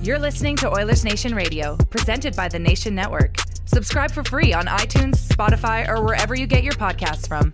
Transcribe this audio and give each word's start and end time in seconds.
You're 0.00 0.18
listening 0.18 0.56
to 0.56 0.70
Oilers 0.70 1.04
Nation 1.04 1.34
Radio, 1.34 1.76
presented 1.90 2.36
by 2.36 2.48
the 2.48 2.58
Nation 2.58 2.94
Network. 2.94 3.36
Subscribe 3.66 4.10
for 4.12 4.22
free 4.22 4.54
on 4.54 4.66
iTunes, 4.66 5.16
Spotify, 5.28 5.88
or 5.88 6.02
wherever 6.04 6.34
you 6.36 6.46
get 6.46 6.62
your 6.62 6.74
podcasts 6.74 7.26
from. 7.26 7.52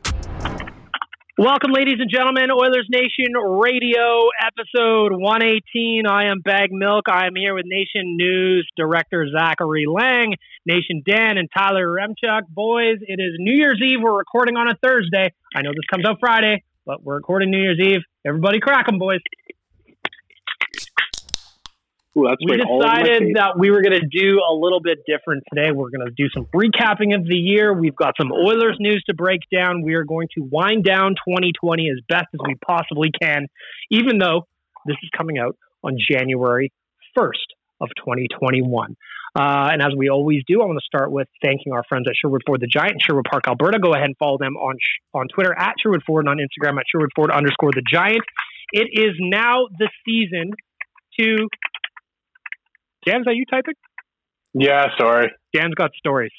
Welcome, 1.38 1.72
ladies 1.72 1.96
and 1.98 2.08
gentlemen, 2.08 2.50
Oilers 2.52 2.86
Nation 2.90 3.32
Radio, 3.34 4.28
episode 4.40 5.12
118. 5.12 6.06
I 6.06 6.26
am 6.26 6.42
Bag 6.44 6.70
Milk. 6.70 7.06
I 7.08 7.26
am 7.26 7.34
here 7.34 7.54
with 7.54 7.64
Nation 7.66 8.16
News 8.16 8.68
Director 8.76 9.26
Zachary 9.36 9.86
Lang, 9.88 10.34
Nation 10.66 11.02
Dan, 11.04 11.38
and 11.38 11.48
Tyler 11.56 11.88
Remchuk. 11.88 12.42
Boys, 12.50 12.98
it 13.00 13.20
is 13.20 13.32
New 13.38 13.56
Year's 13.56 13.80
Eve. 13.82 13.98
We're 14.00 14.16
recording 14.16 14.56
on 14.56 14.68
a 14.68 14.76
Thursday. 14.80 15.32
I 15.56 15.62
know 15.62 15.70
this 15.70 15.86
comes 15.90 16.04
out 16.06 16.18
Friday, 16.20 16.62
but 16.86 17.02
we're 17.02 17.16
recording 17.16 17.50
New 17.50 17.60
Year's 17.60 17.80
Eve. 17.80 18.02
Everybody 18.24 18.60
crack 18.60 18.86
'em, 18.86 18.98
boys. 18.98 19.18
Ooh, 22.16 22.28
we 22.46 22.56
like 22.56 22.66
all 22.66 22.76
over 22.76 22.86
my 22.86 23.02
decided 23.02 23.36
that 23.36 23.58
we 23.58 23.70
were 23.70 23.82
going 23.82 23.98
to 23.98 24.06
do 24.06 24.38
a 24.38 24.54
little 24.54 24.80
bit 24.80 24.98
different 25.06 25.42
today. 25.52 25.72
We're 25.72 25.90
going 25.90 26.06
to 26.06 26.14
do 26.16 26.28
some 26.32 26.46
recapping 26.54 27.14
of 27.14 27.26
the 27.26 27.34
year. 27.34 27.72
We've 27.72 27.96
got 27.96 28.14
some 28.20 28.30
Oilers 28.30 28.76
news 28.78 29.02
to 29.08 29.14
break 29.14 29.40
down. 29.52 29.82
We 29.82 29.94
are 29.94 30.04
going 30.04 30.28
to 30.36 30.42
wind 30.44 30.84
down 30.84 31.16
2020 31.28 31.90
as 31.90 31.98
best 32.08 32.26
as 32.32 32.40
we 32.46 32.54
possibly 32.64 33.10
can, 33.10 33.48
even 33.90 34.18
though 34.18 34.46
this 34.86 34.96
is 35.02 35.10
coming 35.16 35.38
out 35.38 35.56
on 35.82 35.96
January 35.98 36.72
1st 37.18 37.50
of 37.80 37.88
2021. 37.98 38.96
Uh, 39.36 39.70
and 39.72 39.82
as 39.82 39.92
we 39.96 40.08
always 40.08 40.42
do, 40.46 40.62
I 40.62 40.66
want 40.66 40.78
to 40.78 40.86
start 40.86 41.10
with 41.10 41.26
thanking 41.42 41.72
our 41.72 41.82
friends 41.88 42.06
at 42.08 42.14
Sherwood 42.14 42.42
Ford 42.46 42.60
the 42.60 42.68
Giant 42.68 43.02
Sherwood 43.02 43.26
Park, 43.28 43.48
Alberta. 43.48 43.80
Go 43.80 43.92
ahead 43.92 44.06
and 44.06 44.16
follow 44.16 44.38
them 44.38 44.56
on 44.56 44.76
sh- 44.78 45.02
on 45.12 45.26
Twitter 45.34 45.52
at 45.58 45.74
Sherwood 45.82 46.02
Ford 46.06 46.24
and 46.24 46.30
on 46.30 46.38
Instagram 46.38 46.78
at 46.78 46.84
Sherwood 46.86 47.10
Ford 47.16 47.32
underscore 47.32 47.72
the 47.72 47.82
Giant. 47.90 48.22
It 48.72 48.88
is 48.92 49.16
now 49.18 49.66
the 49.76 49.90
season 50.06 50.52
to 51.18 51.48
Dan, 53.04 53.20
is 53.20 53.24
that 53.26 53.34
you 53.34 53.44
typing? 53.46 53.74
Yeah, 54.54 54.86
sorry. 54.98 55.32
Dan's 55.52 55.74
got 55.74 55.90
stories. 55.94 56.32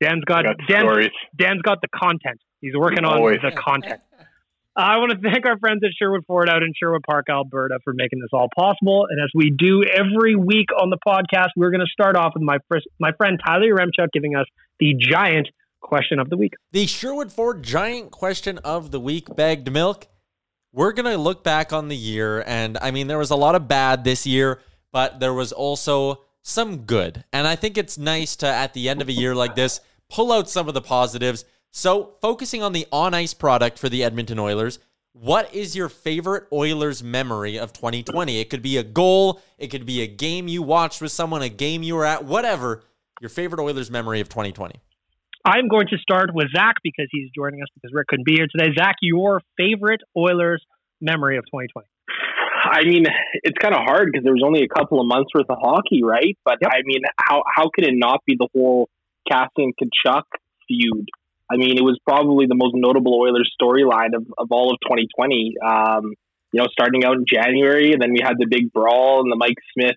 Dan's 0.00 0.24
got, 0.24 0.44
got 0.44 0.56
Dan's, 0.68 0.82
stories. 0.82 1.10
Dan's 1.36 1.62
got 1.62 1.80
the 1.80 1.88
content. 1.88 2.40
He's 2.60 2.74
working 2.76 3.04
on 3.04 3.18
Always. 3.18 3.38
the 3.42 3.52
content. 3.52 4.00
Uh, 4.18 4.22
I 4.74 4.96
want 4.98 5.12
to 5.12 5.18
thank 5.18 5.44
our 5.46 5.58
friends 5.58 5.82
at 5.84 5.90
Sherwood 5.98 6.24
Ford 6.26 6.48
out 6.48 6.62
in 6.62 6.72
Sherwood 6.78 7.02
Park, 7.08 7.26
Alberta, 7.28 7.78
for 7.84 7.92
making 7.92 8.20
this 8.20 8.30
all 8.32 8.48
possible. 8.56 9.06
And 9.08 9.20
as 9.22 9.30
we 9.34 9.50
do 9.50 9.82
every 9.84 10.34
week 10.34 10.68
on 10.80 10.90
the 10.90 10.98
podcast, 11.06 11.48
we're 11.56 11.70
going 11.70 11.84
to 11.84 11.92
start 11.92 12.16
off 12.16 12.32
with 12.34 12.42
my 12.42 12.58
fris- 12.68 12.84
my 12.98 13.12
friend 13.12 13.38
Tyler 13.44 13.74
Remchuk 13.74 14.08
giving 14.12 14.34
us 14.34 14.46
the 14.80 14.94
giant 14.98 15.48
question 15.82 16.18
of 16.18 16.30
the 16.30 16.36
week. 16.36 16.54
The 16.72 16.86
Sherwood 16.86 17.32
Ford 17.32 17.62
Giant 17.62 18.12
question 18.12 18.58
of 18.58 18.90
the 18.92 19.00
week, 19.00 19.34
bagged 19.36 19.70
milk. 19.70 20.06
We're 20.72 20.92
going 20.92 21.12
to 21.12 21.18
look 21.18 21.44
back 21.44 21.72
on 21.74 21.88
the 21.88 21.96
year, 21.96 22.42
and 22.46 22.78
I 22.80 22.92
mean, 22.92 23.08
there 23.08 23.18
was 23.18 23.30
a 23.30 23.36
lot 23.36 23.54
of 23.54 23.68
bad 23.68 24.04
this 24.04 24.26
year, 24.26 24.60
but 24.92 25.20
there 25.20 25.34
was 25.34 25.52
also 25.52 26.22
some 26.42 26.78
good. 26.84 27.24
And 27.32 27.46
I 27.46 27.56
think 27.56 27.78
it's 27.78 27.98
nice 27.98 28.36
to, 28.36 28.46
at 28.46 28.74
the 28.74 28.88
end 28.88 29.00
of 29.00 29.08
a 29.08 29.12
year 29.12 29.34
like 29.34 29.54
this, 29.54 29.80
pull 30.10 30.32
out 30.32 30.50
some 30.50 30.68
of 30.68 30.74
the 30.74 30.80
positives. 30.80 31.44
So, 31.70 32.14
focusing 32.20 32.62
on 32.62 32.72
the 32.72 32.86
on 32.92 33.14
ice 33.14 33.32
product 33.32 33.78
for 33.78 33.88
the 33.88 34.04
Edmonton 34.04 34.38
Oilers, 34.38 34.78
what 35.14 35.54
is 35.54 35.74
your 35.76 35.88
favorite 35.88 36.44
Oilers 36.52 37.02
memory 37.02 37.56
of 37.58 37.72
2020? 37.72 38.40
It 38.40 38.50
could 38.50 38.62
be 38.62 38.76
a 38.76 38.82
goal, 38.82 39.40
it 39.58 39.68
could 39.68 39.86
be 39.86 40.02
a 40.02 40.06
game 40.06 40.48
you 40.48 40.62
watched 40.62 41.00
with 41.00 41.12
someone, 41.12 41.42
a 41.42 41.48
game 41.48 41.82
you 41.82 41.94
were 41.94 42.04
at, 42.04 42.24
whatever. 42.24 42.82
Your 43.20 43.30
favorite 43.30 43.62
Oilers 43.62 43.90
memory 43.90 44.20
of 44.20 44.28
2020. 44.28 44.80
I'm 45.44 45.68
going 45.68 45.86
to 45.88 45.98
start 45.98 46.34
with 46.34 46.48
Zach 46.54 46.76
because 46.82 47.08
he's 47.10 47.28
joining 47.34 47.62
us 47.62 47.68
because 47.74 47.92
Rick 47.92 48.08
couldn't 48.08 48.26
be 48.26 48.34
here 48.36 48.46
today. 48.50 48.72
Zach, 48.78 48.96
your 49.00 49.40
favorite 49.56 50.00
Oilers 50.16 50.64
memory 51.00 51.36
of 51.36 51.44
2020? 51.46 51.86
I 52.62 52.84
mean, 52.84 53.04
it's 53.34 53.58
kind 53.58 53.74
of 53.74 53.80
hard 53.84 54.10
because 54.12 54.24
there 54.24 54.32
was 54.32 54.42
only 54.44 54.62
a 54.62 54.68
couple 54.68 55.00
of 55.00 55.06
months 55.06 55.30
worth 55.34 55.50
of 55.50 55.58
hockey, 55.60 56.02
right? 56.02 56.38
But 56.44 56.58
I 56.64 56.82
mean, 56.84 57.02
how 57.18 57.42
how 57.54 57.70
could 57.74 57.86
it 57.86 57.94
not 57.94 58.20
be 58.26 58.36
the 58.38 58.48
whole 58.54 58.88
Cassian 59.28 59.72
Kachuk 59.74 60.22
feud? 60.68 61.08
I 61.50 61.56
mean, 61.56 61.76
it 61.76 61.82
was 61.82 61.98
probably 62.06 62.46
the 62.46 62.54
most 62.54 62.74
notable 62.74 63.14
Oilers 63.20 63.52
storyline 63.60 64.14
of, 64.14 64.26
of 64.38 64.48
all 64.50 64.72
of 64.72 64.78
2020. 64.88 65.54
Um, 65.64 66.14
you 66.52 66.60
know, 66.60 66.66
starting 66.70 67.04
out 67.04 67.16
in 67.16 67.24
January, 67.26 67.92
and 67.92 68.00
then 68.00 68.12
we 68.12 68.20
had 68.22 68.34
the 68.38 68.46
big 68.48 68.72
brawl 68.72 69.20
and 69.20 69.32
the 69.32 69.36
Mike 69.36 69.56
Smith 69.72 69.96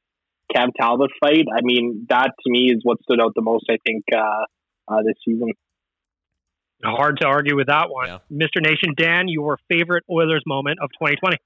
Cam 0.54 0.70
Talbot 0.80 1.12
fight. 1.20 1.46
I 1.54 1.62
mean, 1.62 2.08
that 2.10 2.32
to 2.44 2.52
me 2.52 2.72
is 2.72 2.80
what 2.84 3.02
stood 3.04 3.20
out 3.22 3.34
the 3.36 3.42
most. 3.42 3.66
I 3.70 3.78
think 3.86 4.04
uh, 4.14 4.46
uh, 4.88 5.04
this 5.04 5.16
season. 5.24 5.52
Hard 6.84 7.20
to 7.22 7.28
argue 7.28 7.56
with 7.56 7.68
that 7.68 7.90
one. 7.90 8.08
Yeah. 8.08 8.18
Mr. 8.32 8.62
Nation, 8.62 8.94
Dan, 8.96 9.28
your 9.28 9.58
favorite 9.70 10.04
Oilers 10.10 10.44
moment 10.46 10.80
of 10.82 10.90
2020? 11.00 11.38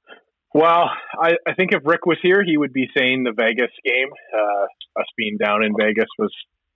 Well, 0.54 0.90
I, 1.22 1.34
I 1.48 1.54
think 1.54 1.74
if 1.74 1.82
Rick 1.86 2.06
was 2.06 2.18
here, 2.22 2.44
he 2.44 2.58
would 2.58 2.74
be 2.74 2.90
saying 2.98 3.24
the 3.24 3.34
Vegas 3.34 3.72
game. 3.86 4.10
Uh, 4.34 5.00
us 5.00 5.06
being 5.16 5.38
down 5.38 5.64
in 5.64 5.74
Vegas 5.78 6.08
was 6.18 6.34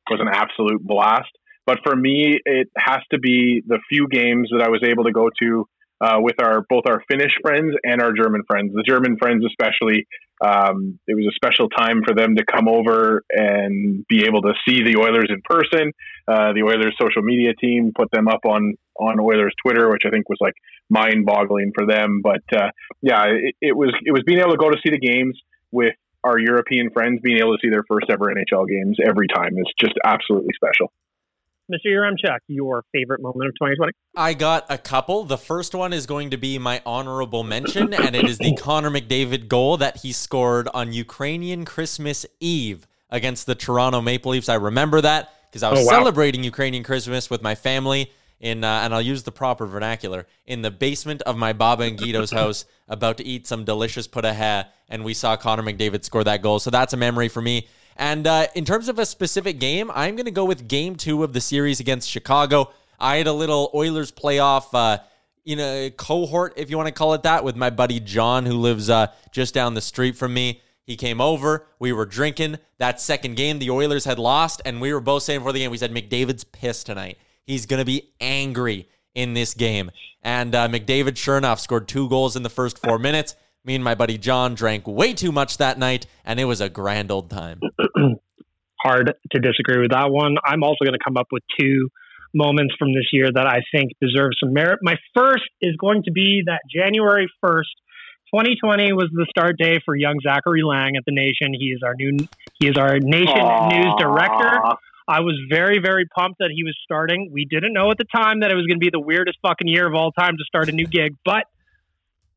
was 0.09 0.19
an 0.19 0.27
absolute 0.31 0.81
blast. 0.85 1.31
But 1.65 1.79
for 1.83 1.95
me, 1.95 2.39
it 2.43 2.67
has 2.77 2.99
to 3.11 3.19
be 3.19 3.63
the 3.65 3.79
few 3.89 4.07
games 4.09 4.49
that 4.51 4.63
I 4.63 4.69
was 4.69 4.83
able 4.83 5.05
to 5.05 5.11
go 5.11 5.29
to 5.41 5.67
uh, 6.01 6.17
with 6.19 6.35
our 6.41 6.63
both 6.69 6.83
our 6.87 7.01
Finnish 7.09 7.31
friends 7.41 7.73
and 7.83 8.01
our 8.01 8.11
German 8.13 8.41
friends. 8.45 8.73
The 8.73 8.83
German 8.87 9.17
friends, 9.17 9.43
especially, 9.45 10.05
um, 10.43 10.99
it 11.07 11.15
was 11.15 11.25
a 11.25 11.35
special 11.35 11.69
time 11.69 12.01
for 12.05 12.13
them 12.13 12.35
to 12.35 12.43
come 12.43 12.67
over 12.67 13.23
and 13.29 14.05
be 14.07 14.25
able 14.25 14.41
to 14.41 14.53
see 14.67 14.83
the 14.83 14.97
Oilers 14.99 15.29
in 15.29 15.41
person. 15.43 15.93
Uh, 16.27 16.51
the 16.53 16.63
Oilers 16.63 16.95
social 16.99 17.21
media 17.21 17.53
team 17.55 17.93
put 17.95 18.11
them 18.11 18.27
up 18.27 18.41
on 18.45 18.75
on 18.99 19.19
Oilers 19.19 19.53
Twitter, 19.65 19.89
which 19.89 20.03
I 20.05 20.09
think 20.09 20.29
was 20.29 20.37
like 20.41 20.53
mind 20.89 21.25
boggling 21.25 21.71
for 21.73 21.85
them. 21.85 22.21
But 22.21 22.43
uh, 22.53 22.69
yeah, 23.01 23.23
it, 23.25 23.55
it 23.61 23.75
was 23.75 23.93
it 24.05 24.11
was 24.11 24.23
being 24.25 24.39
able 24.39 24.51
to 24.51 24.57
go 24.57 24.69
to 24.69 24.77
see 24.83 24.91
the 24.91 24.99
games 24.99 25.39
with 25.71 25.95
our 26.23 26.39
European 26.39 26.89
friends 26.91 27.19
being 27.21 27.39
able 27.39 27.55
to 27.55 27.61
see 27.61 27.69
their 27.69 27.83
first 27.87 28.07
ever 28.09 28.25
NHL 28.25 28.67
games 28.67 28.97
every 29.05 29.27
time 29.27 29.57
is 29.57 29.71
just 29.79 29.93
absolutely 30.03 30.51
special. 30.55 30.91
Mr. 31.71 31.87
Yaremchuk, 31.87 32.39
your 32.47 32.83
favorite 32.91 33.21
moment 33.21 33.47
of 33.47 33.53
2020? 33.53 33.93
I 34.15 34.33
got 34.33 34.65
a 34.69 34.77
couple. 34.77 35.23
The 35.23 35.37
first 35.37 35.73
one 35.73 35.93
is 35.93 36.05
going 36.05 36.31
to 36.31 36.37
be 36.37 36.57
my 36.57 36.81
honorable 36.85 37.43
mention, 37.43 37.93
and 37.93 38.15
it 38.15 38.25
is 38.25 38.37
the 38.37 38.55
Connor 38.55 38.89
McDavid 38.89 39.47
goal 39.47 39.77
that 39.77 39.97
he 39.97 40.11
scored 40.11 40.67
on 40.73 40.91
Ukrainian 40.91 41.63
Christmas 41.63 42.25
Eve 42.39 42.85
against 43.09 43.45
the 43.45 43.55
Toronto 43.55 44.01
Maple 44.01 44.31
Leafs. 44.31 44.49
I 44.49 44.55
remember 44.55 44.99
that 45.01 45.33
because 45.49 45.63
I 45.63 45.71
was 45.71 45.81
oh, 45.81 45.85
wow. 45.85 45.99
celebrating 45.99 46.43
Ukrainian 46.43 46.83
Christmas 46.83 47.29
with 47.29 47.41
my 47.41 47.55
family 47.55 48.11
in, 48.41 48.65
uh, 48.65 48.81
and 48.83 48.93
I'll 48.93 49.01
use 49.01 49.23
the 49.23 49.31
proper 49.31 49.65
vernacular, 49.65 50.27
in 50.45 50.63
the 50.63 50.71
basement 50.71 51.21
of 51.21 51.37
my 51.37 51.53
Baba 51.53 51.83
and 51.83 51.97
Guido's 51.97 52.31
house, 52.41 52.65
about 52.89 53.17
to 53.17 53.25
eat 53.25 53.47
some 53.47 53.63
delicious 53.63 54.05
putahe, 54.05 54.65
and 54.89 55.05
we 55.05 55.13
saw 55.13 55.37
Connor 55.37 55.63
McDavid 55.63 56.03
score 56.03 56.25
that 56.25 56.41
goal. 56.41 56.59
So 56.59 56.69
that's 56.69 56.91
a 56.91 56.97
memory 56.97 57.29
for 57.29 57.41
me. 57.41 57.67
And 57.95 58.25
uh, 58.25 58.47
in 58.55 58.65
terms 58.65 58.89
of 58.89 58.99
a 58.99 59.05
specific 59.05 59.59
game, 59.59 59.91
I'm 59.93 60.15
going 60.15 60.25
to 60.25 60.31
go 60.31 60.45
with 60.45 60.67
game 60.67 60.95
two 60.95 61.23
of 61.23 61.33
the 61.33 61.41
series 61.41 61.79
against 61.79 62.09
Chicago. 62.09 62.71
I 62.99 63.17
had 63.17 63.27
a 63.27 63.33
little 63.33 63.69
Oilers 63.73 64.11
playoff, 64.11 64.65
uh, 64.73 64.99
you 65.43 65.55
know, 65.55 65.89
cohort, 65.91 66.53
if 66.55 66.69
you 66.69 66.77
want 66.77 66.87
to 66.87 66.93
call 66.93 67.13
it 67.13 67.23
that, 67.23 67.43
with 67.43 67.55
my 67.55 67.69
buddy 67.69 67.99
John, 67.99 68.45
who 68.45 68.53
lives 68.53 68.89
uh, 68.89 69.07
just 69.31 69.53
down 69.53 69.73
the 69.73 69.81
street 69.81 70.15
from 70.15 70.33
me. 70.33 70.61
He 70.85 70.95
came 70.97 71.21
over. 71.21 71.65
We 71.79 71.93
were 71.93 72.05
drinking. 72.05 72.59
That 72.77 72.99
second 72.99 73.35
game, 73.35 73.59
the 73.59 73.69
Oilers 73.69 74.05
had 74.05 74.19
lost, 74.19 74.61
and 74.65 74.81
we 74.81 74.93
were 74.93 74.99
both 74.99 75.23
saying 75.23 75.39
before 75.39 75.53
the 75.53 75.59
game, 75.59 75.71
we 75.71 75.77
said 75.77 75.93
McDavid's 75.93 76.43
pissed 76.43 76.85
tonight. 76.85 77.17
He's 77.45 77.65
going 77.65 77.79
to 77.79 77.85
be 77.85 78.11
angry 78.19 78.87
in 79.15 79.33
this 79.33 79.53
game. 79.53 79.91
And 80.21 80.55
uh, 80.55 80.67
McDavid, 80.67 81.17
sure 81.17 81.37
enough, 81.37 81.59
scored 81.59 81.87
two 81.87 82.09
goals 82.09 82.35
in 82.35 82.43
the 82.43 82.49
first 82.49 82.79
four 82.79 82.99
minutes. 82.99 83.35
Me 83.65 83.75
and 83.75 83.83
my 83.83 83.95
buddy 83.95 84.17
John 84.17 84.55
drank 84.55 84.85
way 84.85 85.13
too 85.13 85.31
much 85.31 85.57
that 85.57 85.79
night, 85.79 86.05
and 86.25 86.37
it 86.37 86.43
was 86.43 86.59
a 86.59 86.67
grand 86.67 87.11
old 87.11 87.29
time. 87.29 87.61
Hard 88.83 89.13
to 89.31 89.39
disagree 89.39 89.79
with 89.79 89.91
that 89.91 90.11
one. 90.11 90.35
I'm 90.43 90.63
also 90.63 90.83
going 90.83 90.99
to 90.99 91.03
come 91.03 91.15
up 91.15 91.27
with 91.31 91.43
two 91.57 91.87
moments 92.33 92.75
from 92.77 92.89
this 92.89 93.07
year 93.13 93.31
that 93.33 93.47
I 93.47 93.61
think 93.73 93.91
deserve 94.01 94.31
some 94.37 94.51
merit. 94.51 94.79
My 94.81 94.97
first 95.15 95.47
is 95.61 95.77
going 95.77 96.03
to 96.03 96.11
be 96.11 96.43
that 96.45 96.59
January 96.69 97.31
1st, 97.41 97.71
2020 98.35 98.91
was 98.91 99.09
the 99.13 99.25
start 99.29 99.55
day 99.57 99.79
for 99.85 99.95
young 99.95 100.19
Zachary 100.21 100.63
Lang 100.63 100.97
at 100.97 101.03
the 101.05 101.13
Nation. 101.13 101.53
He 101.57 101.67
is 101.67 101.81
our 101.85 101.95
new 101.95 102.27
he 102.59 102.67
is 102.67 102.75
our 102.75 102.99
Nation 102.99 103.27
Aww. 103.27 103.71
news 103.71 103.93
director. 103.97 104.59
I 105.07 105.21
was 105.21 105.39
very, 105.49 105.79
very 105.79 106.05
pumped 106.05 106.39
that 106.39 106.51
he 106.53 106.63
was 106.63 106.77
starting. 106.83 107.29
We 107.31 107.45
didn't 107.45 107.73
know 107.73 107.91
at 107.91 107.97
the 107.97 108.05
time 108.13 108.41
that 108.41 108.51
it 108.51 108.55
was 108.55 108.65
going 108.65 108.79
to 108.79 108.83
be 108.83 108.89
the 108.91 108.99
weirdest 108.99 109.37
fucking 109.41 109.67
year 109.67 109.87
of 109.87 109.93
all 109.93 110.11
time 110.11 110.35
to 110.37 110.43
start 110.45 110.67
a 110.67 110.71
new 110.73 110.87
gig, 110.87 111.15
but 111.23 111.45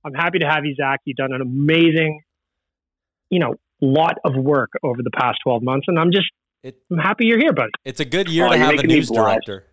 I'm 0.06 0.14
happy 0.14 0.38
to 0.38 0.46
have 0.46 0.64
you, 0.64 0.74
Zach. 0.76 1.00
You've 1.04 1.16
done 1.16 1.32
an 1.32 1.40
amazing, 1.40 2.20
you 3.28 3.40
know, 3.40 3.54
lot 3.82 4.14
of 4.24 4.36
work 4.36 4.70
over 4.84 5.02
the 5.02 5.10
past 5.10 5.38
12 5.42 5.62
months, 5.62 5.86
and 5.88 5.98
I'm 5.98 6.12
just, 6.12 6.28
it, 6.62 6.76
I'm 6.90 6.98
happy 6.98 7.26
you're 7.26 7.40
here, 7.40 7.52
buddy. 7.52 7.72
It's 7.84 7.98
a 7.98 8.04
good 8.04 8.30
year 8.30 8.46
oh, 8.46 8.52
to 8.52 8.58
have 8.58 8.78
a 8.78 8.82
news 8.84 9.10
director. 9.10 9.64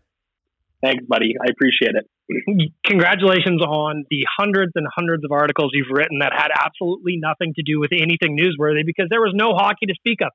Thanks, 0.81 1.05
buddy. 1.07 1.35
I 1.39 1.51
appreciate 1.51 1.93
it. 1.95 2.71
Congratulations 2.85 3.61
on 3.61 4.05
the 4.09 4.25
hundreds 4.37 4.71
and 4.75 4.87
hundreds 4.93 5.23
of 5.23 5.31
articles 5.31 5.71
you've 5.73 5.91
written 5.91 6.19
that 6.19 6.33
had 6.35 6.49
absolutely 6.53 7.17
nothing 7.21 7.53
to 7.55 7.63
do 7.63 7.79
with 7.79 7.91
anything 7.93 8.37
newsworthy 8.37 8.85
because 8.85 9.07
there 9.09 9.21
was 9.21 9.33
no 9.35 9.53
hockey 9.53 9.85
to 9.85 9.93
speak 9.95 10.19
of. 10.21 10.31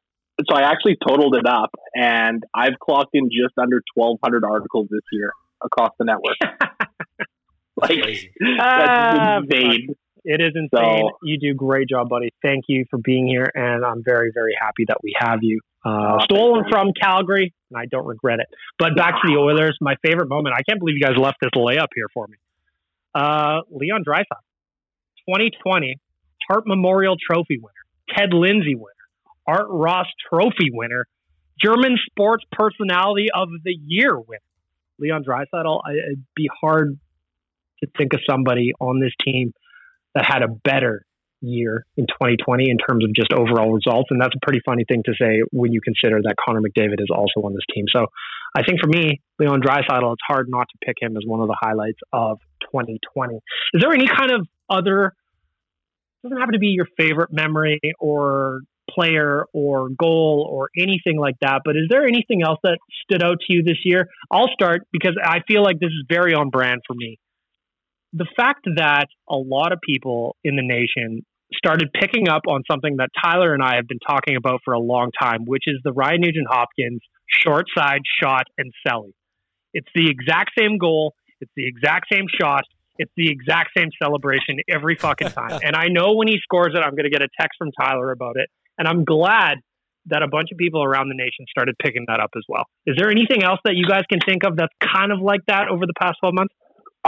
So 0.49 0.57
I 0.57 0.71
actually 0.71 0.97
totaled 1.07 1.35
it 1.35 1.47
up, 1.47 1.71
and 1.95 2.45
I've 2.55 2.79
clocked 2.81 3.11
in 3.15 3.25
just 3.25 3.59
under 3.61 3.83
1,200 3.95 4.45
articles 4.45 4.87
this 4.89 5.03
year 5.11 5.33
across 5.63 5.91
the 5.99 6.05
network. 6.05 6.37
Like 7.83 8.01
that's 8.41 8.89
uh, 8.89 9.41
insane. 9.43 9.95
It 10.25 10.41
is 10.41 10.51
insane. 10.55 11.09
So, 11.09 11.19
you 11.23 11.39
do 11.39 11.55
great 11.55 11.89
job, 11.89 12.09
buddy. 12.09 12.31
Thank 12.43 12.65
you 12.69 12.85
for 12.91 12.99
being 12.99 13.27
here, 13.27 13.51
and 13.55 13.85
I'm 13.85 14.03
very, 14.05 14.31
very 14.35 14.53
happy 14.61 14.85
that 14.89 14.99
we 15.03 15.15
have 15.19 15.39
you. 15.43 15.61
Uh, 15.85 16.19
stolen 16.25 16.65
from 16.69 16.93
Calgary, 17.01 17.55
and 17.71 17.79
I 17.79 17.87
don't 17.87 18.07
regret 18.07 18.41
it. 18.41 18.47
But 18.79 18.97
back 18.97 19.15
to 19.23 19.29
the 19.29 19.39
Oilers, 19.39 19.79
my 19.81 19.95
favorite 20.05 20.29
moment. 20.29 20.55
I 20.59 20.63
can't 20.69 20.81
believe 20.81 20.97
you 20.99 21.07
guys 21.07 21.17
left 21.17 21.39
this 21.41 21.53
layup 21.55 21.87
here 21.95 22.09
for 22.13 22.27
me. 22.27 22.37
Uh, 23.15 23.61
Leon 23.71 24.03
Draisaitl, 24.07 24.43
2020 25.29 25.99
Hart 26.51 26.67
Memorial 26.67 27.17
Trophy 27.17 27.59
winner, 27.59 27.73
Ted 28.15 28.33
Lindsay 28.33 28.75
winner, 28.75 28.93
Art 29.47 29.67
Ross 29.69 30.07
Trophy 30.29 30.71
winner, 30.73 31.07
German 31.63 31.97
Sports 32.11 32.45
Personality 32.53 33.29
of 33.35 33.49
the 33.65 33.77
Year 33.87 34.19
winner. 34.19 34.41
Leon 34.99 35.25
Draisaitl, 35.25 35.81
it'd 35.91 36.25
be 36.35 36.51
hard 36.61 36.99
to 37.83 37.91
think 37.97 38.15
of 38.15 38.21
somebody 38.29 38.73
on 38.81 39.01
this 39.01 39.13
team 39.25 39.53
that 40.15 40.25
had 40.25 40.43
a 40.43 40.49
better 40.49 41.05
year 41.41 41.85
in 41.97 42.07
2020 42.07 42.71
in 42.71 42.79
terms 42.79 43.05
of 43.05 43.15
just 43.15 43.33
overall 43.33 43.73
results. 43.73 44.09
And 44.11 44.21
that's 44.21 44.35
a 44.35 44.45
pretty 44.45 44.61
funny 44.65 44.85
thing 44.89 45.03
to 45.05 45.13
say 45.21 45.43
when 45.53 45.73
you 45.73 45.81
consider 45.81 46.21
that 46.23 46.35
Connor 46.45 46.61
McDavid 46.61 47.01
is 47.01 47.09
also 47.15 47.47
on 47.47 47.53
this 47.53 47.63
team. 47.73 47.85
So 47.93 48.07
I 48.57 48.63
think 48.63 48.81
for 48.81 48.89
me, 48.89 49.21
Leon 49.39 49.61
Draisaitl, 49.63 50.13
it's 50.13 50.23
hard 50.27 50.47
not 50.49 50.67
to 50.71 50.87
pick 50.87 50.97
him 51.01 51.17
as 51.17 51.23
one 51.27 51.41
of 51.41 51.49
the 51.49 51.57
highlights 51.61 51.99
of 52.13 52.39
2020. 52.73 53.37
Is 53.75 53.83
there 53.83 53.93
any 53.93 54.09
kind 54.09 54.33
of 54.33 54.47
other, 54.69 55.15
doesn't 56.23 56.39
have 56.39 56.51
to 56.51 56.59
be 56.59 56.69
your 56.69 56.87
favorite 56.97 57.33
memory 57.33 57.81
or 58.01 58.61
player 58.91 59.45
or 59.53 59.91
goal 59.91 60.49
or 60.51 60.71
anything 60.77 61.19
like 61.19 61.37
that, 61.43 61.61
but 61.65 61.77
is 61.77 61.85
there 61.91 62.07
anything 62.07 62.43
else 62.43 62.59
that 62.63 62.79
stood 63.05 63.23
out 63.23 63.37
to 63.47 63.53
you 63.53 63.63
this 63.63 63.79
year? 63.85 64.09
I'll 64.31 64.49
start 64.49 64.83
because 64.93 65.17
I 65.23 65.41
feel 65.47 65.63
like 65.63 65.79
this 65.79 65.91
is 65.91 66.05
very 66.09 66.35
on 66.35 66.49
brand 66.49 66.81
for 66.87 66.95
me 66.95 67.19
the 68.13 68.27
fact 68.37 68.67
that 68.77 69.07
a 69.29 69.37
lot 69.37 69.73
of 69.73 69.79
people 69.85 70.37
in 70.45 70.57
the 70.57 70.63
nation 70.63 71.25
started 71.55 71.91
picking 71.93 72.29
up 72.29 72.43
on 72.47 72.63
something 72.71 72.97
that 72.99 73.09
Tyler 73.23 73.55
and 73.55 73.63
I 73.63 73.77
have 73.77 73.89
been 73.89 73.99
talking 74.07 74.37
about 74.37 74.61
for 74.65 74.75
a 74.75 74.79
long 74.79 75.11
time, 75.21 75.45
which 75.47 75.65
is 75.67 75.77
the 75.83 75.93
Ryan 75.93 76.21
Nugent 76.21 76.47
Hopkins 76.49 77.01
short 77.27 77.67
side 77.77 78.03
shot 78.23 78.45
and 78.57 78.73
selling. 78.87 79.13
It's 79.73 79.89
the 79.95 80.09
exact 80.09 80.53
same 80.59 80.79
goal. 80.79 81.15
It's 81.41 81.51
the 81.57 81.67
exact 81.67 82.07
same 82.13 82.27
shot. 82.41 82.65
It's 82.99 83.13
the 83.17 83.31
exact 83.31 83.71
same 83.77 83.91
celebration 84.03 84.59
every 84.69 84.97
fucking 84.97 85.29
time. 85.29 85.61
and 85.65 85.77
I 85.77 85.87
know 85.89 86.15
when 86.15 86.29
he 86.29 86.39
scores 86.43 86.75
it, 86.75 86.79
I'm 86.79 86.93
going 86.93 87.05
to 87.05 87.11
get 87.11 87.23
a 87.23 87.29
text 87.41 87.57
from 87.59 87.71
Tyler 87.73 88.11
about 88.11 88.37
it. 88.37 88.49
And 88.77 88.89
I'm 88.89 89.05
glad 89.05 89.59
that 90.07 90.23
a 90.23 90.29
bunch 90.29 90.49
of 90.51 90.59
people 90.59 90.83
around 90.83 91.09
the 91.09 91.15
nation 91.15 91.45
started 91.49 91.77
picking 91.83 92.05
that 92.09 92.21
up 92.21 92.31
as 92.37 92.43
well. 92.49 92.65
Is 92.87 92.97
there 92.99 93.11
anything 93.11 93.43
else 93.43 93.61
that 93.65 93.75
you 93.75 93.85
guys 93.87 94.03
can 94.09 94.21
think 94.27 94.43
of 94.45 94.57
that's 94.57 94.73
kind 94.81 95.13
of 95.13 95.21
like 95.21 95.41
that 95.49 95.69
over 95.69 95.87
the 95.87 95.93
past 95.99 96.17
12 96.21 96.35
months? 96.35 96.55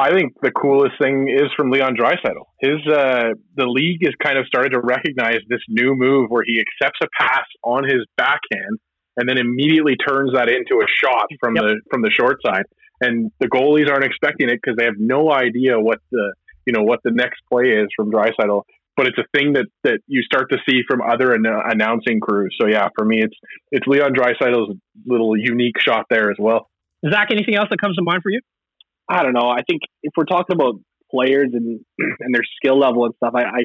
I 0.00 0.16
think 0.16 0.32
the 0.40 0.50
coolest 0.50 0.94
thing 1.00 1.28
is 1.28 1.48
from 1.56 1.70
Leon 1.70 1.94
Draisaitl. 1.94 2.48
His 2.60 2.80
uh, 2.86 3.34
the 3.56 3.66
league 3.66 4.00
has 4.04 4.14
kind 4.22 4.38
of 4.38 4.46
started 4.46 4.70
to 4.70 4.80
recognize 4.80 5.40
this 5.48 5.60
new 5.68 5.94
move 5.94 6.30
where 6.30 6.42
he 6.44 6.58
accepts 6.60 6.98
a 7.02 7.08
pass 7.20 7.44
on 7.62 7.84
his 7.84 8.06
backhand 8.16 8.78
and 9.16 9.28
then 9.28 9.36
immediately 9.36 9.96
turns 9.96 10.32
that 10.34 10.48
into 10.48 10.80
a 10.80 10.88
shot 10.88 11.26
from 11.40 11.56
yep. 11.56 11.64
the 11.64 11.80
from 11.90 12.02
the 12.02 12.10
short 12.10 12.38
side. 12.44 12.64
And 13.00 13.30
the 13.40 13.48
goalies 13.48 13.90
aren't 13.90 14.04
expecting 14.04 14.48
it 14.48 14.60
because 14.62 14.76
they 14.78 14.84
have 14.84 14.98
no 14.98 15.30
idea 15.32 15.78
what 15.78 15.98
the 16.10 16.34
you 16.66 16.72
know 16.72 16.82
what 16.82 17.00
the 17.04 17.12
next 17.12 17.40
play 17.52 17.70
is 17.70 17.88
from 17.94 18.10
Draisaitl. 18.10 18.62
But 18.96 19.06
it's 19.06 19.18
a 19.18 19.24
thing 19.36 19.54
that 19.54 19.66
that 19.84 20.00
you 20.06 20.22
start 20.22 20.50
to 20.50 20.58
see 20.68 20.80
from 20.88 21.00
other 21.02 21.32
an- 21.32 21.44
announcing 21.46 22.20
crews. 22.20 22.56
So 22.60 22.66
yeah, 22.66 22.88
for 22.96 23.04
me, 23.04 23.22
it's 23.22 23.36
it's 23.70 23.86
Leon 23.86 24.14
Draisaitl's 24.14 24.76
little 25.06 25.36
unique 25.36 25.80
shot 25.80 26.06
there 26.08 26.30
as 26.30 26.36
well. 26.38 26.68
Zach, 27.08 27.28
anything 27.30 27.56
else 27.56 27.68
that 27.70 27.80
comes 27.80 27.96
to 27.96 28.02
mind 28.02 28.22
for 28.22 28.30
you? 28.30 28.40
I 29.10 29.24
don't 29.24 29.32
know. 29.32 29.50
I 29.50 29.62
think 29.68 29.82
if 30.02 30.12
we're 30.16 30.24
talking 30.24 30.54
about 30.54 30.74
players 31.10 31.50
and 31.52 31.80
and 31.98 32.34
their 32.34 32.44
skill 32.56 32.78
level 32.78 33.04
and 33.04 33.14
stuff, 33.16 33.34
I, 33.34 33.42
I 33.42 33.64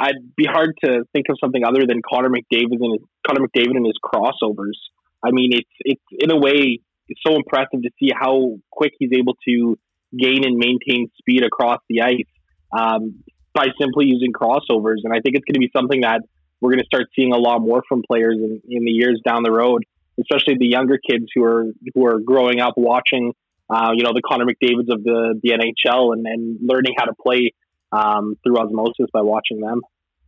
I'd 0.00 0.36
be 0.36 0.44
hard 0.44 0.74
to 0.84 1.04
think 1.12 1.26
of 1.28 1.36
something 1.42 1.64
other 1.64 1.84
than 1.86 2.00
Connor 2.08 2.28
McDavid 2.28 2.78
and 2.80 2.92
his, 2.92 3.08
Connor 3.26 3.46
McDavid 3.46 3.76
and 3.76 3.86
his 3.86 3.98
crossovers. 4.04 4.78
I 5.24 5.32
mean, 5.32 5.50
it's 5.52 5.70
it's 5.80 6.02
in 6.20 6.30
a 6.30 6.36
way 6.36 6.78
it's 7.08 7.20
so 7.26 7.34
impressive 7.34 7.82
to 7.82 7.90
see 7.98 8.10
how 8.14 8.58
quick 8.70 8.92
he's 8.98 9.10
able 9.12 9.34
to 9.48 9.78
gain 10.16 10.44
and 10.44 10.56
maintain 10.56 11.10
speed 11.18 11.42
across 11.44 11.80
the 11.88 12.02
ice 12.02 12.28
um, 12.72 13.24
by 13.54 13.66
simply 13.80 14.06
using 14.06 14.32
crossovers. 14.32 15.00
And 15.02 15.12
I 15.12 15.20
think 15.20 15.36
it's 15.36 15.44
going 15.44 15.54
to 15.54 15.60
be 15.60 15.70
something 15.74 16.02
that 16.02 16.20
we're 16.60 16.70
going 16.70 16.80
to 16.80 16.86
start 16.86 17.06
seeing 17.16 17.32
a 17.32 17.36
lot 17.36 17.60
more 17.60 17.82
from 17.88 18.02
players 18.06 18.36
in, 18.36 18.60
in 18.68 18.84
the 18.84 18.90
years 18.90 19.20
down 19.26 19.42
the 19.42 19.52
road, 19.52 19.84
especially 20.20 20.56
the 20.58 20.68
younger 20.68 20.98
kids 20.98 21.26
who 21.34 21.44
are 21.44 21.66
who 21.94 22.06
are 22.06 22.20
growing 22.20 22.60
up 22.60 22.74
watching 22.76 23.32
uh, 23.70 23.90
you 23.94 24.02
know, 24.02 24.12
the 24.14 24.22
Connor 24.22 24.44
McDavids 24.44 24.92
of 24.92 25.02
the, 25.04 25.38
the 25.42 25.50
NHL 25.50 26.12
and, 26.12 26.26
and 26.26 26.58
learning 26.62 26.94
how 26.98 27.04
to 27.04 27.14
play 27.14 27.52
um, 27.92 28.36
through 28.42 28.58
osmosis 28.58 29.06
by 29.12 29.22
watching 29.22 29.60
them. 29.60 29.80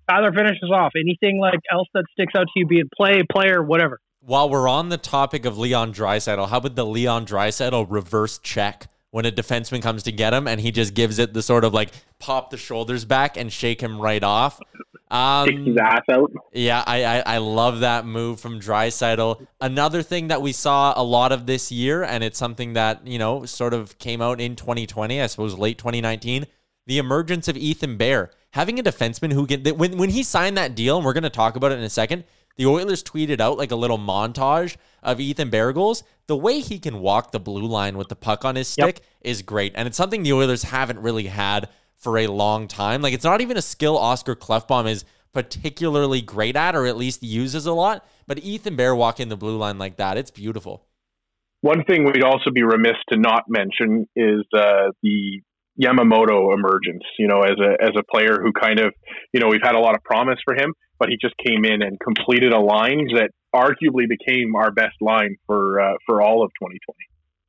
Tyler 0.08 0.32
finishes 0.32 0.70
off. 0.74 0.92
Anything 0.96 1.38
like 1.40 1.60
else 1.72 1.88
that 1.94 2.04
sticks 2.12 2.34
out 2.36 2.46
to 2.46 2.52
you, 2.56 2.66
be 2.66 2.80
it 2.80 2.88
play, 2.96 3.22
player, 3.30 3.62
whatever. 3.62 4.00
While 4.20 4.50
we're 4.50 4.68
on 4.68 4.90
the 4.90 4.98
topic 4.98 5.46
of 5.46 5.56
Leon 5.56 5.94
Draisaitl, 5.94 6.48
how 6.48 6.58
about 6.58 6.74
the 6.74 6.84
Leon 6.84 7.26
Draisaitl 7.26 7.86
reverse 7.88 8.38
check 8.38 8.88
when 9.10 9.26
a 9.26 9.32
defenseman 9.32 9.82
comes 9.82 10.02
to 10.04 10.12
get 10.12 10.32
him 10.32 10.46
and 10.46 10.60
he 10.60 10.70
just 10.70 10.94
gives 10.94 11.18
it 11.18 11.32
the 11.32 11.42
sort 11.42 11.64
of 11.64 11.74
like 11.74 11.90
pop 12.18 12.50
the 12.50 12.56
shoulders 12.56 13.04
back 13.04 13.36
and 13.36 13.52
shake 13.52 13.80
him 13.80 14.00
right 14.00 14.22
off? 14.22 14.60
Um, 15.10 15.66
his 15.66 15.76
ass 15.76 16.02
out. 16.12 16.30
Yeah, 16.52 16.84
I, 16.86 17.04
I, 17.04 17.18
I 17.26 17.38
love 17.38 17.80
that 17.80 18.06
move 18.06 18.38
from 18.38 18.60
Draisaitl. 18.60 19.44
Another 19.60 20.02
thing 20.02 20.28
that 20.28 20.40
we 20.40 20.52
saw 20.52 20.94
a 20.96 21.02
lot 21.02 21.32
of 21.32 21.46
this 21.46 21.72
year, 21.72 22.04
and 22.04 22.22
it's 22.22 22.38
something 22.38 22.74
that 22.74 23.04
you 23.06 23.18
know 23.18 23.44
sort 23.44 23.74
of 23.74 23.98
came 23.98 24.22
out 24.22 24.40
in 24.40 24.54
2020, 24.54 25.20
I 25.20 25.26
suppose 25.26 25.58
late 25.58 25.78
2019, 25.78 26.46
the 26.86 26.98
emergence 26.98 27.48
of 27.48 27.56
Ethan 27.56 27.96
Bear. 27.96 28.30
having 28.52 28.78
a 28.78 28.82
defenseman 28.82 29.32
who 29.32 29.46
can 29.46 29.64
when 29.76 29.98
when 29.98 30.10
he 30.10 30.22
signed 30.22 30.56
that 30.56 30.76
deal, 30.76 30.96
and 30.96 31.04
we're 31.04 31.12
going 31.12 31.24
to 31.24 31.30
talk 31.30 31.56
about 31.56 31.72
it 31.72 31.78
in 31.78 31.84
a 31.84 31.90
second. 31.90 32.22
The 32.60 32.66
Oilers 32.66 33.02
tweeted 33.02 33.40
out 33.40 33.56
like 33.56 33.70
a 33.70 33.74
little 33.74 33.96
montage 33.96 34.76
of 35.02 35.18
Ethan 35.18 35.48
Bear. 35.48 35.72
The 35.72 36.36
way 36.36 36.60
he 36.60 36.78
can 36.78 37.00
walk 37.00 37.32
the 37.32 37.40
blue 37.40 37.64
line 37.64 37.96
with 37.96 38.10
the 38.10 38.14
puck 38.14 38.44
on 38.44 38.54
his 38.54 38.68
stick 38.68 38.98
yep. 38.98 39.04
is 39.22 39.40
great, 39.40 39.72
and 39.74 39.88
it's 39.88 39.96
something 39.96 40.24
the 40.24 40.34
Oilers 40.34 40.64
haven't 40.64 41.00
really 41.00 41.28
had 41.28 41.70
for 41.96 42.18
a 42.18 42.26
long 42.26 42.68
time. 42.68 43.00
Like 43.00 43.14
it's 43.14 43.24
not 43.24 43.40
even 43.40 43.56
a 43.56 43.62
skill 43.62 43.96
Oscar 43.96 44.36
Klefbom 44.36 44.90
is 44.90 45.06
particularly 45.32 46.20
great 46.20 46.54
at, 46.54 46.76
or 46.76 46.84
at 46.84 46.98
least 46.98 47.22
uses 47.22 47.64
a 47.64 47.72
lot. 47.72 48.06
But 48.26 48.40
Ethan 48.40 48.76
Bear 48.76 48.94
walking 48.94 49.30
the 49.30 49.38
blue 49.38 49.56
line 49.56 49.78
like 49.78 49.96
that, 49.96 50.18
it's 50.18 50.30
beautiful. 50.30 50.84
One 51.62 51.82
thing 51.84 52.04
we'd 52.04 52.22
also 52.22 52.50
be 52.52 52.62
remiss 52.62 52.96
to 53.10 53.16
not 53.18 53.44
mention 53.48 54.06
is 54.14 54.44
uh, 54.54 54.90
the 55.02 55.40
Yamamoto 55.82 56.52
emergence. 56.52 57.04
You 57.18 57.26
know, 57.26 57.40
as 57.40 57.56
a 57.58 57.82
as 57.82 57.92
a 57.96 58.02
player 58.02 58.38
who 58.42 58.52
kind 58.52 58.80
of, 58.80 58.92
you 59.32 59.40
know, 59.40 59.48
we've 59.48 59.64
had 59.64 59.76
a 59.76 59.80
lot 59.80 59.94
of 59.94 60.04
promise 60.04 60.38
for 60.44 60.54
him, 60.54 60.74
but 61.00 61.08
he 61.08 61.16
just 61.20 61.34
came 61.38 61.64
in 61.64 61.82
and 61.82 61.98
completed 61.98 62.52
a 62.52 62.60
line 62.60 63.08
that 63.14 63.30
arguably 63.52 64.06
became 64.06 64.54
our 64.54 64.70
best 64.70 64.94
line 65.00 65.36
for 65.46 65.80
uh, 65.80 65.94
for 66.06 66.22
all 66.22 66.44
of 66.44 66.52
2020. 66.60 66.78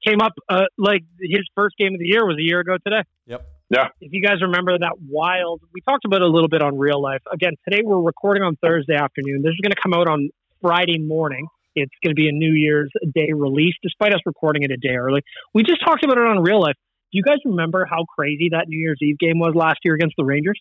Came 0.03 0.21
up 0.21 0.33
uh, 0.49 0.65
like 0.79 1.03
his 1.19 1.45
first 1.53 1.75
game 1.77 1.93
of 1.93 1.99
the 1.99 2.07
year 2.07 2.25
was 2.25 2.37
a 2.39 2.41
year 2.41 2.61
ago 2.61 2.77
today. 2.83 3.03
Yep. 3.27 3.45
Yeah. 3.69 3.87
If 4.01 4.11
you 4.11 4.21
guys 4.21 4.41
remember 4.41 4.77
that 4.79 4.95
wild, 5.07 5.61
we 5.73 5.81
talked 5.81 6.05
about 6.05 6.21
it 6.21 6.27
a 6.27 6.31
little 6.31 6.49
bit 6.49 6.63
on 6.63 6.77
real 6.77 7.01
life. 7.01 7.21
Again, 7.31 7.53
today 7.69 7.81
we're 7.85 8.01
recording 8.01 8.43
on 8.43 8.55
Thursday 8.55 8.95
afternoon. 8.95 9.43
This 9.43 9.51
is 9.51 9.59
going 9.61 9.71
to 9.71 9.81
come 9.81 9.93
out 9.93 10.09
on 10.09 10.29
Friday 10.61 10.97
morning. 10.97 11.47
It's 11.75 11.93
going 12.03 12.11
to 12.11 12.19
be 12.19 12.27
a 12.27 12.33
New 12.33 12.51
Year's 12.51 12.91
Day 13.13 13.31
release, 13.33 13.75
despite 13.81 14.13
us 14.13 14.19
recording 14.25 14.63
it 14.63 14.71
a 14.71 14.77
day 14.77 14.95
early. 14.95 15.21
We 15.53 15.63
just 15.63 15.79
talked 15.85 16.03
about 16.03 16.17
it 16.17 16.27
on 16.27 16.43
real 16.43 16.59
life. 16.59 16.75
Do 17.11 17.17
you 17.17 17.23
guys 17.23 17.37
remember 17.45 17.85
how 17.89 18.05
crazy 18.05 18.49
that 18.51 18.67
New 18.67 18.77
Year's 18.77 18.99
Eve 19.01 19.17
game 19.19 19.39
was 19.39 19.53
last 19.55 19.79
year 19.83 19.93
against 19.93 20.15
the 20.17 20.25
Rangers? 20.25 20.59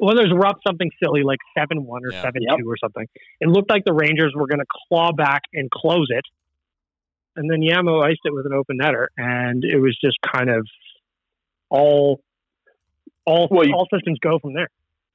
Well, 0.00 0.16
there's 0.16 0.32
were 0.32 0.46
up 0.46 0.58
something 0.66 0.90
silly 1.02 1.22
like 1.22 1.40
seven 1.56 1.84
one 1.84 2.02
or 2.04 2.12
seven 2.12 2.40
yeah. 2.40 2.56
two 2.56 2.64
yep. 2.64 2.66
or 2.66 2.76
something. 2.82 3.06
It 3.40 3.48
looked 3.48 3.70
like 3.70 3.84
the 3.84 3.92
Rangers 3.92 4.32
were 4.34 4.46
going 4.46 4.60
to 4.60 4.66
claw 4.88 5.12
back 5.12 5.42
and 5.52 5.70
close 5.70 6.06
it, 6.08 6.24
and 7.36 7.50
then 7.50 7.60
Yamo 7.60 8.02
iced 8.02 8.20
it 8.24 8.32
with 8.32 8.46
an 8.46 8.54
open 8.54 8.78
netter, 8.80 9.08
and 9.18 9.62
it 9.62 9.78
was 9.78 9.96
just 10.02 10.16
kind 10.34 10.48
of 10.48 10.66
all 11.68 12.22
all 13.26 13.48
well, 13.50 13.66
you, 13.66 13.74
all 13.74 13.86
systems 13.92 14.18
go 14.22 14.38
from 14.38 14.54
there. 14.54 14.68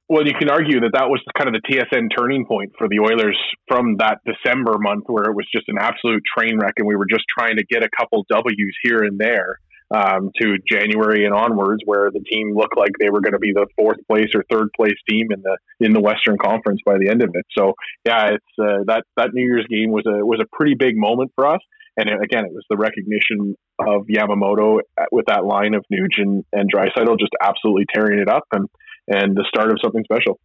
Well, 0.08 0.24
you 0.24 0.34
can 0.38 0.48
argue 0.48 0.78
that 0.80 0.92
that 0.92 1.10
was 1.10 1.20
kind 1.36 1.52
of 1.52 1.60
the 1.60 1.66
TSN 1.66 2.10
turning 2.16 2.46
point 2.46 2.72
for 2.78 2.86
the 2.86 3.00
Oilers 3.00 3.36
from 3.66 3.96
that 3.98 4.20
December 4.24 4.78
month 4.78 5.04
where 5.08 5.24
it 5.24 5.34
was 5.34 5.46
just 5.52 5.68
an 5.68 5.78
absolute 5.80 6.22
train 6.38 6.58
wreck 6.60 6.74
and 6.78 6.86
we 6.86 6.94
were 6.94 7.10
just 7.10 7.24
trying 7.36 7.56
to 7.56 7.64
get 7.64 7.82
a 7.82 7.88
couple 7.98 8.24
W's 8.30 8.76
here 8.84 9.02
and 9.02 9.18
there 9.18 9.58
um, 9.90 10.30
to 10.40 10.56
January 10.68 11.24
and 11.24 11.34
onwards, 11.34 11.82
where 11.84 12.10
the 12.10 12.20
team 12.20 12.54
looked 12.54 12.76
like 12.76 12.92
they 12.98 13.10
were 13.10 13.20
going 13.20 13.34
to 13.34 13.38
be 13.38 13.52
the 13.52 13.66
fourth 13.76 13.98
place 14.08 14.28
or 14.34 14.44
third 14.50 14.68
place 14.76 14.96
team 15.08 15.28
in 15.30 15.42
the 15.42 15.58
in 15.80 15.92
the 15.92 16.00
Western 16.00 16.36
Conference 16.38 16.80
by 16.84 16.98
the 16.98 17.08
end 17.08 17.22
of 17.22 17.30
it. 17.34 17.46
So 17.56 17.74
yeah, 18.04 18.30
it's 18.34 18.58
uh, 18.60 18.84
that 18.86 19.04
that 19.16 19.30
New 19.32 19.44
Year's 19.44 19.66
game 19.68 19.90
was 19.90 20.04
a 20.06 20.24
was 20.24 20.40
a 20.40 20.56
pretty 20.56 20.74
big 20.78 20.96
moment 20.96 21.32
for 21.34 21.46
us. 21.46 21.60
And 21.98 22.10
again, 22.10 22.44
it 22.44 22.52
was 22.52 22.64
the 22.68 22.76
recognition 22.76 23.56
of 23.78 24.06
Yamamoto 24.06 24.80
with 25.12 25.26
that 25.26 25.44
line 25.44 25.74
of 25.74 25.84
Nugent 25.88 26.46
and 26.52 26.70
Draisaitl 26.70 27.18
just 27.18 27.32
absolutely 27.42 27.86
tearing 27.94 28.18
it 28.18 28.28
up 28.28 28.44
and 28.52 28.68
and 29.08 29.36
the 29.36 29.44
start 29.48 29.70
of 29.70 29.78
something 29.82 30.04
special. 30.04 30.38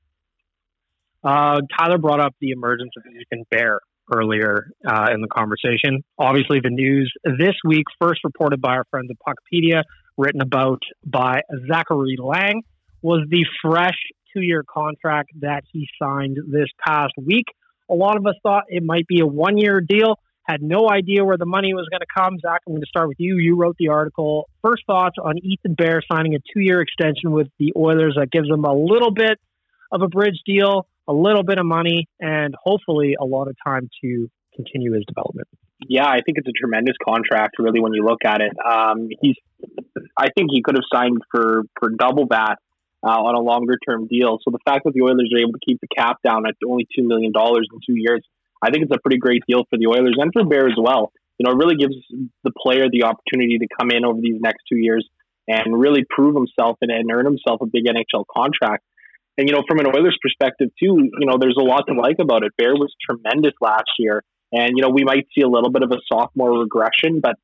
Uh, 1.23 1.61
Tyler 1.77 1.97
brought 1.97 2.19
up 2.19 2.35
the 2.41 2.49
emergence 2.51 2.91
of 2.97 3.03
Ethan 3.05 3.45
Bear 3.51 3.79
earlier 4.13 4.71
uh, 4.87 5.07
in 5.13 5.21
the 5.21 5.27
conversation. 5.27 6.03
Obviously, 6.17 6.59
the 6.59 6.69
news 6.69 7.11
this 7.23 7.55
week, 7.65 7.85
first 7.99 8.21
reported 8.23 8.61
by 8.61 8.75
our 8.75 8.85
friends 8.89 9.09
at 9.09 9.17
Puckpedia, 9.17 9.83
written 10.17 10.41
about 10.41 10.81
by 11.05 11.41
Zachary 11.67 12.17
Lang, 12.19 12.63
was 13.01 13.25
the 13.29 13.45
fresh 13.61 13.97
two 14.33 14.41
year 14.41 14.63
contract 14.67 15.31
that 15.39 15.63
he 15.71 15.87
signed 16.01 16.37
this 16.47 16.67
past 16.85 17.13
week. 17.17 17.45
A 17.89 17.93
lot 17.93 18.17
of 18.17 18.25
us 18.25 18.35
thought 18.43 18.63
it 18.67 18.83
might 18.83 19.07
be 19.07 19.19
a 19.19 19.25
one 19.25 19.57
year 19.57 19.81
deal, 19.81 20.19
had 20.43 20.61
no 20.61 20.89
idea 20.89 21.23
where 21.23 21.37
the 21.37 21.45
money 21.45 21.73
was 21.73 21.87
going 21.89 22.01
to 22.01 22.05
come. 22.15 22.39
Zach, 22.39 22.61
I'm 22.67 22.73
going 22.73 22.81
to 22.81 22.87
start 22.87 23.07
with 23.07 23.19
you. 23.19 23.37
You 23.37 23.55
wrote 23.55 23.75
the 23.77 23.89
article. 23.89 24.49
First 24.63 24.83
thoughts 24.85 25.17
on 25.21 25.37
Ethan 25.37 25.73
Bear 25.75 26.01
signing 26.11 26.35
a 26.35 26.39
two 26.53 26.61
year 26.61 26.81
extension 26.81 27.31
with 27.31 27.47
the 27.59 27.73
Oilers 27.75 28.15
that 28.17 28.31
gives 28.31 28.49
him 28.49 28.63
a 28.63 28.73
little 28.73 29.11
bit 29.11 29.39
of 29.91 30.01
a 30.01 30.07
bridge 30.07 30.39
deal 30.45 30.87
a 31.11 31.13
little 31.13 31.43
bit 31.43 31.59
of 31.59 31.65
money 31.65 32.07
and 32.19 32.55
hopefully 32.63 33.15
a 33.19 33.25
lot 33.25 33.47
of 33.47 33.55
time 33.65 33.89
to 34.03 34.29
continue 34.55 34.93
his 34.93 35.03
development. 35.05 35.47
Yeah, 35.87 36.07
I 36.07 36.21
think 36.25 36.37
it's 36.37 36.47
a 36.47 36.57
tremendous 36.57 36.95
contract. 37.03 37.55
Really, 37.59 37.81
when 37.81 37.93
you 37.93 38.05
look 38.05 38.23
at 38.25 38.41
it, 38.41 38.51
um, 38.63 39.09
he's. 39.19 39.35
I 40.17 40.29
think 40.35 40.49
he 40.51 40.61
could 40.61 40.75
have 40.75 40.85
signed 40.93 41.19
for 41.31 41.63
for 41.79 41.89
double 41.89 42.27
that 42.29 42.57
uh, 43.03 43.09
on 43.09 43.35
a 43.35 43.39
longer 43.39 43.77
term 43.77 44.07
deal. 44.07 44.37
So 44.43 44.51
the 44.51 44.59
fact 44.63 44.85
that 44.85 44.93
the 44.93 45.01
Oilers 45.01 45.29
are 45.33 45.39
able 45.39 45.53
to 45.53 45.65
keep 45.65 45.79
the 45.81 45.87
cap 45.87 46.17
down 46.23 46.45
at 46.47 46.55
only 46.67 46.87
two 46.95 47.07
million 47.07 47.31
dollars 47.31 47.67
in 47.73 47.79
two 47.85 47.99
years, 47.99 48.21
I 48.61 48.69
think 48.69 48.83
it's 48.83 48.95
a 48.95 49.01
pretty 49.01 49.17
great 49.17 49.41
deal 49.47 49.63
for 49.69 49.77
the 49.77 49.87
Oilers 49.87 50.15
and 50.17 50.31
for 50.31 50.45
Bear 50.45 50.67
as 50.67 50.77
well. 50.77 51.11
You 51.39 51.45
know, 51.45 51.53
it 51.53 51.57
really 51.57 51.75
gives 51.75 51.95
the 52.43 52.51
player 52.55 52.85
the 52.91 53.03
opportunity 53.03 53.57
to 53.57 53.67
come 53.79 53.89
in 53.89 54.05
over 54.05 54.21
these 54.21 54.39
next 54.39 54.61
two 54.69 54.77
years 54.77 55.07
and 55.47 55.79
really 55.79 56.05
prove 56.07 56.35
himself 56.35 56.77
and, 56.81 56.91
and 56.91 57.09
earn 57.11 57.25
himself 57.25 57.61
a 57.61 57.65
big 57.65 57.85
NHL 57.85 58.25
contract. 58.29 58.83
And, 59.37 59.47
you 59.47 59.55
know, 59.55 59.63
from 59.67 59.79
an 59.79 59.87
Oilers 59.87 60.17
perspective, 60.21 60.69
too, 60.79 61.09
you 61.19 61.25
know, 61.25 61.37
there's 61.39 61.57
a 61.57 61.63
lot 61.63 61.83
to 61.87 61.93
like 61.93 62.17
about 62.19 62.43
it. 62.43 62.51
Bear 62.57 62.73
was 62.73 62.93
tremendous 63.01 63.53
last 63.61 63.89
year. 63.97 64.23
And, 64.51 64.71
you 64.75 64.81
know, 64.83 64.89
we 64.89 65.03
might 65.03 65.27
see 65.33 65.41
a 65.41 65.47
little 65.47 65.71
bit 65.71 65.83
of 65.83 65.91
a 65.91 65.97
sophomore 66.11 66.59
regression, 66.59 67.21
but 67.21 67.35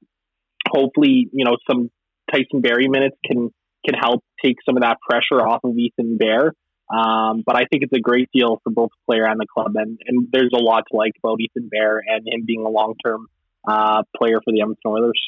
hopefully, 0.70 1.29
you 1.32 1.46
know, 1.46 1.56
some 1.70 1.89
Tyson 2.32 2.62
Barrie 2.62 2.89
minutes 2.89 3.15
can 3.25 3.51
can 3.86 3.98
help 3.98 4.24
take 4.44 4.58
some 4.65 4.75
of 4.75 4.84
that 4.84 4.98
pressure 5.00 5.39
off 5.41 5.62
of 5.63 5.77
Ethan 5.77 6.17
Bear. 6.17 6.53
Um, 6.89 7.44
but 7.46 7.56
I 7.56 7.65
think 7.65 7.84
it's 7.84 7.94
a 7.94 8.01
great 8.01 8.29
deal 8.34 8.60
for 8.63 8.70
both 8.70 8.89
the 8.89 9.12
player 9.12 9.25
and 9.25 9.39
the 9.39 9.46
club. 9.46 9.74
And, 9.75 10.00
and 10.06 10.27
there's 10.32 10.51
a 10.53 10.62
lot 10.62 10.84
to 10.91 10.98
like 10.98 11.13
about 11.24 11.39
Ethan 11.39 11.70
Bear 11.70 12.01
and 12.06 12.27
him 12.27 12.44
being 12.46 12.65
a 12.65 12.70
long 12.70 12.96
term 13.03 13.27
uh, 13.67 14.03
player 14.17 14.39
for 14.44 14.51
the 14.51 14.62
Edmonton 14.62 14.91
Oilers. 14.91 15.22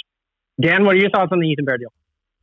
Dan, 0.59 0.83
what 0.83 0.95
are 0.95 0.99
your 0.99 1.09
thoughts 1.09 1.31
on 1.31 1.39
the 1.39 1.47
Ethan 1.47 1.65
Bear 1.65 1.77
deal? 1.77 1.93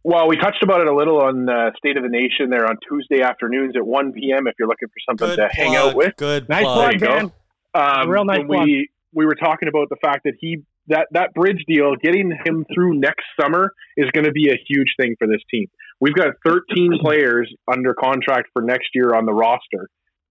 Well, 0.06 0.28
we 0.28 0.36
touched 0.36 0.62
about 0.62 0.82
it 0.82 0.86
a 0.86 0.94
little 0.94 1.20
on 1.20 1.48
uh, 1.48 1.72
State 1.76 1.96
of 1.96 2.04
the 2.04 2.08
Nation 2.08 2.48
there 2.48 2.64
on 2.64 2.76
Tuesday 2.88 3.22
afternoons 3.24 3.74
at 3.74 3.84
1 3.84 4.12
p.m. 4.12 4.46
If 4.46 4.54
you're 4.56 4.68
looking 4.68 4.86
for 4.86 5.00
something 5.04 5.26
Good 5.30 5.36
to 5.38 5.48
hang 5.50 5.74
out 5.74 5.96
with, 5.96 6.14
good, 6.16 6.48
nice 6.48 6.62
plug, 6.62 7.00
man. 7.00 7.32
Um, 7.74 8.08
Real 8.08 8.24
nice 8.24 8.46
plug. 8.46 8.68
We 8.68 8.88
we 9.12 9.26
were 9.26 9.34
talking 9.34 9.66
about 9.66 9.88
the 9.88 9.96
fact 10.00 10.20
that 10.22 10.34
he 10.38 10.62
that 10.86 11.08
that 11.10 11.34
bridge 11.34 11.64
deal, 11.66 11.96
getting 12.00 12.30
him 12.44 12.64
through 12.72 13.00
next 13.00 13.24
summer, 13.40 13.72
is 13.96 14.08
going 14.12 14.26
to 14.26 14.30
be 14.30 14.48
a 14.48 14.56
huge 14.68 14.94
thing 14.96 15.16
for 15.18 15.26
this 15.26 15.40
team. 15.50 15.66
We've 16.00 16.14
got 16.14 16.34
13 16.46 16.98
players 17.02 17.52
under 17.66 17.92
contract 17.92 18.50
for 18.52 18.62
next 18.62 18.90
year 18.94 19.12
on 19.12 19.26
the 19.26 19.34
roster. 19.34 19.88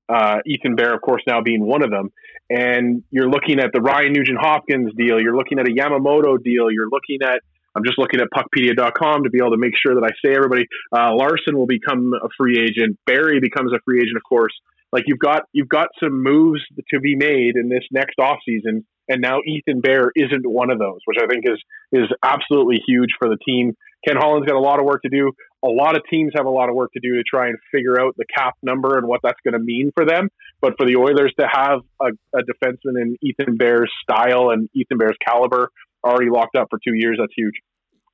Uh, 0.08 0.38
Ethan 0.46 0.78
Bear, 0.78 0.94
of 0.96 1.02
course, 1.02 1.24
now 1.28 1.42
being 1.42 1.66
one 1.66 1.84
of 1.84 1.92
them. 1.92 2.14
And 2.50 3.04
you're 3.12 3.30
looking 3.30 3.60
at 3.60 3.72
the 3.74 3.82
Ryan 3.82 4.14
Nugent 4.14 4.38
Hopkins 4.40 4.94
deal. 4.96 5.20
You're 5.20 5.36
looking 5.36 5.60
at 5.60 5.68
a 5.68 5.72
Yamamoto 5.72 6.42
deal. 6.42 6.72
You're 6.72 6.90
looking 6.90 7.20
at 7.22 7.42
I'm 7.76 7.84
just 7.84 7.98
looking 7.98 8.22
at 8.22 8.28
puckpedia.com 8.34 9.24
to 9.24 9.30
be 9.30 9.40
able 9.40 9.52
to 9.52 9.58
make 9.58 9.74
sure 9.76 9.96
that 9.96 10.04
I 10.04 10.10
say 10.26 10.36
everybody. 10.36 10.66
Uh, 10.96 11.14
Larsson 11.14 11.58
will 11.58 11.68
become 11.68 12.14
a 12.14 12.30
free 12.38 12.60
agent. 12.60 12.98
Barry 13.06 13.40
becomes 13.40 13.74
a 13.74 13.80
free 13.86 14.00
agent, 14.00 14.18
of 14.18 14.24
course. 14.24 14.54
Like 14.92 15.04
you've 15.08 15.20
got 15.20 15.44
you've 15.52 15.68
got 15.68 15.90
some 16.02 16.24
moves 16.24 16.62
to 16.94 17.00
be 17.02 17.16
made 17.16 17.58
in 17.58 17.68
this 17.68 17.84
next 17.92 18.18
off 18.18 18.38
season, 18.46 18.86
and 19.10 19.22
now 19.22 19.40
Ethan 19.46 19.82
Bear 19.82 20.12
isn't 20.16 20.46
one 20.46 20.72
of 20.72 20.80
those, 20.80 21.00
which 21.04 21.18
I 21.22 21.28
think 21.28 21.44
is 21.46 21.62
is 21.92 22.08
absolutely 22.24 22.82
huge 22.88 23.10
for 23.20 23.28
the 23.28 23.38
team. 23.46 23.74
Ken 24.08 24.16
Holland's 24.18 24.48
got 24.48 24.56
a 24.56 24.60
lot 24.60 24.80
of 24.80 24.86
work 24.86 25.02
to 25.02 25.10
do. 25.10 25.32
A 25.64 25.68
lot 25.68 25.98
of 25.98 26.04
teams 26.10 26.32
have 26.36 26.46
a 26.46 26.50
lot 26.50 26.70
of 26.70 26.76
work 26.76 26.92
to 26.94 27.00
do 27.00 27.16
to 27.16 27.24
try 27.24 27.48
and 27.48 27.58
figure 27.72 28.00
out 28.00 28.16
the 28.18 28.26
cap 28.26 28.54
number 28.62 28.98
and 28.98 29.08
what 29.08 29.20
that's 29.24 29.40
going 29.44 29.54
to 29.54 29.60
mean 29.60 29.92
for 29.96 30.06
them. 30.06 30.30
But 30.62 30.76
for 30.78 30.86
the 30.86 30.96
Oilers 30.96 31.34
to 31.40 31.48
have 31.52 31.80
a, 32.00 32.10
a 32.38 32.44
defenseman 32.44 33.02
in 33.02 33.18
Ethan 33.22 33.58
Bear's 33.58 33.92
style 34.04 34.52
and 34.52 34.70
Ethan 34.76 35.00
Bear's 35.00 35.18
caliber 35.26 35.72
already 36.06 36.30
locked 36.30 36.56
up 36.56 36.68
for 36.70 36.80
two 36.86 36.94
years. 36.94 37.18
That's 37.20 37.34
huge. 37.36 37.56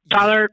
Tyler, 0.09 0.49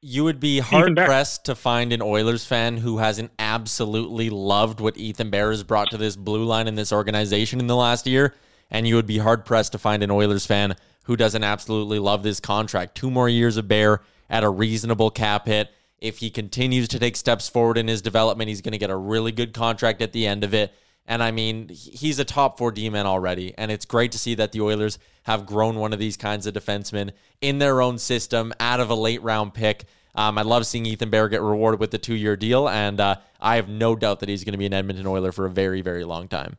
you 0.00 0.24
would 0.24 0.40
be 0.40 0.58
hard 0.58 0.96
pressed 0.96 1.44
to 1.44 1.54
find 1.54 1.92
an 1.92 2.02
Oilers 2.02 2.44
fan 2.44 2.78
who 2.78 2.98
hasn't 2.98 3.30
absolutely 3.38 4.30
loved 4.30 4.80
what 4.80 4.96
Ethan 4.96 5.30
Bear 5.30 5.50
has 5.50 5.62
brought 5.62 5.90
to 5.90 5.96
this 5.96 6.16
blue 6.16 6.44
line 6.44 6.66
in 6.66 6.74
this 6.74 6.92
organization 6.92 7.60
in 7.60 7.68
the 7.68 7.76
last 7.76 8.06
year. 8.06 8.34
And 8.70 8.88
you 8.88 8.96
would 8.96 9.06
be 9.06 9.18
hard 9.18 9.44
pressed 9.44 9.72
to 9.72 9.78
find 9.78 10.02
an 10.02 10.10
Oilers 10.10 10.46
fan 10.46 10.74
who 11.04 11.16
doesn't 11.16 11.44
absolutely 11.44 11.98
love 11.98 12.22
this 12.22 12.40
contract. 12.40 12.96
Two 12.96 13.10
more 13.10 13.28
years 13.28 13.56
of 13.56 13.68
Bear 13.68 14.00
at 14.28 14.42
a 14.44 14.50
reasonable 14.50 15.10
cap 15.10 15.46
hit. 15.46 15.70
If 15.98 16.18
he 16.18 16.30
continues 16.30 16.88
to 16.88 16.98
take 16.98 17.16
steps 17.16 17.48
forward 17.48 17.78
in 17.78 17.86
his 17.86 18.02
development, 18.02 18.48
he's 18.48 18.60
going 18.60 18.72
to 18.72 18.78
get 18.78 18.90
a 18.90 18.96
really 18.96 19.30
good 19.30 19.52
contract 19.52 20.02
at 20.02 20.12
the 20.12 20.26
end 20.26 20.42
of 20.42 20.52
it. 20.52 20.74
And 21.06 21.22
I 21.22 21.30
mean, 21.30 21.68
he's 21.68 22.18
a 22.18 22.24
top 22.24 22.58
four 22.58 22.70
D 22.70 22.88
man 22.88 23.06
already. 23.06 23.54
And 23.58 23.70
it's 23.70 23.84
great 23.84 24.12
to 24.12 24.18
see 24.18 24.34
that 24.36 24.52
the 24.52 24.60
Oilers 24.60 24.98
have 25.24 25.46
grown 25.46 25.76
one 25.76 25.92
of 25.92 25.98
these 25.98 26.16
kinds 26.16 26.46
of 26.46 26.54
defensemen 26.54 27.10
in 27.40 27.58
their 27.58 27.80
own 27.80 27.98
system 27.98 28.52
out 28.60 28.80
of 28.80 28.90
a 28.90 28.94
late 28.94 29.22
round 29.22 29.54
pick. 29.54 29.84
Um, 30.14 30.38
I 30.38 30.42
love 30.42 30.66
seeing 30.66 30.86
Ethan 30.86 31.10
Bear 31.10 31.28
get 31.28 31.40
rewarded 31.40 31.80
with 31.80 31.90
the 31.90 31.98
two 31.98 32.14
year 32.14 32.36
deal. 32.36 32.68
And 32.68 33.00
uh, 33.00 33.16
I 33.40 33.56
have 33.56 33.68
no 33.68 33.96
doubt 33.96 34.20
that 34.20 34.28
he's 34.28 34.44
going 34.44 34.52
to 34.52 34.58
be 34.58 34.66
an 34.66 34.74
Edmonton 34.74 35.06
Oiler 35.06 35.32
for 35.32 35.46
a 35.46 35.50
very, 35.50 35.80
very 35.80 36.04
long 36.04 36.28
time. 36.28 36.56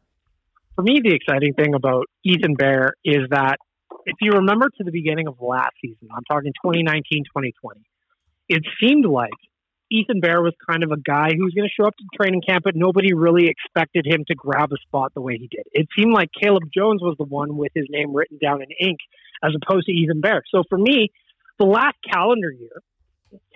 For 0.76 0.82
me, 0.82 1.00
the 1.04 1.14
exciting 1.14 1.54
thing 1.54 1.76
about 1.76 2.06
Ethan 2.24 2.56
Bear 2.56 2.94
is 3.06 3.30
that 3.30 3.58
if 4.06 4.16
you 4.22 4.32
remember 4.32 4.70
to 4.78 4.84
the 4.84 4.92
beginning 4.92 5.28
of 5.28 5.40
last 5.40 5.74
season, 5.82 6.10
I'm 6.16 6.24
talking 6.30 6.52
2019, 6.64 7.26
2020, 7.26 7.82
it 8.50 8.64
seemed 8.82 9.06
like 9.06 9.32
Ethan 9.94 10.22
Bear 10.22 10.42
was 10.42 10.54
kind 10.68 10.84
of 10.84 10.92
a 10.92 10.98
guy 10.98 11.30
who 11.38 11.44
was 11.44 11.54
going 11.54 11.70
to 11.70 11.74
show 11.80 11.86
up 11.86 11.96
to 11.98 12.04
training 12.18 12.42
camp, 12.42 12.64
but 12.64 12.76
nobody 12.76 13.14
really 13.14 13.48
expected 13.48 14.08
him 14.08 14.26
to 14.28 14.34
grab 14.34 14.72
a 14.74 14.78
spot 14.78 15.14
the 15.14 15.22
way 15.22 15.38
he 15.38 15.48
did. 15.48 15.66
It 15.72 15.88
seemed 15.96 16.14
like 16.14 16.30
Caleb 16.34 16.64
Jones 16.76 17.02
was 17.02 17.16
the 17.20 17.26
one 17.26 17.58
with 17.58 17.72
his 17.76 17.86
name 17.90 18.12
written 18.12 18.40
down 18.42 18.64
in 18.64 18.70
ink 18.80 18.98
as 19.44 19.52
opposed 19.54 19.86
to 19.86 19.92
Ethan 19.92 20.20
Bear. 20.20 20.42
So 20.50 20.64
for 20.68 20.80
me, 20.80 21.12
the 21.60 21.66
last 21.66 21.98
calendar 22.12 22.52
year, 22.52 22.82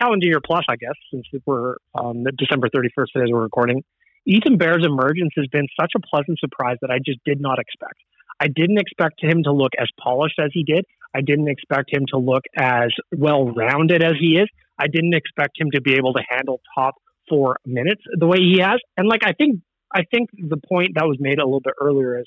calendar 0.00 0.26
year 0.26 0.40
plus, 0.44 0.64
I 0.68 0.76
guess, 0.76 0.94
since 1.10 1.26
we're 1.44 1.74
um, 1.94 2.24
December 2.36 2.68
31st 2.68 3.06
today 3.12 3.24
as 3.24 3.32
we're 3.32 3.42
recording, 3.42 3.82
Ethan 4.24 4.58
Bear's 4.58 4.86
emergence 4.86 5.32
has 5.36 5.46
been 5.48 5.66
such 5.80 5.92
a 5.96 6.00
pleasant 6.00 6.38
surprise 6.38 6.76
that 6.82 6.90
I 6.90 6.98
just 7.04 7.18
did 7.24 7.40
not 7.40 7.58
expect. 7.58 7.98
I 8.38 8.46
didn't 8.46 8.78
expect 8.78 9.20
him 9.20 9.42
to 9.42 9.52
look 9.52 9.72
as 9.76 9.88
polished 10.00 10.38
as 10.38 10.50
he 10.52 10.62
did. 10.62 10.84
I 11.12 11.22
didn't 11.22 11.48
expect 11.48 11.92
him 11.92 12.04
to 12.12 12.18
look 12.18 12.44
as 12.56 12.92
well 13.16 13.50
rounded 13.50 14.04
as 14.04 14.12
he 14.20 14.38
is. 14.38 14.48
I 14.78 14.86
didn't 14.86 15.14
expect 15.14 15.60
him 15.60 15.70
to 15.72 15.80
be 15.80 15.94
able 15.94 16.12
to 16.14 16.22
handle 16.28 16.60
top 16.74 16.94
four 17.28 17.58
minutes 17.66 18.02
the 18.12 18.26
way 18.26 18.38
he 18.38 18.60
has. 18.60 18.78
And 18.96 19.08
like 19.08 19.22
I 19.24 19.32
think 19.32 19.60
I 19.94 20.02
think 20.10 20.30
the 20.32 20.56
point 20.56 20.92
that 20.94 21.04
was 21.04 21.16
made 21.20 21.38
a 21.38 21.44
little 21.44 21.60
bit 21.60 21.74
earlier 21.80 22.18
is 22.18 22.26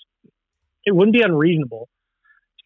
it 0.85 0.95
wouldn't 0.95 1.15
be 1.15 1.21
unreasonable 1.21 1.89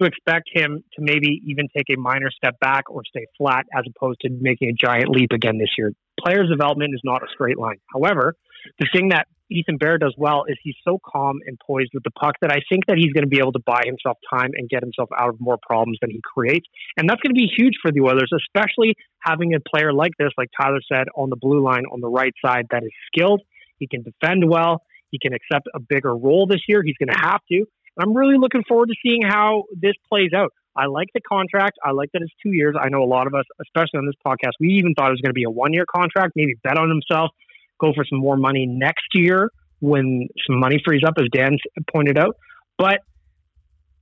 to 0.01 0.07
expect 0.07 0.49
him 0.51 0.83
to 0.93 1.01
maybe 1.01 1.41
even 1.45 1.67
take 1.75 1.85
a 1.95 1.99
minor 1.99 2.29
step 2.31 2.59
back 2.59 2.89
or 2.89 3.01
stay 3.07 3.25
flat 3.37 3.65
as 3.73 3.83
opposed 3.95 4.19
to 4.21 4.29
making 4.29 4.69
a 4.69 4.73
giant 4.73 5.09
leap 5.09 5.31
again 5.31 5.57
this 5.57 5.69
year. 5.77 5.91
Players' 6.19 6.49
development 6.49 6.93
is 6.93 7.01
not 7.03 7.23
a 7.23 7.27
straight 7.33 7.57
line. 7.57 7.77
However, 7.93 8.35
the 8.79 8.87
thing 8.93 9.09
that 9.09 9.27
Ethan 9.51 9.77
Bear 9.77 9.97
does 9.97 10.13
well 10.17 10.45
is 10.47 10.57
he's 10.63 10.75
so 10.83 10.99
calm 11.05 11.39
and 11.45 11.57
poised 11.59 11.91
with 11.93 12.03
the 12.03 12.11
puck 12.11 12.35
that 12.41 12.51
I 12.51 12.59
think 12.69 12.87
that 12.87 12.97
he's 12.97 13.13
going 13.13 13.23
to 13.23 13.29
be 13.29 13.39
able 13.39 13.51
to 13.53 13.61
buy 13.65 13.81
himself 13.85 14.17
time 14.29 14.51
and 14.55 14.67
get 14.67 14.81
himself 14.81 15.09
out 15.17 15.29
of 15.29 15.35
more 15.39 15.57
problems 15.61 15.99
than 16.01 16.09
he 16.09 16.19
creates. 16.23 16.65
And 16.97 17.07
that's 17.07 17.21
going 17.21 17.33
to 17.33 17.39
be 17.39 17.49
huge 17.55 17.75
for 17.81 17.91
the 17.91 18.01
Oilers, 18.01 18.31
especially 18.33 18.95
having 19.19 19.53
a 19.53 19.59
player 19.59 19.93
like 19.93 20.13
this, 20.17 20.29
like 20.37 20.49
Tyler 20.59 20.81
said, 20.91 21.07
on 21.15 21.29
the 21.29 21.35
blue 21.35 21.63
line 21.63 21.83
on 21.91 22.01
the 22.01 22.09
right 22.09 22.33
side 22.43 22.65
that 22.71 22.83
is 22.83 22.91
skilled. 23.07 23.41
He 23.77 23.87
can 23.87 24.03
defend 24.03 24.49
well. 24.49 24.81
He 25.11 25.19
can 25.19 25.33
accept 25.33 25.67
a 25.75 25.79
bigger 25.79 26.15
role 26.15 26.47
this 26.47 26.61
year. 26.67 26.81
He's 26.83 26.97
going 26.97 27.13
to 27.13 27.19
have 27.19 27.41
to. 27.51 27.57
And 27.57 28.01
I'm 28.01 28.15
really 28.15 28.37
looking 28.37 28.63
forward 28.67 28.89
to 28.89 28.95
seeing 29.03 29.21
how 29.21 29.63
this 29.79 29.93
plays 30.09 30.31
out. 30.35 30.51
I 30.75 30.87
like 30.87 31.07
the 31.13 31.21
contract. 31.21 31.77
I 31.83 31.91
like 31.91 32.11
that 32.11 32.21
it's 32.21 32.33
two 32.43 32.51
years. 32.51 32.75
I 32.79 32.89
know 32.89 33.01
a 33.01 33.07
lot 33.07 33.27
of 33.27 33.33
us, 33.33 33.45
especially 33.61 33.99
on 33.99 34.05
this 34.05 34.15
podcast, 34.25 34.53
we 34.59 34.69
even 34.73 34.93
thought 34.93 35.07
it 35.07 35.11
was 35.11 35.21
going 35.21 35.29
to 35.29 35.33
be 35.33 35.45
a 35.45 35.49
one 35.49 35.71
year 35.71 35.85
contract, 35.85 36.33
maybe 36.35 36.55
bet 36.63 36.77
on 36.77 36.89
himself 36.89 37.31
go 37.79 37.93
for 37.95 38.05
some 38.05 38.19
more 38.19 38.37
money 38.37 38.65
next 38.65 39.07
year 39.13 39.49
when 39.79 40.27
some 40.47 40.59
money 40.59 40.81
frees 40.83 41.01
up, 41.05 41.15
as 41.17 41.25
Dan 41.33 41.57
pointed 41.93 42.17
out. 42.17 42.37
But 42.77 42.95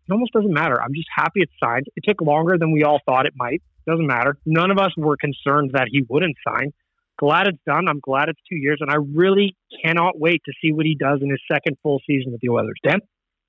it 0.08 0.12
almost 0.12 0.34
doesn't 0.34 0.54
matter. 0.54 0.82
I'm 0.82 0.94
just 0.94 1.08
happy 1.16 1.42
it's 1.42 1.54
signed. 1.64 1.86
It 1.96 2.04
took 2.08 2.22
longer 2.22 2.58
than 2.58 2.72
we 2.72 2.84
all 2.84 3.00
thought 3.06 3.26
it 3.26 3.34
might. 3.36 3.62
Doesn't 3.88 4.08
matter. 4.08 4.38
None 4.46 4.72
of 4.72 4.78
us 4.78 4.92
were 4.98 5.18
concerned 5.18 5.72
that 5.74 5.88
he 5.90 6.04
wouldn't 6.08 6.36
sign. 6.48 6.74
Glad 7.20 7.48
it's 7.48 7.60
done. 7.66 7.88
I'm 7.88 8.00
glad 8.00 8.30
it's 8.30 8.40
two 8.50 8.56
years, 8.56 8.80
and 8.82 8.90
I 8.90 8.96
really 8.96 9.56
cannot 9.84 10.20
wait 10.20 10.42
to 10.46 10.54
see 10.62 10.72
what 10.72 10.86
he 10.86 10.96
does 10.96 11.20
in 11.22 11.30
his 11.30 11.40
second 11.52 11.78
full 11.84 12.02
season 12.08 12.32
with 12.32 12.42
the 12.42 12.50
Oilers. 12.50 12.80
Dan. 12.84 13.00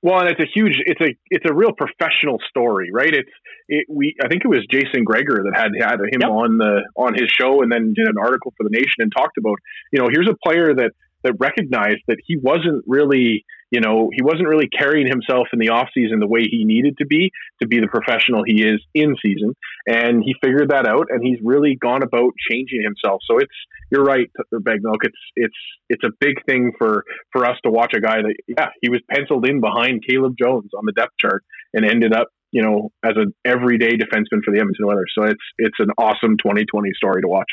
Well, 0.04 0.20
and 0.20 0.28
it's 0.28 0.40
a 0.40 0.50
huge, 0.54 0.76
it's 0.84 1.00
a, 1.00 1.16
it's 1.30 1.46
a 1.48 1.54
real 1.54 1.72
professional 1.72 2.36
story, 2.50 2.90
right? 2.92 3.08
It's, 3.08 3.30
it, 3.68 3.86
we, 3.88 4.14
I 4.22 4.28
think 4.28 4.44
it 4.44 4.48
was 4.48 4.60
Jason 4.70 5.02
Gregor 5.02 5.42
that 5.48 5.56
had 5.56 5.72
had 5.80 5.96
him 6.12 6.20
yep. 6.20 6.28
on 6.28 6.58
the 6.58 6.82
on 6.94 7.14
his 7.14 7.32
show, 7.32 7.62
and 7.62 7.72
then 7.72 7.94
did 7.94 8.06
an 8.06 8.20
article 8.20 8.52
for 8.58 8.64
the 8.64 8.70
Nation 8.70 9.00
and 9.00 9.10
talked 9.16 9.38
about, 9.38 9.56
you 9.92 9.98
know, 9.98 10.08
here's 10.12 10.28
a 10.28 10.36
player 10.44 10.74
that 10.76 10.92
that 11.22 11.32
recognized 11.40 12.04
that 12.06 12.18
he 12.26 12.36
wasn't 12.36 12.84
really, 12.86 13.46
you 13.70 13.80
know, 13.80 14.10
he 14.12 14.22
wasn't 14.22 14.48
really 14.48 14.68
carrying 14.68 15.06
himself 15.06 15.48
in 15.52 15.58
the 15.58 15.68
offseason 15.68 16.20
the 16.20 16.26
way 16.26 16.42
he 16.42 16.64
needed 16.64 16.96
to 16.98 17.06
be 17.06 17.30
to 17.60 17.68
be 17.68 17.80
the 17.80 17.88
professional 17.88 18.42
he 18.44 18.62
is 18.62 18.80
in 18.94 19.16
season. 19.24 19.54
And 19.86 20.22
he 20.24 20.34
figured 20.42 20.70
that 20.70 20.86
out 20.86 21.06
and 21.10 21.22
he's 21.22 21.38
really 21.42 21.76
gone 21.80 22.02
about 22.02 22.32
changing 22.50 22.82
himself. 22.82 23.20
So 23.28 23.38
it's 23.38 23.54
you're 23.90 24.04
right, 24.04 24.30
Begmilk. 24.52 25.02
It's 25.02 25.18
it's 25.36 25.56
it's 25.88 26.04
a 26.04 26.10
big 26.20 26.44
thing 26.46 26.72
for 26.78 27.04
for 27.32 27.44
us 27.46 27.56
to 27.64 27.70
watch 27.70 27.92
a 27.96 28.00
guy 28.00 28.22
that 28.22 28.34
yeah, 28.46 28.68
he 28.80 28.90
was 28.90 29.00
penciled 29.10 29.48
in 29.48 29.60
behind 29.60 30.02
Caleb 30.08 30.34
Jones 30.40 30.70
on 30.76 30.84
the 30.86 30.92
depth 30.92 31.14
chart 31.20 31.44
and 31.72 31.84
ended 31.84 32.12
up 32.12 32.28
you 32.54 32.62
know, 32.62 32.92
as 33.04 33.14
an 33.16 33.34
everyday 33.44 33.98
defenseman 33.98 34.38
for 34.44 34.54
the 34.54 34.60
Edmonton 34.60 34.84
Oilers. 34.86 35.12
So 35.18 35.24
it's 35.24 35.42
it's 35.58 35.74
an 35.80 35.88
awesome 35.98 36.38
2020 36.38 36.92
story 36.94 37.20
to 37.22 37.26
watch. 37.26 37.50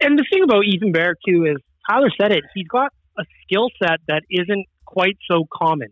And 0.00 0.18
the 0.18 0.24
thing 0.32 0.42
about 0.42 0.64
Ethan 0.64 0.92
Bear 0.92 1.14
too 1.28 1.44
is 1.44 1.58
Tyler 1.88 2.08
said 2.18 2.32
it. 2.32 2.44
He's 2.54 2.66
got 2.68 2.90
a 3.18 3.24
skill 3.44 3.68
set 3.82 4.00
that 4.08 4.22
isn't 4.30 4.66
quite 4.86 5.18
so 5.30 5.46
common 5.52 5.88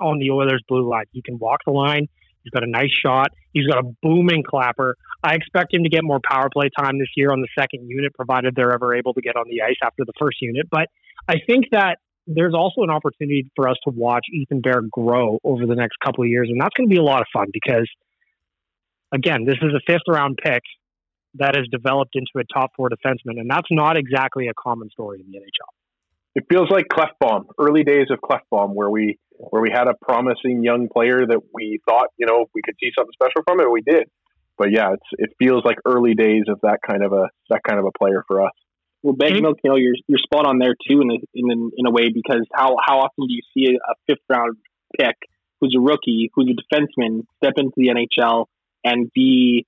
on 0.00 0.18
the 0.18 0.30
Oilers 0.30 0.62
blue 0.68 0.88
line. 0.88 1.04
He 1.12 1.22
can 1.22 1.38
walk 1.38 1.60
the 1.64 1.72
line. 1.72 2.08
He's 2.42 2.50
got 2.50 2.62
a 2.64 2.70
nice 2.70 2.90
shot. 2.90 3.28
He's 3.52 3.66
got 3.66 3.78
a 3.78 3.88
booming 4.02 4.42
clapper. 4.42 4.96
I 5.22 5.34
expect 5.34 5.74
him 5.74 5.82
to 5.82 5.90
get 5.90 6.02
more 6.02 6.20
power 6.24 6.48
play 6.50 6.70
time 6.76 6.98
this 6.98 7.08
year 7.16 7.30
on 7.30 7.40
the 7.40 7.48
second 7.58 7.88
unit, 7.88 8.14
provided 8.14 8.54
they're 8.54 8.72
ever 8.72 8.94
able 8.94 9.12
to 9.14 9.20
get 9.20 9.36
on 9.36 9.44
the 9.48 9.62
ice 9.62 9.76
after 9.84 10.04
the 10.04 10.12
first 10.18 10.38
unit. 10.40 10.66
But 10.70 10.88
I 11.28 11.34
think 11.46 11.66
that 11.72 11.98
there's 12.26 12.54
also 12.54 12.82
an 12.82 12.90
opportunity 12.90 13.50
for 13.56 13.68
us 13.68 13.76
to 13.84 13.90
watch 13.90 14.26
Ethan 14.32 14.60
Bear 14.60 14.80
grow 14.90 15.38
over 15.44 15.66
the 15.66 15.74
next 15.74 15.96
couple 16.04 16.24
of 16.24 16.30
years, 16.30 16.48
and 16.50 16.60
that's 16.60 16.74
going 16.76 16.88
to 16.88 16.92
be 16.92 16.98
a 16.98 17.04
lot 17.04 17.20
of 17.20 17.26
fun 17.32 17.46
because, 17.52 17.88
again, 19.12 19.44
this 19.44 19.56
is 19.60 19.72
a 19.74 19.80
fifth 19.86 20.08
round 20.08 20.38
pick 20.42 20.62
that 21.34 21.56
has 21.56 21.66
developed 21.70 22.14
into 22.14 22.30
a 22.36 22.44
top 22.52 22.70
four 22.76 22.88
defenseman, 22.88 23.38
and 23.38 23.50
that's 23.50 23.68
not 23.70 23.96
exactly 23.96 24.48
a 24.48 24.54
common 24.54 24.90
story 24.90 25.20
in 25.20 25.30
the 25.30 25.38
NHL. 25.38 25.79
It 26.34 26.44
feels 26.48 26.70
like 26.70 26.86
Klefbom, 26.86 27.46
early 27.58 27.82
days 27.82 28.06
of 28.10 28.20
Klefbom, 28.20 28.74
where 28.74 28.90
we 28.90 29.18
where 29.36 29.62
we 29.62 29.70
had 29.72 29.88
a 29.88 29.94
promising 30.02 30.62
young 30.62 30.88
player 30.92 31.26
that 31.26 31.40
we 31.52 31.80
thought 31.88 32.08
you 32.18 32.26
know 32.26 32.46
we 32.54 32.62
could 32.62 32.74
see 32.80 32.90
something 32.96 33.12
special 33.14 33.42
from 33.46 33.60
it, 33.60 33.70
we 33.70 33.82
did. 33.82 34.08
But 34.56 34.70
yeah, 34.72 34.92
it's 34.92 35.06
it 35.12 35.30
feels 35.38 35.64
like 35.64 35.78
early 35.86 36.14
days 36.14 36.44
of 36.48 36.60
that 36.62 36.78
kind 36.86 37.02
of 37.02 37.12
a 37.12 37.28
that 37.48 37.62
kind 37.66 37.80
of 37.80 37.86
a 37.86 37.98
player 37.98 38.24
for 38.28 38.42
us. 38.42 38.52
Well, 39.02 39.14
Bag 39.14 39.32
Milk, 39.40 39.58
you 39.64 39.70
mm-hmm. 39.70 39.74
know, 39.74 39.76
you're 39.76 39.94
you're 40.06 40.18
spot 40.18 40.46
on 40.46 40.58
there 40.58 40.74
too 40.88 41.00
in 41.00 41.10
a, 41.10 41.16
in 41.34 41.70
in 41.76 41.86
a 41.86 41.90
way 41.90 42.10
because 42.12 42.46
how 42.54 42.76
how 42.86 42.98
often 43.00 43.26
do 43.26 43.32
you 43.32 43.42
see 43.54 43.74
a, 43.74 43.76
a 43.76 43.94
fifth 44.06 44.24
round 44.28 44.56
pick 44.98 45.16
who's 45.60 45.74
a 45.76 45.80
rookie, 45.80 46.30
who's 46.34 46.50
a 46.50 46.74
defenseman, 46.74 47.22
step 47.42 47.54
into 47.56 47.74
the 47.76 47.88
NHL 47.88 48.46
and 48.84 49.10
be 49.14 49.66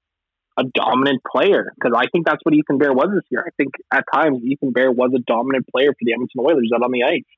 a 0.58 0.64
dominant 0.64 1.22
player 1.24 1.72
because 1.74 1.92
I 1.96 2.06
think 2.12 2.26
that's 2.26 2.40
what 2.42 2.54
Ethan 2.54 2.78
Bear 2.78 2.92
was 2.92 3.08
this 3.14 3.24
year. 3.30 3.44
I 3.46 3.50
think 3.56 3.72
at 3.92 4.04
times 4.12 4.42
Ethan 4.42 4.72
Bear 4.72 4.90
was 4.90 5.12
a 5.14 5.20
dominant 5.20 5.66
player 5.68 5.92
for 5.92 6.02
the 6.02 6.12
Edmonton 6.12 6.40
Oilers 6.40 6.70
out 6.74 6.82
on 6.82 6.92
the 6.92 7.04
ice. 7.04 7.28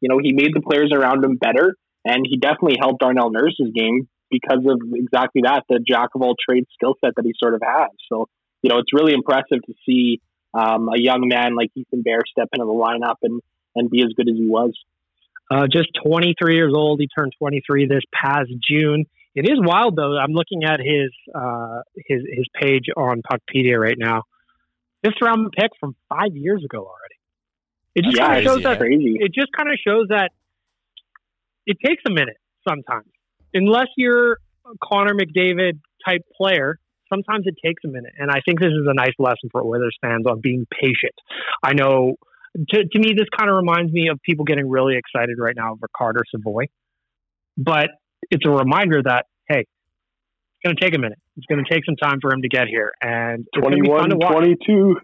You 0.00 0.08
know, 0.08 0.18
he 0.22 0.32
made 0.32 0.54
the 0.54 0.60
players 0.60 0.90
around 0.92 1.24
him 1.24 1.36
better, 1.36 1.76
and 2.04 2.26
he 2.28 2.36
definitely 2.36 2.76
helped 2.80 3.00
Darnell 3.00 3.30
Nurse's 3.30 3.70
game 3.74 4.08
because 4.30 4.66
of 4.66 4.80
exactly 4.94 5.42
that 5.44 5.64
the 5.68 5.78
jack 5.78 6.10
of 6.14 6.22
all 6.22 6.34
trades 6.34 6.66
skill 6.74 6.94
set 7.04 7.14
that 7.16 7.24
he 7.24 7.32
sort 7.38 7.54
of 7.54 7.62
has. 7.64 7.90
So, 8.08 8.28
you 8.62 8.70
know, 8.70 8.78
it's 8.78 8.92
really 8.92 9.14
impressive 9.14 9.62
to 9.64 9.74
see 9.86 10.20
um, 10.52 10.88
a 10.88 10.98
young 10.98 11.28
man 11.28 11.54
like 11.56 11.70
Ethan 11.74 12.02
Bear 12.02 12.20
step 12.26 12.48
into 12.52 12.66
the 12.66 12.72
lineup 12.72 13.16
and 13.22 13.40
and 13.76 13.90
be 13.90 14.02
as 14.02 14.12
good 14.16 14.28
as 14.28 14.36
he 14.36 14.46
was. 14.46 14.72
Uh, 15.50 15.66
just 15.70 15.88
23 16.06 16.54
years 16.54 16.72
old. 16.74 17.00
He 17.00 17.08
turned 17.08 17.32
23 17.38 17.86
this 17.86 18.02
past 18.12 18.50
June. 18.68 19.04
It 19.34 19.48
is 19.48 19.58
wild 19.58 19.96
though. 19.96 20.16
I'm 20.16 20.32
looking 20.32 20.64
at 20.64 20.80
his 20.80 21.10
uh, 21.34 21.80
his 22.06 22.22
his 22.30 22.46
page 22.60 22.86
on 22.96 23.22
Puckpedia 23.22 23.78
right 23.78 23.98
now. 23.98 24.22
Fifth 25.02 25.20
round 25.20 25.52
pick 25.52 25.70
from 25.80 25.96
five 26.08 26.34
years 26.34 26.62
ago 26.64 26.78
already. 26.78 27.14
It 27.94 28.04
just 28.04 28.18
kind 28.18 28.38
of 28.38 28.44
shows 28.44 28.62
that 28.62 28.78
crazy. 28.78 29.16
it 29.20 29.32
just 29.34 29.48
kind 29.56 29.68
of 29.68 29.76
shows 29.84 30.06
that 30.08 30.30
it 31.66 31.76
takes 31.84 32.02
a 32.06 32.10
minute 32.10 32.38
sometimes. 32.68 33.08
Unless 33.52 33.88
you're 33.96 34.38
a 34.66 34.76
Connor 34.82 35.14
McDavid 35.14 35.80
type 36.06 36.22
player, 36.36 36.78
sometimes 37.12 37.46
it 37.46 37.54
takes 37.64 37.82
a 37.84 37.88
minute. 37.88 38.12
And 38.18 38.30
I 38.30 38.40
think 38.44 38.60
this 38.60 38.72
is 38.72 38.86
a 38.88 38.94
nice 38.94 39.14
lesson 39.18 39.48
for 39.52 39.62
Oilers 39.62 39.96
fans 40.00 40.26
on 40.26 40.40
being 40.40 40.66
patient. 40.80 41.14
I 41.62 41.72
know 41.74 42.16
to, 42.70 42.84
to 42.84 42.98
me, 42.98 43.14
this 43.16 43.28
kind 43.36 43.50
of 43.50 43.56
reminds 43.56 43.92
me 43.92 44.08
of 44.08 44.20
people 44.22 44.44
getting 44.44 44.68
really 44.68 44.96
excited 44.96 45.36
right 45.38 45.54
now 45.56 45.72
over 45.72 45.88
Carter 45.96 46.22
Savoy. 46.30 46.66
But 47.56 47.90
it's 48.30 48.46
a 48.46 48.50
reminder 48.50 49.02
that 49.02 49.26
hey, 49.48 49.60
it's 49.60 50.64
going 50.64 50.76
to 50.76 50.82
take 50.82 50.94
a 50.94 50.98
minute. 50.98 51.18
It's 51.36 51.46
going 51.46 51.62
to 51.64 51.72
take 51.72 51.84
some 51.84 51.96
time 51.96 52.18
for 52.20 52.32
him 52.32 52.42
to 52.42 52.48
get 52.48 52.68
here, 52.68 52.92
and 53.02 53.46
21, 53.58 54.10
22, 54.10 54.96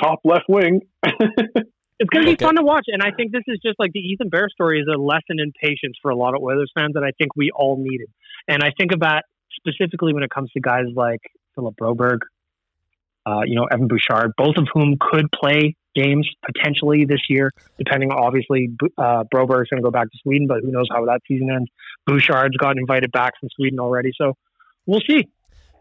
top 0.00 0.20
left 0.24 0.44
wing. 0.48 0.80
it's 1.02 2.10
going 2.10 2.24
to 2.24 2.30
be 2.30 2.32
okay. 2.32 2.44
fun 2.44 2.56
to 2.56 2.62
watch, 2.62 2.86
and 2.88 3.02
I 3.02 3.10
think 3.16 3.32
this 3.32 3.44
is 3.46 3.58
just 3.64 3.78
like 3.78 3.92
the 3.92 4.00
Ethan 4.00 4.28
Bear 4.28 4.48
story 4.50 4.80
is 4.80 4.86
a 4.92 4.98
lesson 4.98 5.38
in 5.38 5.52
patience 5.62 5.96
for 6.02 6.10
a 6.10 6.16
lot 6.16 6.34
of 6.34 6.42
Oilers 6.42 6.70
fans 6.76 6.94
that 6.94 7.04
I 7.04 7.12
think 7.18 7.36
we 7.36 7.50
all 7.54 7.76
needed. 7.78 8.08
And 8.48 8.62
I 8.62 8.70
think 8.76 8.92
about 8.92 9.22
specifically 9.56 10.12
when 10.12 10.22
it 10.22 10.30
comes 10.30 10.50
to 10.52 10.60
guys 10.60 10.86
like 10.94 11.20
Philip 11.54 11.74
Broberg, 11.80 12.18
uh, 13.28 13.42
you 13.44 13.54
know, 13.54 13.64
Evan 13.64 13.88
Bouchard, 13.88 14.32
both 14.36 14.56
of 14.56 14.66
whom 14.72 14.96
could 14.98 15.26
play 15.32 15.76
games 15.94 16.28
potentially 16.44 17.04
this 17.04 17.20
year, 17.28 17.52
depending. 17.76 18.10
Obviously, 18.10 18.70
uh, 18.96 19.24
Broberg's 19.32 19.68
going 19.68 19.82
to 19.82 19.82
go 19.82 19.90
back 19.90 20.10
to 20.10 20.18
Sweden, 20.22 20.46
but 20.46 20.60
who 20.62 20.70
knows 20.70 20.86
how 20.90 21.04
that 21.06 21.20
season 21.26 21.50
ends. 21.50 21.70
Bouchard's 22.06 22.56
gotten 22.56 22.78
invited 22.78 23.12
back 23.12 23.34
from 23.38 23.48
Sweden 23.54 23.80
already, 23.80 24.12
so 24.16 24.34
we'll 24.86 25.02
see. 25.08 25.28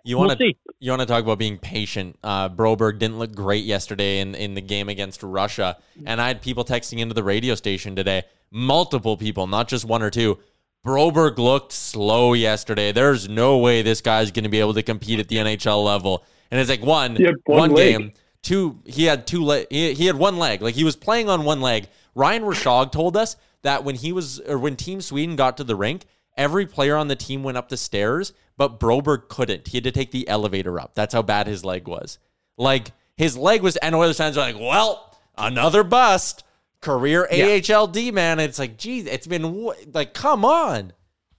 You 0.03 0.17
want 0.17 0.31
to 0.31 0.37
we'll 0.43 0.53
you 0.79 0.91
want 0.91 1.01
to 1.01 1.05
talk 1.05 1.23
about 1.23 1.37
being 1.37 1.57
patient. 1.57 2.17
Uh, 2.23 2.49
Broberg 2.49 2.99
didn't 2.99 3.19
look 3.19 3.35
great 3.35 3.65
yesterday 3.65 4.19
in, 4.19 4.35
in 4.35 4.53
the 4.53 4.61
game 4.61 4.89
against 4.89 5.21
Russia, 5.23 5.77
and 6.05 6.21
I 6.21 6.27
had 6.27 6.41
people 6.41 6.63
texting 6.65 6.99
into 6.99 7.13
the 7.13 7.23
radio 7.23 7.55
station 7.55 7.95
today. 7.95 8.23
Multiple 8.51 9.17
people, 9.17 9.47
not 9.47 9.67
just 9.67 9.85
one 9.85 10.01
or 10.01 10.09
two. 10.09 10.39
Broberg 10.85 11.37
looked 11.37 11.73
slow 11.73 12.31
yesterday. 12.33 12.93
There's 12.93 13.27
no 13.27 13.57
way 13.57 13.81
this 13.81 13.99
guy's 13.99 14.31
going 14.31 14.43
to 14.43 14.49
be 14.49 14.61
able 14.61 14.73
to 14.75 14.83
compete 14.83 15.19
at 15.19 15.27
the 15.27 15.37
NHL 15.37 15.83
level. 15.83 16.23
And 16.51 16.59
it's 16.59 16.69
like 16.69 16.81
one, 16.81 17.15
one, 17.45 17.59
one 17.59 17.75
game 17.75 18.11
two. 18.41 18.79
He 18.85 19.03
had 19.05 19.27
two. 19.27 19.43
Le- 19.43 19.65
he, 19.69 19.93
he 19.93 20.05
had 20.05 20.15
one 20.15 20.37
leg. 20.37 20.61
Like 20.61 20.75
he 20.75 20.83
was 20.83 20.95
playing 20.95 21.29
on 21.29 21.43
one 21.43 21.61
leg. 21.61 21.87
Ryan 22.15 22.43
Rishaug 22.43 22.91
told 22.91 23.15
us 23.17 23.35
that 23.63 23.83
when 23.83 23.95
he 23.95 24.11
was 24.11 24.39
or 24.41 24.57
when 24.57 24.75
Team 24.75 25.01
Sweden 25.01 25.35
got 25.35 25.57
to 25.57 25.63
the 25.63 25.75
rink, 25.75 26.05
every 26.35 26.65
player 26.65 26.95
on 26.95 27.07
the 27.07 27.15
team 27.15 27.43
went 27.43 27.57
up 27.57 27.69
the 27.69 27.77
stairs, 27.77 28.33
but 28.57 28.79
Broberg 28.79 29.27
couldn't. 29.27 29.67
He 29.67 29.77
had 29.77 29.83
to 29.83 29.91
take 29.91 30.11
the 30.11 30.27
elevator 30.27 30.79
up. 30.79 30.93
That's 30.95 31.13
how 31.13 31.21
bad 31.21 31.47
his 31.47 31.65
leg 31.65 31.87
was. 31.87 32.19
Like 32.57 32.91
his 33.17 33.37
leg 33.37 33.61
was, 33.61 33.75
and 33.77 33.93
Oilers 33.95 34.17
fans 34.17 34.37
are 34.37 34.41
like, 34.51 34.59
well, 34.59 35.17
another 35.37 35.83
bust. 35.83 36.43
Career 36.79 37.27
Yeah. 37.31 37.59
AHL 37.75 37.87
D 37.87 38.11
man. 38.11 38.39
It's 38.39 38.59
like, 38.59 38.77
geez, 38.77 39.07
it's 39.07 39.25
been 39.25 39.71
like, 39.93 40.13
come 40.13 40.45
on. 40.45 40.93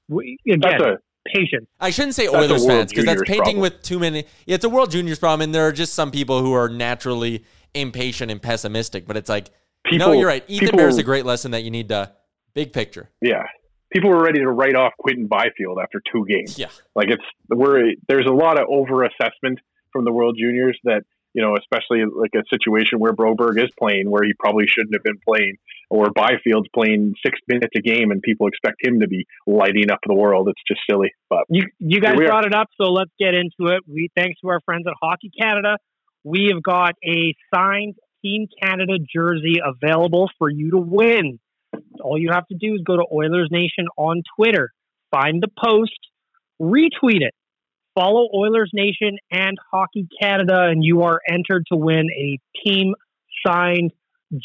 We, 0.09 0.37
again, 0.45 0.61
That's 0.61 0.83
a 0.83 0.99
patience. 1.35 1.67
I 1.81 1.91
shouldn't 1.91 2.15
say 2.15 2.27
That's 2.27 2.37
Oilers 2.37 2.67
fans 2.67 2.91
because 2.91 3.05
that's 3.05 3.23
painting 3.23 3.39
problem. 3.43 3.61
with 3.61 3.83
too 3.83 3.99
many. 3.99 4.25
Yeah, 4.47 4.55
it's 4.57 4.65
a 4.65 4.69
World 4.69 4.91
Juniors 4.91 5.19
problem, 5.19 5.43
and 5.43 5.55
there 5.55 5.67
are 5.67 5.73
just 5.73 5.95
some 5.95 6.11
people 6.11 6.41
who 6.43 6.53
are 6.53 6.69
naturally 6.69 7.45
impatient 7.75 8.31
and 8.31 8.41
pessimistic. 8.41 9.07
But 9.07 9.17
it's 9.17 9.29
like, 9.29 9.51
people, 9.85 9.99
no, 9.99 10.05
People- 10.07 10.15
you're 10.21 10.29
right. 10.29 10.45
Ethan 10.49 10.67
people- 10.69 10.79
Bear's 10.79 10.99
a 10.99 11.03
great 11.03 11.25
lesson 11.27 11.51
that 11.53 11.63
you 11.65 11.71
need 11.71 11.89
to 11.91 12.13
big 12.55 12.73
picture. 12.73 13.11
yeah. 13.21 13.45
People 13.91 14.11
were 14.11 14.23
ready 14.23 14.41
to 14.41 14.51
write 14.51 14.75
off 14.75 14.93
Quinton 14.99 15.29
Byfield 15.29 15.79
after 15.83 16.03
two 16.13 16.27
games. 16.29 16.59
Yeah, 16.59 16.67
Like 16.95 17.09
it's 17.09 17.23
we're 17.49 17.95
there's 18.07 18.27
a 18.27 18.33
lot 18.35 18.61
of 18.61 18.67
over 18.69 19.03
assessment 19.05 19.61
from 19.95 20.05
the 20.05 20.13
World 20.13 20.37
Juniors 20.39 20.79
that 20.85 21.05
you 21.33 21.41
know, 21.43 21.57
especially 21.57 22.05
like 22.05 22.33
a 22.35 22.43
situation 22.51 22.99
where 22.99 23.15
Broberg 23.15 23.59
is 23.63 23.71
playing 23.79 24.11
where 24.11 24.23
he 24.25 24.35
probably 24.39 24.67
shouldn't 24.67 24.95
have 24.95 25.03
been 25.05 25.19
playing, 25.27 25.57
or 25.91 26.07
Byfield's 26.07 26.69
playing 26.75 27.15
six 27.25 27.39
minutes 27.49 27.73
a 27.77 27.81
game 27.81 28.11
and 28.11 28.21
people 28.23 28.47
expect 28.47 28.77
him 28.85 29.01
to 29.01 29.09
be 29.09 29.27
lighting 29.47 29.91
up 29.91 30.01
the 30.07 30.15
world. 30.15 30.49
It's 30.49 30.61
just 30.67 30.81
silly. 30.89 31.11
But 31.31 31.45
You 31.49 31.67
you 31.79 32.01
guys 32.01 32.17
brought 32.17 32.47
it 32.47 32.55
up, 32.55 32.69
so 32.81 32.93
let's 32.93 33.11
get 33.19 33.35
into 33.35 33.73
it. 33.73 33.83
We 33.87 34.11
thanks 34.17 34.41
to 34.41 34.49
our 34.49 34.61
friends 34.61 34.87
at 34.87 34.95
Hockey 35.01 35.31
Canada, 35.39 35.79
we 36.25 36.51
have 36.53 36.63
got 36.63 36.95
a 37.05 37.35
signed 37.55 37.95
Team 38.23 38.47
Canada 38.63 38.99
jersey 38.99 39.57
available 39.65 40.29
for 40.39 40.51
you 40.51 40.73
to 40.73 40.79
win. 40.79 41.39
All 42.01 42.19
you 42.19 42.31
have 42.33 42.47
to 42.49 42.57
do 42.57 42.75
is 42.75 42.81
go 42.85 42.97
to 42.97 43.05
Oilers 43.13 43.49
Nation 43.51 43.87
on 43.97 44.23
Twitter, 44.37 44.71
find 45.11 45.43
the 45.43 45.49
post, 45.49 45.99
retweet 46.61 47.23
it, 47.23 47.35
follow 47.95 48.29
Oilers 48.35 48.71
Nation 48.73 49.19
and 49.31 49.57
Hockey 49.73 50.09
Canada, 50.21 50.67
and 50.71 50.85
you 50.85 51.03
are 51.03 51.21
entered 51.29 51.65
to 51.71 51.77
win 51.77 52.07
a 52.17 52.39
team 52.65 52.95
signed 53.47 53.93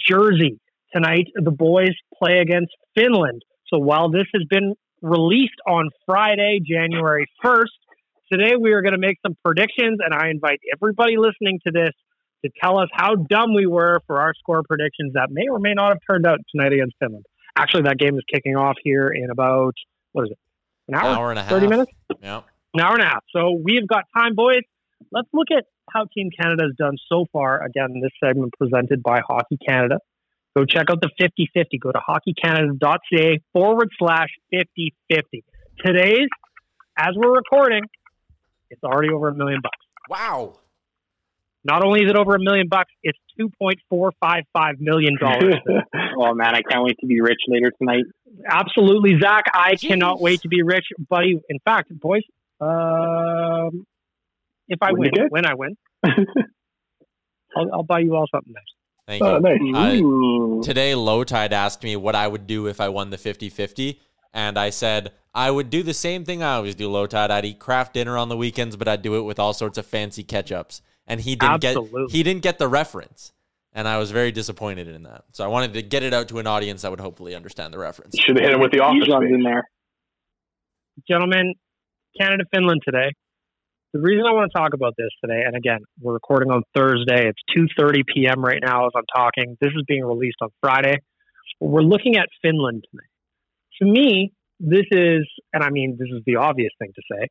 jersey. 0.08 0.60
Tonight, 0.94 1.28
the 1.36 1.52
boys 1.52 1.96
play 2.22 2.40
against 2.40 2.72
Finland. 2.96 3.42
So 3.68 3.80
while 3.80 4.10
this 4.10 4.28
has 4.34 4.44
been 4.50 4.76
released 5.02 5.60
on 5.68 5.90
Friday, 6.06 6.60
January 6.64 7.26
1st, 7.44 7.66
today 8.32 8.52
we 8.60 8.74
are 8.74 8.82
going 8.82 8.94
to 8.94 9.00
make 9.00 9.18
some 9.26 9.36
predictions, 9.44 10.00
and 10.04 10.14
I 10.14 10.30
invite 10.30 10.60
everybody 10.74 11.18
listening 11.18 11.60
to 11.66 11.72
this 11.72 11.92
to 12.46 12.52
tell 12.62 12.80
us 12.80 12.90
how 12.92 13.16
dumb 13.16 13.56
we 13.56 13.66
were 13.66 14.02
for 14.06 14.20
our 14.20 14.34
score 14.38 14.62
predictions 14.68 15.14
that 15.14 15.30
may 15.32 15.48
or 15.50 15.60
may 15.60 15.74
not 15.74 15.90
have 15.90 16.00
turned 16.10 16.28
out 16.28 16.40
tonight 16.54 16.74
against 16.74 16.96
Finland. 17.00 17.26
Actually, 17.56 17.84
that 17.84 17.98
game 17.98 18.16
is 18.16 18.24
kicking 18.32 18.56
off 18.56 18.76
here 18.84 19.08
in 19.08 19.30
about, 19.32 19.74
what 20.12 20.26
is 20.26 20.32
it, 20.32 20.38
an 20.90 20.96
hour? 20.96 21.16
hour 21.16 21.30
and 21.32 21.40
a 21.40 21.44
half. 21.44 21.52
30 21.52 21.68
minutes? 21.68 21.92
Yeah. 22.22 22.42
an 22.74 22.82
hour 22.82 22.94
and 22.94 23.02
a 23.02 23.06
half. 23.06 23.24
So 23.36 23.60
we've 23.64 23.88
got 23.88 24.04
time, 24.16 24.36
boys. 24.36 24.62
Let's 25.12 25.28
look 25.34 25.48
at 25.56 25.66
how 25.92 26.06
Team 26.16 26.30
Canada 26.40 26.64
has 26.64 26.76
done 26.78 26.96
so 27.12 27.26
far. 27.32 27.64
Again, 27.64 28.02
this 28.02 28.12
segment 28.24 28.54
presented 28.60 29.04
by 29.04 29.22
Hockey 29.28 29.58
Canada. 29.68 30.00
Go 30.56 30.66
check 30.66 30.86
out 30.90 31.02
the 31.02 31.10
50 31.20 31.50
50. 31.54 31.78
Go 31.80 31.92
to 31.92 32.00
hockeycanada.ca 32.00 33.42
forward 33.54 33.90
slash 33.98 34.30
50 34.52 34.94
50. 35.12 35.44
Today's, 35.84 36.28
as 36.98 37.10
we're 37.16 37.36
recording, 37.36 37.82
it's 38.70 38.84
already 38.84 39.10
over 39.10 39.30
a 39.30 39.36
million 39.36 39.62
bucks. 39.62 39.78
Wow. 40.10 40.60
Not 41.66 41.84
only 41.84 42.02
is 42.02 42.10
it 42.10 42.18
over 42.18 42.36
a 42.36 42.40
million 42.40 42.68
bucks, 42.70 42.92
it's 43.04 43.18
$2.455 43.40 44.80
million. 44.80 45.18
oh 45.22 46.34
man, 46.34 46.56
I 46.56 46.62
can't 46.62 46.84
wait 46.84 46.98
to 47.00 47.08
be 47.08 47.22
rich 47.22 47.40
later 47.48 47.72
tonight. 47.80 48.04
Absolutely, 48.48 49.18
Zach. 49.22 49.46
I 49.54 49.74
Jeez. 49.74 49.88
cannot 49.88 50.22
wait 50.22 50.42
to 50.42 50.50
be 50.50 50.62
rich, 50.62 50.86
buddy. 51.10 51.40
In 51.50 51.60
fact, 51.64 51.98
boys, 52.00 52.24
um, 52.60 53.86
if 54.68 54.80
I 54.82 54.92
When 54.92 55.10
win, 55.14 55.28
when 55.30 55.46
I 55.46 55.54
win, 55.56 55.78
I'll, 56.04 57.70
I'll 57.74 57.84
buy 57.84 58.00
you 58.00 58.16
all 58.16 58.28
something 58.32 58.54
nice. 58.54 58.64
Thank 59.08 59.24
oh, 59.24 59.38
you. 59.38 59.72
nice. 59.72 60.02
Uh, 60.02 60.64
Today, 60.66 60.96
Low 60.96 61.24
Tide 61.24 61.52
asked 61.52 61.84
me 61.84 61.96
what 61.96 62.16
I 62.16 62.28
would 62.28 62.48
do 62.48 62.68
if 62.68 62.80
I 62.80 62.90
won 62.90 63.10
the 63.10 63.18
50 63.18 63.50
50. 63.50 64.00
And 64.34 64.58
I 64.58 64.70
said, 64.70 65.12
I 65.36 65.52
would 65.52 65.70
do 65.70 65.84
the 65.84 65.94
same 65.94 66.26
thing 66.26 66.42
I 66.42 66.56
always 66.56 66.76
do, 66.76 66.90
Low 66.90 67.06
Tide. 67.06 67.30
I'd 67.30 67.46
eat 67.46 67.60
craft 67.60 67.94
dinner 67.94 68.18
on 68.18 68.30
the 68.30 68.38
weekends, 68.38 68.76
but 68.76 68.88
I'd 68.88 69.02
do 69.02 69.16
it 69.16 69.22
with 69.22 69.40
all 69.40 69.54
sorts 69.54 69.78
of 69.78 69.86
fancy 69.86 70.24
ketchups. 70.24 70.82
And 71.06 71.20
he 71.20 71.36
didn't 71.36 71.62
get 71.62 71.78
he 72.10 72.24
didn't 72.24 72.44
get 72.44 72.60
the 72.60 72.68
reference. 72.68 73.34
And 73.74 73.88
I 73.88 73.98
was 73.98 74.12
very 74.12 74.32
disappointed 74.32 74.88
in 74.88 75.04
that. 75.04 75.26
So 75.32 75.44
I 75.44 75.48
wanted 75.48 75.74
to 75.74 75.82
get 75.82 76.04
it 76.04 76.14
out 76.14 76.28
to 76.30 76.40
an 76.40 76.48
audience 76.48 76.84
that 76.84 76.92
would 76.92 77.00
hopefully 77.00 77.36
understand 77.36 77.74
the 77.74 77.80
reference. 77.80 78.16
Should 78.18 78.38
have 78.38 78.46
hit 78.46 78.54
him 78.54 78.62
with 78.62 78.72
the 78.72 78.80
office 78.80 79.06
Huge 79.06 79.10
ones 79.10 79.32
in 79.34 79.42
there. 79.42 79.68
Gentlemen, 81.08 81.56
Canada 82.20 82.44
Finland 82.54 82.82
today. 82.86 83.12
The 83.94 84.02
reason 84.02 84.26
I 84.26 84.34
want 84.34 84.52
to 84.52 84.58
talk 84.58 84.74
about 84.74 84.96
this 84.98 85.10
today, 85.22 85.44
and 85.46 85.56
again, 85.56 85.78
we're 86.02 86.14
recording 86.14 86.50
on 86.50 86.64
Thursday. 86.76 87.30
It's 87.30 87.40
2:30 87.56 88.02
p.m. 88.12 88.44
right 88.44 88.58
now 88.60 88.88
as 88.88 88.92
I'm 88.96 89.06
talking. 89.16 89.56
This 89.62 89.70
is 89.70 89.84
being 89.88 90.04
released 90.04 90.38
on 90.42 90.50
Friday. 90.62 90.96
We're 91.60 91.84
looking 91.84 92.18
at 92.18 92.28
Finland 92.42 92.86
tonight. 92.90 93.12
To 93.82 93.86
me, 93.86 94.32
this 94.60 94.86
is, 94.90 95.30
and 95.54 95.64
I 95.64 95.70
mean, 95.70 95.98
this 96.00 96.08
is 96.12 96.24
the 96.26 96.38
obvious 96.38 96.72
thing 96.80 96.92
to 96.96 97.02
say. 97.12 97.28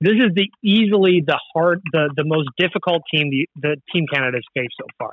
This 0.00 0.14
is 0.14 0.34
the 0.34 0.48
easily 0.64 1.22
the 1.24 1.38
hard, 1.54 1.80
the 1.92 2.10
the 2.16 2.24
most 2.24 2.48
difficult 2.58 3.02
team 3.14 3.30
the, 3.30 3.46
the 3.54 3.76
Team 3.94 4.06
Canada's 4.12 4.42
faced 4.56 4.74
so 4.80 4.86
far. 4.98 5.12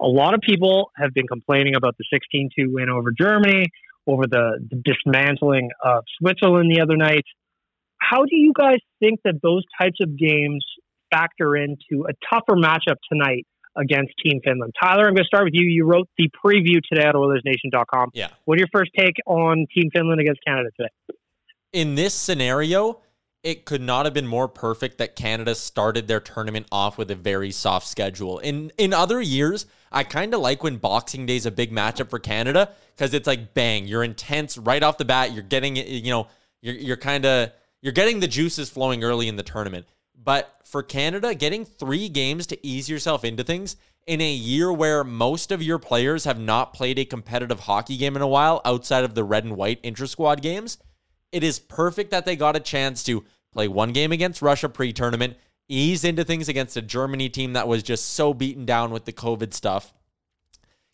A 0.00 0.06
lot 0.06 0.32
of 0.32 0.40
people 0.42 0.92
have 0.96 1.12
been 1.12 1.26
complaining 1.26 1.74
about 1.74 1.96
the 1.98 2.04
16-2 2.14 2.72
win 2.72 2.88
over 2.88 3.10
Germany, 3.10 3.66
over 4.06 4.28
the, 4.28 4.64
the 4.70 4.80
dismantling 4.84 5.70
of 5.84 6.04
Switzerland 6.20 6.70
the 6.72 6.80
other 6.80 6.96
night. 6.96 7.24
How 7.98 8.24
do 8.24 8.36
you 8.36 8.52
guys 8.58 8.78
think 9.00 9.20
that 9.24 9.34
those 9.42 9.62
types 9.80 9.98
of 10.00 10.18
games 10.18 10.64
factor 11.10 11.56
into 11.56 12.06
a 12.08 12.12
tougher 12.32 12.56
matchup 12.56 12.96
tonight 13.10 13.46
against 13.76 14.12
Team 14.24 14.40
Finland? 14.44 14.72
Tyler, 14.82 15.06
I'm 15.06 15.14
going 15.14 15.24
to 15.24 15.24
start 15.24 15.44
with 15.44 15.54
you. 15.54 15.66
You 15.68 15.84
wrote 15.84 16.08
the 16.16 16.28
preview 16.44 16.80
today 16.90 17.06
at 17.06 17.14
OilersNation.com. 17.14 18.10
Yeah. 18.14 18.28
What 18.44 18.56
are 18.56 18.60
your 18.60 18.68
first 18.72 18.90
take 18.98 19.16
on 19.26 19.66
Team 19.74 19.90
Finland 19.92 20.20
against 20.20 20.40
Canada 20.46 20.70
today? 20.76 20.90
in 21.72 21.94
this 21.94 22.14
scenario, 22.14 23.00
it 23.42 23.64
could 23.64 23.80
not 23.80 24.04
have 24.04 24.14
been 24.14 24.26
more 24.26 24.48
perfect 24.48 24.98
that 24.98 25.16
Canada 25.16 25.54
started 25.54 26.08
their 26.08 26.20
tournament 26.20 26.66
off 26.72 26.98
with 26.98 27.10
a 27.10 27.14
very 27.14 27.50
soft 27.50 27.86
schedule. 27.86 28.38
In 28.38 28.72
in 28.78 28.92
other 28.92 29.20
years, 29.20 29.66
I 29.92 30.04
kind 30.04 30.34
of 30.34 30.40
like 30.40 30.62
when 30.62 30.76
Boxing 30.76 31.26
Day 31.26 31.36
is 31.36 31.46
a 31.46 31.50
big 31.50 31.70
matchup 31.70 32.10
for 32.10 32.18
Canada 32.18 32.70
because 32.96 33.14
it's 33.14 33.26
like 33.26 33.54
bang, 33.54 33.86
you're 33.86 34.04
intense 34.04 34.58
right 34.58 34.82
off 34.82 34.98
the 34.98 35.04
bat. 35.04 35.32
You're 35.32 35.42
getting 35.42 35.76
you 35.76 36.10
know, 36.10 36.26
you're 36.62 36.74
you're 36.74 36.96
kind 36.96 37.24
of 37.24 37.52
you're 37.80 37.92
getting 37.92 38.20
the 38.20 38.28
juices 38.28 38.70
flowing 38.70 39.04
early 39.04 39.28
in 39.28 39.36
the 39.36 39.42
tournament. 39.42 39.86
But 40.14 40.52
for 40.64 40.82
Canada, 40.82 41.34
getting 41.34 41.64
three 41.64 42.08
games 42.08 42.46
to 42.48 42.66
ease 42.66 42.88
yourself 42.88 43.24
into 43.24 43.44
things 43.44 43.76
in 44.06 44.20
a 44.20 44.32
year 44.32 44.72
where 44.72 45.04
most 45.04 45.52
of 45.52 45.62
your 45.62 45.78
players 45.78 46.24
have 46.24 46.40
not 46.40 46.72
played 46.72 46.98
a 46.98 47.04
competitive 47.04 47.60
hockey 47.60 47.96
game 47.96 48.16
in 48.16 48.22
a 48.22 48.26
while 48.26 48.60
outside 48.64 49.04
of 49.04 49.14
the 49.14 49.22
red 49.22 49.44
and 49.44 49.56
white 49.56 49.78
intra 49.82 50.08
squad 50.08 50.40
games, 50.42 50.78
it 51.30 51.44
is 51.44 51.58
perfect 51.58 52.10
that 52.10 52.24
they 52.24 52.34
got 52.34 52.56
a 52.56 52.60
chance 52.60 53.04
to 53.04 53.24
play 53.52 53.68
one 53.68 53.92
game 53.92 54.10
against 54.10 54.42
Russia 54.42 54.68
pre 54.68 54.92
tournament, 54.92 55.36
ease 55.68 56.04
into 56.04 56.24
things 56.24 56.48
against 56.48 56.76
a 56.76 56.82
Germany 56.82 57.28
team 57.28 57.52
that 57.52 57.68
was 57.68 57.82
just 57.82 58.08
so 58.14 58.32
beaten 58.32 58.64
down 58.64 58.90
with 58.90 59.04
the 59.04 59.12
COVID 59.12 59.52
stuff. 59.52 59.92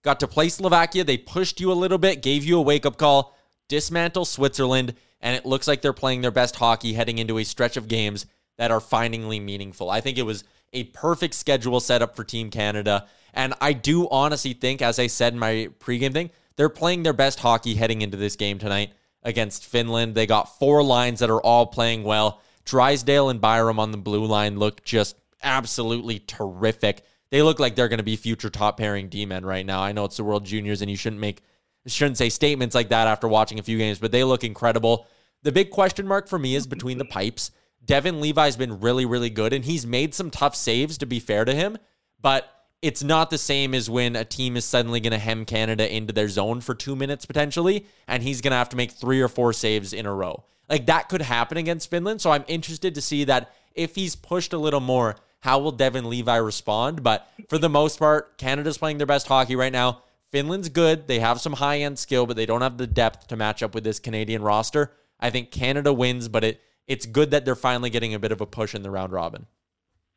Got 0.02 0.18
to 0.20 0.28
play 0.28 0.48
Slovakia. 0.48 1.04
They 1.04 1.16
pushed 1.16 1.60
you 1.60 1.70
a 1.70 1.74
little 1.74 1.98
bit, 1.98 2.20
gave 2.20 2.44
you 2.44 2.58
a 2.58 2.62
wake 2.62 2.84
up 2.84 2.98
call, 2.98 3.34
dismantle 3.68 4.24
Switzerland, 4.24 4.94
and 5.24 5.34
it 5.34 5.46
looks 5.46 5.66
like 5.66 5.80
they're 5.80 5.94
playing 5.94 6.20
their 6.20 6.30
best 6.30 6.54
hockey 6.54 6.92
heading 6.92 7.18
into 7.18 7.38
a 7.38 7.44
stretch 7.44 7.78
of 7.78 7.88
games 7.88 8.26
that 8.58 8.70
are 8.70 8.78
finally 8.78 9.40
meaningful. 9.40 9.90
I 9.90 10.02
think 10.02 10.18
it 10.18 10.22
was 10.22 10.44
a 10.74 10.84
perfect 10.84 11.34
schedule 11.34 11.80
setup 11.80 12.14
for 12.14 12.24
Team 12.24 12.50
Canada. 12.50 13.06
And 13.32 13.54
I 13.60 13.72
do 13.72 14.06
honestly 14.10 14.52
think, 14.52 14.82
as 14.82 14.98
I 14.98 15.06
said 15.06 15.32
in 15.32 15.38
my 15.38 15.70
pregame 15.80 16.12
thing, 16.12 16.30
they're 16.56 16.68
playing 16.68 17.02
their 17.02 17.14
best 17.14 17.40
hockey 17.40 17.74
heading 17.74 18.02
into 18.02 18.18
this 18.18 18.36
game 18.36 18.58
tonight 18.58 18.92
against 19.22 19.64
Finland. 19.64 20.14
They 20.14 20.26
got 20.26 20.58
four 20.58 20.82
lines 20.82 21.20
that 21.20 21.30
are 21.30 21.40
all 21.40 21.66
playing 21.66 22.04
well. 22.04 22.40
Drysdale 22.66 23.30
and 23.30 23.40
Byram 23.40 23.80
on 23.80 23.92
the 23.92 23.98
blue 23.98 24.26
line 24.26 24.58
look 24.58 24.84
just 24.84 25.16
absolutely 25.42 26.18
terrific. 26.18 27.02
They 27.30 27.40
look 27.40 27.58
like 27.58 27.76
they're 27.76 27.88
going 27.88 27.98
to 27.98 28.04
be 28.04 28.16
future 28.16 28.50
top 28.50 28.76
pairing 28.76 29.08
D 29.08 29.24
men 29.24 29.44
right 29.46 29.64
now. 29.64 29.80
I 29.80 29.92
know 29.92 30.04
it's 30.04 30.18
the 30.18 30.24
World 30.24 30.44
Juniors, 30.44 30.82
and 30.82 30.90
you 30.90 30.96
shouldn't 30.98 31.20
make 31.20 31.42
shouldn't 31.86 32.18
say 32.18 32.28
statements 32.28 32.74
like 32.74 32.88
that 32.90 33.06
after 33.08 33.28
watching 33.28 33.58
a 33.58 33.62
few 33.62 33.78
games, 33.78 33.98
but 33.98 34.12
they 34.12 34.24
look 34.24 34.44
incredible. 34.44 35.06
The 35.44 35.52
big 35.52 35.70
question 35.70 36.08
mark 36.08 36.26
for 36.26 36.38
me 36.38 36.56
is 36.56 36.66
between 36.66 36.98
the 36.98 37.04
pipes. 37.04 37.52
Devin 37.84 38.20
Levi's 38.20 38.56
been 38.56 38.80
really, 38.80 39.04
really 39.04 39.30
good, 39.30 39.52
and 39.52 39.64
he's 39.64 39.86
made 39.86 40.14
some 40.14 40.30
tough 40.30 40.56
saves, 40.56 40.98
to 40.98 41.06
be 41.06 41.20
fair 41.20 41.44
to 41.44 41.54
him, 41.54 41.78
but 42.20 42.50
it's 42.82 43.02
not 43.02 43.30
the 43.30 43.38
same 43.38 43.74
as 43.74 43.88
when 43.88 44.16
a 44.16 44.24
team 44.24 44.56
is 44.56 44.64
suddenly 44.64 45.00
going 45.00 45.12
to 45.12 45.18
hem 45.18 45.44
Canada 45.44 45.94
into 45.94 46.12
their 46.12 46.28
zone 46.28 46.60
for 46.60 46.74
two 46.74 46.96
minutes 46.96 47.24
potentially, 47.24 47.86
and 48.08 48.22
he's 48.22 48.40
going 48.40 48.50
to 48.50 48.56
have 48.56 48.70
to 48.70 48.76
make 48.76 48.90
three 48.92 49.20
or 49.20 49.28
four 49.28 49.52
saves 49.52 49.92
in 49.92 50.06
a 50.06 50.14
row. 50.14 50.44
Like 50.68 50.86
that 50.86 51.08
could 51.08 51.22
happen 51.22 51.58
against 51.58 51.90
Finland. 51.90 52.20
So 52.20 52.30
I'm 52.30 52.44
interested 52.46 52.94
to 52.94 53.02
see 53.02 53.24
that 53.24 53.54
if 53.74 53.94
he's 53.94 54.16
pushed 54.16 54.52
a 54.52 54.58
little 54.58 54.80
more, 54.80 55.16
How 55.44 55.58
will 55.58 55.72
Devin 55.72 56.08
Levi 56.08 56.36
respond? 56.36 57.02
But 57.02 57.28
for 57.50 57.58
the 57.58 57.68
most 57.68 57.98
part, 57.98 58.38
Canada's 58.38 58.78
playing 58.78 58.96
their 58.96 59.06
best 59.06 59.28
hockey 59.28 59.56
right 59.56 59.72
now. 59.72 60.00
Finland's 60.32 60.70
good. 60.70 61.06
They 61.06 61.18
have 61.18 61.38
some 61.38 61.52
high 61.52 61.80
end 61.80 61.98
skill, 61.98 62.24
but 62.24 62.34
they 62.34 62.46
don't 62.46 62.62
have 62.62 62.78
the 62.78 62.86
depth 62.86 63.26
to 63.26 63.36
match 63.36 63.62
up 63.62 63.74
with 63.74 63.84
this 63.84 63.98
Canadian 63.98 64.40
roster. 64.40 64.92
I 65.24 65.30
think 65.30 65.50
Canada 65.50 65.90
wins, 65.90 66.28
but 66.28 66.44
it 66.44 66.60
it's 66.86 67.06
good 67.06 67.30
that 67.30 67.46
they're 67.46 67.54
finally 67.54 67.88
getting 67.88 68.12
a 68.12 68.18
bit 68.18 68.30
of 68.30 68.42
a 68.42 68.46
push 68.46 68.74
in 68.74 68.82
the 68.82 68.90
round 68.90 69.10
robin. 69.10 69.46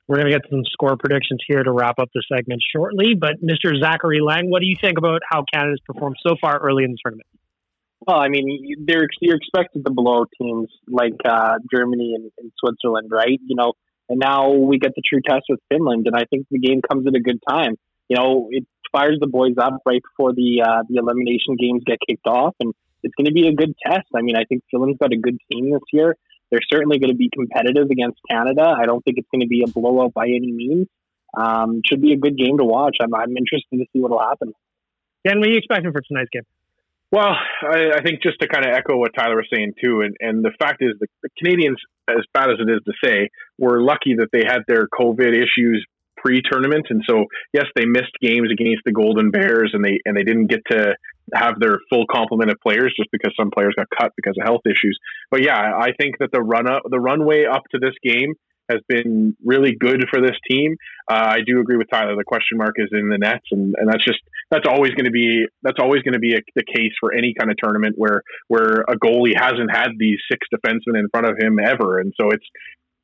We're 0.06 0.18
going 0.18 0.28
to 0.28 0.34
get 0.34 0.50
some 0.50 0.64
score 0.66 0.98
predictions 0.98 1.40
here 1.48 1.64
to 1.64 1.72
wrap 1.72 1.98
up 1.98 2.10
the 2.14 2.22
segment 2.30 2.62
shortly. 2.76 3.14
But 3.14 3.42
Mr. 3.42 3.72
Zachary 3.82 4.20
Lang, 4.22 4.50
what 4.50 4.60
do 4.60 4.66
you 4.66 4.76
think 4.80 4.98
about 4.98 5.22
how 5.30 5.46
Canada's 5.54 5.80
performed 5.86 6.18
so 6.26 6.36
far 6.40 6.58
early 6.60 6.84
in 6.84 6.92
the 6.92 6.98
tournament? 7.02 7.28
Well, 8.06 8.18
I 8.18 8.28
mean, 8.28 8.86
they're 8.86 9.08
you're 9.22 9.38
expected 9.38 9.86
to 9.86 9.92
blow 9.92 10.26
teams 10.42 10.70
like 10.90 11.16
uh, 11.26 11.56
Germany 11.74 12.14
and, 12.16 12.30
and 12.38 12.52
Switzerland, 12.60 13.10
right? 13.10 13.40
You 13.48 13.56
know, 13.56 13.74
and 14.10 14.20
now 14.20 14.52
we 14.52 14.78
get 14.78 14.92
the 14.94 15.02
true 15.02 15.22
test 15.26 15.46
with 15.48 15.60
Finland, 15.72 16.08
and 16.08 16.18
I 16.18 16.26
think 16.30 16.48
the 16.52 16.60
game 16.60 16.82
comes 16.82 17.08
at 17.08 17.16
a 17.16 17.22
good 17.22 17.40
time. 17.48 17.76
You 18.10 18.18
know, 18.18 18.50
it 18.52 18.66
fires 18.92 19.18
the 19.22 19.28
boys 19.28 19.56
up 19.58 19.82
right 19.86 20.02
before 20.02 20.34
the 20.34 20.64
uh, 20.68 20.84
the 20.90 20.98
elimination 20.98 21.56
games 21.58 21.84
get 21.86 21.98
kicked 22.08 22.28
off, 22.28 22.56
and 22.60 22.74
it's 23.08 23.16
going 23.16 23.26
to 23.26 23.34
be 23.34 23.48
a 23.48 23.54
good 23.56 23.74
test. 23.86 24.08
I 24.14 24.22
mean, 24.22 24.36
I 24.36 24.44
think 24.44 24.64
Finland's 24.70 25.00
got 25.00 25.14
a 25.14 25.18
good 25.18 25.38
team 25.50 25.72
this 25.72 25.88
year. 25.94 26.16
They're 26.52 26.60
certainly 26.72 27.00
going 27.00 27.12
to 27.12 27.18
be 27.18 27.30
competitive 27.34 27.90
against 27.90 28.20
Canada. 28.30 28.68
I 28.68 28.86
don't 28.86 29.04
think 29.04 29.18
it's 29.18 29.28
going 29.32 29.42
to 29.42 29.48
be 29.48 29.64
a 29.64 29.72
blowout 29.72 30.14
by 30.14 30.28
any 30.28 30.52
means. 30.52 30.88
Um, 31.36 31.82
should 31.88 32.02
be 32.02 32.14
a 32.14 32.18
good 32.18 32.38
game 32.38 32.58
to 32.58 32.66
watch. 32.66 32.98
I'm, 33.02 33.14
I'm 33.16 33.36
interested 33.36 33.78
to 33.80 33.86
see 33.92 34.00
what 34.00 34.12
will 34.12 34.20
happen. 34.20 34.54
Dan, 35.26 35.40
what 35.40 35.48
are 35.48 35.52
you 35.52 35.58
expecting 35.58 35.92
for 35.92 36.02
tonight's 36.02 36.30
game? 36.32 36.44
Well, 37.12 37.36
I, 37.64 38.00
I 38.00 38.02
think 38.04 38.22
just 38.22 38.40
to 38.42 38.48
kind 38.48 38.66
of 38.66 38.74
echo 38.76 38.98
what 38.98 39.12
Tyler 39.18 39.38
was 39.38 39.48
saying 39.54 39.74
too, 39.82 40.02
and, 40.02 40.16
and 40.20 40.44
the 40.44 40.52
fact 40.60 40.82
is 40.82 40.92
the, 41.00 41.08
the 41.24 41.30
Canadians, 41.38 41.78
as 42.10 42.24
bad 42.34 42.50
as 42.50 42.58
it 42.60 42.70
is 42.70 42.82
to 42.86 42.94
say, 43.04 43.30
were 43.58 43.82
lucky 43.82 44.16
that 44.20 44.28
they 44.34 44.44
had 44.46 44.64
their 44.68 44.88
COVID 44.88 45.32
issues 45.32 45.86
pre-tournament, 46.18 46.88
and 46.90 47.04
so 47.08 47.26
yes, 47.54 47.66
they 47.76 47.86
missed 47.86 48.12
games 48.22 48.50
against 48.52 48.84
the 48.86 48.92
Golden 48.92 49.32
Bears, 49.32 49.72
and 49.74 49.84
they 49.86 50.00
and 50.04 50.18
they 50.18 50.24
didn't 50.24 50.48
get 50.48 50.62
to 50.72 50.96
have 51.34 51.60
their 51.60 51.80
full 51.90 52.06
complement 52.12 52.52
of 52.52 52.58
players 52.62 52.94
just 52.98 53.10
because 53.12 53.34
some 53.40 53.52
players 53.52 53.74
got 53.76 53.88
cut 53.98 54.12
because 54.16 54.36
of 54.40 54.46
health 54.46 54.62
issues. 54.66 54.98
But 55.32 55.44
yeah, 55.44 55.58
I 55.58 55.92
think 56.00 56.16
that 56.20 56.30
the 56.32 56.42
run 56.42 56.70
up, 56.70 56.84
the 56.90 57.00
runway 57.00 57.46
up 57.46 57.64
to 57.72 57.80
this 57.80 57.94
game 58.04 58.34
has 58.70 58.82
been 58.88 59.36
really 59.44 59.76
good 59.80 60.06
for 60.10 60.22
this 60.22 60.36
team. 60.50 60.76
Uh, 61.10 61.36
I 61.36 61.40
do 61.46 61.60
agree 61.60 61.78
with 61.78 61.88
Tyler. 61.92 62.16
The 62.16 62.24
question 62.26 62.58
mark 62.58 62.76
is 62.78 62.90
in 62.92 63.10
the 63.10 63.18
nets, 63.18 63.46
and, 63.52 63.76
and 63.78 63.88
that's 63.90 64.04
just 64.04 64.20
that's 64.52 64.68
always 64.68 64.92
going 64.92 65.06
to 65.06 65.12
be 65.12 65.46
that's 65.64 65.80
always 65.80 66.02
going 66.04 66.14
to 66.14 66.20
be 66.20 66.34
a, 66.34 66.40
the 66.56 66.64
case 66.64 66.92
for 67.00 67.14
any 67.14 67.34
kind 67.38 67.50
of 67.50 67.58
tournament 67.62 67.96
where 67.98 68.22
where 68.48 68.84
a 68.88 68.98
goalie 68.98 69.34
hasn't 69.38 69.72
had 69.72 69.90
these 69.98 70.20
six 70.30 70.48
defensemen 70.54 71.00
in 71.00 71.08
front 71.10 71.28
of 71.28 71.38
him 71.40 71.60
ever, 71.64 72.00
and 72.00 72.14
so 72.20 72.30
it's 72.30 72.46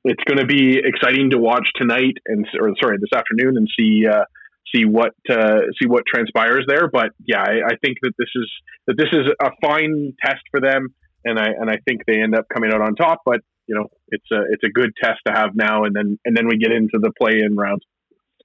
it's 0.03 0.23
going 0.25 0.39
to 0.39 0.45
be 0.45 0.79
exciting 0.83 1.29
to 1.29 1.37
watch 1.37 1.67
tonight 1.75 2.17
and 2.25 2.45
or 2.59 2.71
sorry 2.81 2.97
this 2.99 3.17
afternoon 3.17 3.57
and 3.57 3.67
see. 3.77 4.05
Uh, 4.07 4.25
see 4.73 4.85
what 4.85 5.13
uh, 5.29 5.61
see 5.81 5.87
what 5.87 6.03
transpires 6.05 6.65
there, 6.67 6.89
but 6.91 7.11
yeah, 7.25 7.41
I, 7.41 7.73
I 7.73 7.75
think 7.83 7.97
that 8.01 8.13
this 8.17 8.29
is 8.35 8.51
that 8.87 8.97
this 8.97 9.09
is 9.11 9.27
a 9.41 9.51
fine 9.61 10.13
test 10.23 10.41
for 10.51 10.59
them, 10.59 10.93
and 11.25 11.39
I 11.39 11.47
and 11.59 11.69
I 11.69 11.77
think 11.85 12.01
they 12.05 12.21
end 12.21 12.35
up 12.35 12.45
coming 12.53 12.71
out 12.73 12.81
on 12.81 12.95
top. 12.95 13.21
But 13.25 13.41
you 13.67 13.75
know, 13.75 13.87
it's 14.09 14.25
a 14.31 14.41
it's 14.49 14.63
a 14.63 14.69
good 14.69 14.91
test 15.01 15.19
to 15.27 15.33
have 15.33 15.51
now, 15.55 15.83
and 15.83 15.95
then 15.95 16.19
and 16.25 16.35
then 16.35 16.47
we 16.47 16.57
get 16.57 16.71
into 16.71 16.99
the 16.99 17.11
play 17.19 17.39
in 17.43 17.55
rounds. 17.55 17.83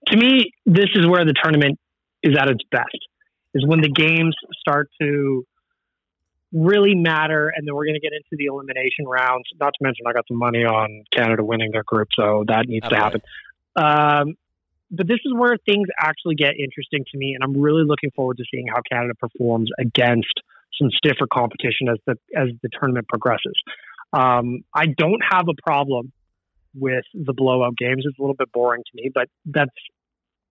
To 0.09 0.16
me, 0.16 0.52
this 0.66 0.88
is 0.94 1.07
where 1.07 1.24
the 1.24 1.35
tournament 1.42 1.78
is 2.22 2.37
at 2.38 2.48
its 2.48 2.62
best. 2.70 2.98
Is 3.54 3.64
when 3.66 3.81
the 3.81 3.90
games 3.90 4.37
start 4.61 4.90
to 5.00 5.44
really 6.52 6.94
matter, 6.94 7.52
and 7.54 7.66
then 7.66 7.74
we're 7.74 7.85
going 7.85 7.94
to 7.94 8.00
get 8.00 8.12
into 8.12 8.37
the 8.38 8.46
elimination 8.46 9.07
rounds. 9.07 9.44
Not 9.59 9.72
to 9.78 9.78
mention, 9.83 10.07
I 10.07 10.12
got 10.12 10.24
some 10.28 10.38
money 10.38 10.64
on 10.64 11.04
Canada 11.14 11.44
winning 11.44 11.70
their 11.72 11.83
group, 11.85 12.09
so 12.14 12.44
that 12.48 12.68
needs 12.68 12.87
okay. 12.87 12.96
to 12.96 13.02
happen. 13.02 13.20
Um, 13.76 14.35
but 14.90 15.07
this 15.07 15.18
is 15.24 15.33
where 15.35 15.57
things 15.66 15.88
actually 16.01 16.35
get 16.35 16.55
interesting 16.59 17.05
to 17.12 17.18
me, 17.18 17.35
and 17.35 17.44
I'm 17.44 17.61
really 17.61 17.85
looking 17.85 18.11
forward 18.16 18.38
to 18.38 18.44
seeing 18.51 18.66
how 18.68 18.81
Canada 18.90 19.14
performs 19.18 19.70
against 19.79 20.33
some 20.81 20.90
stiffer 20.90 21.27
competition 21.33 21.88
as 21.90 21.98
the 22.07 22.14
as 22.37 22.48
the 22.62 22.68
tournament 22.79 23.07
progresses. 23.09 23.55
Um, 24.12 24.61
I 24.74 24.87
don't 24.87 25.20
have 25.31 25.46
a 25.48 25.61
problem 25.62 26.12
with 26.74 27.05
the 27.14 27.33
blowout 27.33 27.77
games. 27.77 28.05
It's 28.07 28.18
a 28.18 28.22
little 28.22 28.37
bit 28.37 28.51
boring 28.53 28.83
to 28.83 29.03
me, 29.03 29.11
but 29.12 29.29
that's 29.44 29.70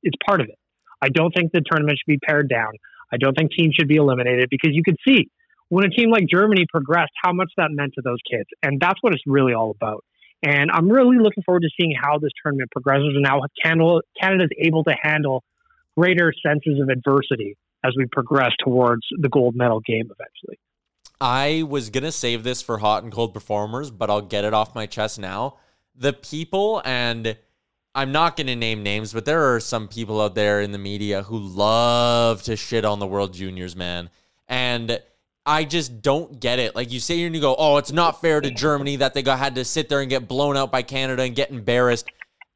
it's 0.04 0.18
part 0.26 0.42
of 0.42 0.48
it. 0.48 0.58
I 1.02 1.10
don't 1.10 1.32
think 1.32 1.52
the 1.52 1.62
tournament 1.62 1.98
should 1.98 2.12
be 2.12 2.20
pared 2.26 2.50
down. 2.50 2.74
I 3.12 3.18
don't 3.18 3.36
think 3.36 3.52
teams 3.52 3.76
should 3.76 3.88
be 3.88 3.96
eliminated 3.96 4.50
because 4.50 4.72
you 4.74 4.84
could 4.84 4.98
see 5.08 5.30
when 5.70 5.86
a 5.86 5.90
team 5.90 6.12
like 6.12 6.26
Germany 6.32 6.66
progressed 6.70 7.12
how 7.24 7.34
much 7.34 7.52
that 7.58 7.70
meant 7.72 7.94
to 7.96 8.02
those 8.04 8.20
kids, 8.30 8.48
and 8.64 8.80
that's 8.80 9.02
what 9.02 9.14
it's 9.14 9.24
really 9.26 9.54
all 9.54 9.72
about. 9.72 10.04
And 10.44 10.70
I'm 10.72 10.90
really 10.90 11.18
looking 11.18 11.44
forward 11.44 11.62
to 11.62 11.70
seeing 11.80 11.96
how 12.00 12.20
this 12.20 12.32
tournament 12.44 12.70
progresses 12.72 13.14
and 13.16 13.26
how 13.26 13.42
Canada 13.64 14.44
is 14.44 14.50
able 14.60 14.84
to 14.84 14.96
handle 15.02 15.44
greater 15.98 16.32
senses 16.46 16.80
of 16.80 16.90
adversity 16.90 17.58
as 17.84 17.94
we 17.98 18.06
progress 18.12 18.52
towards 18.64 19.02
the 19.20 19.30
gold 19.30 19.56
medal 19.56 19.80
game 19.80 20.06
eventually. 20.06 20.60
I 21.20 21.64
was 21.68 21.90
going 21.90 22.04
to 22.04 22.12
save 22.12 22.44
this 22.44 22.62
for 22.62 22.78
hot 22.78 23.04
and 23.04 23.12
cold 23.12 23.34
performers, 23.34 23.90
but 23.90 24.10
I'll 24.10 24.22
get 24.22 24.46
it 24.46 24.54
off 24.54 24.76
my 24.76 24.86
chest 24.86 25.18
now. 25.18 25.58
The 25.96 26.14
people, 26.14 26.84
and 26.86 27.36
I'm 27.96 28.12
not 28.12 28.38
going 28.38 28.48
to 28.48 28.56
name 28.56 28.84
names, 28.84 29.14
but 29.14 29.26
there 29.26 29.56
are 29.56 29.60
some 29.60 29.88
people 29.88 30.22
out 30.22 30.36
there 30.36 30.62
in 30.62 30.72
the 30.72 30.78
media 30.78 31.24
who 31.24 31.40
love 31.40 32.44
to 32.44 32.56
shit 32.56 32.86
on 32.86 33.00
the 33.00 33.08
World 33.08 33.34
Juniors, 33.34 33.76
man. 33.76 34.12
And 34.48 35.02
I 35.48 35.64
just 35.64 36.02
don't 36.02 36.42
get 36.42 36.60
it. 36.60 36.76
Like 36.76 36.92
you 36.92 37.00
say, 37.00 37.24
and 37.24 37.34
you 37.34 37.40
go, 37.40 37.56
"Oh, 37.58 37.78
it's 37.78 37.94
not 37.94 38.20
fair 38.20 38.42
to 38.42 38.52
Germany 38.52 38.98
that 38.98 39.14
they 39.14 39.22
got 39.22 39.40
had 39.40 39.56
to 39.56 39.64
sit 39.64 39.88
there 39.88 40.02
and 40.02 40.10
get 40.10 40.28
blown 40.28 40.58
out 40.58 40.74
by 40.74 40.82
Canada 40.82 41.24
and 41.24 41.34
get 41.34 41.50
embarrassed." 41.50 42.06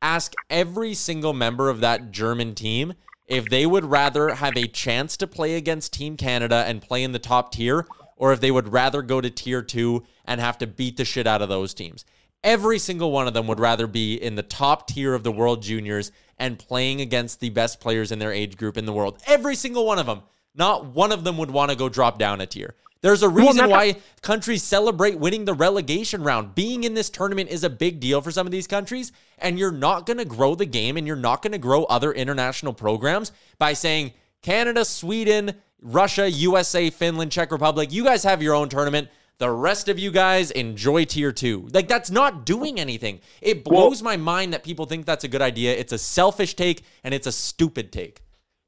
Ask 0.01 0.33
every 0.49 0.93
single 0.93 1.31
member 1.31 1.69
of 1.69 1.79
that 1.79 2.11
German 2.11 2.53
team 2.53 2.93
if 3.27 3.45
they 3.49 3.65
would 3.65 3.85
rather 3.85 4.35
have 4.35 4.57
a 4.57 4.67
chance 4.67 5.15
to 5.17 5.25
play 5.25 5.55
against 5.55 5.93
Team 5.93 6.17
Canada 6.17 6.65
and 6.67 6.81
play 6.81 7.01
in 7.01 7.13
the 7.13 7.19
top 7.19 7.53
tier, 7.53 7.87
or 8.17 8.33
if 8.33 8.41
they 8.41 8.51
would 8.51 8.73
rather 8.73 9.01
go 9.01 9.21
to 9.21 9.29
tier 9.29 9.61
two 9.61 10.03
and 10.25 10.41
have 10.41 10.57
to 10.57 10.67
beat 10.67 10.97
the 10.97 11.05
shit 11.05 11.25
out 11.25 11.41
of 11.41 11.47
those 11.47 11.73
teams. 11.73 12.03
Every 12.43 12.77
single 12.77 13.11
one 13.11 13.25
of 13.25 13.33
them 13.33 13.47
would 13.47 13.59
rather 13.59 13.87
be 13.87 14.15
in 14.15 14.35
the 14.35 14.43
top 14.43 14.87
tier 14.87 15.13
of 15.13 15.23
the 15.23 15.31
World 15.31 15.61
Juniors 15.61 16.11
and 16.37 16.59
playing 16.59 16.99
against 16.99 17.39
the 17.39 17.51
best 17.51 17.79
players 17.79 18.11
in 18.11 18.19
their 18.19 18.33
age 18.33 18.57
group 18.57 18.77
in 18.77 18.85
the 18.85 18.91
world. 18.91 19.21
Every 19.27 19.55
single 19.55 19.85
one 19.85 19.99
of 19.99 20.07
them. 20.07 20.23
Not 20.53 20.85
one 20.85 21.11
of 21.11 21.23
them 21.23 21.37
would 21.37 21.51
want 21.51 21.71
to 21.71 21.77
go 21.77 21.89
drop 21.89 22.17
down 22.17 22.41
a 22.41 22.45
tier. 22.45 22.75
There's 23.01 23.23
a 23.23 23.29
reason 23.29 23.67
why 23.69 23.95
countries 24.21 24.61
celebrate 24.61 25.17
winning 25.17 25.45
the 25.45 25.55
relegation 25.55 26.21
round. 26.23 26.53
Being 26.53 26.83
in 26.83 26.93
this 26.93 27.09
tournament 27.09 27.49
is 27.49 27.63
a 27.63 27.69
big 27.69 27.99
deal 27.99 28.21
for 28.21 28.29
some 28.29 28.45
of 28.45 28.51
these 28.51 28.67
countries, 28.67 29.11
and 29.39 29.57
you're 29.57 29.71
not 29.71 30.05
going 30.05 30.19
to 30.19 30.25
grow 30.25 30.53
the 30.53 30.67
game 30.67 30.97
and 30.97 31.07
you're 31.07 31.15
not 31.15 31.41
going 31.41 31.53
to 31.53 31.57
grow 31.57 31.83
other 31.85 32.11
international 32.11 32.73
programs 32.73 33.31
by 33.57 33.73
saying 33.73 34.11
Canada, 34.43 34.85
Sweden, 34.85 35.55
Russia, 35.81 36.29
USA, 36.29 36.91
Finland, 36.91 37.31
Czech 37.31 37.51
Republic, 37.51 37.91
you 37.91 38.03
guys 38.03 38.23
have 38.23 38.43
your 38.43 38.53
own 38.53 38.69
tournament. 38.69 39.09
The 39.39 39.49
rest 39.49 39.89
of 39.89 39.97
you 39.97 40.11
guys 40.11 40.51
enjoy 40.51 41.05
tier 41.05 41.31
two. 41.31 41.67
Like, 41.73 41.87
that's 41.87 42.11
not 42.11 42.45
doing 42.45 42.79
anything. 42.79 43.21
It 43.41 43.63
blows 43.63 44.03
well, 44.03 44.11
my 44.11 44.17
mind 44.17 44.53
that 44.53 44.63
people 44.63 44.85
think 44.85 45.07
that's 45.07 45.23
a 45.23 45.27
good 45.27 45.41
idea. 45.41 45.75
It's 45.75 45.91
a 45.91 45.97
selfish 45.97 46.53
take 46.53 46.83
and 47.03 47.15
it's 47.15 47.25
a 47.25 47.31
stupid 47.31 47.91
take. 47.91 48.21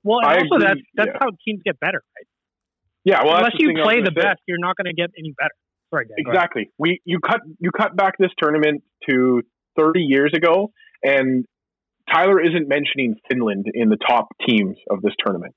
Well, 0.04 0.20
and 0.20 0.28
I 0.28 0.36
also 0.36 0.56
agree. 0.56 0.68
that's 0.68 0.82
that's 0.96 1.12
yeah. 1.14 1.20
how 1.22 1.30
teams 1.46 1.62
get 1.66 1.80
better, 1.80 2.04
right? 2.16 2.28
Yeah, 3.06 3.24
well, 3.24 3.38
unless 3.38 3.54
you 3.60 3.74
play 3.84 4.02
the 4.02 4.12
best, 4.12 4.40
you're 4.48 4.60
not 4.60 4.76
going 4.78 4.88
to 4.88 4.94
get 4.94 5.12
any 5.18 5.34
better. 5.38 5.56
Sorry, 5.94 6.06
Dan, 6.06 6.16
exactly. 6.18 6.72
We 6.78 7.02
you 7.06 7.20
cut 7.20 7.42
you 7.60 7.72
cut 7.72 7.96
back 7.96 8.18
this 8.18 8.32
tournament 8.38 8.84
to 9.10 9.42
30 9.78 10.02
years 10.02 10.32
ago, 10.36 10.72
and 11.04 11.46
Tyler 12.12 12.42
isn't 12.42 12.68
mentioning 12.68 13.16
Finland 13.30 13.66
in 13.74 13.90
the 13.90 13.98
top 13.98 14.28
teams 14.48 14.78
of 14.90 15.02
this 15.02 15.14
tournament. 15.24 15.54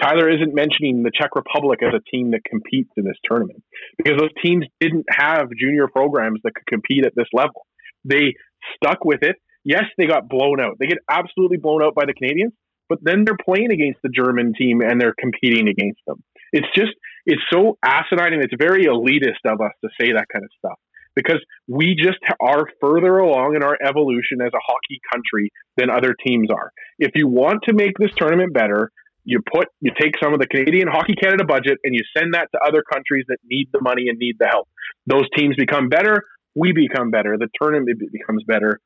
Tyler 0.00 0.30
isn't 0.30 0.54
mentioning 0.54 1.02
the 1.02 1.12
Czech 1.14 1.36
Republic 1.36 1.80
as 1.82 1.94
a 1.94 2.00
team 2.10 2.32
that 2.32 2.40
competes 2.44 2.90
in 2.96 3.04
this 3.04 3.16
tournament 3.24 3.62
because 3.96 4.18
those 4.18 4.30
teams 4.44 4.66
didn't 4.80 5.06
have 5.08 5.48
junior 5.58 5.86
programs 5.86 6.40
that 6.44 6.54
could 6.54 6.66
compete 6.66 7.04
at 7.04 7.12
this 7.14 7.28
level. 7.32 7.66
They 8.04 8.34
stuck 8.74 9.04
with 9.04 9.22
it. 9.22 9.36
Yes, 9.64 9.84
they 9.96 10.06
got 10.06 10.28
blown 10.28 10.60
out. 10.60 10.76
They 10.80 10.86
get 10.86 10.98
absolutely 11.08 11.58
blown 11.58 11.82
out 11.84 11.94
by 11.94 12.04
the 12.04 12.14
Canadians, 12.14 12.52
but 12.92 12.98
then 13.00 13.24
they're 13.24 13.40
playing 13.42 13.72
against 13.72 14.00
the 14.02 14.10
German 14.10 14.52
team 14.52 14.82
and 14.82 15.00
they're 15.00 15.14
competing 15.18 15.66
against 15.66 16.00
them. 16.06 16.22
It's 16.52 16.66
just, 16.76 16.92
it's 17.24 17.40
so 17.50 17.78
asinine 17.82 18.34
and 18.34 18.44
it's 18.44 18.52
very 18.58 18.84
elitist 18.84 19.40
of 19.46 19.62
us 19.62 19.72
to 19.82 19.88
say 19.98 20.12
that 20.12 20.26
kind 20.30 20.44
of 20.44 20.50
stuff 20.58 20.78
because 21.16 21.40
we 21.66 21.96
just 21.96 22.18
are 22.38 22.66
further 22.82 23.16
along 23.16 23.56
in 23.56 23.62
our 23.62 23.78
evolution 23.82 24.42
as 24.44 24.52
a 24.52 24.60
hockey 24.62 25.00
country 25.10 25.50
than 25.78 25.88
other 25.88 26.14
teams 26.26 26.48
are. 26.52 26.70
If 26.98 27.12
you 27.14 27.28
want 27.28 27.62
to 27.64 27.72
make 27.72 27.96
this 27.98 28.10
tournament 28.14 28.52
better, 28.52 28.90
you 29.24 29.40
put 29.40 29.68
you 29.80 29.92
take 29.98 30.12
some 30.22 30.34
of 30.34 30.40
the 30.40 30.46
Canadian 30.46 30.88
Hockey 30.88 31.14
Canada 31.14 31.44
budget 31.44 31.78
and 31.84 31.94
you 31.94 32.02
send 32.14 32.34
that 32.34 32.48
to 32.52 32.60
other 32.60 32.82
countries 32.92 33.24
that 33.28 33.38
need 33.48 33.68
the 33.72 33.80
money 33.80 34.08
and 34.08 34.18
need 34.18 34.36
the 34.38 34.48
help. 34.48 34.68
Those 35.06 35.24
teams 35.34 35.56
become 35.56 35.88
better, 35.88 36.24
we 36.54 36.72
become 36.72 37.10
better, 37.10 37.38
the 37.38 37.48
tournament 37.58 37.88
becomes 38.12 38.44
better. 38.46 38.80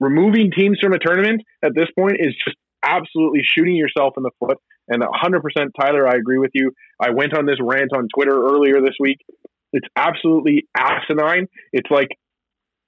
Removing 0.00 0.50
teams 0.56 0.78
from 0.80 0.94
a 0.94 0.98
tournament 0.98 1.42
at 1.62 1.74
this 1.74 1.88
point 1.98 2.16
is 2.18 2.34
just 2.46 2.56
absolutely 2.84 3.40
shooting 3.44 3.76
yourself 3.76 4.14
in 4.16 4.22
the 4.22 4.30
foot. 4.40 4.58
And 4.88 5.02
100% 5.02 5.40
Tyler, 5.78 6.08
I 6.08 6.16
agree 6.16 6.38
with 6.38 6.50
you. 6.54 6.72
I 7.00 7.10
went 7.10 7.36
on 7.36 7.46
this 7.46 7.56
rant 7.60 7.92
on 7.96 8.08
Twitter 8.14 8.34
earlier 8.34 8.80
this 8.80 8.96
week. 8.98 9.18
It's 9.72 9.86
absolutely 9.96 10.66
asinine. 10.76 11.46
It's 11.72 11.90
like 11.90 12.08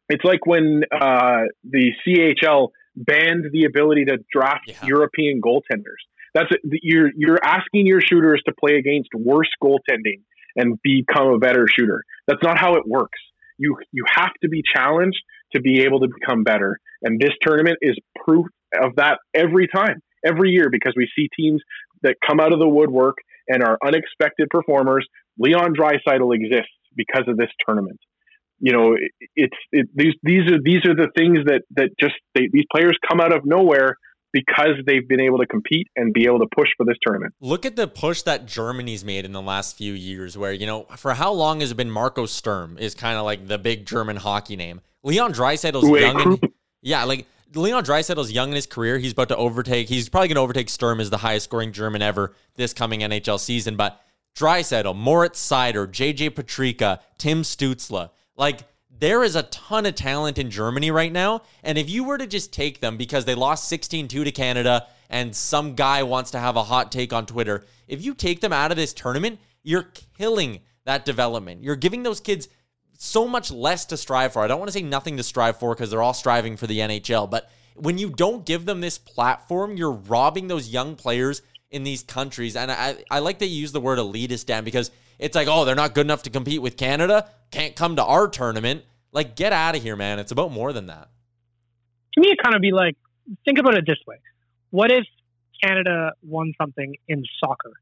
it's 0.09 0.25
like 0.25 0.45
when 0.45 0.83
uh, 0.93 1.45
the 1.65 1.93
CHL 2.07 2.69
banned 2.95 3.47
the 3.53 3.65
ability 3.65 4.05
to 4.07 4.19
draft 4.31 4.69
Yeah. 4.69 4.85
European 4.85 5.41
goaltenders. 5.41 6.03
That's 6.35 6.51
you're 6.83 7.11
you're 7.17 7.39
asking 7.43 7.87
your 7.87 8.01
shooters 8.01 8.43
to 8.47 8.53
play 8.59 8.77
against 8.77 9.09
worse 9.15 9.49
goaltending 9.63 10.23
and 10.57 10.79
become 10.83 11.29
a 11.29 11.39
better 11.39 11.67
shooter. 11.69 12.05
That's 12.27 12.43
not 12.43 12.59
how 12.59 12.75
it 12.75 12.83
works. 12.87 13.19
You 13.57 13.77
you 13.93 14.05
have 14.15 14.33
to 14.43 14.49
be 14.49 14.63
challenged 14.75 15.21
to 15.55 15.61
be 15.61 15.83
able 15.83 16.01
to 16.01 16.09
become 16.09 16.43
better. 16.43 16.81
And 17.03 17.21
this 17.21 17.31
tournament 17.41 17.79
is 17.81 17.97
proof 18.25 18.47
of 18.83 18.97
that 18.97 19.19
every 19.35 19.69
time, 19.69 20.01
every 20.25 20.51
year, 20.51 20.69
because 20.71 20.95
we 20.97 21.09
see 21.17 21.29
teams 21.37 21.63
that 22.03 22.17
come 22.27 22.41
out 22.41 22.53
of 22.53 22.59
the 22.59 22.69
woodwork 22.69 23.17
and 23.49 23.63
are 23.63 23.79
unexpected 23.85 24.49
performers. 24.51 25.07
Leon 25.39 25.75
Draisaitl 25.75 26.35
exists 26.35 26.73
because 26.97 27.25
of 27.29 27.37
this 27.37 27.49
tournament. 27.67 27.99
You 28.61 28.73
know, 28.73 28.95
it, 28.95 29.31
it's 29.35 29.57
it, 29.73 29.89
these 29.95 30.15
these 30.23 30.51
are 30.51 30.59
these 30.63 30.87
are 30.87 30.95
the 30.95 31.09
things 31.17 31.39
that 31.47 31.63
that 31.77 31.91
just 32.01 32.15
they, 32.35 32.49
these 32.53 32.65
players 32.73 32.97
come 33.09 33.21
out 33.21 33.35
of 33.35 33.45
nowhere 33.45 33.97
because 34.35 34.75
they've 34.85 35.07
been 35.09 35.21
able 35.21 35.39
to 35.39 35.47
compete 35.47 35.87
and 35.95 36.13
be 36.13 36.27
able 36.27 36.41
to 36.41 36.47
push 36.57 36.69
for 36.77 36.85
this 36.85 36.97
tournament. 37.07 37.33
Look 37.41 37.65
at 37.65 37.77
the 37.77 37.87
push 37.87 38.23
that 38.23 38.47
Germany's 38.47 39.05
made 39.05 39.25
in 39.25 39.31
the 39.31 39.41
last 39.41 39.77
few 39.77 39.93
years, 39.93 40.37
where, 40.37 40.53
you 40.53 40.67
know, 40.67 40.87
for 40.97 41.15
how 41.15 41.33
long 41.33 41.61
has 41.61 41.71
it 41.71 41.77
been 41.77 41.91
Marco 41.91 42.27
Sturm 42.27 42.77
is 42.77 42.97
kind 42.97 43.17
of 43.17 43.25
like 43.25 43.47
the 43.47 43.59
big 43.59 43.87
German 43.87 44.17
hockey 44.17 44.57
name. 44.57 44.81
Leon 45.05 45.33
Draisaitl's 45.33 45.85
Uwe 45.85 46.01
young. 46.01 46.17
Krupp. 46.17 46.53
yeah, 46.83 47.05
like 47.05 47.27
Leon 47.55 47.85
Draisaitl's 47.85 48.33
young 48.33 48.51
in 48.51 48.55
his 48.55 48.67
career. 48.67 48.99
He's 48.99 49.13
about 49.13 49.29
to 49.29 49.37
overtake, 49.37 49.89
he's 49.89 50.09
probably 50.09 50.29
going 50.29 50.37
to 50.37 50.43
overtake 50.43 50.69
Sturm 50.69 51.01
as 51.01 51.11
the 51.11 51.19
highest 51.19 51.45
scoring 51.45 51.73
German 51.73 52.03
ever 52.03 52.35
this 52.57 52.73
coming 52.73 53.01
NHL 53.01 53.39
season. 53.39 53.77
But 53.77 54.01
Draisaitl, 54.37 54.97
Moritz 54.97 55.47
Seider, 55.47 55.87
JJ 55.87 56.31
Peterka, 56.31 57.01
Tim 57.19 57.43
Stützle, 57.43 58.11
like, 58.37 58.61
there 58.97 59.25
is 59.25 59.37
a 59.37 59.43
ton 59.45 59.87
of 59.87 59.95
talent 59.97 60.39
in 60.39 60.51
Germany 60.51 60.91
right 60.91 61.13
now. 61.13 61.43
And 61.63 61.77
if 61.77 61.91
you 61.91 62.05
were 62.05 62.19
to 62.19 62.27
just 62.27 62.53
take 62.53 62.81
them 62.81 62.97
because 62.97 63.25
they 63.25 63.35
lost 63.35 63.69
16 63.69 64.09
2 64.09 64.25
to 64.25 64.33
Canada 64.33 64.87
and 65.11 65.35
some 65.35 65.75
guy 65.75 66.03
wants 66.05 66.31
to 66.31 66.39
have 66.39 66.57
a 66.57 66.63
hot 66.63 66.93
take 66.93 67.13
on 67.13 67.27
Twitter, 67.27 67.65
if 67.89 68.05
you 68.05 68.15
take 68.15 68.41
them 68.41 68.53
out 68.53 68.71
of 68.71 68.77
this 68.77 68.93
tournament, 68.93 69.41
you're 69.63 69.91
killing 70.17 70.61
that 70.85 71.05
development. 71.05 71.63
You're 71.63 71.77
giving 71.77 72.03
those 72.03 72.21
kids 72.21 72.49
so 72.99 73.27
much 73.27 73.51
less 73.51 73.85
to 73.87 73.97
strive 73.97 74.33
for. 74.33 74.43
I 74.43 74.47
don't 74.47 74.59
want 74.59 74.69
to 74.69 74.79
say 74.79 74.83
nothing 74.83 75.17
to 75.17 75.23
strive 75.23 75.59
for 75.59 75.75
because 75.75 75.91
they're 75.91 76.03
all 76.03 76.15
striving 76.15 76.57
for 76.57 76.67
the 76.67 76.79
NHL, 76.79 77.31
but 77.31 77.51
when 77.75 77.99
you 77.99 78.11
don't 78.11 78.47
give 78.47 78.67
them 78.67 78.81
this 78.81 78.99
platform, 78.99 79.77
you're 79.77 79.91
robbing 79.93 80.49
those 80.49 80.69
young 80.69 80.95
players 80.97 81.43
in 81.71 81.83
these 81.83 82.03
countries. 82.03 82.57
And 82.57 82.71
I, 82.71 82.97
I 83.11 83.19
like 83.19 83.41
that 83.41 83.47
you 83.47 83.61
use 83.61 83.73
the 83.73 83.81
word 83.81 83.99
elitist, 83.99 84.47
Dan, 84.47 84.65
because 84.65 84.91
it's 85.19 85.35
like, 85.35 85.49
oh, 85.49 85.65
they're 85.65 85.75
not 85.75 85.95
good 85.95 86.07
enough 86.07 86.23
to 86.25 86.31
compete 86.31 86.63
with 86.63 86.77
Canada, 86.77 87.29
can't 87.51 87.75
come 87.75 87.97
to 87.97 88.05
our 88.05 88.29
tournament. 88.29 88.85
Like, 89.13 89.37
get 89.37 89.53
out 89.53 89.77
of 89.77 89.83
here, 89.83 89.97
man. 89.97 90.19
It's 90.19 90.33
about 90.33 90.53
more 90.53 90.73
than 90.73 90.87
that. 90.87 91.09
To 92.15 92.21
me, 92.21 92.29
it 92.29 92.39
kind 92.43 92.55
of 92.55 92.63
be 92.63 92.73
like, 92.73 92.97
think 93.45 93.59
about 93.59 93.75
it 93.75 93.85
this 93.87 93.99
way: 94.07 94.17
What 94.71 94.91
if 94.91 95.05
Canada 95.63 96.13
won 96.23 96.53
something 96.61 96.97
in 97.09 97.25
soccer? 97.43 97.73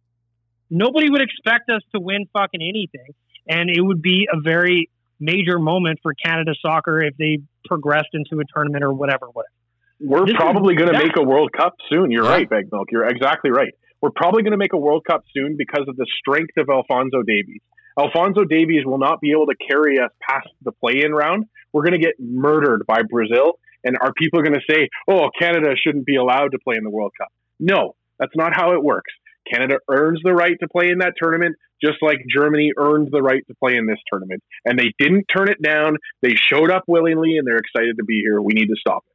Nobody 0.71 1.11
would 1.11 1.23
expect 1.23 1.71
us 1.71 1.83
to 1.95 2.01
win 2.01 2.27
fucking 2.33 2.61
anything, 2.63 3.15
and 3.47 3.71
it 3.71 3.81
would 3.81 4.03
be 4.03 4.27
a 4.31 4.41
very 4.41 4.91
major 5.23 5.59
moment 5.59 6.01
for 6.03 6.13
Canada 6.15 6.53
soccer 6.61 7.01
if 7.03 7.17
they 7.17 7.39
progressed 7.67 8.09
into 8.13 8.41
a 8.41 8.45
tournament 8.55 8.83
or 8.85 8.93
whatever. 8.93 9.27
Whatever. 9.27 9.53
We're 10.01 10.27
This 10.27 10.35
probably 10.35 10.75
going 10.75 10.93
to 10.93 10.99
make 10.99 11.17
a 11.17 11.23
World 11.23 11.53
Cup 11.57 11.75
soon. 11.89 12.11
You're 12.11 12.25
Yeah. 12.25 12.31
right, 12.31 12.51
Bag 12.51 12.67
Milk. 12.73 12.89
You're 12.91 13.07
exactly 13.07 13.51
right. 13.53 13.73
We're 14.01 14.11
probably 14.11 14.43
going 14.43 14.51
to 14.51 14.59
make 14.59 14.73
a 14.73 14.79
World 14.79 15.05
Cup 15.09 15.23
soon 15.33 15.57
because 15.57 15.87
of 15.87 15.97
the 15.97 16.07
strength 16.19 16.57
of 16.59 16.69
Alfonso 16.69 17.23
Davies. 17.23 17.61
Alfonso 17.97 18.43
Davies 18.45 18.85
will 18.85 18.99
not 18.99 19.21
be 19.21 19.31
able 19.31 19.47
to 19.47 19.55
carry 19.71 20.01
us 20.01 20.11
past 20.29 20.49
the 20.63 20.73
play-in 20.73 21.13
round. 21.13 21.45
We're 21.73 21.85
going 21.85 22.01
to 22.01 22.05
get 22.05 22.15
murdered 22.19 22.83
by 22.89 23.03
Brazil, 23.09 23.61
and 23.85 23.97
are 24.03 24.13
people 24.15 24.43
going 24.43 24.55
to 24.55 24.61
say, 24.69 24.89
"Oh, 25.07 25.29
Canada 25.39 25.75
shouldn't 25.77 26.05
be 26.07 26.17
allowed 26.17 26.51
to 26.53 26.59
play 26.59 26.75
in 26.77 26.83
the 26.85 26.91
World 26.91 27.13
Cup"? 27.17 27.29
No, 27.61 27.95
that's 28.19 28.35
not 28.35 28.57
how 28.57 28.73
it 28.73 28.83
works. 28.83 29.13
Canada 29.53 29.77
earns 29.89 30.21
the 30.25 30.33
right 30.33 30.57
to 30.61 30.69
play 30.69 30.89
in 30.91 30.99
that 30.99 31.15
tournament, 31.21 31.55
just 31.83 31.99
like 32.03 32.19
Germany 32.29 32.73
earned 32.77 33.09
the 33.11 33.23
right 33.23 33.43
to 33.49 33.55
play 33.55 33.77
in 33.77 33.87
this 33.87 33.99
tournament. 34.11 34.43
And 34.65 34.79
they 34.79 34.93
didn't 34.99 35.25
turn 35.35 35.49
it 35.51 35.61
down. 35.63 35.97
They 36.23 36.35
showed 36.35 36.71
up 36.71 36.85
willingly, 36.87 37.37
and 37.39 37.47
they're 37.47 37.57
excited 37.59 37.97
to 37.99 38.05
be 38.05 38.21
here. 38.21 38.41
We 38.41 38.53
need 38.55 38.67
to 38.69 38.77
stop 38.79 39.05
it. 39.09 39.13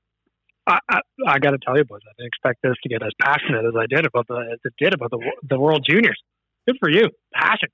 I, 0.69 0.79
I, 0.89 0.99
I 1.35 1.39
got 1.39 1.51
to 1.51 1.57
tell 1.65 1.77
you, 1.77 1.85
boys, 1.85 2.01
I 2.05 2.11
didn't 2.17 2.27
expect 2.27 2.59
this 2.61 2.73
to 2.83 2.89
get 2.89 3.01
as 3.01 3.11
passionate 3.21 3.65
as 3.65 3.73
I 3.77 3.85
did 3.87 4.05
about 4.05 4.27
the 4.27 4.35
as 4.53 4.59
it 4.65 4.73
did 4.77 4.93
about 4.93 5.11
the 5.11 5.19
the 5.49 5.59
World 5.59 5.85
Juniors. 5.89 6.21
Good 6.67 6.75
for 6.79 6.89
you, 6.89 7.09
passion. 7.33 7.69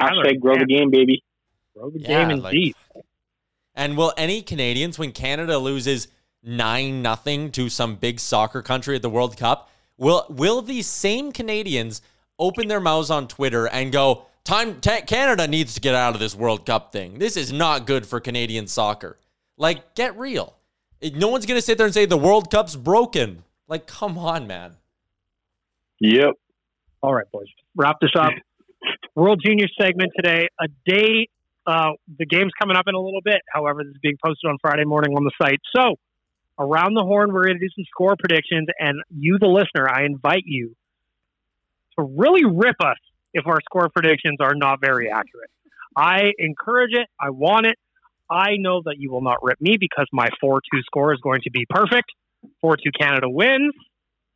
Tyler, 0.00 0.24
Hashtag 0.24 0.40
grow 0.40 0.54
the 0.58 0.64
game, 0.64 0.90
baby. 0.90 1.22
grow 1.76 1.90
the 1.90 2.00
Yeah, 2.00 2.28
game 2.28 2.38
like- 2.40 2.54
indeed. 2.54 2.74
And 3.74 3.96
will 3.96 4.12
any 4.16 4.40
Canadians, 4.40 4.98
when 4.98 5.12
Canada 5.12 5.58
loses 5.58 6.08
nine 6.42 7.02
nothing 7.02 7.50
to 7.52 7.68
some 7.68 7.96
big 7.96 8.20
soccer 8.20 8.62
country 8.62 8.96
at 8.96 9.02
the 9.02 9.10
World 9.10 9.36
Cup, 9.36 9.68
will 9.98 10.24
will 10.30 10.62
these 10.62 10.86
same 10.86 11.30
Canadians 11.32 12.00
open 12.38 12.68
their 12.68 12.80
mouths 12.80 13.10
on 13.10 13.28
Twitter 13.28 13.66
and 13.68 13.92
go, 13.92 14.26
"Time 14.44 14.80
ta 14.80 15.00
Canada 15.06 15.46
needs 15.46 15.74
to 15.74 15.80
get 15.80 15.94
out 15.94 16.14
of 16.14 16.20
this 16.20 16.34
World 16.34 16.66
Cup 16.66 16.92
thing. 16.92 17.18
This 17.18 17.36
is 17.36 17.52
not 17.52 17.86
good 17.86 18.06
for 18.06 18.20
Canadian 18.20 18.66
soccer." 18.66 19.18
Like, 19.56 19.94
get 19.94 20.16
real. 20.18 20.56
No 21.14 21.28
one's 21.28 21.46
gonna 21.46 21.60
sit 21.60 21.78
there 21.78 21.86
and 21.86 21.94
say 21.94 22.06
the 22.06 22.16
World 22.16 22.50
Cup's 22.50 22.76
broken. 22.76 23.44
Like, 23.68 23.86
come 23.86 24.18
on, 24.18 24.46
man. 24.46 24.76
Yep. 26.00 26.34
All 27.02 27.14
right, 27.14 27.30
boys, 27.32 27.46
wrap 27.76 27.96
this 28.00 28.12
up. 28.18 28.32
World 29.14 29.40
Junior 29.44 29.66
segment 29.80 30.12
today. 30.16 30.48
A 30.60 30.68
day. 30.86 31.28
Uh, 31.66 31.92
the 32.18 32.26
game's 32.26 32.52
coming 32.60 32.76
up 32.76 32.84
in 32.86 32.94
a 32.94 33.00
little 33.00 33.22
bit. 33.24 33.40
However, 33.48 33.82
this 33.84 33.92
is 33.92 34.00
being 34.02 34.18
posted 34.22 34.50
on 34.50 34.58
Friday 34.60 34.84
morning 34.84 35.16
on 35.16 35.24
the 35.24 35.30
site. 35.40 35.60
So, 35.74 35.94
around 36.58 36.94
the 36.94 37.02
horn, 37.02 37.32
we're 37.32 37.44
going 37.44 37.58
to 37.58 37.66
do 37.66 37.70
some 37.74 37.84
score 37.90 38.16
predictions, 38.18 38.68
and 38.78 39.02
you, 39.10 39.38
the 39.40 39.46
listener, 39.46 39.88
I 39.88 40.04
invite 40.04 40.42
you 40.44 40.76
to 41.98 42.04
really 42.16 42.44
rip 42.44 42.76
us 42.80 42.98
if 43.32 43.46
our 43.46 43.58
score 43.62 43.88
predictions 43.88 44.38
are 44.40 44.54
not 44.54 44.80
very 44.80 45.10
accurate. 45.10 45.50
I 45.96 46.32
encourage 46.38 46.92
it. 46.92 47.06
I 47.20 47.30
want 47.30 47.66
it. 47.66 47.76
I 48.30 48.56
know 48.58 48.82
that 48.84 48.96
you 48.98 49.10
will 49.10 49.22
not 49.22 49.38
rip 49.42 49.60
me 49.60 49.76
because 49.78 50.06
my 50.12 50.28
4 50.40 50.60
2 50.60 50.80
score 50.86 51.12
is 51.12 51.20
going 51.20 51.42
to 51.42 51.50
be 51.50 51.66
perfect. 51.68 52.10
4 52.60 52.76
2 52.76 52.82
Canada 52.98 53.28
wins. 53.28 53.72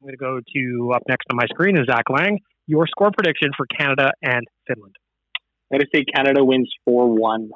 I'm 0.01 0.07
going 0.07 0.13
to 0.13 0.17
go 0.17 0.41
to 0.55 0.93
up 0.95 1.03
next 1.09 1.27
on 1.31 1.37
my 1.37 1.47
screen 1.47 1.77
is 1.77 1.87
Zach 1.87 2.05
Laing. 2.09 2.41
Your 2.67 2.87
score 2.87 3.11
prediction 3.11 3.51
for 3.57 3.67
Canada 3.67 4.13
and 4.23 4.45
Finland. 4.67 4.95
I'm 5.71 5.79
going 5.79 5.81
to 5.81 5.89
say 5.95 6.05
Canada 6.05 6.45
wins 6.45 6.71
4 6.85 7.09
1. 7.09 7.51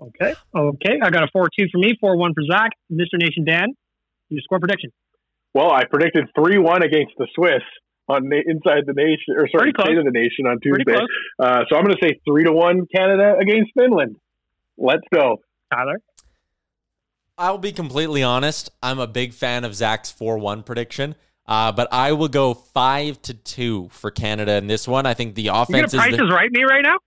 Okay. 0.00 0.34
Okay. 0.54 0.98
I 1.02 1.10
got 1.10 1.24
a 1.24 1.28
4 1.32 1.48
2 1.58 1.66
for 1.70 1.78
me, 1.78 1.96
4 2.00 2.16
1 2.16 2.34
for 2.34 2.42
Zach. 2.50 2.70
Mr. 2.90 3.18
Nation 3.18 3.44
Dan, 3.44 3.68
your 4.28 4.40
score 4.42 4.60
prediction. 4.60 4.92
Well, 5.52 5.72
I 5.72 5.84
predicted 5.84 6.26
three 6.34 6.58
one 6.58 6.82
against 6.82 7.12
the 7.18 7.26
Swiss 7.34 7.62
on 8.10 8.28
na- 8.28 8.42
inside 8.46 8.84
the 8.86 8.92
nation, 8.94 9.34
or 9.36 9.48
sorry, 9.48 9.72
Pretty 9.72 9.82
state 9.92 9.98
of 9.98 10.04
the 10.04 10.10
nation 10.10 10.46
on 10.46 10.58
Tuesday. 10.60 10.98
Uh, 11.38 11.64
so 11.68 11.76
I'm 11.76 11.84
going 11.84 11.96
to 11.96 12.06
say 12.06 12.18
three 12.26 12.44
to 12.44 12.52
one 12.52 12.86
Canada 12.94 13.36
against 13.40 13.70
Finland. 13.78 14.16
Let's 14.76 15.06
go. 15.12 15.36
Tyler. 15.72 15.98
I'll 17.38 17.58
be 17.58 17.72
completely 17.72 18.22
honest. 18.22 18.70
I'm 18.82 18.98
a 18.98 19.06
big 19.06 19.32
fan 19.32 19.64
of 19.64 19.74
Zach's 19.74 20.10
4 20.10 20.38
1 20.38 20.62
prediction. 20.62 21.14
Uh, 21.46 21.72
but 21.72 21.88
I 21.90 22.12
will 22.12 22.28
go 22.28 22.54
five 22.54 23.20
to 23.22 23.34
two 23.34 23.88
for 23.90 24.10
Canada 24.10 24.52
in 24.56 24.66
this 24.66 24.86
one. 24.86 25.06
I 25.06 25.14
think 25.14 25.34
the 25.34 25.42
You're 25.44 25.54
going 25.54 25.62
offense 25.84 25.90
to 25.92 25.96
is 25.96 26.02
price 26.02 26.16
the- 26.16 26.24
is 26.24 26.30
right 26.30 26.50
me 26.52 26.62
right 26.64 26.82
now? 26.84 26.98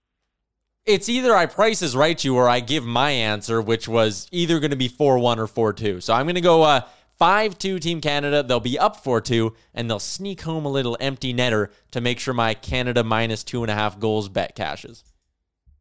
it's 0.85 1.07
either 1.07 1.33
I 1.33 1.45
price 1.45 1.81
is 1.81 1.95
right 1.95 2.21
you 2.25 2.35
or 2.35 2.49
I 2.49 2.59
give 2.59 2.83
my 2.85 3.11
answer, 3.11 3.61
which 3.61 3.87
was 3.87 4.27
either 4.33 4.59
going 4.59 4.71
to 4.71 4.75
be 4.77 4.89
4 4.89 5.17
1 5.19 5.39
or 5.39 5.47
4 5.47 5.71
2. 5.71 6.01
So 6.01 6.13
I'm 6.13 6.25
going 6.25 6.35
to 6.35 6.41
go 6.41 6.63
uh, 6.63 6.81
5 7.17 7.57
2 7.57 7.79
Team 7.79 8.01
Canada. 8.01 8.43
They'll 8.43 8.59
be 8.59 8.77
up 8.77 8.97
4 8.97 9.21
2, 9.21 9.53
and 9.73 9.89
they'll 9.89 9.99
sneak 9.99 10.41
home 10.41 10.65
a 10.65 10.69
little 10.69 10.97
empty 10.99 11.33
netter 11.33 11.69
to 11.91 12.01
make 12.01 12.19
sure 12.19 12.33
my 12.33 12.53
Canada 12.53 13.03
minus 13.03 13.43
two 13.43 13.63
and 13.63 13.71
a 13.71 13.75
half 13.75 13.99
goals 13.99 14.29
bet 14.29 14.55
cashes. 14.55 15.03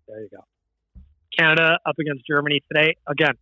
There 0.07 0.21
you 0.21 0.29
go. 0.31 0.45
Canada 1.37 1.79
up 1.87 1.97
against 1.99 2.27
Germany 2.27 2.61
today. 2.71 2.97
Again, 3.09 3.35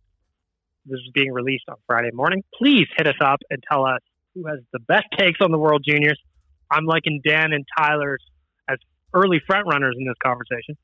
this 0.85 0.97
is 0.97 1.11
being 1.13 1.31
released 1.31 1.65
on 1.69 1.75
Friday 1.85 2.11
morning. 2.13 2.43
Please 2.57 2.87
hit 2.97 3.07
us 3.07 3.15
up 3.23 3.39
and 3.49 3.61
tell 3.69 3.85
us 3.85 3.99
who 4.33 4.47
has 4.47 4.59
the 4.71 4.79
best 4.79 5.05
takes 5.17 5.39
on 5.41 5.51
the 5.51 5.57
World 5.57 5.83
Juniors. 5.87 6.19
I'm 6.71 6.85
liking 6.85 7.21
Dan 7.25 7.51
and 7.51 7.65
Tyler's 7.77 8.23
as 8.69 8.77
early 9.13 9.41
front 9.45 9.67
runners 9.67 9.95
in 9.99 10.07
this 10.07 10.15
conversation. 10.23 10.77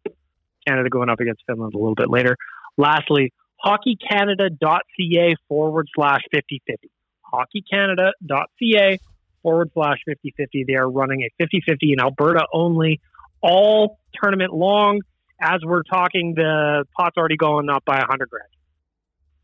Canada 0.67 0.89
going 0.89 1.09
up 1.09 1.19
against 1.19 1.43
Finland 1.47 1.73
a 1.73 1.77
little 1.77 1.95
bit 1.95 2.09
later. 2.09 2.35
Lastly, 2.77 3.31
hockeycanada.ca 3.65 5.35
forward 5.47 5.87
slash 5.95 6.21
5050. 6.33 6.91
Hockeycanada.ca 7.33 8.99
forward 9.43 9.69
slash 9.73 9.97
5050. 10.05 10.65
They 10.67 10.75
are 10.75 10.89
running 10.89 11.21
a 11.21 11.29
5050 11.37 11.93
in 11.93 11.99
Alberta 11.99 12.45
only, 12.53 12.99
all 13.41 13.99
tournament 14.21 14.53
long. 14.53 15.01
As 15.41 15.59
we're 15.63 15.83
talking, 15.83 16.33
the 16.35 16.85
pot's 16.97 17.17
already 17.17 17.37
going 17.37 17.69
up 17.69 17.85
by 17.85 17.97
100 17.97 18.29
grand. 18.29 18.49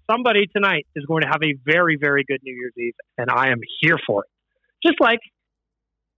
Somebody 0.09 0.47
tonight 0.47 0.87
is 0.95 1.05
going 1.05 1.21
to 1.21 1.27
have 1.27 1.41
a 1.43 1.53
very, 1.65 1.97
very 1.99 2.25
good 2.27 2.39
New 2.43 2.53
Year's 2.53 2.73
Eve, 2.77 2.93
and 3.17 3.29
I 3.29 3.49
am 3.49 3.59
here 3.79 3.97
for 4.05 4.23
it. 4.23 4.29
Just 4.85 4.99
like 4.99 5.19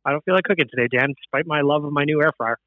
I 0.06 0.12
don't 0.12 0.24
feel 0.24 0.36
like 0.36 0.44
cooking 0.44 0.68
today, 0.70 0.88
Dan, 0.92 1.14
despite 1.18 1.48
my 1.48 1.62
love 1.62 1.84
of 1.84 1.92
my 1.92 2.04
new 2.04 2.22
air 2.22 2.32
fryer. 2.38 2.58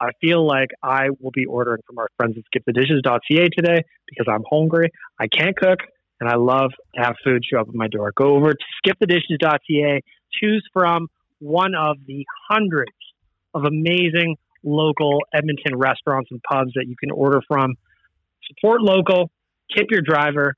I 0.00 0.12
feel 0.20 0.46
like 0.46 0.70
I 0.82 1.10
will 1.20 1.30
be 1.30 1.44
ordering 1.44 1.82
from 1.86 1.98
our 1.98 2.08
friends 2.16 2.36
at 2.38 2.44
skipthedishes.ca 2.44 3.48
today 3.54 3.84
because 4.08 4.26
I'm 4.32 4.44
hungry. 4.50 4.90
I 5.18 5.26
can't 5.26 5.54
cook, 5.54 5.80
and 6.20 6.28
I 6.28 6.36
love 6.36 6.70
to 6.94 7.02
have 7.02 7.14
food 7.24 7.42
show 7.50 7.60
up 7.60 7.68
at 7.68 7.74
my 7.74 7.88
door. 7.88 8.12
Go 8.14 8.36
over 8.36 8.52
to 8.52 8.64
skipthedishes.ca, 8.84 10.02
choose 10.40 10.66
from 10.72 11.08
one 11.38 11.74
of 11.74 11.96
the 12.06 12.24
hundreds 12.48 12.92
of 13.54 13.64
amazing 13.64 14.36
local 14.62 15.20
Edmonton 15.34 15.76
restaurants 15.76 16.30
and 16.30 16.40
pubs 16.42 16.72
that 16.74 16.84
you 16.86 16.94
can 16.96 17.10
order 17.10 17.40
from. 17.48 17.74
Support 18.48 18.82
local, 18.82 19.30
tip 19.74 19.86
your 19.90 20.02
driver, 20.02 20.54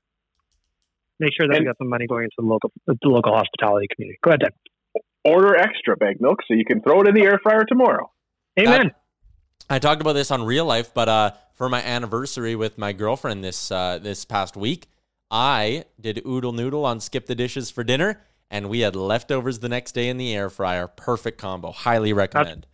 make 1.19 1.31
sure 1.39 1.47
that 1.47 1.55
and, 1.55 1.63
we 1.63 1.65
got 1.65 1.77
some 1.77 1.89
money 1.89 2.07
going 2.07 2.25
into 2.25 2.35
the 2.37 2.45
local 2.45 2.71
the 2.85 2.97
local 3.03 3.33
hospitality 3.33 3.87
community. 3.95 4.19
Go 4.23 4.31
ahead, 4.31 4.41
Dan. 4.41 4.51
Order 5.25 5.55
extra 5.55 5.95
bag 5.95 6.19
milk 6.19 6.39
so 6.47 6.53
you 6.53 6.65
can 6.65 6.81
throw 6.81 7.01
it 7.01 7.07
in 7.07 7.15
the 7.15 7.21
air 7.21 7.39
fryer 7.41 7.63
tomorrow. 7.63 8.11
Amen. 8.59 8.91
I 9.69 9.79
talked 9.79 10.01
about 10.01 10.13
this 10.13 10.29
on 10.29 10.43
real 10.43 10.65
life, 10.65 10.93
but 10.93 11.07
uh, 11.07 11.31
for 11.53 11.69
my 11.69 11.81
anniversary 11.81 12.55
with 12.55 12.77
my 12.77 12.91
girlfriend 12.91 13.43
this 13.43 13.71
uh, 13.71 13.99
this 13.99 14.25
past 14.25 14.57
week, 14.57 14.87
I 15.33 15.85
did 15.99 16.21
oodle 16.27 16.53
noodle 16.53 16.85
on 16.85 16.99
Skip 16.99 17.25
the 17.25 17.33
Dishes 17.33 17.71
for 17.71 17.83
dinner, 17.83 18.21
and 18.51 18.69
we 18.69 18.81
had 18.81 18.95
leftovers 18.95 19.57
the 19.57 19.67
next 19.67 19.93
day 19.93 20.07
in 20.09 20.17
the 20.17 20.31
air 20.31 20.47
fryer. 20.47 20.87
Perfect 20.87 21.39
combo. 21.39 21.71
Highly 21.71 22.13
recommend. 22.13 22.67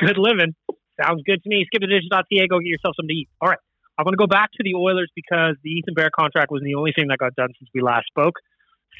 That's 0.00 0.14
good 0.14 0.16
living. 0.16 0.54
Sounds 1.02 1.22
good 1.26 1.42
to 1.42 1.48
me. 1.48 1.66
Skipthedishes.ca. 1.66 2.46
Go 2.46 2.60
get 2.60 2.68
yourself 2.68 2.94
something 2.94 3.08
to 3.08 3.14
eat. 3.14 3.28
All 3.40 3.48
right. 3.48 3.58
I'm 3.98 4.04
going 4.04 4.12
to 4.12 4.16
go 4.16 4.28
back 4.28 4.52
to 4.52 4.62
the 4.62 4.76
Oilers 4.76 5.10
because 5.16 5.56
the 5.64 5.70
Ethan 5.70 5.94
Bear 5.94 6.08
contract 6.16 6.52
was 6.52 6.62
the 6.62 6.76
only 6.76 6.92
thing 6.94 7.08
that 7.08 7.18
got 7.18 7.34
done 7.34 7.48
since 7.58 7.68
we 7.74 7.80
last 7.80 8.06
spoke. 8.06 8.34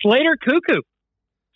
Slater 0.02 0.36
Koekkoek 0.36 0.82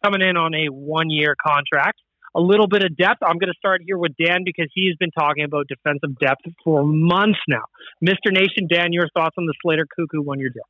coming 0.05 0.23
in 0.23 0.37
on 0.37 0.55
a 0.55 0.67
one 0.67 1.11
year 1.11 1.35
contract 1.45 1.99
a 2.37 2.41
little 2.41 2.69
bit 2.69 2.85
of 2.85 2.97
depth. 2.97 3.19
I'm 3.21 3.39
going 3.39 3.53
to 3.53 3.59
start 3.59 3.83
here 3.85 3.99
with 3.99 4.13
Dan 4.17 4.43
because 4.45 4.69
he's 4.73 4.97
been 4.97 5.11
talking 5.11 5.43
about 5.43 5.67
defensive 5.67 6.17
depth 6.21 6.43
for 6.63 6.85
months 6.85 7.41
now. 7.49 7.65
Mr. 8.03 8.31
Nation, 8.31 8.69
Dan, 8.71 8.93
your 8.93 9.09
thoughts 9.13 9.35
on 9.37 9.47
the 9.47 9.55
Slater 9.61 9.87
Koekkoek 9.99 10.25
one 10.25 10.39
year 10.39 10.49
deal? 10.49 10.63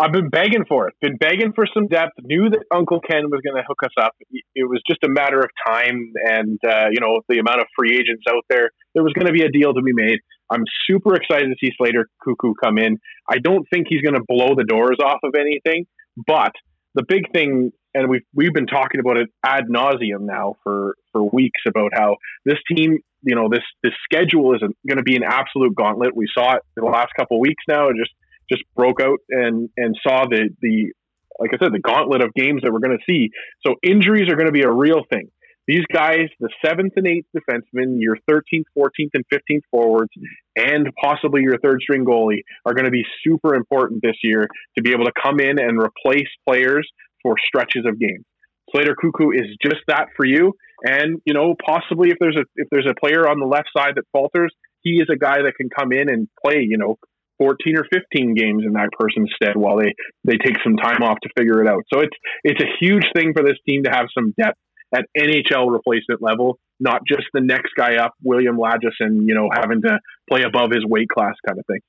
I've 0.00 0.12
been 0.12 0.28
begging 0.28 0.64
for 0.68 0.86
it. 0.86 0.94
Been 1.00 1.16
begging 1.16 1.52
for 1.54 1.66
some 1.74 1.88
depth. 1.88 2.12
Knew 2.22 2.48
that 2.50 2.64
Uncle 2.72 3.00
Ken 3.00 3.30
was 3.30 3.40
going 3.44 3.56
to 3.56 3.66
hook 3.66 3.80
us 3.82 3.92
up. 4.00 4.14
It 4.30 4.68
was 4.68 4.80
just 4.88 5.02
a 5.04 5.08
matter 5.08 5.40
of 5.40 5.50
time, 5.66 6.12
and 6.24 6.58
uh, 6.64 6.86
you 6.92 7.00
know 7.00 7.20
the 7.28 7.38
amount 7.38 7.60
of 7.60 7.66
free 7.76 7.96
agents 7.96 8.22
out 8.30 8.44
there. 8.48 8.70
There 8.94 9.02
was 9.02 9.12
going 9.12 9.26
to 9.26 9.32
be 9.32 9.42
a 9.42 9.50
deal 9.50 9.74
to 9.74 9.82
be 9.82 9.92
made. 9.92 10.20
I'm 10.50 10.64
super 10.88 11.14
excited 11.14 11.48
to 11.48 11.56
see 11.60 11.72
Slater 11.76 12.08
Koekkoek 12.24 12.54
come 12.62 12.78
in. 12.78 12.98
I 13.28 13.38
don't 13.38 13.66
think 13.72 13.86
he's 13.88 14.00
going 14.00 14.14
to 14.14 14.24
blow 14.26 14.54
the 14.54 14.64
doors 14.64 14.98
off 15.04 15.18
of 15.24 15.34
anything, 15.34 15.86
but 16.26 16.52
the 16.94 17.04
big 17.06 17.32
thing 17.32 17.72
and 17.94 18.08
we've 18.08 18.22
we've 18.34 18.52
been 18.52 18.66
talking 18.66 19.00
about 19.00 19.16
it 19.16 19.28
ad 19.44 19.64
nauseum 19.68 20.20
now 20.20 20.56
for 20.62 20.94
for 21.12 21.28
weeks 21.30 21.60
about 21.66 21.90
how 21.94 22.16
this 22.44 22.58
team, 22.70 22.98
you 23.22 23.34
know, 23.34 23.48
this 23.50 23.64
this 23.82 23.92
schedule 24.04 24.54
is 24.54 24.60
going 24.60 24.98
to 24.98 25.02
be 25.02 25.16
an 25.16 25.24
absolute 25.24 25.74
gauntlet. 25.74 26.14
We 26.14 26.28
saw 26.32 26.54
it 26.54 26.62
the 26.76 26.84
last 26.84 27.10
couple 27.18 27.40
weeks 27.40 27.62
now. 27.68 27.88
Just 27.88 28.12
just 28.50 28.62
broke 28.76 29.00
out 29.00 29.18
and 29.30 29.68
and 29.76 29.96
saw 30.02 30.24
the 30.28 30.50
the 30.60 30.92
like 31.38 31.50
I 31.54 31.58
said 31.62 31.72
the 31.72 31.80
gauntlet 31.80 32.22
of 32.22 32.34
games 32.34 32.62
that 32.62 32.72
we're 32.72 32.80
going 32.80 32.98
to 32.98 33.04
see. 33.12 33.30
So 33.66 33.74
injuries 33.82 34.30
are 34.30 34.36
going 34.36 34.46
to 34.46 34.52
be 34.52 34.62
a 34.62 34.70
real 34.70 35.02
thing. 35.10 35.30
These 35.68 35.84
guys, 35.92 36.28
the 36.40 36.48
seventh 36.64 36.94
and 36.96 37.06
eighth 37.06 37.26
defensemen, 37.36 37.96
your 37.98 38.16
13th, 38.28 38.64
14th, 38.76 39.10
and 39.12 39.24
15th 39.30 39.60
forwards, 39.70 40.10
and 40.56 40.88
possibly 41.00 41.42
your 41.42 41.58
third 41.58 41.82
string 41.82 42.06
goalie 42.06 42.40
are 42.64 42.72
going 42.72 42.86
to 42.86 42.90
be 42.90 43.04
super 43.22 43.54
important 43.54 44.00
this 44.02 44.16
year 44.22 44.48
to 44.76 44.82
be 44.82 44.92
able 44.92 45.04
to 45.04 45.12
come 45.22 45.40
in 45.40 45.60
and 45.60 45.78
replace 45.78 46.28
players 46.48 46.88
for 47.22 47.34
stretches 47.46 47.84
of 47.86 48.00
games. 48.00 48.24
Slater 48.72 48.94
Koekkoek 48.94 49.34
is 49.34 49.56
just 49.62 49.82
that 49.88 50.06
for 50.16 50.24
you. 50.24 50.54
And, 50.84 51.20
you 51.26 51.34
know, 51.34 51.54
possibly 51.66 52.10
if 52.10 52.16
there's 52.18 52.36
a 52.36 52.44
if 52.56 52.68
there's 52.70 52.88
a 52.88 52.98
player 52.98 53.28
on 53.28 53.38
the 53.38 53.46
left 53.46 53.68
side 53.76 53.92
that 53.96 54.04
falters, 54.12 54.54
he 54.82 55.00
is 55.02 55.08
a 55.12 55.18
guy 55.18 55.42
that 55.42 55.52
can 55.56 55.68
come 55.76 55.92
in 55.92 56.08
and 56.08 56.28
play, 56.42 56.64
you 56.66 56.78
know, 56.78 56.96
14 57.38 57.78
or 57.78 57.86
15 57.92 58.34
games 58.34 58.64
in 58.66 58.72
that 58.72 58.90
person's 58.98 59.30
stead 59.34 59.56
while 59.56 59.78
they 59.78 59.94
they 60.24 60.36
take 60.36 60.56
some 60.62 60.76
time 60.76 61.02
off 61.02 61.18
to 61.22 61.28
figure 61.36 61.62
it 61.62 61.68
out. 61.68 61.84
So 61.92 62.00
it's 62.00 62.16
it's 62.44 62.60
a 62.60 62.68
huge 62.80 63.04
thing 63.14 63.32
for 63.34 63.42
this 63.42 63.56
team 63.66 63.84
to 63.84 63.90
have 63.90 64.06
some 64.14 64.34
depth 64.38 64.58
at 64.94 65.04
NHL 65.16 65.70
replacement 65.70 66.22
level, 66.22 66.58
not 66.80 67.02
just 67.06 67.24
the 67.32 67.40
next 67.40 67.72
guy 67.76 67.96
up, 67.96 68.14
William 68.22 68.56
Lagesson, 68.56 69.26
you 69.26 69.34
know, 69.34 69.50
having 69.52 69.82
to 69.82 69.98
play 70.30 70.42
above 70.42 70.70
his 70.72 70.84
weight 70.84 71.08
class 71.08 71.34
kind 71.46 71.58
of 71.58 71.66
thing. 71.66 71.80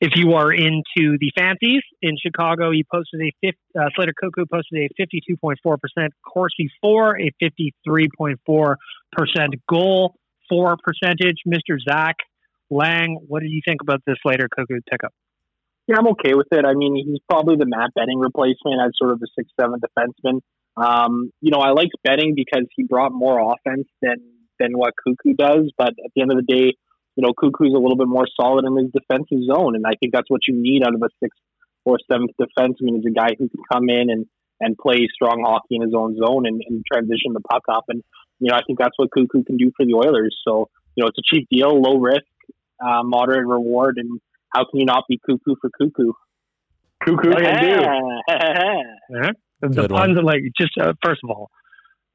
If 0.00 0.16
you 0.16 0.34
are 0.34 0.52
into 0.52 1.16
the 1.18 1.30
fancies 1.36 1.82
in 2.02 2.16
Chicago, 2.20 2.72
he 2.72 2.84
posted 2.92 3.20
a 3.20 3.32
50, 3.40 3.58
uh, 3.78 3.88
Slater 3.94 4.12
Koekkoek 4.22 4.50
posted 4.50 4.90
a 4.90 5.02
52.4%, 5.02 6.08
Corsi 6.26 6.68
4, 6.80 7.20
a 7.20 7.30
53.4% 7.42 8.76
goal 9.68 10.14
for 10.48 10.76
percentage. 10.82 11.36
Mr. 11.46 11.78
Zach 11.80 12.16
Laing, 12.70 13.20
what 13.26 13.40
do 13.40 13.46
you 13.48 13.60
think 13.66 13.82
about 13.82 14.00
this 14.06 14.16
later 14.24 14.48
Koekkoek 14.48 14.80
pickup? 14.90 15.12
Yeah, 15.86 15.96
I'm 15.98 16.08
okay 16.08 16.34
with 16.34 16.46
it. 16.50 16.64
I 16.64 16.72
mean, 16.74 16.96
he's 16.96 17.20
probably 17.28 17.56
the 17.56 17.66
Matt 17.66 17.92
Benning 17.94 18.18
replacement 18.18 18.80
as 18.84 18.92
sort 18.96 19.12
of 19.12 19.20
the 19.20 19.28
six 19.36 19.50
seven 19.60 19.80
defenseman. 19.80 20.40
Um, 20.76 21.30
you 21.40 21.50
know, 21.50 21.58
I 21.58 21.70
like 21.70 21.90
Benning 22.02 22.34
because 22.34 22.66
he 22.74 22.84
brought 22.84 23.12
more 23.12 23.38
offense 23.38 23.86
than 24.00 24.16
than 24.58 24.72
what 24.72 24.94
Koekkoek 25.06 25.36
does. 25.36 25.70
But 25.76 25.88
at 25.88 26.10
the 26.14 26.22
end 26.22 26.32
of 26.32 26.38
the 26.38 26.42
day, 26.42 26.72
you 27.16 27.22
know, 27.22 27.32
Koekkoek's 27.32 27.74
a 27.74 27.78
little 27.78 27.96
bit 27.96 28.08
more 28.08 28.26
solid 28.40 28.64
in 28.64 28.76
his 28.76 28.92
defensive 28.92 29.44
zone, 29.46 29.76
and 29.76 29.84
I 29.86 29.92
think 30.00 30.14
that's 30.14 30.30
what 30.30 30.40
you 30.48 30.54
need 30.56 30.82
out 30.86 30.94
of 30.94 31.02
a 31.02 31.08
sixth 31.22 31.38
or 31.84 31.98
seventh 32.10 32.32
defenseman 32.40 32.98
is 32.98 33.04
a 33.06 33.12
guy 33.12 33.36
who 33.38 33.48
can 33.48 33.60
come 33.70 33.88
in 33.88 34.10
and 34.10 34.26
and 34.60 34.78
play 34.78 35.06
strong 35.12 35.44
hockey 35.46 35.76
in 35.76 35.82
his 35.82 35.92
own 35.94 36.16
zone 36.16 36.46
and, 36.46 36.62
and 36.66 36.84
transition 36.90 37.34
the 37.34 37.40
puck 37.40 37.62
up. 37.68 37.84
And 37.88 38.02
you 38.40 38.50
know, 38.50 38.56
I 38.56 38.62
think 38.66 38.78
that's 38.78 38.96
what 38.96 39.10
Koekkoek 39.10 39.46
can 39.46 39.56
do 39.56 39.70
for 39.76 39.84
the 39.84 39.94
Oilers. 39.94 40.36
So 40.46 40.70
you 40.96 41.02
know, 41.02 41.08
it's 41.08 41.18
a 41.18 41.26
cheap 41.26 41.48
deal, 41.50 41.80
low 41.80 41.98
risk, 41.98 42.24
uh, 42.84 43.02
moderate 43.02 43.46
reward, 43.46 43.96
and 43.98 44.20
how 44.54 44.64
can 44.64 44.80
you 44.80 44.86
not 44.86 45.04
be 45.08 45.18
cuckoo 45.24 45.54
for 45.60 45.70
cuckoo? 45.78 46.12
Koekkoek 47.06 47.38
can 47.38 47.62
do. 47.62 47.84
uh-huh. 48.28 49.32
The 49.60 49.88
puns 49.88 50.18
are 50.18 50.22
like 50.22 50.42
just 50.58 50.72
uh, 50.80 50.92
first 51.04 51.20
of 51.24 51.30
all, 51.30 51.50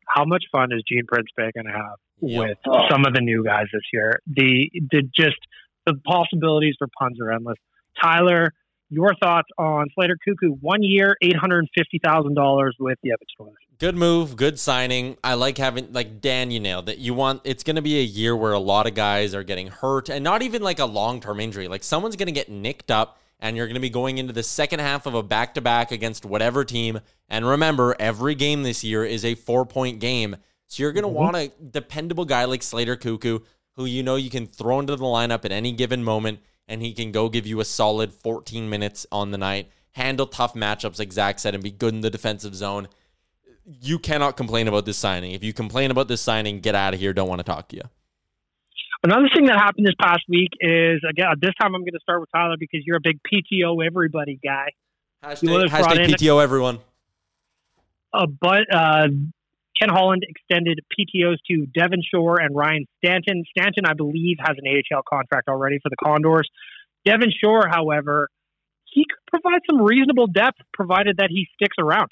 how 0.08 0.26
much 0.26 0.46
fun 0.52 0.72
is 0.72 0.84
Gene 0.88 1.06
Principe 1.08 1.52
going 1.54 1.66
to 1.66 1.72
have 1.72 1.98
yep. 2.22 2.40
with 2.40 2.58
oh. 2.68 2.88
some 2.90 3.06
of 3.06 3.14
the 3.14 3.22
new 3.22 3.44
guys 3.44 3.66
this 3.74 3.82
year? 3.94 4.20
The 4.28 4.70
the 4.92 5.04
just 5.16 5.38
the 5.86 5.96
possibilities 6.06 6.76
for 6.78 6.88
puns 7.00 7.20
are 7.22 7.32
endless. 7.32 7.58
Tyler, 8.02 8.54
your 8.90 9.14
thoughts 9.22 9.48
on 9.58 9.88
Slater 9.96 10.18
Koekkoek? 10.28 10.58
One 10.62 10.84
year, 10.84 11.16
eight 11.22 11.36
hundred 11.36 11.60
and 11.60 11.70
fifty 11.78 12.00
thousand 12.04 12.36
dollars 12.36 12.76
with 12.80 12.98
the 13.04 13.12
Edmonton 13.12 13.36
Oilers. 13.40 13.58
Good 13.80 13.96
move, 13.96 14.36
good 14.36 14.60
signing. 14.60 15.18
I 15.24 15.36
like 15.36 15.58
having 15.58 15.94
like 15.94 16.22
Dan. 16.22 16.52
You 16.52 16.60
nailed 16.60 16.90
it. 16.90 16.98
You 16.98 17.14
want 17.14 17.42
it's 17.44 17.64
going 17.64 17.78
to 17.78 17.82
be 17.82 18.00
a 18.00 18.04
year 18.04 18.36
where 18.36 18.54
a 18.54 18.60
lot 18.60 18.88
of 18.88 18.96
guys 18.96 19.34
are 19.34 19.44
getting 19.44 19.68
hurt, 19.68 20.10
and 20.10 20.24
not 20.24 20.42
even 20.42 20.62
like 20.62 20.80
a 20.80 20.86
long 20.86 21.22
term 21.22 21.40
injury. 21.40 21.68
Like 21.68 21.84
someone's 21.84 22.16
going 22.16 22.28
to 22.28 22.34
get 22.34 22.50
nicked 22.50 22.92
up 22.92 23.20
and 23.40 23.56
you're 23.56 23.68
going 23.68 23.76
to 23.76 23.82
be 23.82 23.90
going 23.90 24.18
into 24.18 24.34
the 24.34 24.44
second 24.44 24.80
half 24.80 25.06
of 25.06 25.14
a 25.14 25.24
back 25.24 25.54
to 25.54 25.62
back 25.62 25.92
against 25.92 26.26
whatever 26.26 26.66
team. 26.66 27.00
And 27.30 27.48
remember, 27.48 27.96
every 28.00 28.36
game 28.36 28.64
this 28.64 28.84
year 28.84 29.06
is 29.06 29.24
a 29.24 29.36
four 29.36 29.66
point 29.66 30.00
game. 30.00 30.36
So 30.68 30.84
you're 30.84 30.92
going 30.92 31.04
to 31.04 31.10
mm-hmm. 31.10 31.18
want 31.18 31.36
a 31.36 31.52
dependable 31.72 32.26
guy 32.26 32.46
like 32.46 32.62
Slater 32.62 32.98
Koekkoek, 32.98 33.44
who 33.76 33.86
you 33.86 34.04
know 34.04 34.18
you 34.18 34.30
can 34.30 34.46
throw 34.46 34.80
into 34.80 34.96
the 34.96 35.06
lineup 35.06 35.46
at 35.46 35.52
any 35.52 35.72
given 35.72 36.04
moment, 36.04 36.40
and 36.70 36.82
he 36.82 36.94
can 36.94 37.12
go 37.12 37.28
give 37.28 37.46
you 37.46 37.60
a 37.60 37.66
solid 37.66 38.14
14 38.14 38.70
minutes 38.70 39.06
on 39.12 39.32
the 39.32 39.38
night, 39.38 39.70
handle 39.92 40.28
tough 40.28 40.54
matchups, 40.54 41.00
like 41.00 41.12
Zach 41.12 41.40
said, 41.40 41.56
and 41.56 41.64
be 41.64 41.72
good 41.72 41.94
in 41.94 42.02
the 42.02 42.12
defensive 42.12 42.56
zone. 42.56 42.88
You 43.66 44.00
cannot 44.00 44.38
complain 44.38 44.68
about 44.68 44.86
this 44.86 44.98
signing. 44.98 45.34
If 45.34 45.44
you 45.44 45.52
complain 45.52 45.92
about 45.92 46.08
this 46.08 46.22
signing, 46.22 46.60
get 46.62 46.76
out 46.76 46.94
of 46.94 47.00
here. 47.00 47.12
Don't 47.12 47.28
want 47.28 47.40
to 47.40 47.44
talk 47.44 47.68
to 47.70 47.76
you. 47.76 47.84
Another 49.04 49.30
thing 49.34 49.46
that 49.46 49.58
happened 49.58 49.88
this 49.88 49.96
past 50.00 50.22
week 50.28 50.50
is 50.60 51.02
again 51.10 51.28
this 51.42 51.52
time 51.60 51.74
I'm 51.74 51.82
going 51.82 51.94
to 51.94 52.00
start 52.02 52.20
with 52.20 52.30
Tyler 52.34 52.56
because 52.60 52.82
you're 52.86 52.98
a 52.98 53.02
big 53.02 53.20
PTO 53.24 53.86
everybody 53.86 54.40
guy. 54.44 54.72
Hashtag, 55.24 55.68
hashtag 55.68 56.08
PTO 56.08 56.44
everyone. 56.44 56.80
Uh, 58.14 58.26
but 58.26 58.64
uh, 58.74 59.08
Ken 59.80 59.90
Holland 59.90 60.26
extended 60.28 60.80
PTOs 60.92 61.38
to 61.50 61.66
Devin 61.68 62.02
Shore 62.14 62.40
and 62.42 62.56
Ryan 62.56 62.86
Stanton. 62.98 63.44
Stanton, 63.58 63.86
I 63.86 63.94
believe, 63.94 64.38
has 64.40 64.58
an 64.58 64.68
AHL 64.68 65.04
contract 65.10 65.48
already 65.48 65.80
for 65.82 65.90
the 65.90 65.96
Condors. 66.04 66.50
Devin 67.06 67.32
Shore, 67.42 67.64
however, 67.70 68.30
he 68.86 69.06
could 69.06 69.42
provide 69.42 69.62
some 69.70 69.82
reasonable 69.82 70.28
depth 70.28 70.58
provided 70.74 71.18
that 71.18 71.30
he 71.30 71.48
sticks 71.56 71.76
around. 71.80 72.10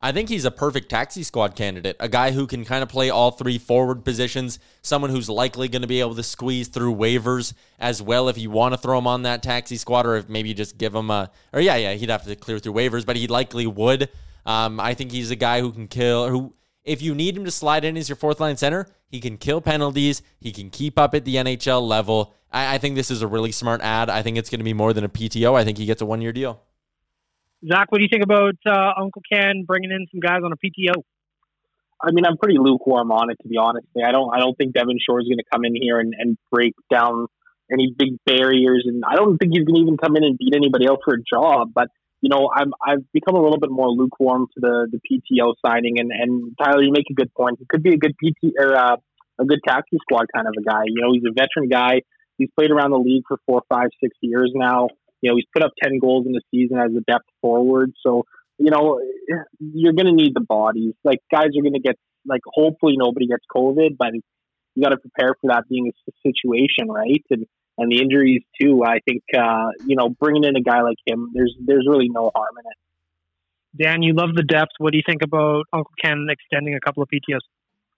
I 0.00 0.12
think 0.12 0.28
he's 0.28 0.44
a 0.44 0.52
perfect 0.52 0.90
taxi 0.90 1.24
squad 1.24 1.56
candidate, 1.56 1.96
a 1.98 2.08
guy 2.08 2.30
who 2.30 2.46
can 2.46 2.64
kind 2.64 2.84
of 2.84 2.88
play 2.88 3.10
all 3.10 3.32
three 3.32 3.58
forward 3.58 4.04
positions, 4.04 4.60
someone 4.80 5.10
who's 5.10 5.28
likely 5.28 5.66
going 5.66 5.82
to 5.82 5.88
be 5.88 5.98
able 5.98 6.14
to 6.14 6.22
squeeze 6.22 6.68
through 6.68 6.94
waivers 6.94 7.52
as 7.80 8.00
well 8.00 8.28
if 8.28 8.38
you 8.38 8.48
want 8.48 8.74
to 8.74 8.78
throw 8.78 8.96
him 8.96 9.08
on 9.08 9.22
that 9.22 9.42
taxi 9.42 9.76
squad, 9.76 10.06
or 10.06 10.16
if 10.16 10.28
maybe 10.28 10.54
just 10.54 10.78
give 10.78 10.94
him 10.94 11.10
a, 11.10 11.32
or 11.52 11.60
yeah, 11.60 11.74
yeah, 11.74 11.94
he'd 11.94 12.10
have 12.10 12.24
to 12.24 12.36
clear 12.36 12.60
through 12.60 12.74
waivers, 12.74 13.04
but 13.04 13.16
he 13.16 13.26
likely 13.26 13.66
would. 13.66 14.08
Um, 14.46 14.78
I 14.78 14.94
think 14.94 15.10
he's 15.10 15.32
a 15.32 15.36
guy 15.36 15.60
who 15.60 15.72
can 15.72 15.88
kill, 15.88 16.28
who, 16.28 16.54
if 16.88 17.02
you 17.02 17.14
need 17.14 17.36
him 17.36 17.44
to 17.44 17.50
slide 17.50 17.84
in 17.84 17.96
as 17.96 18.08
your 18.08 18.16
fourth 18.16 18.40
line 18.40 18.56
center, 18.56 18.88
he 19.08 19.20
can 19.20 19.36
kill 19.36 19.60
penalties, 19.60 20.22
he 20.40 20.52
can 20.52 20.70
keep 20.70 20.98
up 20.98 21.14
at 21.14 21.24
the 21.24 21.36
NHL 21.36 21.86
level. 21.86 22.34
I, 22.50 22.74
I 22.74 22.78
think 22.78 22.96
this 22.96 23.10
is 23.10 23.22
a 23.22 23.26
really 23.26 23.52
smart 23.52 23.80
ad. 23.82 24.10
I 24.10 24.22
think 24.22 24.38
it's 24.38 24.50
going 24.50 24.60
to 24.60 24.64
be 24.64 24.74
more 24.74 24.92
than 24.92 25.04
a 25.04 25.08
PTO. 25.08 25.54
I 25.54 25.64
think 25.64 25.78
he 25.78 25.86
gets 25.86 26.02
a 26.02 26.06
one 26.06 26.20
year 26.20 26.32
deal. 26.32 26.62
Zach, 27.66 27.90
what 27.90 27.98
do 27.98 28.04
you 28.04 28.08
think 28.10 28.22
about 28.22 28.54
uh, 28.66 29.00
Uncle 29.00 29.22
Ken 29.30 29.64
bringing 29.66 29.90
in 29.90 30.06
some 30.10 30.20
guys 30.20 30.40
on 30.44 30.52
a 30.52 30.56
PTO? 30.56 31.02
I 32.00 32.12
mean, 32.12 32.24
I'm 32.24 32.36
pretty 32.36 32.58
lukewarm 32.58 33.10
on 33.10 33.30
it 33.30 33.38
to 33.42 33.48
be 33.48 33.56
honest. 33.56 33.86
I 33.96 34.12
don't, 34.12 34.32
I 34.32 34.38
don't 34.38 34.56
think 34.56 34.74
Devin 34.74 34.98
Shore 35.04 35.20
is 35.20 35.26
going 35.26 35.38
to 35.38 35.44
come 35.52 35.64
in 35.64 35.74
here 35.74 35.98
and, 35.98 36.14
and 36.16 36.38
break 36.50 36.74
down 36.90 37.26
any 37.70 37.94
big 37.96 38.16
barriers, 38.24 38.84
and 38.86 39.02
I 39.06 39.16
don't 39.16 39.36
think 39.36 39.52
he's 39.52 39.64
going 39.64 39.74
to 39.74 39.80
even 39.82 39.96
come 39.98 40.16
in 40.16 40.24
and 40.24 40.38
beat 40.38 40.54
anybody 40.54 40.86
else 40.86 41.00
for 41.04 41.14
a 41.14 41.22
job. 41.22 41.72
But 41.74 41.88
you 42.20 42.28
know, 42.28 42.50
I'm 42.54 42.72
I've 42.84 43.04
become 43.12 43.36
a 43.36 43.42
little 43.42 43.58
bit 43.58 43.70
more 43.70 43.88
lukewarm 43.88 44.46
to 44.54 44.60
the 44.60 44.88
the 44.90 44.98
PTO 44.98 45.54
signing, 45.64 45.98
and 45.98 46.10
and 46.10 46.54
Tyler, 46.62 46.82
you 46.82 46.92
make 46.92 47.06
a 47.10 47.14
good 47.14 47.32
point. 47.34 47.58
He 47.58 47.66
could 47.68 47.82
be 47.82 47.94
a 47.94 47.98
good 47.98 48.14
PT 48.22 48.54
or 48.58 48.76
uh, 48.76 48.96
a 49.38 49.44
good 49.44 49.60
taxi 49.66 49.98
squad 50.02 50.26
kind 50.34 50.46
of 50.46 50.54
a 50.58 50.62
guy. 50.62 50.82
You 50.86 51.02
know, 51.02 51.12
he's 51.12 51.24
a 51.24 51.32
veteran 51.32 51.68
guy. 51.68 52.02
He's 52.36 52.48
played 52.56 52.70
around 52.70 52.90
the 52.90 52.98
league 52.98 53.24
for 53.26 53.38
four, 53.46 53.62
five, 53.68 53.88
six 54.02 54.16
years 54.20 54.52
now. 54.54 54.88
You 55.20 55.30
know, 55.30 55.36
he's 55.36 55.46
put 55.52 55.62
up 55.62 55.72
ten 55.82 55.98
goals 55.98 56.26
in 56.26 56.32
the 56.32 56.42
season 56.50 56.78
as 56.78 56.90
a 56.96 57.00
depth 57.00 57.26
forward. 57.40 57.92
So 58.04 58.24
you 58.58 58.70
know, 58.70 59.00
you're 59.60 59.92
going 59.92 60.06
to 60.06 60.12
need 60.12 60.34
the 60.34 60.44
bodies. 60.46 60.94
Like 61.04 61.20
guys 61.30 61.48
are 61.56 61.62
going 61.62 61.74
to 61.74 61.80
get 61.80 61.96
like 62.26 62.40
hopefully 62.46 62.94
nobody 62.96 63.28
gets 63.28 63.44
COVID, 63.54 63.96
but 63.96 64.12
you 64.74 64.82
got 64.82 64.90
to 64.90 64.98
prepare 64.98 65.34
for 65.40 65.48
that 65.48 65.64
being 65.68 65.88
a 65.88 66.12
situation, 66.26 66.88
right? 66.88 67.24
And 67.30 67.46
and 67.78 67.90
the 67.90 68.00
injuries 68.00 68.42
too. 68.60 68.84
I 68.84 68.98
think 69.04 69.22
uh, 69.36 69.70
you 69.86 69.96
know 69.96 70.08
bringing 70.08 70.44
in 70.44 70.56
a 70.56 70.60
guy 70.60 70.82
like 70.82 70.98
him, 71.06 71.30
there's 71.32 71.54
there's 71.64 71.86
really 71.88 72.08
no 72.08 72.30
harm 72.34 72.54
in 72.58 72.70
it. 72.70 73.84
Dan, 73.84 74.02
you 74.02 74.14
love 74.14 74.30
the 74.34 74.42
depth. 74.42 74.72
What 74.78 74.92
do 74.92 74.98
you 74.98 75.04
think 75.06 75.22
about 75.22 75.64
Uncle 75.72 75.92
Ken 76.02 76.26
extending 76.28 76.74
a 76.74 76.80
couple 76.80 77.02
of 77.02 77.08
PTOs? 77.08 77.40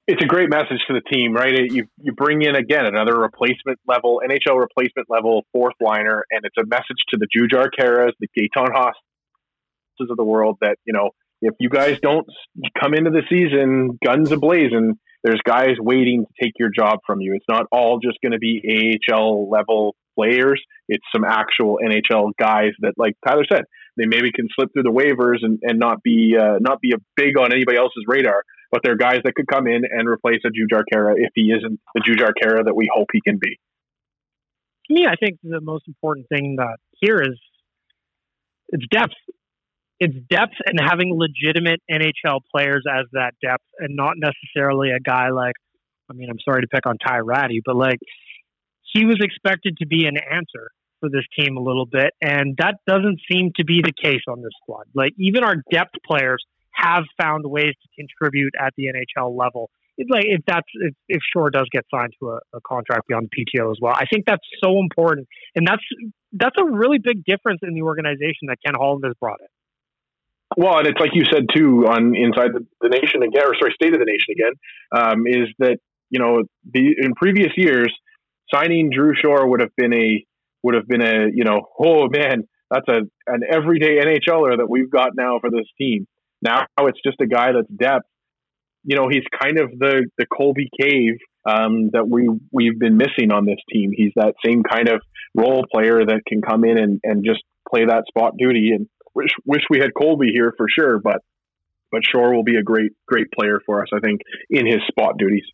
It's 0.07 0.23
a 0.23 0.27
great 0.27 0.51
message 0.51 0.81
to 0.89 0.95
the 0.95 1.03
team, 1.13 1.33
right? 1.33 1.55
You 1.55 1.87
you 1.99 2.13
bring 2.13 2.43
in 2.43 2.55
again 2.57 2.85
another 2.85 3.19
replacement 3.19 3.79
level 3.87 4.21
NHL 4.25 4.59
replacement 4.59 5.09
level 5.09 5.45
fourth 5.53 5.75
liner, 5.81 6.25
and 6.31 6.43
it's 6.45 6.57
a 6.59 6.67
message 6.67 6.99
to 7.11 7.19
the 7.19 7.27
Jujhar 7.27 7.69
Khaira's, 7.79 8.15
the 8.21 8.29
Gaetan 8.37 8.73
Haas's 8.75 10.11
of 10.11 10.17
the 10.17 10.25
world 10.25 10.57
that 10.63 10.77
you 10.85 10.93
know 10.93 11.11
if 11.43 11.55
you 11.59 11.69
guys 11.69 11.99
don't 12.01 12.27
come 12.81 12.95
into 12.95 13.11
the 13.11 13.23
season 13.29 13.99
guns 14.05 14.31
ablazing, 14.31 14.93
there's 15.23 15.41
guys 15.45 15.77
waiting 15.79 16.25
to 16.25 16.45
take 16.45 16.55
your 16.59 16.71
job 16.71 17.01
from 17.07 17.21
you. 17.21 17.35
It's 17.35 17.45
not 17.49 17.67
all 17.71 17.99
just 17.99 18.19
going 18.23 18.33
to 18.33 18.39
be 18.39 18.99
AHL 19.13 19.51
level 19.51 19.95
players. 20.17 20.63
It's 20.89 21.05
some 21.15 21.25
actual 21.25 21.79
NHL 21.85 22.33
guys 22.39 22.71
that, 22.81 22.95
like 22.97 23.15
Tyler 23.27 23.45
said, 23.51 23.65
they 23.97 24.07
maybe 24.07 24.33
can 24.33 24.49
slip 24.55 24.71
through 24.73 24.85
the 24.85 24.91
waivers 24.91 25.39
and, 25.43 25.59
and 25.63 25.79
not 25.79 26.03
be 26.03 26.37
uh, 26.39 26.59
not 26.61 26.81
be 26.81 26.93
a 26.93 26.99
big 27.17 27.39
on 27.39 27.53
anybody 27.53 27.77
else's 27.79 28.05
radar. 28.07 28.43
But 28.73 28.83
they're 28.85 28.97
guys 28.97 29.21
that 29.25 29.35
could 29.35 29.49
come 29.49 29.67
in 29.67 29.83
and 29.91 30.09
replace 30.09 30.41
a 30.45 30.49
Jujhar 30.49 30.83
Khaira 30.93 31.15
if 31.17 31.31
he 31.35 31.53
isn't 31.53 31.81
the 31.95 32.01
Jujhar 32.01 32.31
Khaira 32.41 32.65
that 32.65 32.75
we 32.75 32.89
hope 32.93 33.09
he 33.13 33.21
can 33.21 33.39
be. 33.41 33.59
To 34.87 34.95
me, 34.95 35.07
I 35.07 35.17
think 35.17 35.39
the 35.43 35.61
most 35.61 35.89
important 35.89 36.29
thing 36.29 36.57
that 36.59 36.77
here 37.01 37.21
is 37.21 37.39
it's 38.69 38.87
depth 38.91 39.15
it's 40.01 40.17
depth 40.31 40.55
and 40.65 40.81
having 40.81 41.13
legitimate 41.15 41.81
NHL 41.91 42.41
players 42.51 42.85
as 42.91 43.05
that 43.13 43.33
depth 43.43 43.65
and 43.79 43.95
not 43.95 44.15
necessarily 44.17 44.91
a 44.91 44.99
guy 44.99 45.29
like, 45.29 45.55
I 46.11 46.15
mean, 46.15 46.29
I'm 46.31 46.39
sorry 46.43 46.63
to 46.63 46.69
pick 46.69 46.87
on 46.87 46.97
Ty 46.99 47.19
Rattie, 47.19 47.61
but 47.65 47.77
like 47.77 47.99
he 48.93 49.05
was 49.05 49.19
expected 49.21 49.77
to 49.79 49.87
be 49.87 50.07
an 50.07 50.17
answer 50.17 50.71
for 51.01 51.11
this 51.11 51.25
team 51.39 51.57
a 51.57 51.61
little 51.61 51.87
bit. 51.87 52.13
And 52.23 52.57
that 52.59 52.77
doesn't 52.87 53.21
seem 53.31 53.53
to 53.57 53.65
be 53.65 53.83
the 53.83 53.93
case 53.93 54.23
on 54.27 54.41
this 54.41 54.53
squad. 54.63 54.85
Like 54.95 55.13
even 55.19 55.45
our 55.45 55.57
depth 55.71 55.95
players 56.07 56.43
have 56.73 57.05
found 57.21 57.45
ways 57.45 57.75
to 57.83 57.89
contribute 57.95 58.55
at 58.59 58.73
the 58.77 58.85
NHL 58.87 59.37
level. 59.37 59.71
It's 59.99 60.09
like 60.11 60.25
if 60.27 60.41
that's 60.47 60.67
if, 60.75 60.95
if 61.09 61.21
Shore 61.31 61.51
does 61.51 61.67
get 61.71 61.85
signed 61.95 62.15
to 62.21 62.31
a, 62.31 62.39
a 62.55 62.61
contract 62.67 63.07
beyond 63.07 63.29
the 63.31 63.45
PTO 63.45 63.71
as 63.71 63.77
well. 63.83 63.93
I 63.95 64.07
think 64.11 64.25
that's 64.27 64.47
so 64.65 64.79
important, 64.79 65.29
and 65.55 65.67
that's 65.67 65.83
that's 66.33 66.57
a 66.59 66.65
really 66.65 66.97
big 66.99 67.23
difference 67.25 67.61
in 67.63 67.75
the 67.75 67.83
organization 67.83 68.49
that 68.49 68.57
Ken 68.65 68.75
Holland 68.75 69.05
has 69.05 69.13
brought 69.21 69.41
in. 69.41 69.47
Well, 70.57 70.79
and 70.79 70.87
it's 70.87 70.99
like 70.99 71.11
you 71.15 71.25
said 71.31 71.47
too 71.55 71.87
on 71.87 72.17
inside 72.17 72.51
the, 72.53 72.67
the 72.81 72.89
nation 72.89 73.23
again, 73.23 73.43
or 73.47 73.55
sorry, 73.55 73.73
state 73.75 73.93
of 73.93 74.01
the 74.01 74.05
nation 74.05 74.35
again, 74.35 74.53
um, 74.93 75.27
is 75.27 75.49
that 75.59 75.79
you 76.11 76.19
know 76.19 76.43
the 76.73 76.95
in 77.01 77.15
previous 77.15 77.53
years 77.57 77.95
signing 78.53 78.91
Drew 78.91 79.13
Shore 79.15 79.49
would 79.49 79.61
have 79.61 79.75
been 79.77 79.95
a 79.95 80.25
would 80.63 80.75
have 80.75 80.89
been 80.89 81.03
a 81.03 81.29
you 81.33 81.45
know 81.45 81.69
oh 81.79 82.09
man 82.09 82.49
that's 82.71 82.89
a 82.89 83.01
an 83.27 83.43
everyday 83.49 83.99
NHLer 83.99 84.59
that 84.59 84.69
we've 84.69 84.91
got 84.91 85.11
now 85.17 85.39
for 85.41 85.51
this 85.51 85.67
team. 85.79 86.07
Now 86.43 86.67
it's 86.81 87.01
just 87.05 87.21
a 87.21 87.27
guy 87.27 87.53
that's 87.53 87.69
depth. 87.69 88.07
You 88.83 88.97
know 88.97 89.09
he's 89.09 89.25
kind 89.41 89.59
of 89.59 89.71
the 89.79 90.07
the 90.19 90.27
Colby 90.27 90.69
Cave 90.81 91.19
um, 91.45 91.91
that 91.93 92.09
we 92.09 92.29
we've 92.51 92.79
been 92.79 92.97
missing 92.97 93.33
on 93.33 93.45
this 93.47 93.59
team. 93.73 93.93
He's 93.95 94.13
that 94.17 94.35
same 94.45 94.63
kind 94.63 94.89
of 94.89 95.01
role 95.37 95.65
player 95.73 96.05
that 96.05 96.23
can 96.27 96.43
come 96.43 96.65
in 96.65 96.79
and, 96.79 97.01
and 97.05 97.25
just 97.25 97.41
play 97.69 97.85
that 97.85 98.05
spot 98.09 98.35
duty 98.37 98.71
and 98.75 98.89
wish 99.15 99.31
wish 99.45 99.63
we 99.71 99.79
had 99.79 99.95
Colby 99.95 100.29
here 100.33 100.53
for 100.57 100.67
sure, 100.69 100.99
but 100.99 101.23
but 101.91 102.03
Shore 102.11 102.35
will 102.35 102.45
be 102.45 102.57
a 102.57 102.63
great 102.63 102.93
great 103.07 103.31
player 103.33 103.61
for 103.65 103.83
us, 103.83 103.89
I 103.95 104.01
think, 104.01 104.21
in 104.49 104.67
his 104.67 104.81
spot 104.89 105.19
duties. 105.19 105.45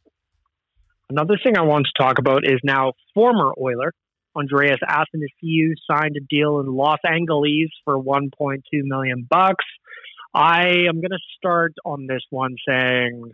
Another 1.09 1.39
thing 1.43 1.57
I 1.57 1.63
want 1.63 1.87
to 1.87 2.03
talk 2.03 2.19
about 2.19 2.45
is 2.45 2.61
now 2.65 2.93
former 3.15 3.53
Oiler 3.61 3.95
Andreas 4.37 4.79
Athanasiou 4.87 5.73
signed 5.91 6.17
a 6.17 6.25
deal 6.29 6.61
in 6.61 6.67
Los 6.67 6.99
Angeles 7.07 7.71
for 7.85 7.99
1.2 7.99 8.61
million 8.73 9.27
bucks. 9.29 9.65
I 10.35 10.85
am 10.89 11.01
going 11.01 11.11
to 11.11 11.19
start 11.39 11.73
on 11.85 12.07
this 12.07 12.23
one 12.29 12.57
saying, 12.69 13.33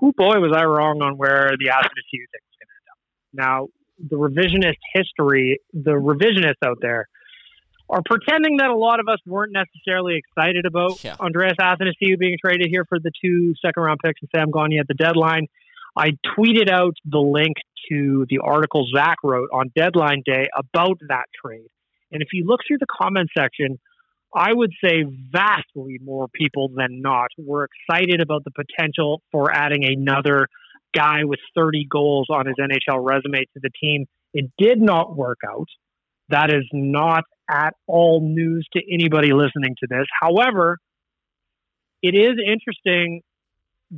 "Who 0.00 0.12
boy 0.16 0.38
was 0.38 0.52
I 0.54 0.64
wrong 0.64 1.02
on 1.02 1.16
where 1.16 1.50
the 1.58 1.70
Athanasiou 1.70 2.24
thing 2.30 2.44
was 2.46 2.58
going 2.60 2.68
to 2.68 2.78
end 2.78 2.88
up." 2.92 2.98
Now, 3.32 3.68
the 3.98 4.16
revisionist 4.16 4.78
history, 4.94 5.58
the 5.72 5.92
revisionists 5.92 6.64
out 6.64 6.78
there 6.80 7.08
are 7.90 8.02
pretending 8.04 8.58
that 8.58 8.68
a 8.68 8.76
lot 8.76 9.00
of 9.00 9.08
us 9.08 9.18
weren't 9.26 9.52
necessarily 9.52 10.16
excited 10.16 10.66
about 10.66 11.02
yeah. 11.02 11.16
Andreas 11.20 11.54
Athanasiou 11.60 12.18
being 12.18 12.36
traded 12.40 12.68
here 12.70 12.84
for 12.88 12.98
the 12.98 13.10
two 13.22 13.54
second 13.64 13.82
round 13.82 14.00
picks 14.04 14.20
and 14.20 14.30
Sam 14.34 14.50
Gagner 14.50 14.80
at 14.80 14.88
the 14.88 14.94
deadline. 14.94 15.46
I 15.96 16.10
tweeted 16.36 16.70
out 16.70 16.94
the 17.04 17.18
link 17.18 17.56
to 17.90 18.26
the 18.28 18.38
article 18.38 18.86
Zach 18.94 19.16
wrote 19.24 19.48
on 19.52 19.72
deadline 19.74 20.22
day 20.24 20.46
about 20.56 20.98
that 21.08 21.24
trade. 21.42 21.68
And 22.12 22.22
if 22.22 22.28
you 22.32 22.46
look 22.46 22.60
through 22.66 22.78
the 22.78 22.86
comment 22.86 23.30
section, 23.36 23.78
I 24.34 24.52
would 24.52 24.72
say 24.82 25.04
vastly 25.30 25.98
more 26.02 26.28
people 26.28 26.70
than 26.74 27.00
not 27.00 27.28
were 27.38 27.66
excited 27.66 28.20
about 28.20 28.44
the 28.44 28.50
potential 28.50 29.22
for 29.32 29.50
adding 29.50 29.84
another 29.84 30.48
guy 30.94 31.24
with 31.24 31.40
30 31.54 31.86
goals 31.90 32.26
on 32.30 32.46
his 32.46 32.56
NHL 32.56 33.04
resume 33.04 33.40
to 33.54 33.60
the 33.60 33.70
team. 33.80 34.06
It 34.34 34.50
did 34.58 34.80
not 34.80 35.16
work 35.16 35.38
out. 35.48 35.68
That 36.28 36.50
is 36.50 36.64
not 36.72 37.24
at 37.48 37.74
all 37.86 38.20
news 38.20 38.66
to 38.74 38.82
anybody 38.92 39.32
listening 39.32 39.74
to 39.80 39.86
this. 39.88 40.06
However, 40.20 40.78
it 42.02 42.14
is 42.14 42.36
interesting 42.44 43.22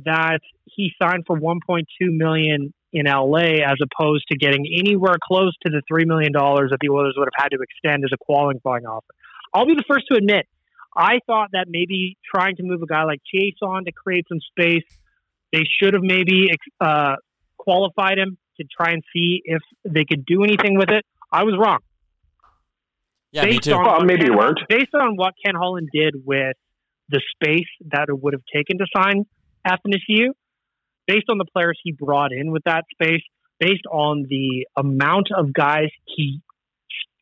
that 0.05 0.39
he 0.65 0.91
signed 1.01 1.23
for 1.27 1.37
1.2 1.37 1.83
million 1.99 2.73
in 2.93 3.05
LA 3.05 3.63
as 3.65 3.77
opposed 3.81 4.25
to 4.29 4.37
getting 4.37 4.65
anywhere 4.77 5.15
close 5.21 5.53
to 5.65 5.71
the 5.71 5.81
3 5.87 6.05
million 6.05 6.31
dollars 6.31 6.71
that 6.71 6.77
the 6.81 6.89
Oilers 6.89 7.15
would 7.17 7.29
have 7.33 7.43
had 7.43 7.49
to 7.49 7.57
extend 7.61 8.03
as 8.03 8.11
a 8.13 8.17
qualifying 8.17 8.85
offer. 8.85 9.07
I'll 9.53 9.65
be 9.65 9.75
the 9.75 9.83
first 9.87 10.05
to 10.11 10.17
admit 10.17 10.47
I 10.95 11.19
thought 11.25 11.49
that 11.53 11.67
maybe 11.69 12.17
trying 12.33 12.57
to 12.57 12.63
move 12.63 12.81
a 12.81 12.85
guy 12.85 13.03
like 13.03 13.21
Chiasson 13.33 13.85
to 13.85 13.91
create 13.91 14.25
some 14.27 14.39
space, 14.39 14.83
they 15.53 15.63
should 15.63 15.93
have 15.93 16.03
maybe 16.03 16.49
uh, 16.79 17.15
qualified 17.57 18.17
him 18.17 18.37
to 18.57 18.65
try 18.65 18.91
and 18.91 19.03
see 19.13 19.41
if 19.45 19.61
they 19.85 20.03
could 20.03 20.25
do 20.25 20.43
anything 20.43 20.77
with 20.77 20.89
it. 20.89 21.05
I 21.31 21.43
was 21.43 21.55
wrong. 21.57 21.79
Yeah, 23.31 23.43
based 23.43 23.67
me 23.67 23.73
too. 23.73 23.79
Well, 23.79 24.03
maybe 24.03 24.21
Ken, 24.21 24.31
you 24.31 24.37
weren't. 24.37 24.59
Based 24.67 24.93
on 24.93 25.15
what 25.15 25.33
Ken 25.43 25.55
Holland 25.55 25.89
did 25.93 26.15
with 26.25 26.55
the 27.09 27.21
space 27.35 27.67
that 27.91 28.09
it 28.09 28.21
would 28.21 28.33
have 28.33 28.43
taken 28.53 28.77
to 28.79 28.85
sign 28.95 29.25
Athanasiou, 29.65 30.29
based 31.07 31.25
on 31.29 31.37
the 31.37 31.45
players 31.45 31.79
he 31.83 31.91
brought 31.91 32.31
in 32.31 32.51
with 32.51 32.63
that 32.65 32.85
space, 32.91 33.21
based 33.59 33.85
on 33.91 34.25
the 34.29 34.67
amount 34.75 35.27
of 35.35 35.53
guys 35.53 35.89
he 36.05 36.41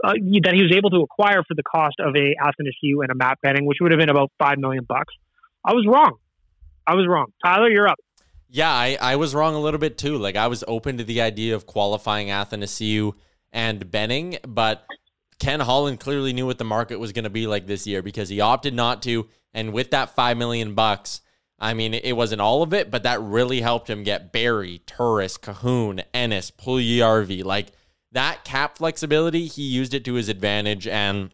uh, 0.03 0.13
that 0.43 0.53
he 0.53 0.61
was 0.61 0.73
able 0.75 0.89
to 0.89 1.01
acquire 1.01 1.43
for 1.45 1.53
the 1.53 1.63
cost 1.63 1.95
of 1.99 2.15
a 2.15 2.35
Athanasiou 2.41 3.01
and 3.01 3.11
a 3.11 3.15
Matt 3.15 3.39
Benning, 3.41 3.65
which 3.65 3.79
would 3.81 3.91
have 3.91 3.99
been 3.99 4.09
about 4.09 4.31
five 4.39 4.57
million 4.57 4.85
bucks. 4.87 5.13
I 5.65 5.73
was 5.73 5.85
wrong. 5.87 6.17
I 6.87 6.95
was 6.95 7.05
wrong. 7.07 7.27
Tyler, 7.43 7.69
you're 7.69 7.87
up. 7.87 7.99
Yeah, 8.49 8.71
I, 8.71 8.97
I 8.99 9.15
was 9.17 9.35
wrong 9.35 9.53
a 9.53 9.59
little 9.59 9.79
bit 9.79 9.97
too. 9.97 10.17
Like 10.17 10.35
I 10.35 10.47
was 10.47 10.63
open 10.67 10.97
to 10.97 11.03
the 11.03 11.21
idea 11.21 11.53
of 11.53 11.65
qualifying 11.65 12.29
Athanasiou 12.29 13.13
and 13.51 13.91
Benning, 13.91 14.37
but 14.47 14.85
Ken 15.39 15.61
Holland 15.61 15.99
clearly 15.99 16.33
knew 16.33 16.45
what 16.45 16.57
the 16.57 16.65
market 16.65 16.99
was 16.99 17.13
going 17.13 17.23
to 17.23 17.29
be 17.29 17.47
like 17.47 17.65
this 17.65 17.87
year 17.87 18.01
because 18.01 18.29
he 18.29 18.41
opted 18.41 18.73
not 18.73 19.01
to. 19.03 19.27
And 19.53 19.73
with 19.73 19.91
that 19.91 20.15
five 20.15 20.37
million 20.37 20.75
bucks, 20.75 21.21
I 21.57 21.73
mean, 21.73 21.93
it 21.93 22.15
wasn't 22.15 22.41
all 22.41 22.61
of 22.61 22.73
it, 22.73 22.91
but 22.91 23.03
that 23.03 23.21
really 23.21 23.61
helped 23.61 23.89
him 23.89 24.03
get 24.03 24.31
Barrie, 24.31 24.81
Turris, 24.85 25.37
Kahun, 25.37 26.03
Ennis, 26.13 26.51
Puljujarvi. 26.51 27.43
Like 27.43 27.71
that 28.11 28.43
cap 28.43 28.77
flexibility, 28.77 29.47
he 29.47 29.63
used 29.63 29.93
it 29.93 30.05
to 30.05 30.13
his 30.13 30.29
advantage. 30.29 30.87
And 30.87 31.33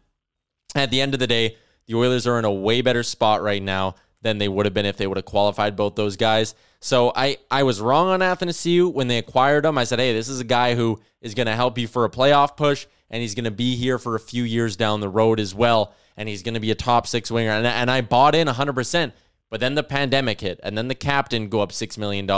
at 0.74 0.91
the 0.91 1.01
end 1.01 1.14
of 1.14 1.20
the 1.20 1.28
day, 1.28 1.58
the 1.88 1.95
Oilers 1.95 2.26
are 2.26 2.39
in 2.39 2.45
a 2.45 2.51
way 2.51 2.82
better 2.82 3.03
spot 3.03 3.41
right 3.43 3.62
now 3.62 3.95
than 4.22 4.39
they 4.39 4.47
would 4.47 4.66
have 4.66 4.74
been 4.74 4.88
if 4.88 4.97
they 4.97 5.06
would 5.06 5.18
have 5.18 5.26
qualified 5.26 5.76
both 5.76 5.95
those 5.95 6.18
guys. 6.18 6.56
So 6.80 7.12
I, 7.16 7.38
I 7.51 7.62
was 7.62 7.80
wrong 7.80 8.08
on 8.08 8.22
Athanasiou 8.22 8.91
when 8.91 9.08
they 9.08 9.20
acquired 9.20 9.66
him. 9.66 9.78
I 9.78 9.84
said, 9.84 9.99
hey, 9.99 10.14
this 10.14 10.30
is 10.30 10.39
a 10.39 10.45
guy 10.45 10.74
who 10.74 10.99
is 11.22 11.36
going 11.36 11.45
to 11.45 11.56
help 11.56 11.78
you 11.78 11.88
for 11.88 12.06
a 12.06 12.10
playoff 12.10 12.58
push 12.58 12.88
and 13.10 13.22
he's 13.22 13.36
going 13.36 13.45
to 13.45 13.51
be 13.51 13.76
here 13.76 13.97
for 13.97 14.16
a 14.16 14.20
few 14.20 14.43
years 14.43 14.76
down 14.76 14.99
the 14.99 15.10
road 15.10 15.39
as 15.39 15.53
well. 15.53 15.93
And 16.18 16.30
he's 16.30 16.43
going 16.43 16.53
to 16.53 16.60
be 16.60 16.72
a 16.72 16.76
top 16.76 17.08
six 17.08 17.30
winger. 17.30 17.51
And, 17.51 17.68
and 17.68 17.91
I 17.91 18.01
bought 18.01 18.36
in 18.36 18.47
100%. 18.47 19.12
But 19.49 19.60
then 19.60 19.76
the 19.76 19.84
pandemic 19.84 20.41
hit, 20.41 20.60
and 20.64 20.78
then 20.78 20.88
the 20.88 20.95
captain 20.95 21.49
go 21.49 21.62
up 21.62 21.72
$6 21.72 21.97
million. 21.97 22.30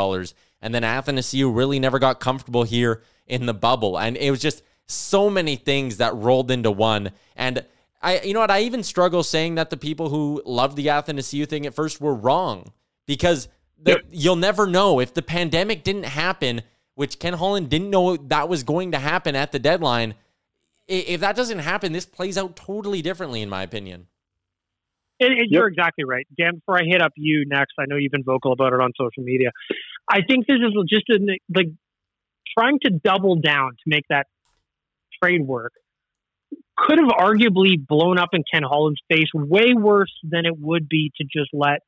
And 0.62 0.76
then 0.76 0.84
Athanasiou 0.84 1.56
really 1.56 1.80
never 1.80 2.00
got 2.00 2.20
comfortable 2.20 2.64
here 2.64 3.02
in 3.28 3.46
the 3.46 3.54
bubble. 3.54 3.98
And 3.98 4.18
it 4.18 4.30
was 4.30 4.42
just 4.42 4.62
so 4.88 5.30
many 5.30 5.56
things 5.56 5.98
that 5.98 6.16
rolled 6.16 6.52
into 6.52 6.72
one. 6.72 7.12
And 7.36 7.66
I 8.02 8.22
you 8.22 8.34
know 8.34 8.40
what 8.40 8.52
I 8.52 8.62
even 8.62 8.84
struggle 8.84 9.24
saying 9.24 9.56
that 9.56 9.70
the 9.70 9.78
people 9.78 10.10
who 10.10 10.42
loved 10.46 10.76
the 10.76 10.88
Athanasiou 10.88 11.48
thing 11.48 11.66
at 11.66 11.74
first 11.74 12.00
were 12.00 12.14
wrong 12.14 12.72
because 13.06 13.48
the, 13.82 13.92
yep. 13.92 14.06
you'll 14.12 14.36
never 14.36 14.66
know 14.66 15.00
if 15.00 15.14
the 15.14 15.22
pandemic 15.22 15.84
didn't 15.84 16.06
happen, 16.06 16.62
which 16.96 17.20
Ken 17.20 17.34
Holland 17.34 17.70
didn't 17.70 17.90
know 17.90 18.18
that 18.18 18.50
was 18.50 18.64
going 18.64 18.92
to 18.92 19.00
happen 19.00 19.36
at 19.36 19.52
the 19.52 19.60
deadline. 19.60 20.16
If 20.88 21.22
that 21.22 21.36
doesn't 21.36 21.60
happen, 21.60 21.92
this 21.92 22.06
plays 22.06 22.38
out 22.38 22.56
totally 22.56 23.02
differently, 23.02 23.42
in 23.42 23.50
my 23.50 23.64
opinion. 23.64 24.08
And, 25.20 25.34
and 25.34 25.40
yep. 25.42 25.48
You're 25.50 25.68
exactly 25.68 26.06
right, 26.06 26.28
Dan. 26.40 26.56
Before 26.56 26.78
I 26.78 26.84
hit 26.86 27.02
up 27.02 27.12
you 27.18 27.46
next, 27.48 27.74
I 27.80 27.86
know 27.88 27.98
you've 27.98 28.12
been 28.12 28.24
vocal 28.24 28.54
about 28.54 28.74
it 28.74 28.80
on 28.80 28.92
social 28.98 29.24
media. 29.24 29.50
I 30.10 30.22
think 30.22 30.48
this 30.48 30.58
is 30.58 30.74
just 30.88 31.10
a, 31.10 31.20
like 31.54 31.68
trying 32.58 32.80
to 32.84 32.92
double 32.92 33.36
down 33.36 33.72
to 33.72 33.84
make 33.88 34.04
that 34.10 34.28
trade 35.22 35.42
work 35.42 35.74
could 36.78 37.00
have 37.00 37.10
arguably 37.10 37.76
blown 37.86 38.20
up 38.20 38.30
in 38.34 38.44
Ken 38.52 38.62
Holland's 38.64 39.02
face 39.10 39.28
way 39.34 39.74
worse 39.74 40.14
than 40.24 40.46
it 40.46 40.54
would 40.58 40.88
be 40.88 41.12
to 41.18 41.24
just 41.24 41.50
let 41.52 41.80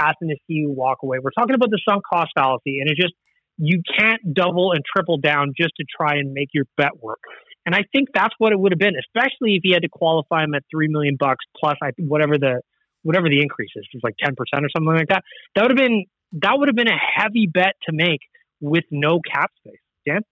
Athanasiou 0.00 0.68
walk 0.68 0.98
away. 1.02 1.18
We're 1.22 1.30
talking 1.30 1.54
about 1.54 1.70
the 1.70 1.80
sunk 1.88 2.02
cost 2.12 2.30
fallacy, 2.34 2.80
and 2.80 2.90
it's 2.90 3.00
just 3.00 3.14
you 3.58 3.82
can't 3.98 4.34
double 4.34 4.72
and 4.72 4.82
triple 4.84 5.18
down 5.18 5.52
just 5.56 5.72
to 5.76 5.84
try 5.96 6.16
and 6.16 6.32
make 6.32 6.48
your 6.52 6.64
bet 6.76 7.00
work. 7.00 7.20
And 7.64 7.74
I 7.74 7.84
think 7.92 8.08
that's 8.12 8.34
what 8.38 8.52
it 8.52 8.58
would 8.58 8.72
have 8.72 8.78
been, 8.78 8.94
especially 8.98 9.54
if 9.54 9.60
he 9.62 9.72
had 9.72 9.82
to 9.82 9.88
qualify 9.88 10.44
him 10.44 10.54
at 10.54 10.64
three 10.70 10.88
million 10.88 11.16
bucks 11.18 11.44
plus 11.56 11.76
I 11.82 11.90
whatever 11.98 12.38
the 12.38 12.60
whatever 13.02 13.28
the 13.28 13.40
increase 13.40 13.70
is, 13.76 13.86
it's 13.92 14.04
like 14.04 14.16
ten 14.22 14.34
percent 14.34 14.64
or 14.64 14.68
something 14.74 14.94
like 14.94 15.08
that. 15.08 15.22
That 15.54 15.62
would 15.62 15.70
have 15.70 15.78
been 15.78 16.06
that 16.42 16.52
would 16.56 16.68
have 16.68 16.76
been 16.76 16.88
a 16.88 16.98
heavy 16.98 17.48
bet 17.52 17.74
to 17.88 17.92
make 17.92 18.20
with 18.60 18.84
no 18.90 19.20
cap 19.20 19.50
space. 19.58 19.80
Dan? 20.06 20.22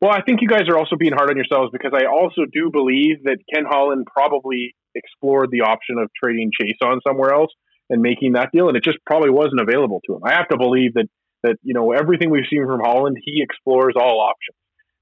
Well, 0.00 0.10
I 0.10 0.20
think 0.20 0.40
you 0.42 0.48
guys 0.48 0.68
are 0.68 0.76
also 0.76 0.96
being 0.96 1.12
hard 1.12 1.30
on 1.30 1.36
yourselves 1.36 1.70
because 1.72 1.92
I 1.94 2.04
also 2.04 2.42
do 2.52 2.70
believe 2.70 3.24
that 3.24 3.38
Ken 3.52 3.64
Holland 3.66 4.06
probably 4.12 4.74
explored 4.94 5.50
the 5.50 5.62
option 5.62 5.96
of 5.98 6.10
trading 6.22 6.50
Chiasson 6.52 6.98
somewhere 7.06 7.32
else 7.32 7.50
and 7.88 8.02
making 8.02 8.32
that 8.32 8.50
deal, 8.52 8.68
and 8.68 8.76
it 8.76 8.84
just 8.84 8.98
probably 9.06 9.30
wasn't 9.30 9.60
available 9.60 10.00
to 10.06 10.16
him. 10.16 10.20
I 10.24 10.32
have 10.32 10.48
to 10.48 10.58
believe 10.58 10.94
that 10.94 11.06
that 11.42 11.56
you 11.62 11.74
know 11.74 11.92
everything 11.92 12.30
we've 12.30 12.48
seen 12.50 12.66
from 12.66 12.80
Holland, 12.80 13.16
he 13.24 13.42
explores 13.42 13.94
all 13.96 14.20
options, 14.20 14.56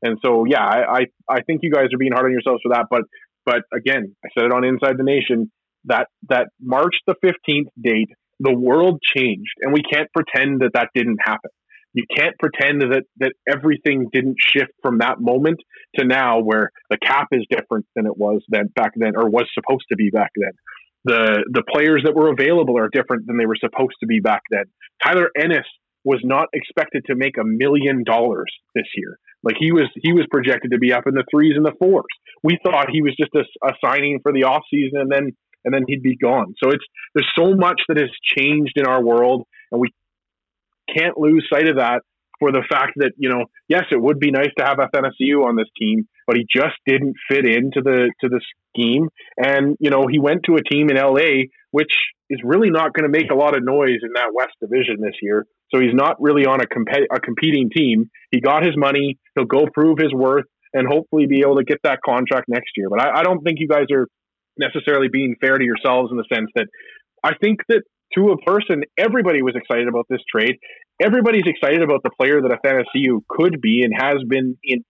and 0.04 0.18
so 0.24 0.44
yeah, 0.44 0.62
I 0.62 0.82
I, 0.82 1.00
I 1.28 1.40
think 1.42 1.60
you 1.62 1.70
guys 1.70 1.86
are 1.92 1.98
being 1.98 2.12
hard 2.12 2.26
on 2.26 2.32
yourselves 2.32 2.60
for 2.62 2.72
that. 2.74 2.86
But 2.90 3.02
but 3.44 3.62
again, 3.72 4.14
I 4.24 4.28
said 4.36 4.46
it 4.46 4.52
on 4.52 4.64
Inside 4.64 4.96
the 4.98 5.04
Nation 5.04 5.50
that 5.86 6.08
that 6.28 6.48
March 6.60 6.94
the 7.06 7.14
fifteenth 7.20 7.68
date, 7.82 8.10
the 8.40 8.54
world 8.54 9.00
changed, 9.16 9.54
and 9.60 9.72
we 9.72 9.82
can't 9.82 10.08
pretend 10.12 10.60
that 10.60 10.70
that 10.74 10.90
didn't 10.94 11.18
happen. 11.22 11.50
You 11.92 12.04
can't 12.14 12.34
pretend 12.38 12.82
that 12.82 13.04
that 13.18 13.32
everything 13.48 14.08
didn't 14.12 14.36
shift 14.38 14.72
from 14.82 14.98
that 14.98 15.20
moment 15.20 15.60
to 15.96 16.04
now, 16.04 16.40
where 16.40 16.70
the 16.90 16.98
cap 16.98 17.28
is 17.32 17.46
different 17.50 17.86
than 17.96 18.06
it 18.06 18.16
was 18.16 18.42
then 18.48 18.68
back 18.74 18.92
then, 18.96 19.12
or 19.16 19.28
was 19.28 19.46
supposed 19.54 19.84
to 19.90 19.96
be 19.96 20.10
back 20.10 20.30
then 20.36 20.52
the 21.04 21.44
the 21.52 21.62
players 21.70 22.02
that 22.04 22.14
were 22.14 22.32
available 22.32 22.78
are 22.78 22.88
different 22.88 23.26
than 23.26 23.36
they 23.36 23.46
were 23.46 23.56
supposed 23.60 23.94
to 24.00 24.06
be 24.06 24.20
back 24.20 24.40
then. 24.50 24.64
Tyler 25.04 25.28
Ennis 25.38 25.66
was 26.04 26.20
not 26.24 26.48
expected 26.52 27.04
to 27.06 27.14
make 27.14 27.38
a 27.38 27.44
million 27.44 28.04
dollars 28.04 28.52
this 28.74 28.86
year. 28.96 29.18
Like 29.44 29.56
he 29.58 29.72
was 29.72 29.88
he 30.02 30.12
was 30.12 30.26
projected 30.30 30.70
to 30.72 30.78
be 30.78 30.92
up 30.92 31.06
in 31.06 31.14
the 31.14 31.24
threes 31.30 31.54
and 31.56 31.64
the 31.64 31.74
fours. 31.78 32.04
We 32.42 32.58
thought 32.64 32.90
he 32.90 33.02
was 33.02 33.14
just 33.18 33.34
a, 33.34 33.44
a 33.66 33.72
signing 33.84 34.20
for 34.22 34.32
the 34.32 34.42
offseason 34.42 35.00
and 35.00 35.10
then 35.10 35.36
and 35.64 35.72
then 35.72 35.84
he'd 35.86 36.02
be 36.02 36.16
gone. 36.16 36.54
So 36.62 36.70
it's 36.70 36.84
there's 37.14 37.30
so 37.36 37.54
much 37.54 37.80
that 37.88 37.98
has 37.98 38.10
changed 38.36 38.72
in 38.76 38.86
our 38.86 39.02
world 39.02 39.46
and 39.70 39.80
we 39.80 39.92
can't 40.94 41.18
lose 41.18 41.46
sight 41.52 41.68
of 41.68 41.76
that 41.76 42.02
for 42.38 42.52
the 42.52 42.62
fact 42.68 42.92
that, 42.96 43.12
you 43.16 43.28
know, 43.28 43.46
yes, 43.68 43.84
it 43.90 44.00
would 44.00 44.18
be 44.18 44.30
nice 44.30 44.50
to 44.58 44.64
have 44.64 44.78
Athanasiou 44.78 45.44
on 45.44 45.56
this 45.56 45.68
team, 45.78 46.08
but 46.26 46.36
he 46.36 46.46
just 46.50 46.74
didn't 46.86 47.14
fit 47.28 47.46
into 47.46 47.80
the 47.82 48.12
to 48.20 48.28
the 48.28 48.40
scheme. 48.70 49.08
And, 49.36 49.76
you 49.80 49.90
know, 49.90 50.06
he 50.10 50.18
went 50.18 50.42
to 50.44 50.56
a 50.56 50.62
team 50.62 50.90
in 50.90 50.96
LA, 50.96 51.48
which 51.70 51.92
is 52.28 52.40
really 52.44 52.70
not 52.70 52.92
going 52.92 53.10
to 53.10 53.18
make 53.18 53.30
a 53.30 53.34
lot 53.34 53.56
of 53.56 53.64
noise 53.64 54.00
in 54.02 54.12
that 54.14 54.32
West 54.34 54.54
Division 54.60 54.96
this 55.00 55.14
year. 55.22 55.46
So 55.74 55.80
he's 55.80 55.94
not 55.94 56.16
really 56.20 56.46
on 56.46 56.60
a, 56.60 56.66
comp- 56.66 57.08
a 57.12 57.20
competing 57.20 57.68
team. 57.74 58.10
He 58.30 58.40
got 58.40 58.64
his 58.64 58.76
money. 58.76 59.18
He'll 59.34 59.46
go 59.46 59.66
prove 59.72 59.98
his 59.98 60.12
worth 60.12 60.44
and 60.72 60.86
hopefully 60.88 61.26
be 61.26 61.40
able 61.40 61.56
to 61.56 61.64
get 61.64 61.78
that 61.82 61.98
contract 62.04 62.46
next 62.48 62.70
year. 62.76 62.88
But 62.88 63.00
I, 63.02 63.20
I 63.20 63.22
don't 63.22 63.42
think 63.42 63.58
you 63.60 63.68
guys 63.68 63.86
are 63.92 64.06
necessarily 64.56 65.08
being 65.08 65.34
fair 65.40 65.58
to 65.58 65.64
yourselves 65.64 66.10
in 66.12 66.16
the 66.16 66.24
sense 66.32 66.50
that 66.54 66.66
I 67.24 67.32
think 67.40 67.60
that 67.68 67.82
to 68.16 68.30
a 68.30 68.38
person, 68.38 68.82
everybody 68.96 69.42
was 69.42 69.54
excited 69.56 69.88
about 69.88 70.06
this 70.08 70.20
trade. 70.30 70.56
Everybody's 71.02 71.46
excited 71.46 71.82
about 71.82 72.02
the 72.04 72.10
player 72.10 72.40
that 72.40 72.50
Athanasiou 72.50 73.22
could 73.28 73.60
be 73.60 73.82
and 73.82 73.92
has 73.96 74.22
been 74.28 74.56
in 74.62 74.84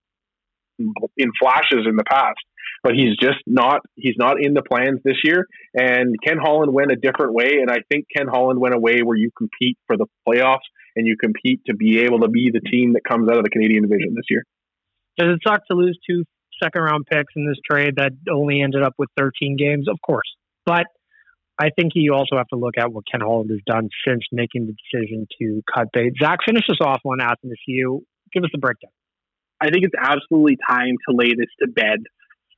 in 1.17 1.31
flashes 1.39 1.87
in 1.87 1.95
the 1.95 2.03
past 2.03 2.43
but 2.85 2.93
he's 2.93 3.17
just 3.19 3.39
not 3.47 3.81
he's 3.95 4.13
not 4.15 4.35
in 4.39 4.53
the 4.53 4.61
plans 4.61 4.99
this 5.03 5.17
year. 5.23 5.47
And 5.73 6.15
Ken 6.23 6.37
Holland 6.37 6.71
went 6.71 6.91
a 6.91 6.95
different 6.95 7.33
way, 7.33 7.57
and 7.59 7.71
I 7.71 7.77
think 7.91 8.05
Ken 8.15 8.27
Holland 8.27 8.59
went 8.59 8.75
a 8.75 8.79
way 8.79 9.01
where 9.03 9.17
you 9.17 9.31
compete 9.35 9.77
for 9.87 9.97
the 9.97 10.05
playoffs 10.27 10.67
and 10.95 11.07
you 11.07 11.15
compete 11.17 11.61
to 11.67 11.75
be 11.75 11.99
able 11.99 12.19
to 12.21 12.27
be 12.27 12.51
the 12.51 12.61
team 12.61 12.93
that 12.93 13.01
comes 13.07 13.29
out 13.29 13.37
of 13.37 13.43
the 13.43 13.49
Canadian 13.49 13.83
division 13.83 14.13
this 14.15 14.25
year. 14.29 14.43
Does 15.17 15.35
it 15.35 15.39
suck 15.47 15.61
to 15.69 15.77
lose 15.77 15.97
two 16.09 16.23
second 16.61 16.81
round 16.81 17.05
picks 17.09 17.33
in 17.35 17.47
this 17.47 17.57
trade 17.69 17.95
that 17.97 18.11
only 18.31 18.61
ended 18.61 18.83
up 18.83 18.93
with 18.97 19.09
13 19.17 19.57
games? 19.57 19.87
Of 19.89 19.97
course, 20.05 20.27
but 20.65 20.85
I 21.59 21.69
think 21.77 21.93
you 21.95 22.13
also 22.13 22.35
have 22.37 22.47
to 22.49 22.57
look 22.59 22.77
at 22.77 22.91
what 22.91 23.05
Ken 23.09 23.21
Holland 23.21 23.49
has 23.51 23.61
done 23.65 23.89
since 24.05 24.23
making 24.31 24.67
the 24.67 24.75
decision 24.75 25.27
to 25.39 25.61
cut 25.73 25.87
bait. 25.93 26.13
Zach, 26.21 26.39
finish 26.45 26.65
us 26.69 26.79
off 26.81 26.99
on 27.05 27.21
asking 27.21 27.49
this 27.49 27.59
you. 27.65 28.05
Give 28.33 28.43
us 28.43 28.49
the 28.51 28.59
breakdown. 28.59 28.91
I 29.61 29.69
think 29.69 29.85
it's 29.85 29.95
absolutely 29.97 30.57
time 30.67 30.95
to 31.07 31.15
lay 31.15 31.29
this 31.29 31.47
to 31.61 31.67
bed 31.67 32.03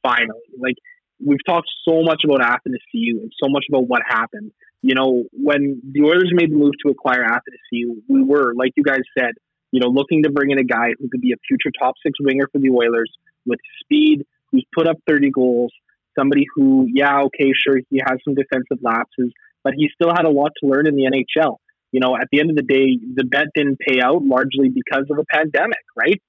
finally. 0.02 0.50
Like 0.60 0.76
we've 1.24 1.44
talked 1.46 1.70
so 1.88 2.02
much 2.02 2.24
about 2.26 2.42
Athanasiou 2.42 3.22
and 3.22 3.32
so 3.42 3.50
much 3.50 3.66
about 3.70 3.88
what 3.88 4.02
happened. 4.08 4.52
You 4.82 4.96
know, 4.96 5.24
when 5.32 5.82
the 5.92 6.04
Oilers 6.04 6.32
made 6.34 6.52
the 6.52 6.56
move 6.56 6.74
to 6.86 6.92
acquire 6.92 7.24
Athanasiou, 7.24 8.02
we 8.08 8.24
were, 8.24 8.54
like 8.56 8.74
you 8.76 8.84
guys 8.84 9.02
said, 9.18 9.32
you 9.72 9.80
know, 9.80 9.88
looking 9.88 10.24
to 10.24 10.30
bring 10.30 10.52
in 10.52 10.60
a 10.60 10.64
guy 10.64 10.94
who 11.00 11.10
could 11.10 11.22
be 11.22 11.34
a 11.34 11.40
future 11.48 11.72
top 11.78 11.96
six 12.06 12.18
winger 12.20 12.48
for 12.52 12.60
the 12.60 12.70
Oilers 12.70 13.12
with 13.46 13.60
speed, 13.82 14.26
who's 14.52 14.66
put 14.76 14.88
up 14.88 14.98
30 15.08 15.32
goals, 15.32 15.72
somebody 16.18 16.46
who, 16.56 16.88
yeah, 16.92 17.22
okay, 17.24 17.52
sure, 17.54 17.80
he 17.90 18.02
has 18.06 18.18
some 18.24 18.36
defensive 18.36 18.78
lapses, 18.82 19.32
but 19.64 19.74
he 19.76 19.90
still 19.94 20.12
had 20.12 20.26
a 20.26 20.30
lot 20.30 20.52
to 20.62 20.70
learn 20.70 20.88
in 20.88 20.96
the 20.96 21.04
NHL. 21.04 21.58
You 21.92 22.00
know, 22.00 22.16
at 22.16 22.28
the 22.32 22.40
end 22.40 22.50
of 22.50 22.56
the 22.56 22.64
day, 22.64 22.98
the 23.16 23.24
bet 23.24 23.48
didn't 23.56 23.80
pay 23.80 24.02
out 24.02 24.24
largely 24.24 24.70
because 24.70 25.06
of 25.10 25.18
a 25.18 25.24
pandemic, 25.32 25.84
right? 25.96 26.22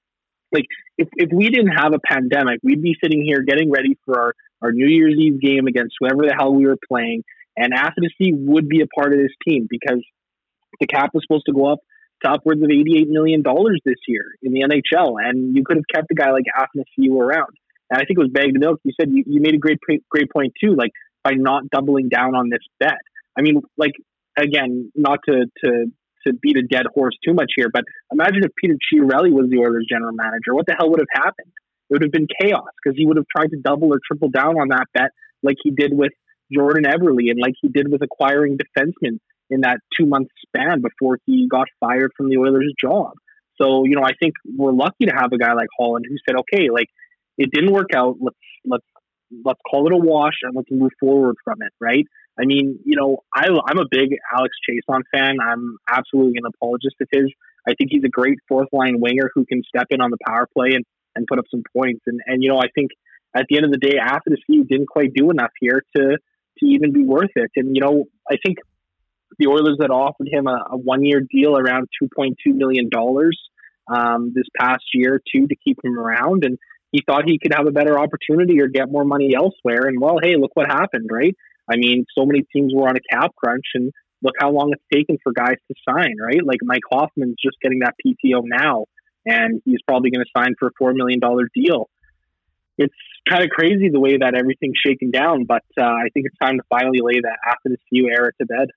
Like 0.51 0.65
if, 0.97 1.07
if 1.15 1.29
we 1.31 1.49
didn't 1.49 1.71
have 1.71 1.93
a 1.93 1.99
pandemic, 1.99 2.59
we'd 2.63 2.81
be 2.81 2.95
sitting 3.03 3.23
here 3.23 3.41
getting 3.41 3.69
ready 3.69 3.97
for 4.05 4.19
our, 4.19 4.33
our 4.61 4.71
New 4.71 4.87
Year's 4.87 5.15
Eve 5.17 5.39
game 5.39 5.67
against 5.67 5.95
whoever 5.99 6.23
the 6.23 6.33
hell 6.37 6.53
we 6.53 6.65
were 6.65 6.77
playing. 6.87 7.23
And 7.59 7.73
Athanasiou 7.73 8.45
would 8.47 8.69
be 8.69 8.81
a 8.81 8.87
part 8.87 9.11
of 9.11 9.19
this 9.19 9.33
team 9.45 9.67
because 9.69 10.01
the 10.79 10.87
cap 10.87 11.11
was 11.13 11.23
supposed 11.27 11.45
to 11.47 11.53
go 11.53 11.73
up 11.73 11.79
to 12.23 12.31
upwards 12.31 12.61
of 12.61 12.69
$88 12.69 13.07
million 13.07 13.43
this 13.85 13.99
year 14.07 14.25
in 14.41 14.53
the 14.53 14.61
NHL. 14.61 15.15
And 15.21 15.55
you 15.55 15.63
could 15.63 15.77
have 15.77 15.85
kept 15.93 16.07
a 16.11 16.15
guy 16.15 16.31
like 16.31 16.45
Athanasiou 16.57 17.19
around. 17.19 17.53
And 17.89 18.01
I 18.01 18.05
think 18.05 18.17
it 18.17 18.19
was 18.19 18.31
Bag 18.31 18.53
the 18.53 18.59
Milk. 18.59 18.79
You 18.83 18.93
said 18.99 19.09
you, 19.11 19.23
you 19.27 19.41
made 19.41 19.55
a 19.55 19.57
great, 19.57 19.79
great 20.09 20.31
point 20.31 20.53
too, 20.63 20.75
like 20.75 20.91
by 21.23 21.31
not 21.35 21.69
doubling 21.69 22.07
down 22.07 22.33
on 22.35 22.49
this 22.49 22.63
bet. 22.79 22.99
I 23.37 23.41
mean, 23.41 23.61
like, 23.77 23.93
again, 24.37 24.91
not 24.95 25.19
to, 25.27 25.45
to 25.63 25.85
to 26.27 26.33
beat 26.33 26.57
a 26.57 26.63
dead 26.63 26.85
horse 26.93 27.15
too 27.25 27.33
much 27.33 27.51
here, 27.55 27.69
but 27.71 27.83
imagine 28.11 28.43
if 28.43 28.51
Peter 28.61 28.75
Chiarelli 28.75 29.31
was 29.31 29.49
the 29.49 29.59
Oilers 29.59 29.87
general 29.89 30.11
manager. 30.11 30.53
What 30.53 30.65
the 30.65 30.75
hell 30.77 30.89
would 30.89 30.99
have 30.99 31.23
happened? 31.23 31.51
It 31.89 31.93
would 31.93 32.01
have 32.03 32.11
been 32.11 32.27
chaos 32.41 32.67
because 32.83 32.97
he 32.97 33.05
would 33.05 33.17
have 33.17 33.25
tried 33.33 33.51
to 33.51 33.57
double 33.57 33.93
or 33.93 33.99
triple 34.05 34.29
down 34.29 34.59
on 34.59 34.67
that 34.67 34.87
bet 34.93 35.11
like 35.41 35.55
he 35.63 35.71
did 35.71 35.91
with 35.93 36.11
Jordan 36.51 36.85
Eberle 36.85 37.29
and 37.29 37.39
like 37.39 37.53
he 37.61 37.69
did 37.69 37.91
with 37.91 38.01
acquiring 38.01 38.57
defensemen 38.57 39.19
in 39.49 39.61
that 39.61 39.79
two 39.97 40.05
month 40.05 40.27
span 40.45 40.81
before 40.81 41.19
he 41.25 41.47
got 41.49 41.67
fired 41.79 42.11
from 42.15 42.29
the 42.29 42.37
Oilers 42.37 42.73
job. 42.79 43.13
So, 43.61 43.83
you 43.83 43.95
know, 43.95 44.03
I 44.03 44.11
think 44.19 44.35
we're 44.57 44.71
lucky 44.71 45.05
to 45.05 45.13
have 45.13 45.31
a 45.33 45.37
guy 45.37 45.53
like 45.53 45.67
Holland 45.77 46.05
who 46.07 46.15
said, 46.27 46.39
okay, 46.39 46.69
like 46.69 46.87
it 47.37 47.51
didn't 47.51 47.73
work 47.73 47.89
out. 47.95 48.17
Let's, 48.19 48.37
let's, 48.65 48.85
let's 49.43 49.59
call 49.69 49.87
it 49.87 49.93
a 49.93 49.97
wash 49.97 50.35
and 50.43 50.55
let's 50.55 50.69
move 50.71 50.91
forward 50.99 51.35
from 51.43 51.61
it. 51.61 51.73
Right. 51.79 52.05
I 52.39 52.45
mean, 52.45 52.79
you 52.85 52.95
know, 52.95 53.17
I, 53.35 53.47
I'm 53.47 53.79
a 53.79 53.85
big 53.89 54.15
Alex 54.33 54.55
Chiasson 54.69 55.01
fan. 55.13 55.37
I'm 55.41 55.77
absolutely 55.89 56.37
an 56.37 56.45
apologist 56.53 56.95
of 57.01 57.07
his. 57.11 57.25
I 57.67 57.73
think 57.73 57.89
he's 57.91 58.03
a 58.05 58.09
great 58.09 58.37
fourth 58.47 58.69
line 58.71 59.01
winger 59.01 59.29
who 59.33 59.45
can 59.45 59.61
step 59.67 59.87
in 59.89 59.99
on 59.99 60.09
the 60.09 60.17
power 60.25 60.47
play 60.55 60.69
and, 60.73 60.85
and 61.15 61.27
put 61.27 61.39
up 61.39 61.45
some 61.51 61.63
points. 61.75 62.01
And, 62.07 62.21
and, 62.25 62.41
you 62.41 62.49
know, 62.49 62.59
I 62.59 62.67
think 62.73 62.91
at 63.35 63.45
the 63.49 63.57
end 63.57 63.65
of 63.65 63.71
the 63.71 63.77
day, 63.77 63.97
after 64.01 64.29
the 64.29 64.37
season, 64.47 64.67
didn't 64.69 64.87
quite 64.87 65.13
do 65.13 65.29
enough 65.31 65.51
here 65.59 65.83
to, 65.97 66.17
to 66.59 66.65
even 66.65 66.93
be 66.93 67.03
worth 67.03 67.31
it. 67.35 67.51
And, 67.55 67.75
you 67.75 67.81
know, 67.81 68.05
I 68.29 68.37
think 68.43 68.57
the 69.37 69.47
Oilers 69.47 69.77
had 69.81 69.91
offered 69.91 70.27
him 70.31 70.47
a, 70.47 70.65
a 70.71 70.77
one 70.77 71.03
year 71.03 71.21
deal 71.21 71.57
around 71.57 71.87
$2.2 72.01 72.33
million 72.47 72.89
um, 73.87 74.31
this 74.35 74.45
past 74.59 74.83
year, 74.93 75.21
too, 75.33 75.47
to 75.47 75.55
keep 75.55 75.77
him 75.83 75.97
around. 75.97 76.43
And 76.43 76.57
he 76.91 77.01
thought 77.05 77.23
he 77.25 77.39
could 77.39 77.53
have 77.53 77.67
a 77.67 77.71
better 77.71 77.99
opportunity 77.99 78.61
or 78.61 78.67
get 78.67 78.91
more 78.91 79.05
money 79.05 79.35
elsewhere. 79.35 79.87
And, 79.87 79.99
well, 79.99 80.17
hey, 80.21 80.35
look 80.35 80.51
what 80.55 80.67
happened, 80.67 81.09
right? 81.11 81.35
I 81.71 81.75
mean, 81.77 82.05
so 82.17 82.25
many 82.25 82.43
teams 82.53 82.73
were 82.73 82.87
on 82.89 82.95
a 82.95 83.15
cap 83.15 83.31
crunch, 83.35 83.65
and 83.75 83.91
look 84.23 84.33
how 84.39 84.51
long 84.51 84.71
it's 84.73 84.83
taken 84.91 85.17
for 85.23 85.31
guys 85.31 85.57
to 85.67 85.75
sign, 85.87 86.15
right? 86.19 86.43
Like 86.43 86.59
Mike 86.63 86.81
Hoffman's 86.91 87.35
just 87.43 87.57
getting 87.61 87.79
that 87.79 87.93
PTO 88.03 88.41
now, 88.43 88.85
and 89.25 89.61
he's 89.65 89.81
probably 89.87 90.09
going 90.09 90.25
to 90.25 90.31
sign 90.35 90.55
for 90.59 90.69
a 90.69 90.83
$4 90.83 90.95
million 90.95 91.19
deal. 91.53 91.89
It's 92.79 92.95
kind 93.29 93.43
of 93.43 93.49
crazy 93.49 93.89
the 93.89 93.99
way 93.99 94.17
that 94.17 94.33
everything's 94.33 94.79
shaking 94.83 95.11
down. 95.11 95.43
But 95.43 95.63
uh, 95.79 95.83
I 95.83 96.07
think 96.13 96.25
it's 96.25 96.37
time 96.41 96.57
to 96.57 96.63
finally 96.69 96.99
lay 97.01 97.19
that 97.19 97.37
Athanasiou 97.45 98.09
era 98.09 98.31
to 98.39 98.45
bed. 98.45 98.69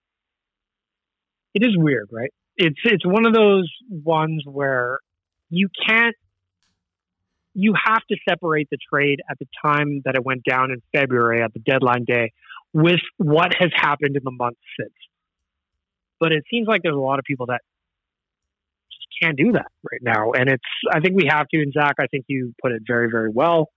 It 1.54 1.64
is 1.64 1.76
weird, 1.76 2.08
right? 2.12 2.32
It's 2.56 2.80
it's 2.84 3.06
one 3.06 3.26
of 3.26 3.32
those 3.32 3.70
ones 3.88 4.42
where 4.44 4.98
you 5.48 5.68
can't. 5.88 6.16
You 7.54 7.74
have 7.84 8.02
to 8.08 8.16
separate 8.28 8.68
the 8.70 8.78
trade 8.92 9.20
at 9.30 9.38
the 9.38 9.46
time 9.64 10.02
that 10.06 10.14
it 10.14 10.24
went 10.24 10.42
down 10.42 10.70
in 10.70 10.82
February 10.94 11.42
at 11.42 11.52
the 11.52 11.60
deadline 11.60 12.04
day 12.04 12.32
with 12.72 13.00
what 13.18 13.52
has 13.58 13.70
happened 13.74 14.16
in 14.16 14.22
the 14.24 14.30
months 14.30 14.60
since. 14.80 14.94
But 16.18 16.32
it 16.32 16.44
seems 16.50 16.66
like 16.66 16.82
there's 16.82 16.96
a 16.96 16.98
lot 16.98 17.18
of 17.18 17.26
people 17.26 17.46
that 17.46 17.60
just 18.90 19.06
can't 19.22 19.36
do 19.36 19.52
that 19.52 19.66
right 19.90 20.00
now. 20.00 20.32
And 20.32 20.48
it's, 20.48 20.62
I 20.90 21.00
think 21.00 21.14
we 21.14 21.26
have 21.28 21.46
to. 21.48 21.60
And 21.60 21.72
Zach, 21.72 21.96
I 22.00 22.06
think 22.06 22.24
you 22.28 22.54
put 22.62 22.72
it 22.72 22.82
very, 22.86 23.10
very 23.10 23.30
well. 23.30 23.68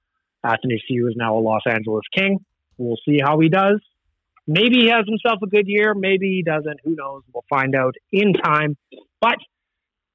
Athanasiou 0.45 1.09
is 1.09 1.15
now 1.15 1.37
a 1.37 1.39
Los 1.39 1.61
Angeles 1.67 2.03
King. 2.15 2.39
We'll 2.77 2.99
see 3.07 3.19
how 3.23 3.39
he 3.39 3.49
does. 3.49 3.81
Maybe 4.47 4.81
he 4.81 4.87
has 4.89 5.05
himself 5.07 5.39
a 5.43 5.47
good 5.47 5.67
year. 5.67 5.93
Maybe 5.95 6.27
he 6.27 6.43
doesn't. 6.43 6.79
Who 6.83 6.95
knows? 6.95 7.23
We'll 7.33 7.45
find 7.49 7.75
out 7.75 7.95
in 8.11 8.33
time. 8.33 8.77
But 9.19 9.37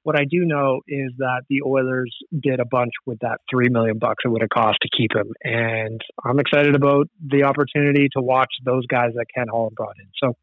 what 0.03 0.17
I 0.17 0.23
do 0.23 0.45
know 0.45 0.81
is 0.87 1.11
that 1.17 1.43
the 1.49 1.61
Oilers 1.65 2.15
did 2.31 2.59
a 2.59 2.65
bunch 2.65 2.93
with 3.05 3.19
that 3.19 3.39
three 3.49 3.69
million 3.69 3.99
bucks 3.99 4.23
it 4.25 4.29
would 4.29 4.41
have 4.41 4.49
cost 4.49 4.79
to 4.81 4.89
keep 4.95 5.13
him, 5.13 5.33
and 5.43 6.01
I'm 6.25 6.39
excited 6.39 6.75
about 6.75 7.07
the 7.23 7.43
opportunity 7.43 8.07
to 8.13 8.21
watch 8.21 8.51
those 8.65 8.85
guys 8.87 9.11
that 9.15 9.25
Ken 9.35 9.45
Holland 9.51 9.75
brought 9.75 9.95
in. 9.99 10.07
So 10.23 10.35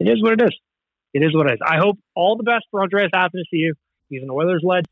it 0.00 0.08
is 0.08 0.22
what 0.22 0.32
it 0.34 0.42
is. 0.42 0.54
It 1.14 1.22
is 1.22 1.34
what 1.34 1.50
it 1.50 1.54
is. 1.54 1.60
I 1.64 1.78
hope 1.78 1.98
all 2.14 2.36
the 2.36 2.42
best 2.42 2.64
for 2.70 2.82
Andreas 2.82 3.10
Athanasiu. 3.14 3.72
He's 4.08 4.22
an 4.22 4.30
Oilers 4.30 4.62
led. 4.62 4.84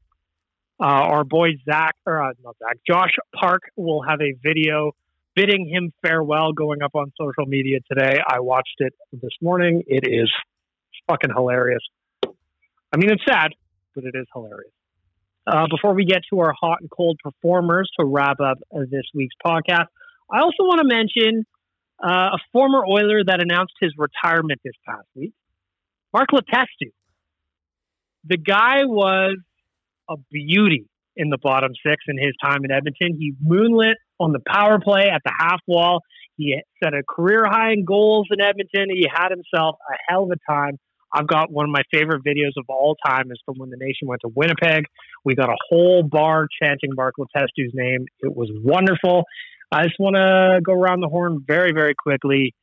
Uh, 0.83 1.15
our 1.15 1.23
boy 1.23 1.51
Zach, 1.65 1.95
or 2.05 2.21
uh, 2.21 2.33
not 2.43 2.57
Zach, 2.59 2.77
Josh 2.85 3.13
Park 3.41 3.63
will 3.77 4.03
have 4.03 4.21
a 4.21 4.35
video 4.43 4.91
bidding 5.37 5.69
him 5.69 5.93
farewell 6.03 6.53
going 6.53 6.83
up 6.83 6.97
on 6.97 7.13
social 7.17 7.47
media 7.47 7.79
today. 7.89 8.19
I 8.29 8.41
watched 8.41 8.75
it 8.79 8.93
this 9.13 9.31
morning. 9.41 9.85
It 9.87 10.09
is 10.09 10.29
fucking 11.09 11.31
hilarious. 11.33 11.83
I 12.25 12.97
mean, 12.97 13.13
it's 13.13 13.23
sad, 13.25 13.53
but 13.95 14.03
it 14.03 14.15
is 14.17 14.27
hilarious. 14.35 14.73
Uh, 15.47 15.67
before 15.71 15.95
we 15.95 16.05
get 16.05 16.23
to 16.31 16.41
our 16.41 16.53
hot 16.61 16.79
and 16.81 16.91
cold 16.91 17.17
performers 17.23 17.89
to 18.01 18.05
wrap 18.05 18.41
up 18.41 18.59
this 18.91 19.05
week's 19.15 19.37
podcast, 19.45 19.87
I 20.33 20.41
also 20.41 20.65
want 20.65 20.81
to 20.81 20.89
mention 20.89 21.45
uh, 22.03 22.35
a 22.35 22.39
former 22.53 22.85
Oiler 22.85 23.23
that 23.25 23.41
announced 23.41 23.75
his 23.81 23.93
retirement 23.97 24.61
this 24.65 24.75
past 24.85 25.07
week, 25.15 25.33
Mark 26.13 26.31
Letestu. 26.33 26.91
The 28.25 28.37
guy 28.37 28.85
was 28.85 29.39
a 30.09 30.17
beauty 30.31 30.87
in 31.17 31.29
the 31.29 31.39
bottom 31.39 31.73
six 31.87 32.05
in 32.09 32.19
his 32.19 32.33
time 32.43 32.65
in 32.65 32.71
Edmonton. 32.71 33.17
He 33.19 33.35
moonlit 33.41 33.97
on 34.19 34.33
the 34.33 34.41
power 34.47 34.79
play 34.81 35.09
at 35.13 35.21
the 35.25 35.33
half 35.39 35.61
wall. 35.67 36.01
He 36.37 36.59
set 36.83 36.95
a 36.95 37.03
career 37.09 37.45
high 37.45 37.73
in 37.73 37.85
goals 37.85 38.29
in 38.31 38.41
Edmonton. 38.41 38.89
He 38.91 39.07
had 39.13 39.29
himself 39.31 39.77
a 39.91 39.95
hell 40.09 40.25
of 40.25 40.31
a 40.31 40.53
time. 40.53 40.79
I've 41.15 41.27
got 41.27 41.53
one 41.53 41.67
of 41.67 41.71
my 41.71 41.83
favorite 41.93 42.23
videos 42.25 42.53
of 42.57 42.65
all 42.69 42.97
time 43.07 43.31
is 43.31 43.39
from 43.45 43.57
when 43.59 43.69
the 43.69 43.77
nation 43.77 44.09
went 44.09 44.23
to 44.23 44.33
Winnipeg. 44.35 44.85
We 45.25 45.35
got 45.35 45.51
a 45.51 45.57
whole 45.69 46.03
bar 46.03 46.49
chanting 46.63 46.91
Mark 46.95 47.15
Letestu's 47.19 47.73
name. 47.75 48.07
It 48.21 48.35
was 48.35 48.51
wonderful. 48.65 49.25
I 49.71 49.85
just 49.85 49.97
want 49.99 50.17
to 50.17 50.61
go 50.65 50.73
around 50.73 51.01
the 51.01 51.09
horn 51.09 51.45
very, 51.47 51.73
very 51.73 51.95
quickly 51.95 52.55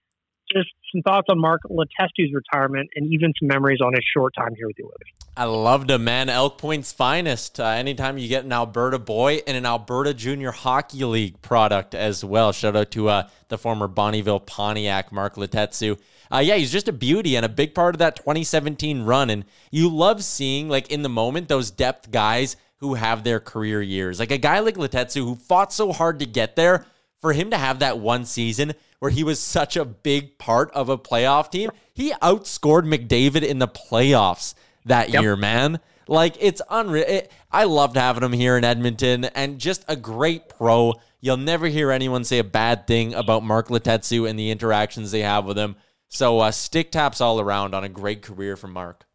just 0.52 0.70
some 0.92 1.02
thoughts 1.02 1.28
on 1.30 1.40
Mark 1.40 1.62
Letestu's 1.70 2.34
retirement 2.34 2.90
and 2.96 3.12
even 3.14 3.34
some 3.40 3.48
memories 3.48 3.80
on 3.82 3.94
his 3.94 4.04
short 4.14 4.34
time 4.36 4.54
here 4.56 4.68
with 4.68 4.78
the 4.78 4.84
Oilers. 4.84 5.14
I 5.38 5.46
loved 5.46 5.92
him, 5.92 6.04
man. 6.04 6.30
Elk 6.30 6.58
Point's 6.58 6.92
finest. 6.92 7.60
Uh, 7.60 7.66
anytime 7.66 8.18
you 8.18 8.28
get 8.28 8.44
an 8.44 8.52
Alberta 8.52 9.00
boy 9.00 9.42
and 9.48 9.56
an 9.56 9.66
Alberta 9.66 10.14
Junior 10.14 10.52
Hockey 10.52 11.04
League 11.06 11.42
product 11.42 11.96
as 11.96 12.26
well. 12.26 12.52
Shout 12.52 12.76
out 12.76 12.92
to 12.92 13.10
uh, 13.10 13.28
the 13.48 13.58
former 13.58 13.88
Bonnyville 13.88 14.46
Pontiac, 14.46 15.12
Mark 15.12 15.36
Letestu. 15.36 16.00
Uh, 16.32 16.40
yeah, 16.40 16.56
he's 16.56 16.72
just 16.72 16.88
a 16.88 16.94
beauty 16.94 17.36
and 17.36 17.46
a 17.46 17.50
big 17.50 17.74
part 17.74 17.96
of 17.96 18.00
that 18.00 18.16
2017 18.16 19.04
run. 19.04 19.30
And 19.30 19.46
you 19.72 19.90
love 19.90 20.24
seeing, 20.24 20.70
like, 20.70 20.92
in 20.92 21.02
the 21.02 21.10
moment, 21.10 21.48
those 21.48 21.72
depth 21.72 22.12
guys 22.12 22.56
who 22.80 22.94
have 22.94 23.24
their 23.24 23.40
career 23.40 23.82
years. 23.82 24.20
Like 24.20 24.32
a 24.32 24.38
guy 24.38 24.60
like 24.60 24.76
Letestu 24.76 25.24
who 25.24 25.36
fought 25.36 25.74
so 25.74 25.92
hard 25.92 26.20
to 26.20 26.26
get 26.26 26.56
there, 26.56 26.86
for 27.22 27.34
him 27.34 27.52
to 27.52 27.58
have 27.58 27.80
that 27.80 28.00
one 28.00 28.26
season– 28.26 28.74
where 29.00 29.12
he 29.12 29.24
was 29.24 29.40
such 29.40 29.76
a 29.76 29.86
big 29.86 30.38
part 30.38 30.72
of 30.72 30.90
a 30.90 30.98
playoff 30.98 31.52
team. 31.52 31.72
He 31.94 32.12
outscored 32.12 32.84
McDavid 32.84 33.44
in 33.44 33.60
the 33.60 33.68
playoffs 33.68 34.54
that 34.86 35.10
yep. 35.10 35.22
year, 35.22 35.36
man. 35.36 35.80
Like 36.08 36.36
it's 36.40 36.62
unreal. 36.70 37.06
It, 37.08 37.32
I 37.52 37.64
loved 37.66 37.96
having 37.96 38.24
him 38.24 38.34
here 38.34 38.58
in 38.58 38.64
Edmonton, 38.64 39.26
and 39.26 39.60
just 39.60 39.86
a 39.88 39.96
great 39.96 40.50
pro. 40.50 40.96
You'll 41.22 41.38
never 41.38 41.68
hear 41.68 41.92
anyone 41.92 42.24
say 42.24 42.40
a 42.40 42.44
bad 42.44 42.88
thing 42.88 43.14
about 43.14 43.44
Mark 43.44 43.68
Letestu 43.68 44.30
and 44.30 44.38
the 44.38 44.52
interactions 44.52 45.12
they 45.12 45.22
have 45.22 45.46
with 45.46 45.58
him. 45.58 45.76
So 46.08 46.40
uh, 46.40 46.52
stick 46.52 46.92
taps 46.92 47.22
all 47.22 47.40
around 47.40 47.76
on 47.76 47.84
a 47.84 47.90
great 47.90 48.22
career 48.22 48.56
from 48.56 48.74
Mark. 48.74 49.06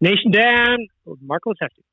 Nation 0.00 0.32
Dan, 0.32 0.78
Mark 1.22 1.42
Letestu. 1.46 1.85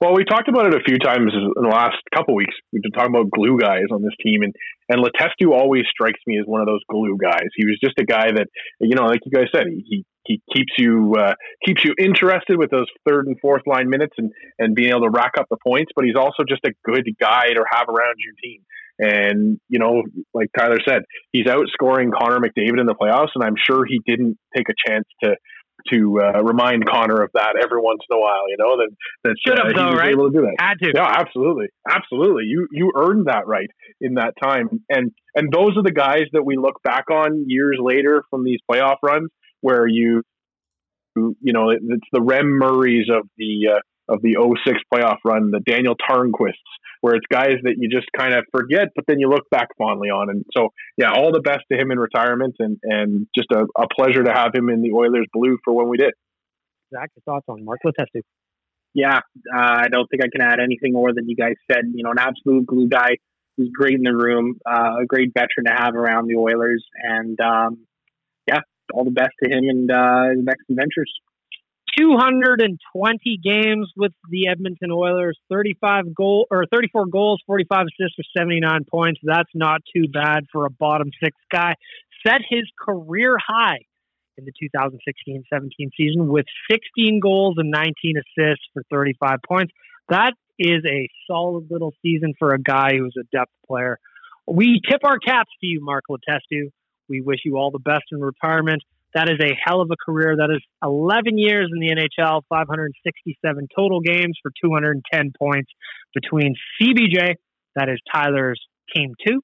Well, 0.00 0.14
we 0.14 0.24
talked 0.24 0.48
about 0.48 0.66
it 0.66 0.74
a 0.74 0.84
few 0.84 0.98
times 0.98 1.32
in 1.34 1.62
the 1.62 1.68
last 1.68 1.96
couple 2.14 2.34
weeks. 2.34 2.54
We've 2.72 2.82
been 2.82 2.92
talking 2.92 3.14
about 3.14 3.30
glue 3.30 3.58
guys 3.60 3.92
on 3.92 4.02
this 4.02 4.14
team, 4.22 4.42
and 4.42 4.54
and 4.88 5.04
Letestu 5.04 5.52
always 5.52 5.84
strikes 5.90 6.20
me 6.26 6.38
as 6.38 6.46
one 6.46 6.60
of 6.60 6.66
those 6.66 6.80
glue 6.88 7.18
guys. 7.20 7.48
He 7.56 7.66
was 7.66 7.78
just 7.82 7.98
a 7.98 8.04
guy 8.04 8.32
that, 8.32 8.46
you 8.80 8.94
know, 8.94 9.04
like 9.04 9.20
you 9.24 9.32
guys 9.32 9.48
said, 9.54 9.64
he 9.66 10.04
he 10.24 10.40
keeps 10.54 10.72
you 10.78 11.14
uh, 11.18 11.34
keeps 11.64 11.84
you 11.84 11.94
interested 11.98 12.58
with 12.58 12.70
those 12.70 12.86
third 13.06 13.26
and 13.26 13.36
fourth 13.40 13.62
line 13.66 13.90
minutes 13.90 14.14
and 14.16 14.32
and 14.58 14.74
being 14.74 14.90
able 14.90 15.02
to 15.02 15.10
rack 15.10 15.32
up 15.38 15.46
the 15.50 15.58
points. 15.62 15.92
But 15.94 16.06
he's 16.06 16.16
also 16.16 16.42
just 16.48 16.64
a 16.64 16.72
good 16.84 17.06
guy 17.20 17.48
to 17.48 17.64
have 17.70 17.88
around 17.88 18.16
your 18.18 18.34
team. 18.42 18.62
And 18.98 19.60
you 19.68 19.78
know, 19.78 20.02
like 20.32 20.48
Tyler 20.56 20.78
said, 20.88 21.02
he's 21.32 21.46
outscoring 21.46 22.12
Connor 22.16 22.40
McDavid 22.40 22.80
in 22.80 22.86
the 22.86 22.96
playoffs, 22.98 23.32
and 23.34 23.44
I'm 23.44 23.56
sure 23.58 23.84
he 23.84 24.00
didn't 24.06 24.38
take 24.56 24.68
a 24.70 24.90
chance 24.90 25.04
to 25.22 25.36
to 25.90 26.20
uh, 26.20 26.42
remind 26.42 26.86
Connor 26.86 27.22
of 27.22 27.30
that 27.34 27.54
every 27.62 27.80
once 27.80 28.00
in 28.08 28.16
a 28.16 28.20
while. 28.20 28.48
You 28.48 28.56
know 28.58 28.76
that 28.78 28.90
that 29.24 29.34
should 29.44 29.58
have 29.58 29.72
uh, 29.72 29.90
though, 29.90 29.96
right? 29.96 30.10
Able 30.10 30.30
to 30.30 30.36
do 30.36 30.42
that. 30.42 30.56
Had 30.60 30.78
to. 30.82 30.92
Yeah, 30.94 31.06
absolutely, 31.06 31.66
absolutely. 31.88 32.44
You 32.44 32.68
you 32.70 32.92
earned 32.96 33.26
that 33.26 33.46
right 33.46 33.70
in 34.00 34.14
that 34.14 34.34
time, 34.42 34.68
and 34.88 35.12
and 35.34 35.52
those 35.52 35.76
are 35.76 35.82
the 35.82 35.92
guys 35.92 36.24
that 36.32 36.44
we 36.44 36.56
look 36.56 36.82
back 36.82 37.10
on 37.10 37.44
years 37.46 37.78
later 37.80 38.22
from 38.30 38.44
these 38.44 38.58
playoff 38.70 38.96
runs 39.02 39.30
where 39.60 39.86
you 39.86 40.22
you 41.14 41.52
know 41.52 41.70
it's 41.70 42.08
the 42.12 42.20
Rem 42.20 42.46
Murrays 42.46 43.08
of 43.10 43.28
the 43.36 43.76
uh, 43.76 43.80
of 44.08 44.22
the 44.22 44.36
06 44.66 44.78
playoff 44.92 45.18
run, 45.24 45.50
the 45.50 45.60
Daniel 45.60 45.94
Tarnquists, 46.08 46.54
where 47.00 47.14
it's 47.14 47.26
guys 47.30 47.56
that 47.62 47.74
you 47.78 47.88
just 47.88 48.06
kind 48.16 48.34
of 48.34 48.44
forget, 48.50 48.88
but 48.94 49.04
then 49.06 49.18
you 49.18 49.28
look 49.28 49.48
back 49.50 49.68
fondly 49.76 50.08
on. 50.08 50.30
And 50.30 50.44
so, 50.56 50.68
yeah, 50.96 51.12
all 51.12 51.32
the 51.32 51.40
best 51.40 51.60
to 51.70 51.78
him 51.78 51.90
in 51.90 51.98
retirement, 51.98 52.56
and 52.58 52.78
and 52.82 53.26
just 53.34 53.48
a, 53.52 53.66
a 53.80 53.86
pleasure 53.98 54.22
to 54.22 54.32
have 54.32 54.54
him 54.54 54.68
in 54.68 54.82
the 54.82 54.92
Oilers 54.92 55.26
blue 55.32 55.58
for 55.64 55.72
when 55.74 55.88
we 55.88 55.96
did. 55.96 56.12
Zach, 56.92 57.10
your 57.16 57.22
thoughts 57.24 57.46
on 57.48 57.64
Mark 57.64 57.80
Letestu? 57.84 58.22
Yeah, 58.94 59.18
uh, 59.18 59.76
I 59.84 59.88
don't 59.90 60.06
think 60.08 60.22
I 60.22 60.28
can 60.32 60.40
add 60.40 60.58
anything 60.58 60.92
more 60.92 61.12
than 61.12 61.28
you 61.28 61.36
guys 61.36 61.54
said. 61.70 61.84
You 61.92 62.04
know, 62.04 62.12
an 62.12 62.18
absolute 62.18 62.66
glue 62.66 62.88
guy 62.88 63.16
who's 63.56 63.70
great 63.70 63.94
in 63.94 64.02
the 64.02 64.14
room, 64.14 64.58
uh, 64.64 65.02
a 65.02 65.06
great 65.06 65.32
veteran 65.34 65.66
to 65.66 65.72
have 65.72 65.94
around 65.94 66.28
the 66.28 66.36
Oilers, 66.36 66.84
and 67.02 67.38
um, 67.40 67.86
yeah, 68.46 68.60
all 68.94 69.04
the 69.04 69.10
best 69.10 69.32
to 69.42 69.50
him 69.50 69.68
and 69.68 69.90
uh, 69.90 70.30
his 70.34 70.44
next 70.44 70.64
adventures. 70.70 71.12
220 71.96 73.40
games 73.42 73.90
with 73.96 74.12
the 74.30 74.48
Edmonton 74.48 74.90
Oilers, 74.90 75.38
35 75.50 76.14
goal 76.14 76.46
or 76.50 76.64
34 76.70 77.06
goals, 77.06 77.42
45 77.46 77.86
assists 77.86 78.16
for 78.16 78.24
79 78.36 78.84
points. 78.90 79.20
That's 79.22 79.50
not 79.54 79.80
too 79.94 80.08
bad 80.08 80.44
for 80.52 80.66
a 80.66 80.70
bottom 80.70 81.10
six 81.22 81.36
guy. 81.50 81.74
Set 82.26 82.40
his 82.48 82.64
career 82.78 83.36
high 83.44 83.78
in 84.36 84.44
the 84.44 84.52
2016-17 84.52 85.70
season 85.96 86.28
with 86.28 86.46
16 86.70 87.20
goals 87.20 87.54
and 87.58 87.70
19 87.70 88.16
assists 88.16 88.64
for 88.74 88.82
35 88.90 89.38
points. 89.48 89.72
That 90.08 90.34
is 90.58 90.84
a 90.86 91.08
solid 91.30 91.70
little 91.70 91.94
season 92.02 92.34
for 92.38 92.52
a 92.52 92.58
guy 92.58 92.96
who's 92.98 93.16
a 93.18 93.24
depth 93.36 93.52
player. 93.66 93.98
We 94.46 94.80
tip 94.88 95.00
our 95.04 95.18
caps 95.18 95.50
to 95.60 95.66
you, 95.66 95.80
Mark 95.82 96.04
Letestu. 96.10 96.70
We 97.08 97.20
wish 97.20 97.40
you 97.44 97.56
all 97.56 97.70
the 97.70 97.78
best 97.78 98.04
in 98.12 98.20
retirement. 98.20 98.82
That 99.16 99.30
is 99.30 99.40
a 99.40 99.56
hell 99.64 99.80
of 99.80 99.88
a 99.90 99.96
career. 99.96 100.36
That 100.36 100.54
is 100.54 100.62
11 100.84 101.38
years 101.38 101.70
in 101.72 101.80
the 101.80 101.88
NHL, 101.88 102.42
567 102.50 103.68
total 103.74 104.02
games 104.02 104.38
for 104.42 104.52
210 104.62 105.32
points 105.40 105.70
between 106.14 106.54
CBJ, 106.78 107.36
that 107.76 107.88
is 107.88 107.98
Tyler's 108.14 108.60
team 108.94 109.14
two, 109.26 109.40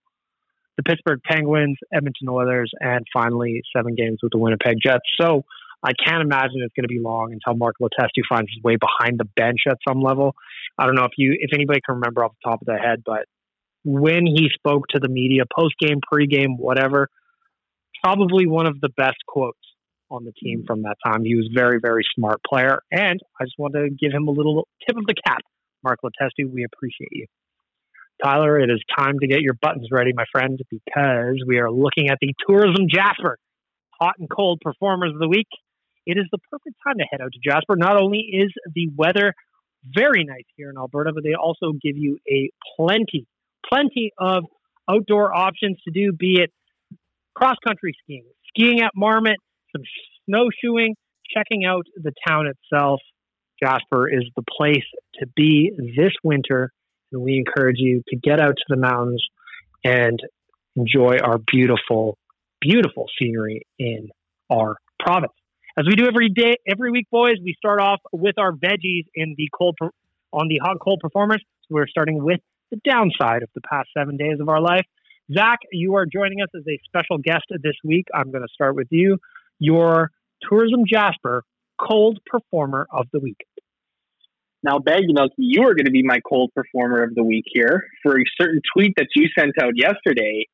the 0.76 0.82
Pittsburgh 0.82 1.20
Penguins, 1.24 1.78
Edmonton 1.90 2.28
Oilers, 2.28 2.70
and 2.80 3.06
finally 3.14 3.62
seven 3.74 3.94
games 3.94 4.18
with 4.22 4.32
the 4.32 4.38
Winnipeg 4.38 4.76
Jets. 4.84 5.08
So 5.18 5.46
I 5.82 5.92
can't 5.94 6.20
imagine 6.20 6.60
it's 6.60 6.74
going 6.76 6.84
to 6.84 6.88
be 6.88 7.00
long 7.00 7.32
until 7.32 7.56
Mark 7.56 7.76
Letestu 7.80 8.20
finds 8.28 8.50
his 8.54 8.62
way 8.62 8.76
behind 8.76 9.18
the 9.18 9.24
bench 9.24 9.60
at 9.66 9.78
some 9.88 10.02
level. 10.02 10.34
I 10.76 10.84
don't 10.84 10.96
know 10.96 11.04
if 11.04 11.12
you, 11.16 11.34
if 11.40 11.54
anybody 11.54 11.80
can 11.80 11.94
remember 11.94 12.26
off 12.26 12.32
the 12.44 12.50
top 12.50 12.60
of 12.60 12.66
their 12.66 12.78
head, 12.78 13.02
but 13.06 13.24
when 13.84 14.26
he 14.26 14.50
spoke 14.52 14.88
to 14.88 15.00
the 15.00 15.08
media, 15.08 15.44
post 15.50 15.76
game, 15.80 16.00
pre 16.06 16.26
game, 16.26 16.58
whatever, 16.58 17.08
probably 18.02 18.46
one 18.46 18.66
of 18.66 18.80
the 18.80 18.88
best 18.96 19.18
quotes 19.26 19.58
on 20.10 20.24
the 20.24 20.32
team 20.32 20.60
hmm. 20.60 20.66
from 20.66 20.82
that 20.82 20.96
time. 21.04 21.24
He 21.24 21.34
was 21.34 21.48
very, 21.54 21.78
very 21.80 22.04
smart 22.14 22.40
player. 22.48 22.80
And 22.90 23.20
I 23.40 23.44
just 23.44 23.58
want 23.58 23.74
to 23.74 23.88
give 23.90 24.12
him 24.12 24.28
a 24.28 24.30
little 24.30 24.68
tip 24.86 24.96
of 24.96 25.06
the 25.06 25.14
cap. 25.26 25.40
Mark 25.82 25.98
Letestu, 26.04 26.50
we 26.52 26.64
appreciate 26.64 27.10
you. 27.10 27.26
Tyler, 28.22 28.60
it 28.60 28.70
is 28.70 28.80
time 28.96 29.18
to 29.18 29.26
get 29.26 29.40
your 29.40 29.54
buttons 29.60 29.88
ready, 29.90 30.12
my 30.14 30.24
friend, 30.30 30.60
because 30.70 31.42
we 31.44 31.58
are 31.58 31.72
looking 31.72 32.08
at 32.08 32.18
the 32.20 32.32
Tourism 32.46 32.86
Jasper 32.88 33.36
hot 34.00 34.14
and 34.18 34.28
cold 34.30 34.60
performers 34.60 35.12
of 35.12 35.18
the 35.18 35.28
week. 35.28 35.48
It 36.06 36.18
is 36.18 36.24
the 36.30 36.38
perfect 36.50 36.76
time 36.86 36.98
to 36.98 37.04
head 37.10 37.20
out 37.20 37.32
to 37.32 37.38
Jasper. 37.42 37.76
Not 37.76 38.00
only 38.00 38.18
is 38.18 38.52
the 38.74 38.90
weather 38.96 39.34
very 39.84 40.24
nice 40.24 40.44
here 40.56 40.70
in 40.70 40.76
Alberta, 40.76 41.12
but 41.14 41.24
they 41.24 41.34
also 41.34 41.72
give 41.72 41.96
you 41.96 42.18
a 42.28 42.50
plenty, 42.76 43.26
plenty 43.68 44.12
of 44.18 44.44
outdoor 44.88 45.34
options 45.34 45.78
to 45.84 45.92
do, 45.92 46.12
be 46.12 46.40
it 46.40 46.52
cross 47.34 47.56
country 47.66 47.94
skiing, 48.02 48.24
skiing 48.48 48.80
at 48.80 48.92
Marmot, 48.94 49.36
some 49.72 49.82
snowshoeing, 50.26 50.94
checking 51.34 51.64
out 51.64 51.86
the 51.96 52.12
town 52.26 52.46
itself. 52.46 53.00
Jasper 53.62 54.08
is 54.08 54.24
the 54.36 54.42
place 54.42 54.84
to 55.20 55.26
be 55.36 55.72
this 55.96 56.12
winter, 56.24 56.72
and 57.12 57.22
we 57.22 57.36
encourage 57.36 57.76
you 57.78 58.02
to 58.08 58.16
get 58.16 58.40
out 58.40 58.56
to 58.56 58.64
the 58.68 58.76
mountains 58.76 59.24
and 59.84 60.18
enjoy 60.76 61.18
our 61.22 61.38
beautiful, 61.38 62.18
beautiful 62.60 63.06
scenery 63.18 63.62
in 63.78 64.08
our 64.50 64.76
province. 64.98 65.32
As 65.78 65.86
we 65.86 65.94
do 65.94 66.06
every 66.06 66.28
day, 66.28 66.56
every 66.70 66.90
week, 66.90 67.06
boys, 67.10 67.36
we 67.42 67.54
start 67.56 67.80
off 67.80 68.00
with 68.12 68.38
our 68.38 68.52
veggies 68.52 69.06
in 69.14 69.34
the 69.38 69.48
cold 69.56 69.76
on 70.32 70.48
the 70.48 70.60
hot 70.62 70.78
cold 70.80 71.00
performers. 71.00 71.42
So 71.62 71.68
we're 71.70 71.86
starting 71.86 72.22
with 72.22 72.40
the 72.70 72.78
downside 72.84 73.42
of 73.42 73.50
the 73.54 73.60
past 73.62 73.88
seven 73.96 74.16
days 74.16 74.38
of 74.40 74.48
our 74.48 74.60
life. 74.60 74.86
Zach, 75.32 75.60
you 75.70 75.96
are 75.96 76.06
joining 76.06 76.42
us 76.42 76.48
as 76.54 76.62
a 76.66 76.78
special 76.84 77.18
guest 77.18 77.44
this 77.50 77.76
week. 77.84 78.06
I'm 78.14 78.30
going 78.30 78.42
to 78.42 78.52
start 78.52 78.74
with 78.74 78.88
you. 78.90 79.18
Your 79.58 80.10
Tourism 80.48 80.84
Jasper 80.90 81.44
cold 81.80 82.18
performer 82.26 82.86
of 82.90 83.06
the 83.12 83.20
week. 83.20 83.38
Now, 84.62 84.78
Bag, 84.78 85.02
you 85.06 85.14
you 85.36 85.62
are 85.62 85.74
going 85.74 85.86
to 85.86 85.90
be 85.90 86.02
my 86.02 86.20
cold 86.20 86.52
performer 86.54 87.02
of 87.02 87.14
the 87.14 87.24
week 87.24 87.44
here 87.46 87.84
for 88.02 88.18
a 88.18 88.24
certain 88.40 88.60
tweet 88.74 88.94
that 88.96 89.08
you 89.14 89.28
sent 89.36 89.52
out 89.60 89.72
yesterday 89.74 90.46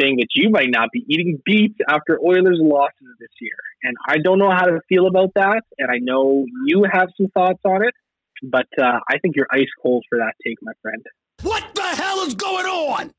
saying 0.00 0.16
that 0.16 0.28
you 0.34 0.50
might 0.50 0.70
not 0.70 0.90
be 0.92 1.04
eating 1.08 1.40
beets 1.44 1.78
after 1.88 2.18
Oilers' 2.20 2.58
losses 2.60 3.08
this 3.20 3.30
year. 3.40 3.56
And 3.82 3.96
I 4.08 4.18
don't 4.18 4.38
know 4.38 4.50
how 4.50 4.66
to 4.66 4.80
feel 4.88 5.06
about 5.06 5.32
that. 5.34 5.62
And 5.78 5.90
I 5.90 5.98
know 5.98 6.44
you 6.66 6.84
have 6.90 7.08
some 7.16 7.28
thoughts 7.28 7.60
on 7.64 7.84
it, 7.84 7.94
but 8.42 8.66
uh, 8.78 8.98
I 9.08 9.18
think 9.18 9.36
you're 9.36 9.46
ice 9.50 9.68
cold 9.82 10.04
for 10.08 10.18
that 10.18 10.34
take, 10.44 10.58
my 10.62 10.72
friend. 10.82 11.04
What 11.42 11.64
the 11.74 11.82
hell 11.82 12.20
is 12.26 12.34
going 12.34 12.66
on? 12.66 13.12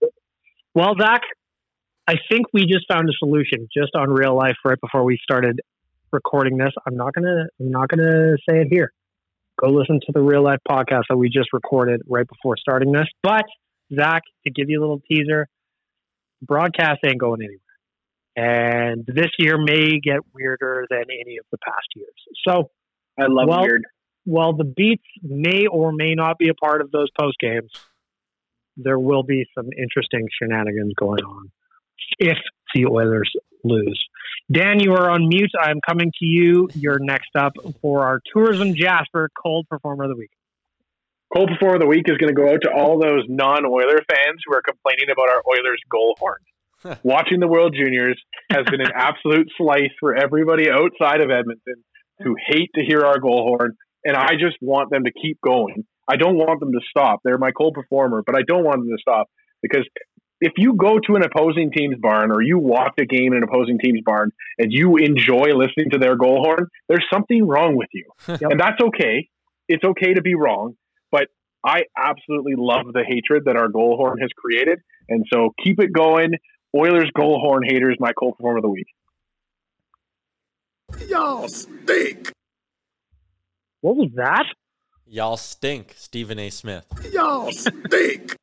Well, 0.76 0.94
Zach, 1.00 1.22
I 2.06 2.16
think 2.30 2.48
we 2.54 2.66
just 2.66 2.86
found 2.92 3.08
a 3.10 3.14
solution 3.18 3.70
just 3.74 3.96
on 3.96 4.10
real 4.10 4.36
life 4.36 4.58
right 4.66 4.80
before 4.80 5.06
we 5.06 5.18
started 5.24 5.62
recording 6.12 6.58
this. 6.58 6.74
I'm 6.86 6.98
not 6.98 7.14
gonna 7.14 7.46
I'm 7.60 7.72
not 7.72 7.88
gonna 7.88 8.36
say 8.48 8.60
it 8.60 8.68
here. 8.70 8.92
Go 9.60 9.70
listen 9.70 10.02
to 10.06 10.12
the 10.14 10.20
real 10.20 10.44
life 10.44 10.60
podcast 10.70 11.04
that 11.10 11.16
we 11.16 11.30
just 11.30 11.54
recorded 11.54 12.02
right 12.10 12.28
before 12.28 12.58
starting 12.58 12.92
this. 12.92 13.08
But 13.24 13.46
Zach, 13.96 14.24
to 14.46 14.52
give 14.52 14.70
you 14.70 14.80
a 14.80 14.82
little 14.82 15.02
teaser, 15.10 15.48
broadcast 16.42 17.00
ain't 17.06 17.20
going 17.20 17.42
anywhere. 17.42 17.62
And 18.36 19.06
this 19.08 19.30
year 19.40 19.58
may 19.58 20.02
get 20.02 20.20
weirder 20.34 20.88
than 20.90 21.04
any 21.04 21.38
of 21.38 21.46
the 21.54 21.58
past 21.60 21.88
years. 21.96 22.10
So 22.46 22.70
I 23.18 23.28
love 23.28 23.48
well, 23.48 23.62
weird. 23.62 23.86
While 24.26 24.58
the 24.58 24.66
beats 24.66 25.06
may 25.24 25.68
or 25.68 25.94
may 25.94 26.16
not 26.16 26.38
be 26.38 26.50
a 26.50 26.54
part 26.54 26.82
of 26.82 26.92
those 26.92 27.08
post 27.18 27.38
games, 27.40 27.72
there 28.78 29.00
will 29.00 29.24
be 29.24 29.46
some 29.56 29.70
interesting 29.78 30.28
shenanigans 30.40 30.94
going 30.98 31.24
on 31.24 31.52
if 32.20 32.38
the 32.74 32.86
Oilers 32.86 33.32
lose. 33.64 34.02
Dan, 34.52 34.80
you 34.80 34.94
are 34.94 35.10
on 35.10 35.28
mute. 35.28 35.52
I'm 35.60 35.80
coming 35.88 36.12
to 36.20 36.26
you. 36.26 36.70
You're 36.76 37.00
next 37.00 37.36
up 37.36 37.54
for 37.82 38.06
our 38.06 38.22
Tourism 38.34 38.76
Jasper 38.76 39.30
Cold 39.42 39.68
Performer 39.70 40.04
of 40.04 40.10
the 40.12 40.16
Week. 40.16 40.30
Cold 41.34 41.50
Performer 41.50 41.76
of 41.76 41.82
the 41.82 41.88
Week 41.88 42.06
is 42.08 42.18
going 42.18 42.34
to 42.34 42.40
go 42.40 42.48
out 42.48 42.62
to 42.62 42.72
all 42.72 43.00
those 43.00 43.24
non 43.28 43.66
Oiler 43.66 44.00
fans 44.10 44.42
who 44.46 44.54
are 44.54 44.62
complaining 44.62 45.10
about 45.12 45.30
our 45.30 45.42
Oilers 45.50 45.82
goal 45.90 46.16
horn. 46.20 47.00
Watching 47.04 47.40
the 47.40 47.48
World 47.48 47.76
Juniors 47.76 48.22
has 48.52 48.66
been 48.70 48.82
an 48.82 48.92
absolute 48.96 49.50
slice 49.58 49.92
for 50.00 50.16
everybody 50.16 50.70
outside 50.70 51.22
of 51.22 51.32
Edmonton 51.32 51.84
who 52.20 52.36
hate 52.48 52.70
to 52.76 52.86
hear 52.86 53.02
our 53.02 53.20
goal 53.20 53.58
horn. 53.58 53.76
And 54.04 54.16
I 54.16 54.34
just 54.34 54.58
want 54.62 54.92
them 54.92 55.06
to 55.06 55.12
keep 55.12 55.40
going. 55.42 55.86
I 56.08 56.18
don't 56.18 56.36
want 56.36 56.60
them 56.60 56.72
to 56.72 56.80
stop. 56.90 57.22
They're 57.24 57.38
my 57.38 57.52
cold 57.52 57.74
performer, 57.74 58.24
but 58.26 58.36
I 58.36 58.42
don't 58.48 58.64
want 58.64 58.78
them 58.78 58.90
to 58.90 59.02
stop 59.02 59.30
because 59.62 59.86
if 60.42 60.54
you 60.58 60.76
go 60.76 61.00
to 61.00 61.16
an 61.16 61.24
opposing 61.24 61.72
team's 61.72 61.98
barn 62.00 62.32
or 62.32 62.42
you 62.42 62.60
watch 62.60 62.94
a 63.00 63.06
game 63.06 63.32
in 63.34 63.38
an 63.38 63.44
opposing 63.44 63.80
team's 63.80 64.02
barn 64.06 64.32
and 64.58 64.72
you 64.72 64.98
enjoy 64.98 65.56
listening 65.56 65.90
to 65.92 65.98
their 65.98 66.16
goal 66.16 66.44
horn, 66.44 66.68
there's 66.90 67.06
something 67.12 67.48
wrong 67.48 67.76
with 67.76 67.90
you. 67.94 68.06
yep. 68.28 68.42
And 68.42 68.60
that's 68.60 68.82
okay. 68.82 69.30
It's 69.68 69.84
okay 69.84 70.14
to 70.14 70.22
be 70.22 70.36
wrong, 70.36 70.76
but 71.12 71.28
I 71.66 71.84
absolutely 71.98 72.54
love 72.58 72.88
the 72.94 73.04
hatred 73.08 73.46
that 73.46 73.56
our 73.56 73.70
goal 73.70 73.98
horn 73.98 74.20
has 74.20 74.30
created. 74.38 74.80
And 75.10 75.26
so 75.32 75.54
keep 75.64 75.80
it 75.80 75.92
going. 75.94 76.32
Oilers 76.76 77.10
goal 77.16 77.40
horn 77.40 77.64
haters, 77.64 77.96
my 78.00 78.12
cold 78.12 78.36
performer 78.38 78.58
of 78.58 78.64
the 78.64 78.70
week. 78.70 78.88
Y'all 81.08 81.48
stink. 81.48 82.32
What 83.82 83.96
was 83.96 84.10
that? 84.16 84.46
Y'all 85.08 85.38
stink, 85.38 85.94
Stephen 85.98 86.40
A. 86.40 86.50
Smith. 86.50 86.86
Y'all 87.14 87.52
stink. 87.52 88.36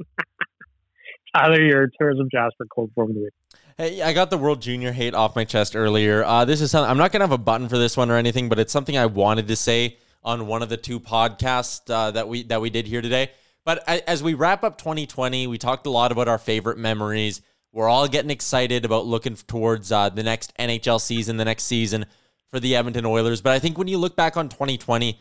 Tyler, 1.34 1.62
your 1.62 1.88
tourism 1.98 2.28
Jasper 2.30 2.66
cold 2.74 2.90
form 2.94 3.10
of 3.10 3.14
the 3.14 3.22
week. 3.22 3.32
Hey, 3.78 4.02
I 4.02 4.12
got 4.12 4.28
the 4.28 4.36
World 4.36 4.60
Junior 4.60 4.90
hate 4.90 5.14
off 5.14 5.36
my 5.36 5.44
chest 5.44 5.76
earlier. 5.76 6.24
Uh, 6.24 6.44
this 6.44 6.60
is 6.60 6.72
something 6.72 6.90
I'm 6.90 6.98
not 6.98 7.12
gonna 7.12 7.22
have 7.22 7.32
a 7.32 7.38
button 7.38 7.68
for 7.68 7.78
this 7.78 7.96
one 7.96 8.10
or 8.10 8.16
anything, 8.16 8.48
but 8.48 8.58
it's 8.58 8.72
something 8.72 8.98
I 8.98 9.06
wanted 9.06 9.46
to 9.46 9.56
say 9.56 9.96
on 10.24 10.48
one 10.48 10.62
of 10.62 10.68
the 10.68 10.76
two 10.76 10.98
podcasts 10.98 11.88
uh, 11.88 12.10
that 12.10 12.28
we 12.28 12.42
that 12.44 12.60
we 12.60 12.68
did 12.68 12.86
here 12.86 13.00
today. 13.00 13.30
But 13.64 13.88
as 13.88 14.24
we 14.24 14.34
wrap 14.34 14.64
up 14.64 14.78
2020, 14.78 15.46
we 15.46 15.56
talked 15.56 15.86
a 15.86 15.90
lot 15.90 16.10
about 16.10 16.26
our 16.26 16.38
favorite 16.38 16.78
memories. 16.78 17.42
We're 17.70 17.88
all 17.88 18.08
getting 18.08 18.30
excited 18.30 18.84
about 18.84 19.06
looking 19.06 19.36
towards 19.36 19.92
uh, 19.92 20.08
the 20.08 20.24
next 20.24 20.52
NHL 20.58 21.00
season, 21.00 21.36
the 21.36 21.44
next 21.44 21.62
season 21.62 22.06
for 22.50 22.58
the 22.58 22.74
Edmonton 22.74 23.06
Oilers. 23.06 23.40
But 23.40 23.52
I 23.52 23.60
think 23.60 23.78
when 23.78 23.86
you 23.86 23.98
look 23.98 24.16
back 24.16 24.36
on 24.36 24.48
2020, 24.48 25.18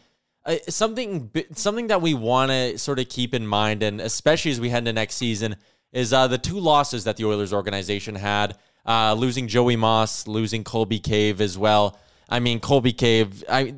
something 0.68 1.30
something 1.54 1.88
that 1.88 2.02
we 2.02 2.14
want 2.14 2.52
to 2.52 2.78
sort 2.78 3.00
of 3.00 3.10
keep 3.10 3.34
in 3.34 3.46
mind, 3.46 3.84
and 3.84 4.02
especially 4.02 4.52
as 4.52 4.60
we 4.60 4.70
head 4.70 4.80
into 4.80 4.94
next 4.94 5.16
season, 5.16 5.56
is 5.92 6.14
uh, 6.14 6.28
the 6.28 6.38
two 6.38 6.60
losses 6.60 7.04
that 7.04 7.18
the 7.18 7.26
Oilers 7.26 7.54
organization 7.54 8.16
had, 8.16 8.58
uh, 8.86 9.14
losing 9.14 9.48
Joey 9.48 9.76
Moss, 9.76 10.28
losing 10.28 10.64
Colby 10.64 11.00
Cave 11.00 11.42
as 11.42 11.58
well. 11.58 12.00
I 12.30 12.40
mean, 12.40 12.60
Colby 12.60 12.94
Cave, 12.94 13.44
I 13.50 13.76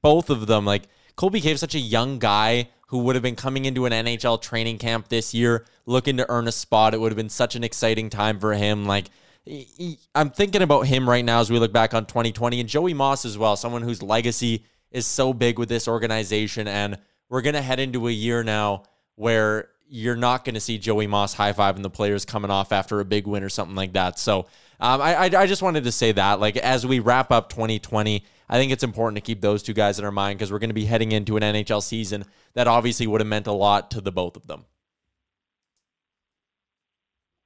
both 0.00 0.30
of 0.30 0.46
them, 0.46 0.64
like 0.64 0.84
Colby 1.16 1.40
Cave, 1.40 1.58
such 1.58 1.74
a 1.74 1.80
young 1.80 2.18
guy 2.18 2.68
who 2.88 2.98
would 2.98 3.16
have 3.16 3.22
been 3.22 3.36
coming 3.36 3.64
into 3.64 3.84
an 3.84 3.92
NHL 3.92 4.40
training 4.40 4.78
camp 4.78 5.08
this 5.08 5.34
year, 5.34 5.66
looking 5.86 6.16
to 6.18 6.30
earn 6.30 6.46
a 6.46 6.52
spot. 6.52 6.94
It 6.94 7.00
would 7.00 7.10
have 7.10 7.16
been 7.16 7.28
such 7.28 7.56
an 7.56 7.64
exciting 7.64 8.10
time 8.10 8.38
for 8.38 8.54
him. 8.54 8.86
Like, 8.86 9.10
I'm 10.14 10.30
thinking 10.30 10.62
about 10.62 10.82
him 10.82 11.08
right 11.08 11.24
now 11.24 11.40
as 11.40 11.50
we 11.50 11.58
look 11.58 11.72
back 11.72 11.94
on 11.94 12.06
2020 12.06 12.60
and 12.60 12.68
Joey 12.68 12.94
Moss 12.94 13.24
as 13.24 13.36
well, 13.36 13.56
someone 13.56 13.82
whose 13.82 14.02
legacy 14.02 14.64
is 14.96 15.06
so 15.06 15.34
big 15.34 15.58
with 15.58 15.68
this 15.68 15.86
organization. 15.86 16.66
And 16.66 16.98
we're 17.28 17.42
going 17.42 17.54
to 17.54 17.62
head 17.62 17.78
into 17.78 18.08
a 18.08 18.10
year 18.10 18.42
now 18.42 18.84
where 19.14 19.68
you're 19.88 20.16
not 20.16 20.44
going 20.44 20.54
to 20.54 20.60
see 20.60 20.78
Joey 20.78 21.06
Moss 21.06 21.34
high 21.34 21.52
fiving 21.52 21.82
the 21.82 21.90
players 21.90 22.24
coming 22.24 22.50
off 22.50 22.72
after 22.72 22.98
a 23.00 23.04
big 23.04 23.26
win 23.26 23.42
or 23.42 23.48
something 23.48 23.76
like 23.76 23.92
that. 23.92 24.18
So 24.18 24.46
um, 24.80 25.00
I, 25.00 25.14
I, 25.14 25.24
I 25.24 25.46
just 25.46 25.62
wanted 25.62 25.84
to 25.84 25.92
say 25.92 26.12
that, 26.12 26.40
like 26.40 26.56
as 26.56 26.86
we 26.86 26.98
wrap 26.98 27.30
up 27.30 27.50
2020, 27.50 28.24
I 28.48 28.58
think 28.58 28.72
it's 28.72 28.82
important 28.82 29.16
to 29.16 29.20
keep 29.20 29.40
those 29.40 29.62
two 29.62 29.74
guys 29.74 29.98
in 29.98 30.04
our 30.04 30.10
mind 30.10 30.38
because 30.38 30.50
we're 30.50 30.58
going 30.58 30.70
to 30.70 30.74
be 30.74 30.86
heading 30.86 31.12
into 31.12 31.36
an 31.36 31.42
NHL 31.42 31.82
season 31.82 32.24
that 32.54 32.66
obviously 32.66 33.06
would 33.06 33.20
have 33.20 33.28
meant 33.28 33.46
a 33.46 33.52
lot 33.52 33.90
to 33.92 34.00
the 34.00 34.12
both 34.12 34.36
of 34.36 34.46
them. 34.46 34.64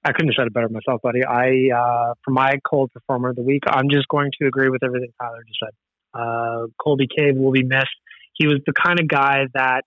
I 0.05 0.13
couldn't 0.13 0.29
have 0.29 0.35
said 0.37 0.47
it 0.47 0.55
better 0.55 0.69
myself, 0.69 1.03
buddy. 1.03 1.25
I, 1.25 1.77
uh, 1.77 2.15
for 2.25 2.31
my 2.31 2.59
cold 2.65 2.91
performer 2.93 3.31
of 3.31 3.37
the 3.37 3.43
week, 3.43 3.65
I'm 3.67 3.91
just 3.91 4.09
going 4.09 4.31
to 4.41 4.47
agree 4.47 4.71
with 4.71 4.83
everything 4.83 5.13
Tyler 5.21 5.43
just 5.47 5.59
said. 5.61 5.75
Uh, 6.15 6.67
Colby 6.83 7.07
Cave 7.07 7.37
will 7.37 7.53
be 7.53 7.65
missed. 7.65 7.89
He 8.35 8.47
was 8.47 8.61
the 8.67 8.73
kind 8.73 8.99
of 9.01 9.09
guy 9.09 9.45
that 9.55 9.83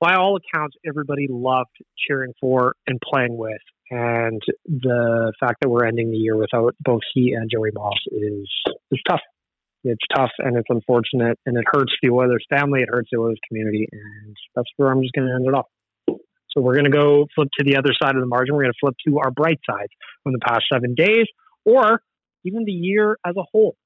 by 0.00 0.14
all 0.16 0.36
accounts, 0.36 0.76
everybody 0.86 1.28
loved 1.30 1.70
cheering 1.96 2.32
for 2.40 2.74
and 2.86 2.98
playing 3.00 3.36
with. 3.36 3.60
And 3.90 4.42
the 4.66 5.32
fact 5.38 5.58
that 5.60 5.68
we're 5.68 5.84
ending 5.84 6.10
the 6.10 6.16
year 6.16 6.36
without 6.36 6.74
both 6.80 7.02
he 7.14 7.34
and 7.34 7.48
Joey 7.52 7.70
Moss 7.72 7.98
is 8.10 8.50
is 8.90 9.00
tough. 9.08 9.20
It's 9.84 10.02
tough 10.14 10.30
and 10.38 10.56
it's 10.56 10.68
unfortunate 10.70 11.38
and 11.44 11.56
it 11.56 11.64
hurts 11.66 11.92
the 12.02 12.10
Oilers 12.10 12.44
family, 12.48 12.80
it 12.82 12.88
hurts 12.90 13.10
the 13.12 13.18
Oilers 13.18 13.38
community, 13.48 13.86
and 13.92 14.36
that's 14.56 14.68
where 14.76 14.90
I'm 14.90 15.02
just 15.02 15.12
going 15.12 15.28
to 15.28 15.34
end 15.34 15.46
it 15.46 15.54
off. 15.54 15.66
So 16.06 16.60
we're 16.60 16.74
going 16.74 16.90
to 16.90 16.90
go 16.90 17.26
flip 17.34 17.48
to 17.58 17.64
the 17.64 17.76
other 17.76 17.92
side 18.00 18.14
of 18.14 18.20
the 18.20 18.26
margin. 18.26 18.54
We're 18.54 18.64
going 18.64 18.72
to 18.72 18.78
flip 18.80 18.94
to 19.06 19.18
our 19.18 19.30
bright 19.30 19.60
side 19.68 19.88
from 20.22 20.32
the 20.32 20.38
past 20.38 20.64
seven 20.72 20.94
days, 20.94 21.26
or 21.64 22.02
even 22.44 22.64
the 22.64 22.72
year 22.72 23.18
as 23.26 23.34
a 23.36 23.42
whole. 23.52 23.76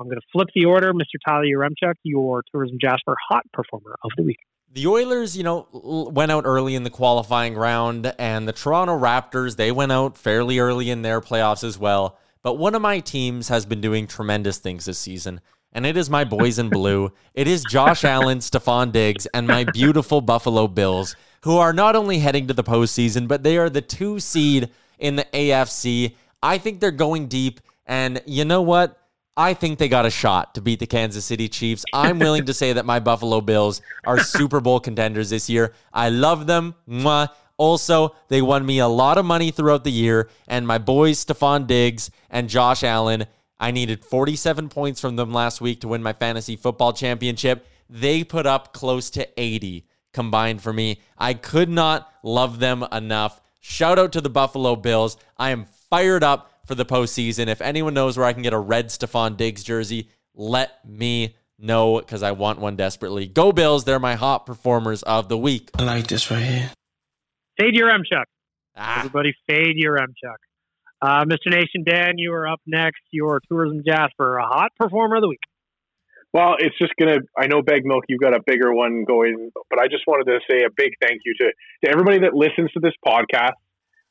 I'm 0.00 0.06
going 0.06 0.18
to 0.18 0.26
flip 0.32 0.48
the 0.54 0.64
order, 0.64 0.92
Mr. 0.94 1.18
Tyler 1.26 1.44
Yaremchuk, 1.44 1.94
your 2.02 2.42
Tourism 2.50 2.78
Jasper 2.80 3.14
Hot 3.28 3.44
Performer 3.52 3.96
of 4.02 4.10
the 4.16 4.22
Week. 4.22 4.38
The 4.72 4.86
Oilers, 4.86 5.36
you 5.36 5.42
know, 5.42 5.66
went 5.72 6.32
out 6.32 6.44
early 6.46 6.74
in 6.74 6.84
the 6.84 6.90
qualifying 6.90 7.54
round, 7.54 8.12
and 8.18 8.48
the 8.48 8.52
Toronto 8.52 8.98
Raptors, 8.98 9.56
they 9.56 9.72
went 9.72 9.92
out 9.92 10.16
fairly 10.16 10.58
early 10.58 10.90
in 10.90 11.02
their 11.02 11.20
playoffs 11.20 11.64
as 11.64 11.78
well. 11.78 12.18
But 12.42 12.54
one 12.54 12.74
of 12.74 12.80
my 12.80 13.00
teams 13.00 13.48
has 13.48 13.66
been 13.66 13.80
doing 13.80 14.06
tremendous 14.06 14.58
things 14.58 14.86
this 14.86 14.98
season, 14.98 15.40
and 15.72 15.84
it 15.84 15.96
is 15.96 16.08
my 16.08 16.24
boys 16.24 16.58
in 16.58 16.70
blue. 16.70 17.12
It 17.34 17.46
is 17.46 17.64
Josh 17.64 18.04
Allen, 18.04 18.38
Stefon 18.40 18.92
Diggs, 18.92 19.26
and 19.34 19.46
my 19.46 19.64
beautiful 19.64 20.20
Buffalo 20.20 20.66
Bills 20.66 21.14
who 21.42 21.56
are 21.56 21.72
not 21.72 21.96
only 21.96 22.18
heading 22.18 22.46
to 22.48 22.54
the 22.54 22.64
postseason, 22.64 23.26
but 23.26 23.42
they 23.42 23.56
are 23.56 23.70
the 23.70 23.80
two 23.80 24.20
seed 24.20 24.70
in 24.98 25.16
the 25.16 25.24
AFC. 25.32 26.14
I 26.42 26.58
think 26.58 26.80
they're 26.80 26.90
going 26.90 27.28
deep. 27.28 27.60
And 27.86 28.22
you 28.26 28.44
know 28.44 28.62
what? 28.62 28.99
I 29.40 29.54
think 29.54 29.78
they 29.78 29.88
got 29.88 30.04
a 30.04 30.10
shot 30.10 30.54
to 30.54 30.60
beat 30.60 30.80
the 30.80 30.86
Kansas 30.86 31.24
City 31.24 31.48
Chiefs. 31.48 31.86
I'm 31.94 32.18
willing 32.18 32.44
to 32.44 32.52
say 32.52 32.74
that 32.74 32.84
my 32.84 33.00
Buffalo 33.00 33.40
Bills 33.40 33.80
are 34.04 34.18
Super 34.18 34.60
Bowl 34.60 34.80
contenders 34.80 35.30
this 35.30 35.48
year. 35.48 35.72
I 35.94 36.10
love 36.10 36.46
them. 36.46 36.74
Mwah. 36.86 37.30
Also, 37.56 38.14
they 38.28 38.42
won 38.42 38.66
me 38.66 38.80
a 38.80 38.86
lot 38.86 39.16
of 39.16 39.24
money 39.24 39.50
throughout 39.50 39.82
the 39.82 39.90
year, 39.90 40.28
and 40.46 40.66
my 40.66 40.76
boys, 40.76 41.24
Stefon 41.24 41.66
Diggs 41.66 42.10
and 42.28 42.50
Josh 42.50 42.84
Allen, 42.84 43.24
I 43.58 43.70
needed 43.70 44.04
47 44.04 44.68
points 44.68 45.00
from 45.00 45.16
them 45.16 45.32
last 45.32 45.62
week 45.62 45.80
to 45.80 45.88
win 45.88 46.02
my 46.02 46.12
fantasy 46.12 46.56
football 46.56 46.92
championship. 46.92 47.66
They 47.88 48.24
put 48.24 48.44
up 48.44 48.74
close 48.74 49.08
to 49.10 49.26
80 49.40 49.86
combined 50.12 50.60
for 50.60 50.74
me. 50.74 51.00
I 51.16 51.32
could 51.32 51.70
not 51.70 52.12
love 52.22 52.58
them 52.58 52.84
enough. 52.92 53.40
Shout 53.58 53.98
out 53.98 54.12
to 54.12 54.20
the 54.20 54.28
Buffalo 54.28 54.76
Bills. 54.76 55.16
I 55.38 55.48
am 55.48 55.64
fired 55.88 56.22
up 56.22 56.59
for 56.66 56.74
the 56.74 56.84
postseason. 56.84 57.48
If 57.48 57.60
anyone 57.60 57.94
knows 57.94 58.16
where 58.16 58.26
I 58.26 58.32
can 58.32 58.42
get 58.42 58.52
a 58.52 58.58
red 58.58 58.86
Stefon 58.88 59.36
Diggs 59.36 59.62
jersey, 59.62 60.08
let 60.34 60.84
me 60.88 61.36
know 61.58 61.98
because 61.98 62.22
I 62.22 62.32
want 62.32 62.58
one 62.58 62.76
desperately. 62.76 63.26
Go 63.26 63.52
Bills. 63.52 63.84
They're 63.84 63.98
my 63.98 64.14
hot 64.14 64.46
performers 64.46 65.02
of 65.02 65.28
the 65.28 65.38
week. 65.38 65.70
I 65.78 65.84
like 65.84 66.06
this 66.06 66.30
right 66.30 66.42
here. 66.42 66.70
Fade 67.58 67.74
Yaremchuk. 67.74 68.24
Ah, 68.76 69.00
Everybody 69.00 69.34
fade 69.46 69.76
Yaremchuk. 69.76 70.36
Uh, 71.02 71.24
Mr. 71.24 71.50
Nation 71.50 71.82
Dan, 71.84 72.18
you 72.18 72.32
are 72.32 72.46
up 72.46 72.60
next. 72.66 73.00
Your 73.10 73.40
Tourism 73.48 73.82
Jasper, 73.86 74.38
a 74.38 74.46
hot 74.46 74.70
performer 74.78 75.16
of 75.16 75.22
the 75.22 75.28
week. 75.28 75.40
Well, 76.32 76.54
it's 76.58 76.76
just 76.78 76.92
gonna. 76.98 77.18
I 77.36 77.48
know 77.48 77.60
Baggedmilk, 77.60 78.02
you've 78.08 78.20
got 78.20 78.36
a 78.36 78.40
bigger 78.46 78.72
one 78.72 79.04
going, 79.04 79.50
but 79.68 79.80
I 79.80 79.88
just 79.88 80.04
wanted 80.06 80.30
to 80.30 80.38
say 80.48 80.62
a 80.62 80.70
big 80.74 80.92
thank 81.02 81.22
you 81.24 81.34
to 81.40 81.52
to 81.84 81.90
everybody 81.90 82.20
that 82.20 82.34
listens 82.34 82.70
to 82.72 82.80
this 82.80 82.92
podcast, 83.04 83.54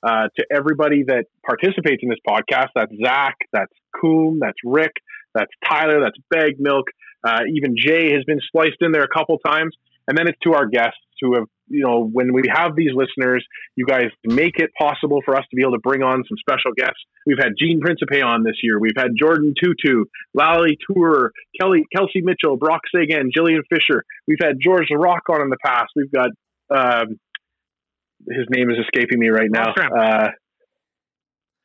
uh, 0.04 0.28
to 0.38 0.46
everybody 0.52 1.04
that 1.08 1.26
participates 1.46 2.02
in 2.04 2.10
this 2.10 2.20
podcast. 2.28 2.68
That's 2.76 2.92
Zach, 3.04 3.36
that's 3.52 3.74
Coom, 4.00 4.40
that's 4.40 4.58
Rick, 4.64 4.94
that's 5.34 5.52
Tyler, 5.68 6.02
that's 6.02 6.18
Baggedmilk. 6.34 6.86
Uh, 7.24 7.42
even 7.54 7.76
Jay 7.78 8.14
has 8.14 8.24
been 8.26 8.40
spliced 8.48 8.78
in 8.82 8.92
there 8.92 9.04
a 9.04 9.08
couple 9.08 9.38
times, 9.40 9.76
and 10.08 10.18
then 10.18 10.28
it's 10.28 10.40
to 10.44 10.54
our 10.54 10.68
guests 10.68 11.00
who 11.22 11.36
have, 11.36 11.44
you 11.68 11.84
know, 11.84 12.08
when 12.08 12.32
we 12.34 12.44
have 12.50 12.78
these 12.78 12.92
listeners, 12.96 13.46
you 13.76 13.86
guys 13.86 14.08
make 14.24 14.58
it 14.58 14.70
possible 14.80 15.20
for 15.26 15.36
us 15.36 15.44
to 15.50 15.56
be 15.56 15.62
able 15.62 15.74
to 15.74 15.80
bring 15.80 16.02
on 16.02 16.24
some 16.28 16.38
special 16.40 16.72
guests. 16.78 17.04
We've 17.26 17.38
had 17.38 17.54
Gene 17.60 17.82
Principe 17.82 18.22
on 18.22 18.44
this 18.44 18.56
year. 18.64 18.80
We've 18.80 18.96
had 18.98 19.10
Jordan 19.20 19.54
Tootoo, 19.62 20.04
Lally 20.34 20.78
Tour, 20.90 21.32
Kelly, 21.60 21.84
Kelsey 21.94 22.22
Mitchell, 22.22 22.56
Brock 22.56 22.82
Sagan, 22.96 23.32
Jillian 23.38 23.64
Fisher. 23.70 24.06
We've 24.30 24.40
had 24.42 24.56
George 24.64 24.88
Rock 24.96 25.24
on 25.30 25.42
in 25.42 25.50
the 25.50 25.58
past. 25.64 25.92
We've 25.94 26.12
got, 26.12 26.30
um, 26.74 27.20
his 28.28 28.46
name 28.50 28.70
is 28.70 28.78
escaping 28.80 29.20
me 29.20 29.30
right 29.30 29.50
now. 29.50 29.74
Uh, 29.74 30.30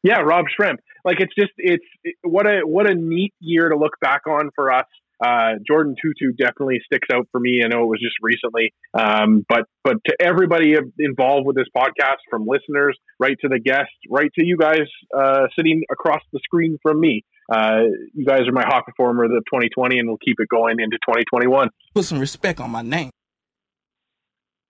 yeah, 0.02 0.20
Rob 0.20 0.46
Schremp. 0.46 0.76
Like 1.04 1.20
it's 1.20 1.34
just 1.38 1.52
it's 1.56 1.84
it, 2.02 2.14
what 2.22 2.46
a 2.46 2.60
what 2.64 2.88
a 2.88 2.94
neat 2.94 3.34
year 3.40 3.68
to 3.68 3.76
look 3.76 3.98
back 4.00 4.26
on 4.26 4.50
for 4.54 4.72
us. 4.72 4.86
Uh, 5.24 5.54
Jordan 5.66 5.94
Tootoo 5.94 6.36
definitely 6.36 6.80
sticks 6.84 7.08
out 7.12 7.28
for 7.30 7.40
me. 7.40 7.62
I 7.64 7.68
know 7.68 7.84
it 7.84 7.86
was 7.86 8.00
just 8.00 8.16
recently, 8.20 8.74
um, 8.92 9.46
but 9.48 9.64
but 9.82 9.96
to 10.06 10.16
everybody 10.20 10.74
involved 10.98 11.46
with 11.46 11.56
this 11.56 11.68
podcast, 11.74 12.18
from 12.28 12.46
listeners 12.46 12.98
right 13.18 13.36
to 13.40 13.48
the 13.48 13.60
guests, 13.60 13.94
right 14.10 14.30
to 14.34 14.44
you 14.44 14.56
guys 14.58 14.86
uh, 15.16 15.46
sitting 15.56 15.82
across 15.90 16.20
the 16.32 16.40
screen 16.42 16.78
from 16.82 17.00
me, 17.00 17.24
uh, 17.50 17.82
you 18.12 18.26
guys 18.26 18.40
are 18.48 18.52
my 18.52 18.64
hot 18.66 18.84
performer 18.84 19.24
of 19.24 19.30
2020, 19.30 19.98
and 19.98 20.08
we'll 20.08 20.18
keep 20.18 20.36
it 20.38 20.48
going 20.48 20.80
into 20.80 20.96
2021. 20.98 21.70
Put 21.94 22.04
some 22.04 22.18
respect 22.18 22.60
on 22.60 22.70
my 22.70 22.82
name. 22.82 23.10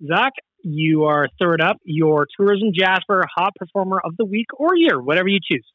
Zach, 0.07 0.33
you 0.65 1.05
are 1.05 1.29
third 1.41 1.61
up. 1.61 1.77
Your 1.85 2.27
Tourism 2.37 2.71
Jasper, 2.75 3.25
hot 3.37 3.55
performer 3.57 4.01
of 4.03 4.17
the 4.17 4.25
week 4.25 4.47
or 4.57 4.77
year, 4.77 5.01
whatever 5.01 5.29
you 5.29 5.39
choose. 5.43 5.67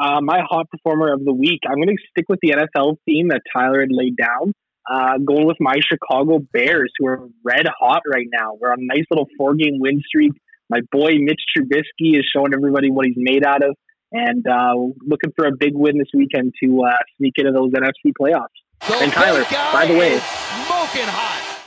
Uh, 0.00 0.20
my 0.20 0.40
hot 0.48 0.68
performer 0.70 1.12
of 1.12 1.24
the 1.24 1.32
week, 1.32 1.60
I'm 1.68 1.76
going 1.76 1.88
to 1.88 1.96
stick 2.10 2.26
with 2.28 2.38
the 2.42 2.50
NFL 2.50 2.96
theme 3.06 3.28
that 3.28 3.42
Tyler 3.54 3.80
had 3.80 3.90
laid 3.90 4.16
down. 4.16 4.52
Uh, 4.88 5.18
going 5.18 5.46
with 5.46 5.56
my 5.58 5.74
Chicago 5.80 6.38
Bears, 6.52 6.92
who 6.98 7.06
are 7.08 7.26
red 7.42 7.66
hot 7.80 8.02
right 8.12 8.28
now. 8.32 8.52
We're 8.60 8.70
on 8.70 8.78
a 8.78 8.86
nice 8.86 9.04
little 9.10 9.26
four 9.36 9.54
game 9.54 9.80
win 9.80 10.00
streak. 10.06 10.32
My 10.70 10.80
boy 10.92 11.14
Mitch 11.18 11.40
Trubisky 11.56 12.16
is 12.16 12.24
showing 12.32 12.54
everybody 12.54 12.90
what 12.90 13.06
he's 13.06 13.16
made 13.16 13.44
out 13.44 13.64
of, 13.64 13.74
and 14.12 14.46
uh, 14.46 14.74
looking 15.04 15.32
for 15.34 15.46
a 15.46 15.50
big 15.58 15.72
win 15.74 15.98
this 15.98 16.08
weekend 16.14 16.54
to 16.62 16.84
uh, 16.84 16.96
sneak 17.18 17.34
into 17.36 17.50
those 17.50 17.72
NFC 17.72 18.12
playoffs. 18.20 18.54
and 19.02 19.12
Tyler, 19.12 19.44
by 19.72 19.86
the 19.86 19.98
way, 19.98 20.18
smoking 20.18 21.08
hot. 21.08 21.62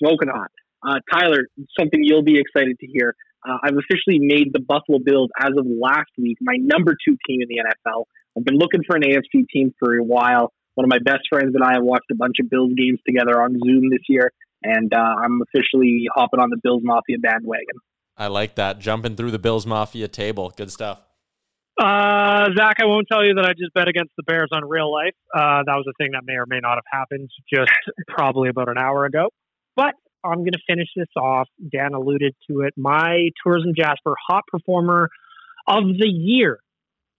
smoking 0.00 0.28
hot. 0.28 0.50
Uh, 0.86 1.00
Tyler, 1.12 1.48
something 1.78 2.00
you'll 2.02 2.24
be 2.24 2.38
excited 2.38 2.78
to 2.80 2.86
hear. 2.86 3.14
Uh, 3.46 3.58
I've 3.62 3.76
officially 3.76 4.18
made 4.20 4.52
the 4.52 4.60
Buffalo 4.60 4.98
Bills 5.04 5.30
as 5.40 5.50
of 5.56 5.66
last 5.66 6.10
week 6.18 6.38
my 6.40 6.56
number 6.58 6.96
two 7.06 7.16
team 7.26 7.40
in 7.40 7.48
the 7.48 7.62
NFL. 7.62 8.04
I've 8.36 8.44
been 8.44 8.58
looking 8.58 8.82
for 8.86 8.96
an 8.96 9.02
AFC 9.02 9.46
team 9.52 9.74
for 9.78 9.96
a 9.96 10.02
while. 10.02 10.52
One 10.74 10.84
of 10.84 10.90
my 10.90 10.98
best 10.98 11.24
friends 11.30 11.54
and 11.54 11.62
I 11.62 11.74
have 11.74 11.84
watched 11.84 12.10
a 12.10 12.16
bunch 12.16 12.36
of 12.40 12.50
Bills 12.50 12.72
games 12.76 12.98
together 13.06 13.40
on 13.40 13.56
Zoom 13.64 13.90
this 13.90 14.00
year, 14.08 14.32
and 14.62 14.92
uh, 14.92 14.98
I'm 14.98 15.40
officially 15.42 16.06
hopping 16.12 16.40
on 16.40 16.50
the 16.50 16.58
Bills 16.62 16.82
Mafia 16.82 17.18
bandwagon. 17.18 17.78
I 18.16 18.26
like 18.28 18.56
that. 18.56 18.78
Jumping 18.78 19.14
through 19.16 19.30
the 19.30 19.38
Bills 19.38 19.66
Mafia 19.66 20.08
table. 20.08 20.52
Good 20.56 20.72
stuff. 20.72 21.00
Uh, 21.80 22.46
Zach, 22.56 22.76
I 22.80 22.86
won't 22.86 23.06
tell 23.10 23.24
you 23.24 23.34
that 23.34 23.44
I 23.44 23.52
just 23.52 23.74
bet 23.74 23.88
against 23.88 24.12
the 24.16 24.22
Bears 24.22 24.50
on 24.52 24.64
real 24.64 24.92
life. 24.92 25.14
Uh, 25.34 25.62
that 25.66 25.74
was 25.74 25.84
a 25.88 25.92
thing 25.98 26.12
that 26.12 26.22
may 26.24 26.34
or 26.34 26.46
may 26.46 26.60
not 26.60 26.76
have 26.76 26.84
happened 26.90 27.30
just 27.52 27.70
probably 28.08 28.48
about 28.48 28.68
an 28.68 28.78
hour 28.78 29.04
ago. 29.04 29.30
But 29.74 29.94
I'm 30.24 30.38
going 30.38 30.52
to 30.52 30.62
finish 30.66 30.88
this 30.96 31.08
off. 31.16 31.48
Dan 31.70 31.92
alluded 31.92 32.34
to 32.50 32.62
it. 32.62 32.74
My 32.76 33.28
Tourism 33.44 33.72
Jasper 33.76 34.14
hot 34.26 34.44
performer 34.48 35.10
of 35.68 35.84
the 35.84 36.08
year 36.08 36.58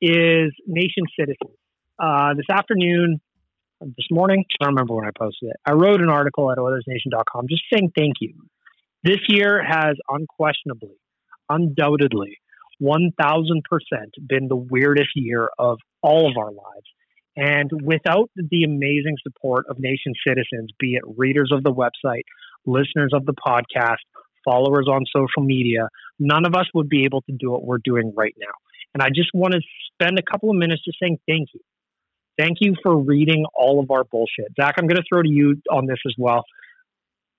is 0.01 0.51
Nation 0.65 1.03
Citizens. 1.17 1.57
Uh, 1.99 2.33
this 2.33 2.47
afternoon, 2.51 3.21
this 3.79 4.07
morning, 4.11 4.43
I 4.59 4.65
don't 4.65 4.73
remember 4.73 4.95
when 4.95 5.05
I 5.05 5.11
posted 5.17 5.49
it. 5.49 5.57
I 5.65 5.73
wrote 5.73 6.01
an 6.01 6.09
article 6.09 6.51
at 6.51 6.57
OilersNation.com 6.57 7.47
just 7.47 7.63
saying 7.71 7.91
thank 7.95 8.15
you. 8.19 8.33
This 9.03 9.19
year 9.27 9.63
has 9.63 9.95
unquestionably, 10.09 10.97
undoubtedly, 11.47 12.39
1000% 12.81 13.11
been 14.27 14.47
the 14.47 14.55
weirdest 14.55 15.11
year 15.15 15.49
of 15.59 15.77
all 16.01 16.29
of 16.29 16.37
our 16.37 16.51
lives. 16.51 16.87
And 17.37 17.69
without 17.83 18.29
the 18.35 18.63
amazing 18.63 19.17
support 19.21 19.65
of 19.69 19.77
Nation 19.79 20.13
citizens, 20.25 20.71
be 20.79 20.95
it 20.95 21.03
readers 21.17 21.51
of 21.53 21.63
the 21.63 21.73
website, 21.73 22.23
listeners 22.65 23.11
of 23.13 23.25
the 23.25 23.33
podcast, 23.33 23.97
followers 24.43 24.87
on 24.89 25.03
social 25.13 25.43
media, 25.43 25.89
none 26.19 26.45
of 26.45 26.55
us 26.55 26.65
would 26.73 26.89
be 26.89 27.05
able 27.05 27.21
to 27.23 27.31
do 27.37 27.51
what 27.51 27.65
we're 27.65 27.79
doing 27.83 28.13
right 28.15 28.35
now. 28.39 28.53
And 28.93 29.01
I 29.01 29.09
just 29.09 29.29
want 29.33 29.53
to 29.53 29.61
spend 29.93 30.17
a 30.19 30.23
couple 30.23 30.49
of 30.49 30.55
minutes 30.55 30.83
just 30.85 30.97
saying 31.01 31.17
thank 31.27 31.49
you. 31.53 31.61
Thank 32.37 32.57
you 32.59 32.75
for 32.83 32.97
reading 32.97 33.45
all 33.55 33.81
of 33.81 33.91
our 33.91 34.03
bullshit. 34.03 34.47
Zach, 34.59 34.75
I'm 34.77 34.87
going 34.87 34.97
to 34.97 35.03
throw 35.07 35.21
to 35.21 35.29
you 35.29 35.61
on 35.71 35.85
this 35.85 35.99
as 36.05 36.13
well. 36.17 36.43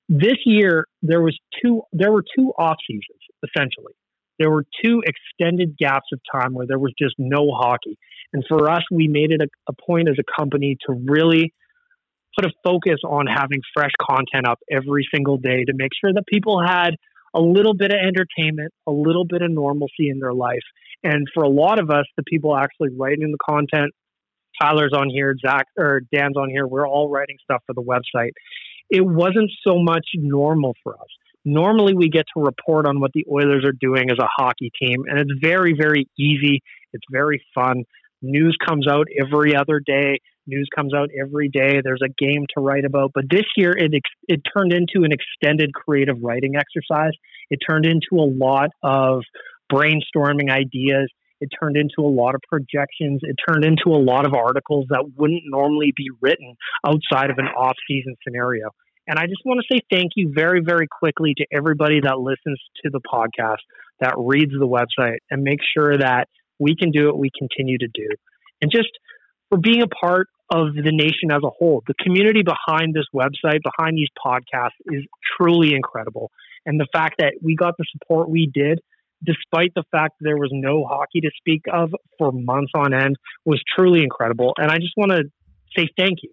This 0.09 0.37
year, 0.45 0.87
there 1.03 1.20
was 1.20 1.37
two. 1.62 1.83
There 1.93 2.12
were 2.12 2.22
two 2.37 2.53
off 2.57 2.77
seasons 2.87 3.20
essentially. 3.45 3.93
There 4.39 4.51
were 4.51 4.64
two 4.85 5.03
extended 5.05 5.77
gaps 5.79 6.09
of 6.12 6.20
time 6.33 6.55
where 6.55 6.66
there 6.66 6.79
was 6.79 6.93
just 6.99 7.14
no 7.18 7.51
hockey. 7.53 7.99
And 8.33 8.45
for 8.49 8.70
us, 8.70 8.83
we 8.91 9.09
made 9.09 9.31
it 9.31 9.41
a, 9.41 9.49
a 9.68 9.72
point 9.72 10.09
as 10.09 10.16
a 10.18 10.41
company 10.41 10.77
to 10.87 10.93
really 10.93 11.55
put 12.37 12.47
a 12.47 12.53
focus 12.64 13.01
on 13.05 13.26
having 13.26 13.61
fresh 13.74 13.93
content 14.01 14.47
up 14.47 14.59
every 14.70 15.07
single 15.12 15.39
day 15.39 15.64
to 15.64 15.72
make 15.74 15.91
sure 16.01 16.12
that 16.12 16.24
people 16.26 16.61
had 16.64 16.91
a 17.34 17.41
little 17.41 17.74
bit 17.74 17.93
of 17.93 17.99
entertainment, 17.99 18.72
a 18.87 18.93
little 18.93 19.24
bit 19.24 19.43
of 19.43 19.51
normalcy 19.51 20.09
in 20.09 20.18
their 20.18 20.32
life. 20.32 20.64
And 21.03 21.26
for 21.34 21.43
a 21.43 21.49
lot 21.49 21.78
of 21.78 21.91
us, 21.91 22.07
the 22.16 22.22
people 22.22 22.57
actually 22.57 22.91
writing 22.97 23.30
the 23.30 23.39
content, 23.45 23.93
Tyler's 24.61 24.93
on 24.95 25.11
here, 25.11 25.34
Zach 25.45 25.66
or 25.76 26.01
Dan's 26.12 26.37
on 26.37 26.49
here, 26.49 26.66
we're 26.66 26.89
all 26.89 27.11
writing 27.11 27.37
stuff 27.43 27.62
for 27.66 27.74
the 27.74 27.82
website. 27.82 28.30
It 28.89 29.05
wasn't 29.05 29.51
so 29.66 29.78
much 29.78 30.07
normal 30.14 30.74
for 30.82 30.95
us. 30.95 31.09
Normally, 31.45 31.95
we 31.95 32.09
get 32.09 32.24
to 32.34 32.43
report 32.43 32.87
on 32.87 33.01
what 33.01 33.12
the 33.12 33.24
Oilers 33.30 33.64
are 33.64 33.74
doing 33.78 34.11
as 34.11 34.16
a 34.18 34.26
hockey 34.37 34.70
team, 34.80 35.05
and 35.07 35.18
it's 35.18 35.30
very, 35.41 35.74
very 35.78 36.09
easy. 36.18 36.61
It's 36.93 37.05
very 37.11 37.41
fun. 37.55 37.84
News 38.22 38.57
comes 38.66 38.89
out 38.89 39.07
every 39.20 39.55
other 39.55 39.80
day. 39.84 40.18
News 40.47 40.68
comes 40.74 40.94
out 40.94 41.11
every 41.18 41.49
day. 41.49 41.80
There's 41.82 42.03
a 42.05 42.09
game 42.09 42.44
to 42.57 42.62
write 42.62 42.84
about. 42.84 43.12
But 43.14 43.24
this 43.30 43.44
year, 43.57 43.72
it 43.76 43.92
it 44.28 44.40
turned 44.57 44.72
into 44.72 45.05
an 45.05 45.11
extended 45.12 45.72
creative 45.74 46.16
writing 46.22 46.55
exercise. 46.57 47.12
It 47.51 47.59
turned 47.68 47.86
into 47.86 48.20
a 48.20 48.28
lot 48.28 48.70
of 48.82 49.22
brainstorming 49.72 50.51
ideas. 50.51 51.11
It 51.40 51.51
turned 51.61 51.76
into 51.76 52.01
a 52.01 52.09
lot 52.09 52.34
of 52.34 52.40
projections. 52.49 53.20
It 53.22 53.36
turned 53.47 53.64
into 53.64 53.90
a 53.90 54.01
lot 54.01 54.26
of 54.26 54.34
articles 54.34 54.86
that 54.90 55.05
wouldn't 55.16 55.42
normally 55.44 55.92
be 55.97 56.09
written 56.20 56.55
outside 56.86 57.30
of 57.30 57.38
an 57.38 57.47
off-season 57.47 58.16
scenario. 58.26 58.70
And 59.07 59.18
I 59.18 59.26
just 59.26 59.42
want 59.44 59.61
to 59.61 59.74
say 59.74 59.80
thank 59.90 60.12
you 60.16 60.32
very, 60.34 60.61
very 60.64 60.88
quickly 60.88 61.34
to 61.36 61.47
everybody 61.53 62.01
that 62.03 62.18
listens 62.18 62.59
to 62.82 62.90
the 62.90 63.01
podcast, 63.01 63.62
that 64.01 64.14
reads 64.16 64.53
the 64.53 64.66
website, 64.66 65.18
and 65.30 65.42
make 65.42 65.61
sure 65.76 65.99
that 65.99 66.28
we 66.59 66.74
can 66.74 66.90
do 66.90 67.07
what 67.07 67.18
we 67.18 67.30
continue 67.38 67.78
to 67.78 67.88
do. 67.88 68.09
And 68.62 68.70
just 68.70 68.88
for 69.51 69.59
being 69.59 69.82
a 69.82 69.86
part 69.86 70.28
of 70.51 70.74
the 70.74 70.92
nation 70.92 71.30
as 71.30 71.42
a 71.44 71.51
whole. 71.51 71.82
The 71.86 71.94
community 71.94 72.42
behind 72.42 72.94
this 72.94 73.07
website, 73.14 73.61
behind 73.62 73.97
these 73.97 74.09
podcasts, 74.24 74.78
is 74.86 75.05
truly 75.36 75.74
incredible. 75.74 76.30
And 76.64 76.80
the 76.80 76.86
fact 76.92 77.16
that 77.18 77.34
we 77.42 77.57
got 77.57 77.74
the 77.78 77.84
support 77.92 78.28
we 78.28 78.51
did, 78.53 78.80
despite 79.24 79.72
the 79.74 79.84
fact 79.90 80.14
there 80.20 80.36
was 80.36 80.51
no 80.53 80.84
hockey 80.84 81.20
to 81.20 81.30
speak 81.36 81.62
of 81.72 81.94
for 82.18 82.32
months 82.32 82.72
on 82.74 82.94
end, 82.94 83.16
was 83.44 83.62
truly 83.76 84.03
incredible. 84.03 84.55
And 84.57 84.70
I 84.70 84.76
just 84.76 84.92
want 84.97 85.12
to 85.12 85.24
say 85.76 85.88
thank 85.97 86.22
you. 86.22 86.30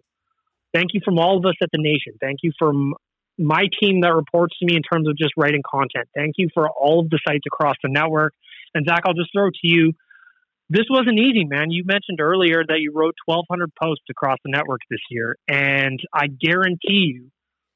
Thank 0.73 0.93
you 0.93 1.01
from 1.05 1.19
all 1.19 1.37
of 1.37 1.45
us 1.45 1.55
at 1.61 1.69
the 1.71 1.81
nation. 1.81 2.13
Thank 2.19 2.39
you 2.43 2.51
from 2.57 2.93
my 3.37 3.65
team 3.79 4.01
that 4.01 4.13
reports 4.13 4.57
to 4.59 4.65
me 4.65 4.75
in 4.75 4.81
terms 4.81 5.07
of 5.07 5.17
just 5.17 5.33
writing 5.37 5.61
content. 5.69 6.07
Thank 6.15 6.35
you 6.37 6.49
for 6.53 6.69
all 6.69 6.99
of 6.99 7.09
the 7.09 7.19
sites 7.27 7.45
across 7.47 7.75
the 7.83 7.89
network. 7.89 8.33
And 8.73 8.85
Zach, 8.87 9.03
I'll 9.05 9.13
just 9.13 9.31
throw 9.33 9.49
to 9.49 9.67
you. 9.67 9.93
This 10.73 10.89
wasn't 10.89 11.19
easy, 11.19 11.45
man. 11.45 11.69
You 11.69 11.83
mentioned 11.85 12.19
earlier 12.19 12.63
that 12.67 12.79
you 12.79 12.91
wrote 12.95 13.13
1,200 13.27 13.69
posts 13.79 14.05
across 14.09 14.39
the 14.43 14.49
network 14.49 14.79
this 14.89 15.01
year, 15.11 15.35
and 15.47 15.99
I 16.11 16.25
guarantee 16.25 17.13
you 17.13 17.29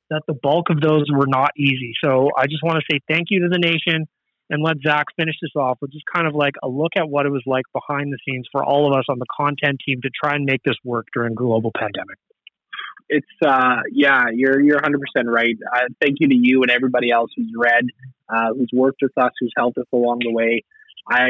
that 0.09 0.23
the 0.27 0.33
bulk 0.33 0.71
of 0.71 0.81
those 0.81 1.05
were 1.11 1.27
not 1.27 1.51
easy. 1.55 1.93
So 2.03 2.31
I 2.35 2.47
just 2.47 2.63
want 2.63 2.79
to 2.79 2.85
say 2.89 2.99
thank 3.07 3.27
you 3.29 3.41
to 3.41 3.49
the 3.49 3.59
nation 3.59 4.07
and 4.49 4.63
let 4.63 4.77
Zach 4.81 5.05
finish 5.15 5.35
this 5.39 5.51
off 5.55 5.77
with 5.79 5.91
just 5.91 6.05
kind 6.11 6.27
of 6.27 6.33
like 6.33 6.55
a 6.63 6.67
look 6.67 6.93
at 6.97 7.07
what 7.07 7.27
it 7.27 7.29
was 7.29 7.43
like 7.45 7.65
behind 7.71 8.11
the 8.11 8.17
scenes 8.25 8.47
for 8.51 8.65
all 8.65 8.91
of 8.91 8.97
us 8.97 9.05
on 9.09 9.19
the 9.19 9.27
content 9.39 9.77
team 9.85 10.01
to 10.01 10.09
try 10.09 10.33
and 10.33 10.45
make 10.45 10.63
this 10.63 10.77
work 10.83 11.05
during 11.13 11.35
global 11.35 11.71
pandemic. 11.77 12.17
It's 13.09 13.27
uh, 13.45 13.81
yeah, 13.91 14.23
you're 14.33 14.59
you're 14.59 14.77
100 14.77 14.99
percent 14.99 15.29
right. 15.29 15.55
Uh, 15.71 15.81
thank 16.01 16.17
you 16.19 16.29
to 16.29 16.35
you 16.35 16.63
and 16.63 16.71
everybody 16.71 17.11
else 17.11 17.29
who's 17.37 17.51
read, 17.55 17.85
uh, 18.27 18.55
who's 18.57 18.71
worked 18.73 19.03
with 19.03 19.15
us, 19.19 19.33
who's 19.39 19.53
helped 19.55 19.77
us 19.77 19.85
along 19.93 20.21
the 20.21 20.33
way. 20.33 20.63
I 21.07 21.29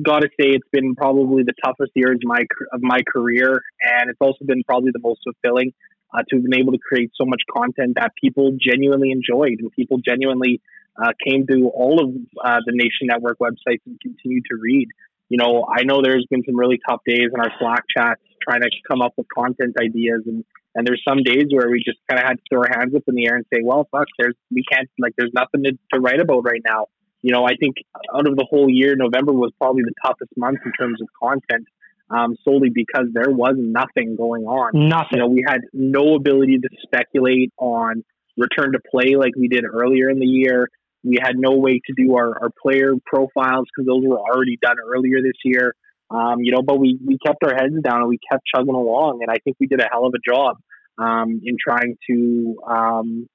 got 0.00 0.20
to 0.20 0.28
say 0.40 0.48
it's 0.48 0.68
been 0.72 0.94
probably 0.94 1.42
the 1.42 1.54
toughest 1.64 1.92
years 1.94 2.16
of 2.16 2.22
my 2.24 2.42
of 2.72 2.80
my 2.82 3.00
career, 3.12 3.60
and 3.82 4.10
it's 4.10 4.20
also 4.20 4.44
been 4.44 4.62
probably 4.64 4.90
the 4.92 5.00
most 5.02 5.20
fulfilling 5.24 5.72
uh, 6.14 6.22
to 6.28 6.36
have 6.36 6.44
been 6.44 6.58
able 6.58 6.72
to 6.72 6.78
create 6.78 7.10
so 7.14 7.24
much 7.26 7.42
content 7.54 7.96
that 7.96 8.12
people 8.20 8.52
genuinely 8.60 9.10
enjoyed 9.10 9.58
and 9.60 9.70
people 9.72 9.98
genuinely 9.98 10.60
uh, 10.96 11.12
came 11.26 11.46
to 11.46 11.70
all 11.74 12.02
of 12.02 12.10
uh, 12.44 12.60
the 12.66 12.72
Nation 12.72 13.08
Network 13.08 13.38
websites 13.38 13.80
and 13.86 14.00
continue 14.00 14.40
to 14.50 14.56
read. 14.60 14.88
You 15.28 15.38
know, 15.38 15.66
I 15.68 15.84
know 15.84 16.02
there's 16.02 16.26
been 16.30 16.42
some 16.44 16.56
really 16.56 16.78
tough 16.88 17.00
days 17.06 17.28
in 17.32 17.40
our 17.40 17.50
Slack 17.58 17.84
chats 17.96 18.20
trying 18.46 18.60
to 18.60 18.70
come 18.90 19.00
up 19.00 19.14
with 19.16 19.26
content 19.34 19.76
ideas, 19.80 20.22
and 20.26 20.44
and 20.74 20.86
there's 20.86 21.02
some 21.06 21.22
days 21.22 21.46
where 21.50 21.68
we 21.70 21.82
just 21.84 21.98
kind 22.08 22.18
of 22.20 22.26
had 22.26 22.34
to 22.36 22.42
throw 22.50 22.60
our 22.60 22.78
hands 22.78 22.94
up 22.94 23.02
in 23.06 23.14
the 23.14 23.26
air 23.26 23.36
and 23.36 23.44
say, 23.52 23.60
well, 23.62 23.88
fuck, 23.90 24.06
there's 24.18 24.34
we 24.50 24.64
can't 24.70 24.88
like 24.98 25.12
there's 25.16 25.32
nothing 25.34 25.64
to, 25.64 25.72
to 25.92 26.00
write 26.00 26.20
about 26.20 26.44
right 26.44 26.62
now. 26.66 26.86
You 27.22 27.32
know, 27.32 27.44
I 27.44 27.54
think 27.58 27.76
out 28.14 28.26
of 28.26 28.36
the 28.36 28.46
whole 28.48 28.68
year, 28.68 28.94
November 28.96 29.32
was 29.32 29.52
probably 29.58 29.82
the 29.82 29.94
toughest 30.04 30.32
month 30.36 30.58
in 30.64 30.72
terms 30.72 31.00
of 31.00 31.08
content 31.22 31.68
um, 32.10 32.36
solely 32.44 32.68
because 32.68 33.06
there 33.12 33.30
was 33.30 33.54
nothing 33.56 34.16
going 34.16 34.44
on. 34.44 34.88
Nothing. 34.88 35.06
You 35.12 35.18
know, 35.18 35.28
we 35.28 35.44
had 35.46 35.60
no 35.72 36.14
ability 36.14 36.58
to 36.58 36.68
speculate 36.82 37.52
on 37.58 38.04
return 38.36 38.72
to 38.72 38.80
play 38.90 39.16
like 39.16 39.36
we 39.36 39.48
did 39.48 39.64
earlier 39.64 40.10
in 40.10 40.18
the 40.18 40.26
year. 40.26 40.68
We 41.04 41.18
had 41.20 41.36
no 41.36 41.56
way 41.56 41.80
to 41.86 41.94
do 41.96 42.16
our, 42.16 42.42
our 42.42 42.50
player 42.62 42.94
profiles 43.04 43.66
because 43.66 43.86
those 43.86 44.02
were 44.04 44.18
already 44.18 44.58
done 44.60 44.76
earlier 44.94 45.20
this 45.22 45.38
year. 45.44 45.74
Um, 46.10 46.40
you 46.40 46.52
know, 46.52 46.62
but 46.62 46.78
we, 46.78 46.98
we 47.04 47.18
kept 47.24 47.42
our 47.42 47.54
heads 47.54 47.74
down 47.82 48.00
and 48.00 48.08
we 48.08 48.18
kept 48.30 48.42
chugging 48.54 48.74
along. 48.74 49.20
And 49.22 49.30
I 49.30 49.36
think 49.42 49.56
we 49.58 49.66
did 49.66 49.80
a 49.80 49.88
hell 49.90 50.06
of 50.06 50.12
a 50.14 50.30
job 50.30 50.56
um, 50.98 51.40
in 51.44 51.56
trying 51.58 51.96
to, 52.10 52.56
um, 52.68 53.28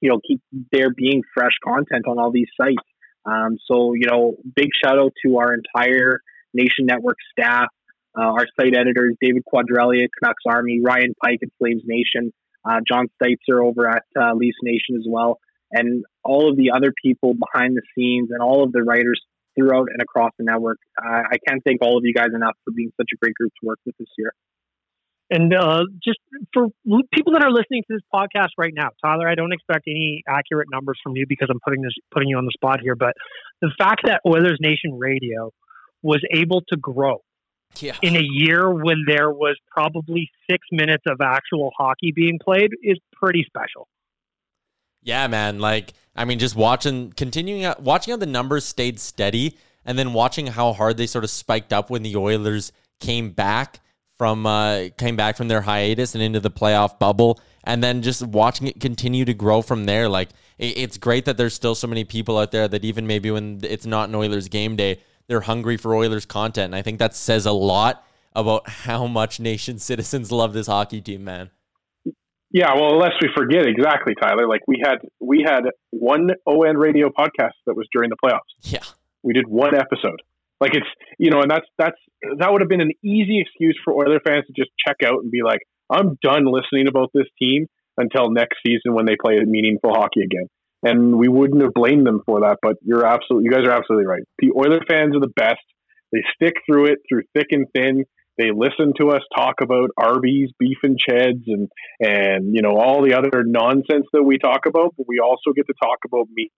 you 0.00 0.10
know, 0.10 0.20
keep 0.26 0.40
there 0.72 0.90
being 0.90 1.22
fresh 1.32 1.54
content 1.64 2.06
on 2.08 2.18
all 2.18 2.32
these 2.32 2.48
sites. 2.60 2.84
Um, 3.26 3.58
so, 3.70 3.94
you 3.94 4.06
know, 4.06 4.36
big 4.54 4.68
shout 4.82 4.98
out 4.98 5.12
to 5.24 5.38
our 5.38 5.54
entire 5.54 6.20
Nation 6.52 6.86
Network 6.86 7.16
staff, 7.32 7.68
uh, 8.16 8.22
our 8.22 8.46
site 8.58 8.76
editors, 8.76 9.16
David 9.20 9.42
Quadrelli, 9.44 10.06
Canucks 10.20 10.42
Army, 10.46 10.80
Ryan 10.84 11.14
Pike 11.22 11.40
at 11.42 11.48
Flames 11.58 11.82
Nation, 11.84 12.32
uh, 12.64 12.80
John 12.86 13.08
Steitzer 13.20 13.64
over 13.64 13.88
at 13.88 14.04
uh, 14.18 14.34
Leafs 14.34 14.58
Nation 14.62 14.96
as 14.96 15.06
well, 15.08 15.38
and 15.72 16.04
all 16.22 16.50
of 16.50 16.56
the 16.56 16.70
other 16.74 16.92
people 17.02 17.34
behind 17.34 17.76
the 17.76 17.82
scenes 17.94 18.30
and 18.30 18.40
all 18.40 18.62
of 18.62 18.72
the 18.72 18.82
writers 18.82 19.20
throughout 19.56 19.88
and 19.90 20.02
across 20.02 20.32
the 20.38 20.44
network. 20.44 20.78
I 20.98 21.36
can't 21.48 21.62
thank 21.64 21.80
all 21.82 21.96
of 21.96 22.04
you 22.04 22.12
guys 22.12 22.34
enough 22.34 22.56
for 22.64 22.72
being 22.72 22.90
such 22.96 23.10
a 23.12 23.16
great 23.16 23.34
group 23.34 23.52
to 23.60 23.66
work 23.66 23.78
with 23.86 23.96
this 23.98 24.08
year. 24.18 24.32
And 25.30 25.54
uh, 25.54 25.84
just 26.04 26.18
for 26.52 26.68
people 27.12 27.32
that 27.32 27.42
are 27.42 27.50
listening 27.50 27.82
to 27.88 27.94
this 27.94 28.02
podcast 28.12 28.50
right 28.58 28.72
now, 28.74 28.90
Tyler, 29.02 29.28
I 29.28 29.34
don't 29.34 29.52
expect 29.52 29.84
any 29.88 30.22
accurate 30.28 30.68
numbers 30.70 30.98
from 31.02 31.16
you 31.16 31.24
because 31.26 31.48
I'm 31.50 31.60
putting 31.64 31.82
this 31.82 31.94
putting 32.12 32.28
you 32.28 32.36
on 32.36 32.44
the 32.44 32.52
spot 32.52 32.80
here. 32.82 32.94
But 32.94 33.14
the 33.62 33.70
fact 33.78 34.02
that 34.04 34.20
Oilers 34.26 34.58
Nation 34.60 34.98
Radio 34.98 35.50
was 36.02 36.22
able 36.30 36.62
to 36.68 36.76
grow 36.76 37.22
yeah. 37.80 37.96
in 38.02 38.16
a 38.16 38.22
year 38.22 38.70
when 38.70 39.04
there 39.06 39.30
was 39.30 39.56
probably 39.70 40.30
six 40.50 40.66
minutes 40.70 41.04
of 41.08 41.20
actual 41.22 41.70
hockey 41.76 42.12
being 42.14 42.38
played 42.42 42.70
is 42.82 42.98
pretty 43.12 43.44
special. 43.46 43.88
Yeah, 45.02 45.26
man. 45.26 45.58
Like, 45.58 45.92
I 46.14 46.24
mean, 46.24 46.38
just 46.38 46.56
watching, 46.56 47.12
continuing, 47.12 47.72
watching 47.78 48.12
how 48.12 48.18
the 48.18 48.26
numbers 48.26 48.64
stayed 48.64 49.00
steady, 49.00 49.58
and 49.84 49.98
then 49.98 50.12
watching 50.12 50.46
how 50.46 50.72
hard 50.72 50.96
they 50.96 51.06
sort 51.06 51.24
of 51.24 51.30
spiked 51.30 51.72
up 51.72 51.90
when 51.90 52.02
the 52.02 52.16
Oilers 52.16 52.72
came 53.00 53.30
back 53.30 53.80
from 54.16 54.46
uh, 54.46 54.88
came 54.96 55.16
back 55.16 55.36
from 55.36 55.48
their 55.48 55.62
hiatus 55.62 56.14
and 56.14 56.22
into 56.22 56.40
the 56.40 56.50
playoff 56.50 56.98
bubble, 56.98 57.40
and 57.64 57.82
then 57.82 58.02
just 58.02 58.22
watching 58.22 58.66
it 58.66 58.80
continue 58.80 59.24
to 59.24 59.34
grow 59.34 59.62
from 59.62 59.84
there. 59.84 60.08
Like, 60.08 60.30
it, 60.58 60.78
it's 60.78 60.98
great 60.98 61.24
that 61.24 61.36
there's 61.36 61.54
still 61.54 61.74
so 61.74 61.86
many 61.86 62.04
people 62.04 62.38
out 62.38 62.50
there 62.50 62.68
that 62.68 62.84
even 62.84 63.06
maybe 63.06 63.30
when 63.30 63.60
it's 63.62 63.86
not 63.86 64.08
an 64.08 64.14
Oilers 64.14 64.48
game 64.48 64.76
day, 64.76 65.00
they're 65.26 65.40
hungry 65.40 65.76
for 65.76 65.94
Oilers 65.94 66.26
content. 66.26 66.66
And 66.66 66.74
I 66.76 66.82
think 66.82 66.98
that 66.98 67.14
says 67.14 67.46
a 67.46 67.52
lot 67.52 68.04
about 68.34 68.68
how 68.68 69.06
much 69.06 69.40
nation 69.40 69.78
citizens 69.90 70.30
love 70.30 70.52
this 70.52 70.66
hockey 70.66 71.00
team, 71.00 71.24
man. 71.24 71.50
Yeah, 72.50 72.72
well, 72.76 72.96
lest 72.98 73.14
we 73.20 73.28
forget 73.34 73.66
exactly, 73.66 74.14
Tyler. 74.20 74.46
Like 74.46 74.60
we 74.68 74.80
had 74.80 74.98
we 75.18 75.44
had 75.44 75.62
one 75.90 76.30
ON 76.46 76.76
radio 76.76 77.08
podcast 77.08 77.54
that 77.66 77.74
was 77.74 77.88
during 77.92 78.10
the 78.10 78.16
playoffs. 78.24 78.38
Yeah, 78.62 78.84
we 79.24 79.32
did 79.32 79.48
one 79.48 79.74
episode. 79.74 80.22
Like 80.60 80.74
it's 80.74 80.86
you 81.18 81.30
know, 81.30 81.40
and 81.40 81.50
that's 81.50 81.66
that's 81.78 81.98
that 82.38 82.52
would 82.52 82.60
have 82.60 82.68
been 82.68 82.80
an 82.80 82.92
easy 83.02 83.40
excuse 83.40 83.78
for 83.84 83.94
Oiler 83.94 84.20
fans 84.24 84.44
to 84.46 84.52
just 84.56 84.70
check 84.86 84.96
out 85.04 85.22
and 85.22 85.30
be 85.30 85.42
like, 85.44 85.60
I'm 85.90 86.18
done 86.22 86.46
listening 86.46 86.88
about 86.88 87.10
this 87.12 87.26
team 87.40 87.66
until 87.96 88.30
next 88.30 88.58
season 88.66 88.94
when 88.94 89.06
they 89.06 89.16
play 89.20 89.38
meaningful 89.44 89.92
hockey 89.92 90.22
again. 90.22 90.46
And 90.82 91.16
we 91.16 91.28
wouldn't 91.28 91.62
have 91.62 91.72
blamed 91.74 92.06
them 92.06 92.20
for 92.26 92.40
that. 92.40 92.58
But 92.60 92.76
you're 92.82 93.06
absolutely, 93.06 93.46
you 93.46 93.50
guys 93.50 93.66
are 93.66 93.72
absolutely 93.72 94.06
right. 94.06 94.22
The 94.38 94.52
Oiler 94.56 94.80
fans 94.86 95.16
are 95.16 95.20
the 95.20 95.32
best. 95.34 95.64
They 96.12 96.22
stick 96.34 96.54
through 96.66 96.86
it 96.86 96.98
through 97.08 97.22
thick 97.34 97.48
and 97.50 97.66
thin. 97.74 98.04
They 98.36 98.50
listen 98.54 98.92
to 98.98 99.10
us 99.10 99.22
talk 99.36 99.56
about 99.62 99.90
Arby's, 99.96 100.50
beef 100.58 100.78
and 100.82 100.98
cheds, 100.98 101.44
and 101.46 101.68
and 102.00 102.54
you 102.54 102.62
know 102.62 102.76
all 102.76 103.02
the 103.02 103.14
other 103.14 103.44
nonsense 103.44 104.06
that 104.12 104.24
we 104.24 104.38
talk 104.38 104.66
about. 104.66 104.94
But 104.96 105.06
we 105.08 105.20
also 105.20 105.52
get 105.54 105.66
to 105.66 105.74
talk 105.80 105.98
about 106.04 106.26
meat 106.34 106.52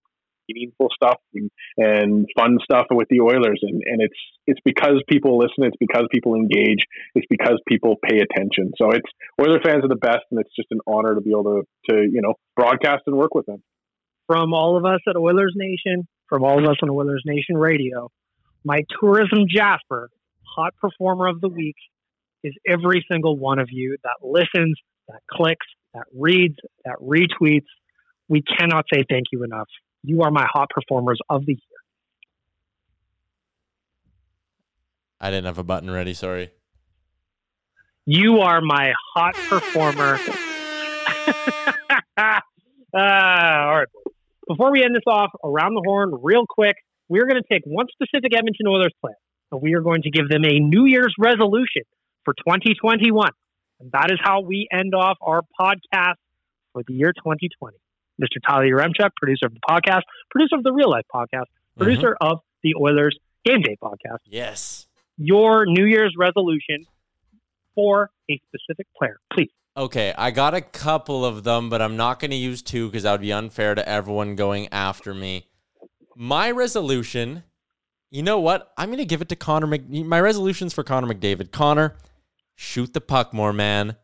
meaningful 0.49 0.89
stuff 0.95 1.19
and, 1.35 1.51
and, 1.77 2.27
fun 2.37 2.59
stuff 2.63 2.87
with 2.91 3.09
the 3.09 3.21
Oilers. 3.21 3.61
And, 3.63 3.83
and 3.85 4.03
it's 4.03 4.19
it's 4.47 4.61
because 4.65 5.03
people 5.09 5.39
listen. 5.39 5.65
It's 5.65 5.77
because 5.79 6.07
people 6.13 6.35
engage. 6.35 6.85
It's 7.15 7.27
because 7.29 7.61
people 7.67 7.97
pay 8.03 8.19
attention. 8.19 8.73
So 8.77 8.91
it's 8.91 9.09
Oiler 9.41 9.61
fans 9.65 9.85
are 9.85 9.89
the 9.89 9.97
best, 9.97 10.25
and 10.31 10.41
it's 10.41 10.55
just 10.55 10.69
an 10.71 10.81
honor 10.87 11.15
to 11.15 11.21
be 11.21 11.31
able 11.31 11.45
to 11.45 11.63
to 11.91 12.03
you 12.03 12.23
know 12.23 12.35
broadcast 12.57 13.03
and 13.07 13.17
work 13.17 13.35
with 13.35 13.47
them. 13.47 13.63
From 14.27 14.53
all 14.53 14.77
of 14.77 14.85
us 14.85 15.01
at 15.09 15.17
Oilers 15.17 15.55
Nation, 15.57 16.09
from 16.29 16.43
all 16.43 16.59
of 16.59 16.69
us 16.69 16.77
on 16.83 16.91
Oilers 16.91 17.23
Nation 17.25 17.57
Radio, 17.57 18.11
my 18.65 18.81
tourism 19.01 19.45
Jasper, 19.49 20.11
hot 20.57 20.75
performer 20.81 21.29
of 21.29 21.41
the 21.41 21.49
week, 21.49 21.77
is 22.43 22.53
every 22.69 23.05
single 23.11 23.37
one 23.37 23.59
of 23.59 23.69
you 23.71 23.97
that 24.03 24.27
listens, 24.27 24.77
that 25.09 25.21
clicks, 25.31 25.67
that 25.95 26.05
reads, 26.15 26.57
that 26.85 26.97
retweets. 27.01 27.67
We 28.29 28.43
cannot 28.43 28.87
say 28.93 29.05
thank 29.09 29.27
you 29.33 29.45
enough. 29.45 29.69
You 30.07 30.23
are 30.23 30.31
my 30.31 30.47
hot 30.49 30.71
performers 30.71 31.19
of 31.29 31.45
the 31.47 31.55
year. 31.55 31.79
I 35.21 35.31
didn't 35.31 35.47
have 35.47 35.59
a 35.59 35.65
button 35.65 35.91
ready. 35.91 36.15
Sorry. 36.15 36.51
You 38.05 38.39
are 38.39 38.61
my 38.61 38.93
hot 39.17 39.35
performer. 39.35 40.21
uh, 42.17 42.41
all 42.95 43.79
right. 43.79 43.89
Before 44.47 44.71
we 44.71 44.85
end 44.85 44.95
this 44.95 45.03
off, 45.09 45.33
around 45.43 45.75
the 45.75 45.83
horn, 45.85 46.13
real 46.23 46.45
quick, 46.49 46.77
we're 47.09 47.27
going 47.27 47.43
to 47.43 47.49
take 47.53 47.63
one 47.65 47.87
specific 47.91 48.33
Edmonton 48.33 48.69
Oilers 48.69 48.95
player, 49.01 49.17
and 49.51 49.61
we 49.61 49.75
are 49.75 49.81
going 49.81 50.03
to 50.03 50.11
give 50.13 50.29
them 50.29 50.45
a 50.45 50.61
New 50.61 50.85
Year's 50.85 51.17
resolution 51.19 51.83
for 52.25 52.33
2021. 52.35 53.31
And 53.81 53.91
that 53.91 54.13
is 54.13 54.21
how 54.23 54.43
we 54.43 54.69
end 54.73 54.95
off 54.95 55.19
our 55.21 55.43
podcast 55.61 56.15
for 56.73 56.85
the 56.87 56.95
year 56.95 57.13
2020. 57.13 57.77
Mr. 58.21 58.39
Tyler 58.47 58.67
Yaremchuk, 58.67 59.11
producer 59.17 59.47
of 59.47 59.55
the 59.55 59.61
podcast, 59.69 60.03
producer 60.31 60.57
of 60.57 60.63
the 60.63 60.73
Real 60.73 60.91
Life 60.91 61.07
podcast, 61.13 61.47
producer 61.77 62.17
mm-hmm. 62.21 62.33
of 62.33 62.41
the 62.63 62.75
Oilers 62.81 63.19
Game 63.45 63.63
Day 63.63 63.77
podcast. 63.83 64.19
Yes. 64.27 64.87
Your 65.19 65.67
New 65.67 65.85
Year's 65.85 66.15
resolution 66.19 66.87
for 67.75 68.11
a 68.31 68.41
specific 68.49 68.87
player, 68.99 69.19
please. 69.33 69.51
Okay, 69.77 70.15
I 70.17 70.31
got 70.31 70.55
a 70.55 70.63
couple 70.63 71.25
of 71.25 71.45
them, 71.45 71.69
but 71.69 71.83
I'm 71.83 71.97
not 71.97 72.19
going 72.19 72.31
to 72.31 72.37
use 72.37 72.63
two 72.63 72.89
because 72.89 73.03
that 73.03 73.13
would 73.13 73.21
be 73.21 73.33
unfair 73.33 73.75
to 73.75 73.87
everyone 73.87 74.35
going 74.35 74.69
after 74.73 75.13
me. 75.13 75.49
My 76.17 76.51
resolution, 76.51 77.45
you 78.11 78.23
know 78.23 78.41
what? 78.41 78.73
I'm 78.79 78.89
going 78.89 78.99
to 78.99 79.05
give 79.05 79.21
it 79.21 79.29
to 79.29 79.37
Connor. 79.37 79.67
Mc- 79.67 80.07
My 80.07 80.19
resolution's 80.19 80.73
for 80.73 80.83
Connor 80.83 81.13
McDavid. 81.13 81.53
Connor, 81.53 81.97
shoot 82.55 82.95
the 82.95 83.03
puck 83.03 83.35
more, 83.35 83.53
man. 83.53 83.97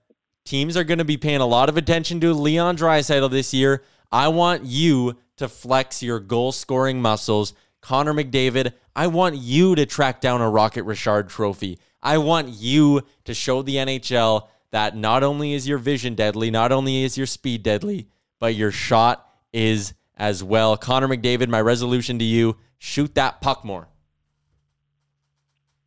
Teams 0.44 0.76
are 0.76 0.84
going 0.84 0.98
to 0.98 1.04
be 1.04 1.16
paying 1.16 1.40
a 1.40 1.46
lot 1.46 1.70
of 1.70 1.78
attention 1.78 2.20
to 2.20 2.34
Leon 2.34 2.76
Draisaitl 2.76 3.30
this 3.30 3.54
year. 3.54 3.82
I 4.12 4.28
want 4.28 4.64
you 4.64 5.12
to 5.12 5.18
to 5.42 5.48
flex 5.48 6.02
your 6.02 6.20
goal 6.20 6.52
scoring 6.52 7.02
muscles. 7.02 7.52
Connor 7.80 8.14
McDavid, 8.14 8.72
I 8.94 9.08
want 9.08 9.36
you 9.36 9.74
to 9.74 9.84
track 9.84 10.20
down 10.20 10.40
a 10.40 10.48
Rocket 10.48 10.84
Richard 10.84 11.28
trophy. 11.28 11.78
I 12.00 12.18
want 12.18 12.48
you 12.48 13.02
to 13.24 13.34
show 13.34 13.62
the 13.62 13.76
NHL 13.76 14.46
that 14.70 14.96
not 14.96 15.24
only 15.24 15.52
is 15.52 15.66
your 15.66 15.78
vision 15.78 16.14
deadly, 16.14 16.50
not 16.50 16.70
only 16.70 17.02
is 17.02 17.18
your 17.18 17.26
speed 17.26 17.64
deadly, 17.64 18.06
but 18.38 18.54
your 18.54 18.70
shot 18.70 19.28
is 19.52 19.94
as 20.16 20.44
well. 20.44 20.76
Connor 20.76 21.08
McDavid, 21.08 21.48
my 21.48 21.60
resolution 21.60 22.20
to 22.20 22.24
you 22.24 22.56
shoot 22.78 23.14
that 23.16 23.40
puck 23.40 23.64
more. 23.64 23.88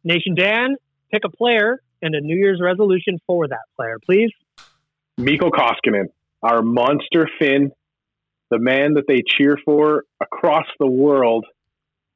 Nation 0.04 0.36
Dan, 0.36 0.76
pick 1.14 1.24
a 1.24 1.30
player 1.30 1.82
and 2.02 2.14
a 2.14 2.20
New 2.20 2.36
Year's 2.36 2.60
resolution 2.62 3.20
for 3.26 3.48
that 3.48 3.64
player, 3.78 3.98
please. 4.06 4.32
Mikko 5.18 5.50
Koskinen, 5.50 6.08
our 6.44 6.62
monster 6.62 7.30
Finn, 7.40 7.72
the 8.56 8.64
man 8.64 8.94
that 8.94 9.04
they 9.08 9.22
cheer 9.28 9.58
for 9.66 10.04
across 10.22 10.66
the 10.80 10.88
world. 10.88 11.46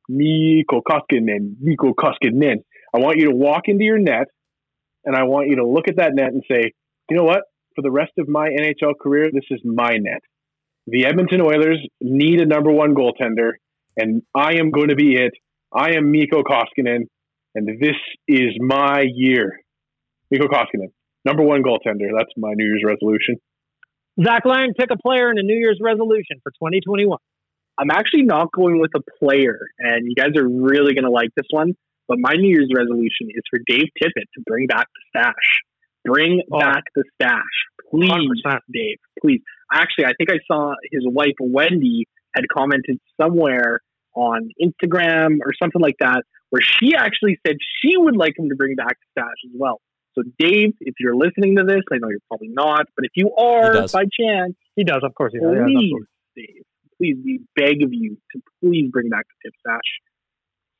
Mikko 0.07 0.81
Koskinen, 0.89 1.55
Mikko 1.59 1.93
Koskinen. 1.93 2.63
I 2.95 2.99
want 2.99 3.17
you 3.17 3.25
to 3.25 3.35
walk 3.35 3.63
into 3.67 3.83
your 3.83 3.99
net 3.99 4.27
and 5.03 5.15
I 5.15 5.23
want 5.23 5.49
you 5.49 5.57
to 5.57 5.67
look 5.67 5.87
at 5.87 5.97
that 5.97 6.15
net 6.15 6.29
and 6.29 6.43
say, 6.49 6.71
you 7.09 7.17
know 7.17 7.23
what? 7.23 7.41
For 7.75 7.81
the 7.81 7.91
rest 7.91 8.13
of 8.17 8.27
my 8.27 8.49
NHL 8.49 8.93
career, 9.01 9.29
this 9.31 9.45
is 9.51 9.59
my 9.63 9.97
net. 9.97 10.21
The 10.87 11.05
Edmonton 11.05 11.41
Oilers 11.41 11.85
need 12.01 12.41
a 12.41 12.45
number 12.45 12.71
one 12.71 12.95
goaltender, 12.95 13.51
and 13.95 14.23
I 14.33 14.55
am 14.55 14.71
going 14.71 14.89
to 14.89 14.95
be 14.95 15.15
it. 15.15 15.33
I 15.73 15.91
am 15.91 16.11
Mikko 16.11 16.41
Koskinen, 16.43 17.01
and 17.53 17.67
this 17.79 17.95
is 18.27 18.55
my 18.59 19.03
year. 19.13 19.59
Mikko 20.31 20.47
Koskinen, 20.47 20.91
number 21.25 21.43
one 21.43 21.61
goaltender. 21.63 22.09
That's 22.17 22.31
my 22.37 22.53
New 22.55 22.65
Year's 22.65 22.83
resolution. 22.85 23.37
Zach 24.23 24.43
Laing, 24.45 24.73
pick 24.77 24.89
a 24.91 24.97
player 24.97 25.29
and 25.29 25.39
a 25.39 25.43
New 25.43 25.55
Year's 25.55 25.79
resolution 25.81 26.39
for 26.43 26.51
2021. 26.51 27.17
I'm 27.77 27.91
actually 27.91 28.23
not 28.23 28.51
going 28.51 28.79
with 28.79 28.91
a 28.95 29.01
player, 29.23 29.59
and 29.79 30.05
you 30.05 30.15
guys 30.15 30.35
are 30.35 30.47
really 30.47 30.93
going 30.93 31.05
to 31.05 31.11
like 31.11 31.29
this 31.35 31.45
one. 31.51 31.73
But 32.07 32.17
my 32.19 32.33
New 32.33 32.49
Year's 32.49 32.71
resolution 32.75 33.27
is 33.29 33.43
for 33.49 33.59
Dave 33.67 33.87
Tippett 34.01 34.25
to 34.35 34.41
bring 34.45 34.67
back 34.67 34.87
the 34.93 35.19
stash. 35.19 35.61
Bring 36.03 36.41
Oh. 36.51 36.59
back 36.59 36.83
the 36.95 37.03
stash. 37.15 37.43
Please, 37.89 38.09
100%. 38.09 38.61
Dave. 38.73 38.97
Please. 39.21 39.41
Actually, 39.71 40.05
I 40.05 40.13
think 40.17 40.31
I 40.31 40.39
saw 40.47 40.73
his 40.91 41.03
wife, 41.05 41.35
Wendy, 41.39 42.07
had 42.35 42.45
commented 42.49 42.97
somewhere 43.21 43.81
on 44.15 44.49
Instagram 44.61 45.37
or 45.45 45.53
something 45.61 45.81
like 45.81 45.95
that, 45.99 46.23
where 46.49 46.61
she 46.61 46.95
actually 46.95 47.37
said 47.45 47.55
she 47.81 47.95
would 47.95 48.17
like 48.17 48.37
him 48.37 48.49
to 48.49 48.55
bring 48.55 48.75
back 48.75 48.97
the 48.99 49.21
stash 49.21 49.37
as 49.45 49.51
well. 49.55 49.79
So, 50.15 50.23
Dave, 50.37 50.73
if 50.81 50.95
you're 50.99 51.15
listening 51.15 51.55
to 51.57 51.63
this, 51.63 51.81
I 51.91 51.97
know 51.97 52.09
you're 52.09 52.19
probably 52.27 52.49
not, 52.49 52.87
but 52.95 53.05
if 53.05 53.11
you 53.15 53.33
are 53.35 53.87
by 53.87 54.03
chance, 54.19 54.55
He 54.75 54.83
does, 54.83 55.01
of 55.03 55.13
course. 55.15 55.33
He 55.33 55.39
does. 55.39 55.55
Please, 55.65 55.91
of 55.93 55.97
course. 55.99 56.07
Dave, 56.35 56.63
please, 56.97 57.17
we 57.23 57.41
beg 57.55 57.83
of 57.83 57.89
you 57.93 58.17
to 58.33 58.41
please 58.61 58.89
bring 58.91 59.09
back 59.09 59.25
the 59.27 59.49
tip 59.49 59.53
stash. 59.59 59.79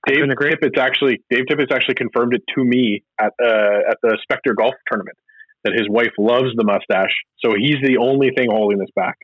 Dave 0.07 0.15
couldn't 0.15 0.31
agree. 0.31 0.51
Tippett's 0.51 0.79
actually 0.79 1.21
Dave 1.29 1.45
Tippett's 1.49 1.71
actually 1.73 1.95
confirmed 1.95 2.33
it 2.33 2.41
to 2.55 2.63
me 2.63 3.03
at 3.19 3.33
uh, 3.41 3.89
at 3.91 3.97
the 4.01 4.17
Spectre 4.23 4.53
Golf 4.53 4.73
Tournament 4.89 5.17
that 5.65 5.73
his 5.73 5.87
wife 5.89 6.13
loves 6.17 6.55
the 6.55 6.63
mustache, 6.63 7.13
so 7.43 7.51
he's 7.57 7.75
the 7.83 7.97
only 7.97 8.31
thing 8.35 8.47
holding 8.49 8.77
this 8.79 8.89
back. 8.95 9.17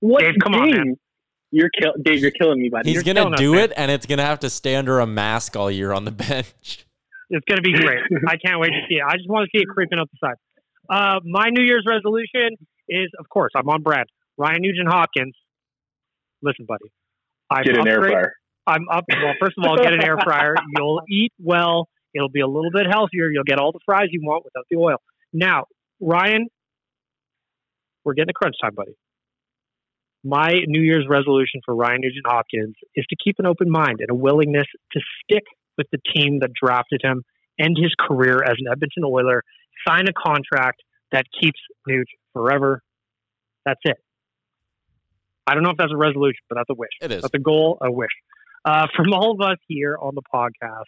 What 0.00 0.20
Dave, 0.22 0.34
come 0.42 0.54
on, 0.54 0.70
man. 0.70 0.96
You're 1.50 1.68
kill- 1.70 1.94
Dave, 2.02 2.20
you're 2.20 2.30
killing 2.30 2.60
me, 2.60 2.70
buddy. 2.70 2.88
He's 2.88 2.94
You're 2.96 3.14
going 3.14 3.16
to 3.16 3.22
killing 3.22 3.34
us, 3.34 3.40
do 3.40 3.52
man. 3.52 3.64
it, 3.64 3.72
and 3.76 3.90
it's 3.90 4.06
going 4.06 4.18
to 4.18 4.24
have 4.24 4.40
to 4.40 4.50
stay 4.50 4.74
under 4.74 5.00
a 5.00 5.06
mask 5.06 5.54
all 5.54 5.70
year 5.70 5.92
on 5.92 6.04
the 6.06 6.10
bench. 6.12 6.85
It's 7.30 7.44
going 7.48 7.56
to 7.56 7.62
be 7.62 7.72
great. 7.72 8.02
I 8.28 8.36
can't 8.36 8.60
wait 8.60 8.70
to 8.70 8.82
see 8.88 8.96
it. 8.96 9.02
I 9.06 9.16
just 9.16 9.28
want 9.28 9.48
to 9.48 9.50
see 9.56 9.62
it 9.62 9.68
creeping 9.68 9.98
up 9.98 10.08
the 10.10 10.18
side. 10.28 10.38
Uh, 10.88 11.20
my 11.24 11.48
New 11.50 11.64
Year's 11.64 11.84
resolution 11.88 12.56
is, 12.88 13.10
of 13.18 13.28
course, 13.28 13.52
I'm 13.56 13.68
on 13.68 13.82
brand. 13.82 14.06
Ryan 14.38 14.58
Nugent 14.60 14.88
Hopkins. 14.88 15.34
Listen, 16.42 16.66
buddy. 16.66 16.92
I'm 17.50 17.64
Get 17.64 17.78
an 17.78 17.88
air 17.88 18.00
fryer. 18.00 18.32
I'm 18.66 18.88
up. 18.90 19.04
Well, 19.08 19.34
first 19.40 19.54
of 19.58 19.64
all, 19.64 19.76
get 19.76 19.92
an 19.92 20.02
air 20.02 20.16
fryer. 20.22 20.54
You'll 20.76 21.02
eat 21.08 21.32
well. 21.38 21.88
It'll 22.14 22.28
be 22.28 22.40
a 22.40 22.46
little 22.46 22.70
bit 22.72 22.86
healthier. 22.90 23.30
You'll 23.30 23.44
get 23.44 23.58
all 23.58 23.72
the 23.72 23.80
fries 23.84 24.08
you 24.10 24.20
want 24.22 24.44
without 24.44 24.64
the 24.70 24.76
oil. 24.76 24.96
Now, 25.32 25.64
Ryan, 26.00 26.46
we're 28.04 28.14
getting 28.14 28.28
to 28.28 28.32
crunch 28.32 28.56
time, 28.60 28.74
buddy. 28.74 28.96
My 30.24 30.58
New 30.66 30.80
Year's 30.80 31.06
resolution 31.08 31.60
for 31.64 31.74
Ryan 31.74 32.00
Nugent 32.00 32.26
Hopkins 32.26 32.74
is 32.96 33.04
to 33.10 33.16
keep 33.22 33.36
an 33.38 33.46
open 33.46 33.70
mind 33.70 33.98
and 34.00 34.10
a 34.10 34.14
willingness 34.14 34.66
to 34.92 35.00
stick 35.22 35.44
with 35.76 35.86
the 35.92 35.98
team 36.14 36.40
that 36.40 36.50
drafted 36.52 37.00
him, 37.02 37.22
end 37.58 37.76
his 37.80 37.92
career 37.98 38.42
as 38.42 38.56
an 38.58 38.66
Edmonton 38.70 39.04
Oiler, 39.04 39.42
sign 39.86 40.06
a 40.08 40.12
contract 40.12 40.82
that 41.12 41.24
keeps 41.40 41.58
Nuge 41.88 42.04
forever. 42.32 42.82
That's 43.64 43.80
it. 43.84 43.96
I 45.46 45.54
don't 45.54 45.62
know 45.62 45.70
if 45.70 45.76
that's 45.76 45.92
a 45.92 45.96
resolution, 45.96 46.40
but 46.48 46.56
that's 46.56 46.70
a 46.70 46.74
wish. 46.74 46.90
It 47.00 47.12
is. 47.12 47.22
That's 47.22 47.34
a 47.34 47.38
goal, 47.38 47.78
a 47.80 47.90
wish. 47.90 48.10
Uh, 48.64 48.86
from 48.96 49.12
all 49.12 49.32
of 49.32 49.40
us 49.40 49.58
here 49.68 49.96
on 50.00 50.14
the 50.14 50.22
podcast, 50.34 50.84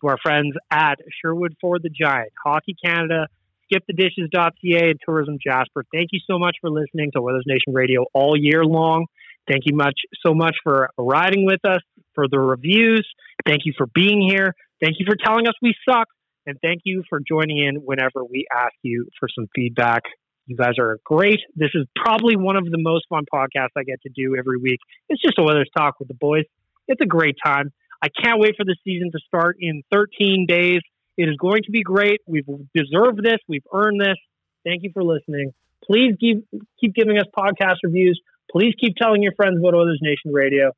to 0.00 0.08
our 0.08 0.18
friends 0.22 0.54
at 0.70 0.96
Sherwood 1.20 1.54
Ford 1.60 1.82
the 1.82 1.90
Giant, 1.90 2.32
Hockey 2.42 2.74
Canada, 2.82 3.26
skipthedishes.ca, 3.70 4.90
and 4.90 4.98
Tourism 5.04 5.38
Jasper. 5.44 5.84
Thank 5.92 6.08
you 6.12 6.20
so 6.26 6.38
much 6.38 6.56
for 6.60 6.70
listening 6.70 7.10
to 7.14 7.20
Oilers 7.20 7.44
Nation 7.46 7.72
Radio 7.72 8.06
all 8.14 8.34
year 8.36 8.64
long. 8.64 9.06
Thank 9.50 9.64
you 9.66 9.74
much 9.74 9.98
so 10.24 10.32
much 10.32 10.56
for 10.62 10.90
riding 10.96 11.44
with 11.44 11.64
us, 11.64 11.80
for 12.14 12.28
the 12.30 12.38
reviews. 12.38 13.06
Thank 13.44 13.62
you 13.64 13.72
for 13.76 13.86
being 13.86 14.22
here. 14.22 14.54
Thank 14.80 14.96
you 15.00 15.06
for 15.08 15.16
telling 15.16 15.48
us 15.48 15.54
we 15.60 15.74
suck. 15.88 16.06
And 16.46 16.56
thank 16.62 16.82
you 16.84 17.02
for 17.08 17.20
joining 17.20 17.58
in 17.58 17.76
whenever 17.76 18.24
we 18.24 18.46
ask 18.54 18.72
you 18.82 19.08
for 19.18 19.28
some 19.34 19.48
feedback. 19.54 20.02
You 20.46 20.56
guys 20.56 20.74
are 20.78 20.98
great. 21.04 21.40
This 21.56 21.70
is 21.74 21.86
probably 21.96 22.36
one 22.36 22.56
of 22.56 22.64
the 22.64 22.78
most 22.78 23.06
fun 23.08 23.24
podcasts 23.32 23.70
I 23.76 23.82
get 23.82 24.00
to 24.02 24.10
do 24.14 24.36
every 24.38 24.58
week. 24.58 24.78
It's 25.08 25.20
just 25.20 25.38
Oilers 25.38 25.68
Talk 25.76 25.98
with 25.98 26.08
the 26.08 26.14
boys. 26.14 26.44
It's 26.86 27.00
a 27.02 27.06
great 27.06 27.36
time. 27.44 27.72
I 28.02 28.08
can't 28.08 28.40
wait 28.40 28.54
for 28.56 28.64
the 28.64 28.76
season 28.84 29.10
to 29.12 29.18
start 29.26 29.56
in 29.60 29.82
13 29.92 30.46
days. 30.48 30.80
It 31.16 31.28
is 31.28 31.36
going 31.36 31.62
to 31.64 31.70
be 31.70 31.82
great. 31.82 32.20
We've 32.26 32.46
deserved 32.74 33.22
this. 33.22 33.38
We've 33.48 33.66
earned 33.72 34.00
this. 34.00 34.16
Thank 34.64 34.84
you 34.84 34.90
for 34.94 35.02
listening. 35.04 35.52
Please 35.84 36.14
keep, 36.18 36.46
keep 36.80 36.94
giving 36.94 37.18
us 37.18 37.26
podcast 37.36 37.76
reviews. 37.82 38.20
Please 38.50 38.74
keep 38.80 38.96
telling 38.96 39.22
your 39.22 39.32
friends 39.34 39.58
about 39.58 39.74
Oilers 39.74 40.00
Nation 40.02 40.32
Radio. 40.32 40.72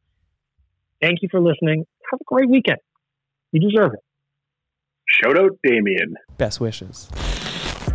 Thank 1.00 1.22
you 1.22 1.28
for 1.30 1.40
listening. 1.40 1.84
Have 2.10 2.20
a 2.20 2.24
great 2.24 2.48
weekend. 2.48 2.78
You 3.52 3.60
deserve 3.60 3.94
it. 3.94 4.00
Shout 5.08 5.38
out 5.38 5.58
Damien. 5.64 6.14
Best 6.38 6.60
wishes. 6.60 7.08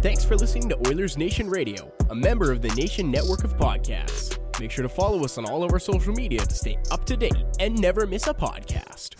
Thanks 0.02 0.24
for 0.24 0.36
listening 0.36 0.70
to 0.70 0.88
Oilers 0.88 1.18
Nation 1.18 1.50
Radio, 1.50 1.92
a 2.10 2.16
member 2.16 2.52
of 2.52 2.62
the 2.62 2.70
Nation 2.70 3.10
Network 3.10 3.44
of 3.44 3.58
Podcasts. 3.58 4.38
Make 4.60 4.72
sure 4.72 4.84
to 4.84 4.90
follow 4.90 5.24
us 5.24 5.38
on 5.38 5.46
all 5.46 5.64
of 5.64 5.72
our 5.72 5.80
social 5.80 6.14
media 6.14 6.40
to 6.40 6.56
stay 6.56 6.78
up 6.92 7.06
to 7.06 7.18
date 7.18 7.34
and 7.60 7.80
never 7.80 8.06
miss 8.06 8.28
a 8.28 8.34
podcast. 8.34 9.16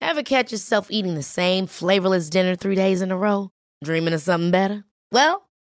Ever 0.00 0.22
catch 0.22 0.52
yourself 0.52 0.90
eating 0.90 1.14
the 1.14 1.22
same 1.22 1.66
flavorless 1.66 2.28
dinner 2.28 2.54
three 2.54 2.74
days 2.74 3.02
in 3.02 3.10
a 3.10 3.16
row? 3.16 3.50
Dreaming 3.82 4.14
of 4.14 4.20
something 4.20 4.50
better? 4.50 4.84
Well, 5.10 5.48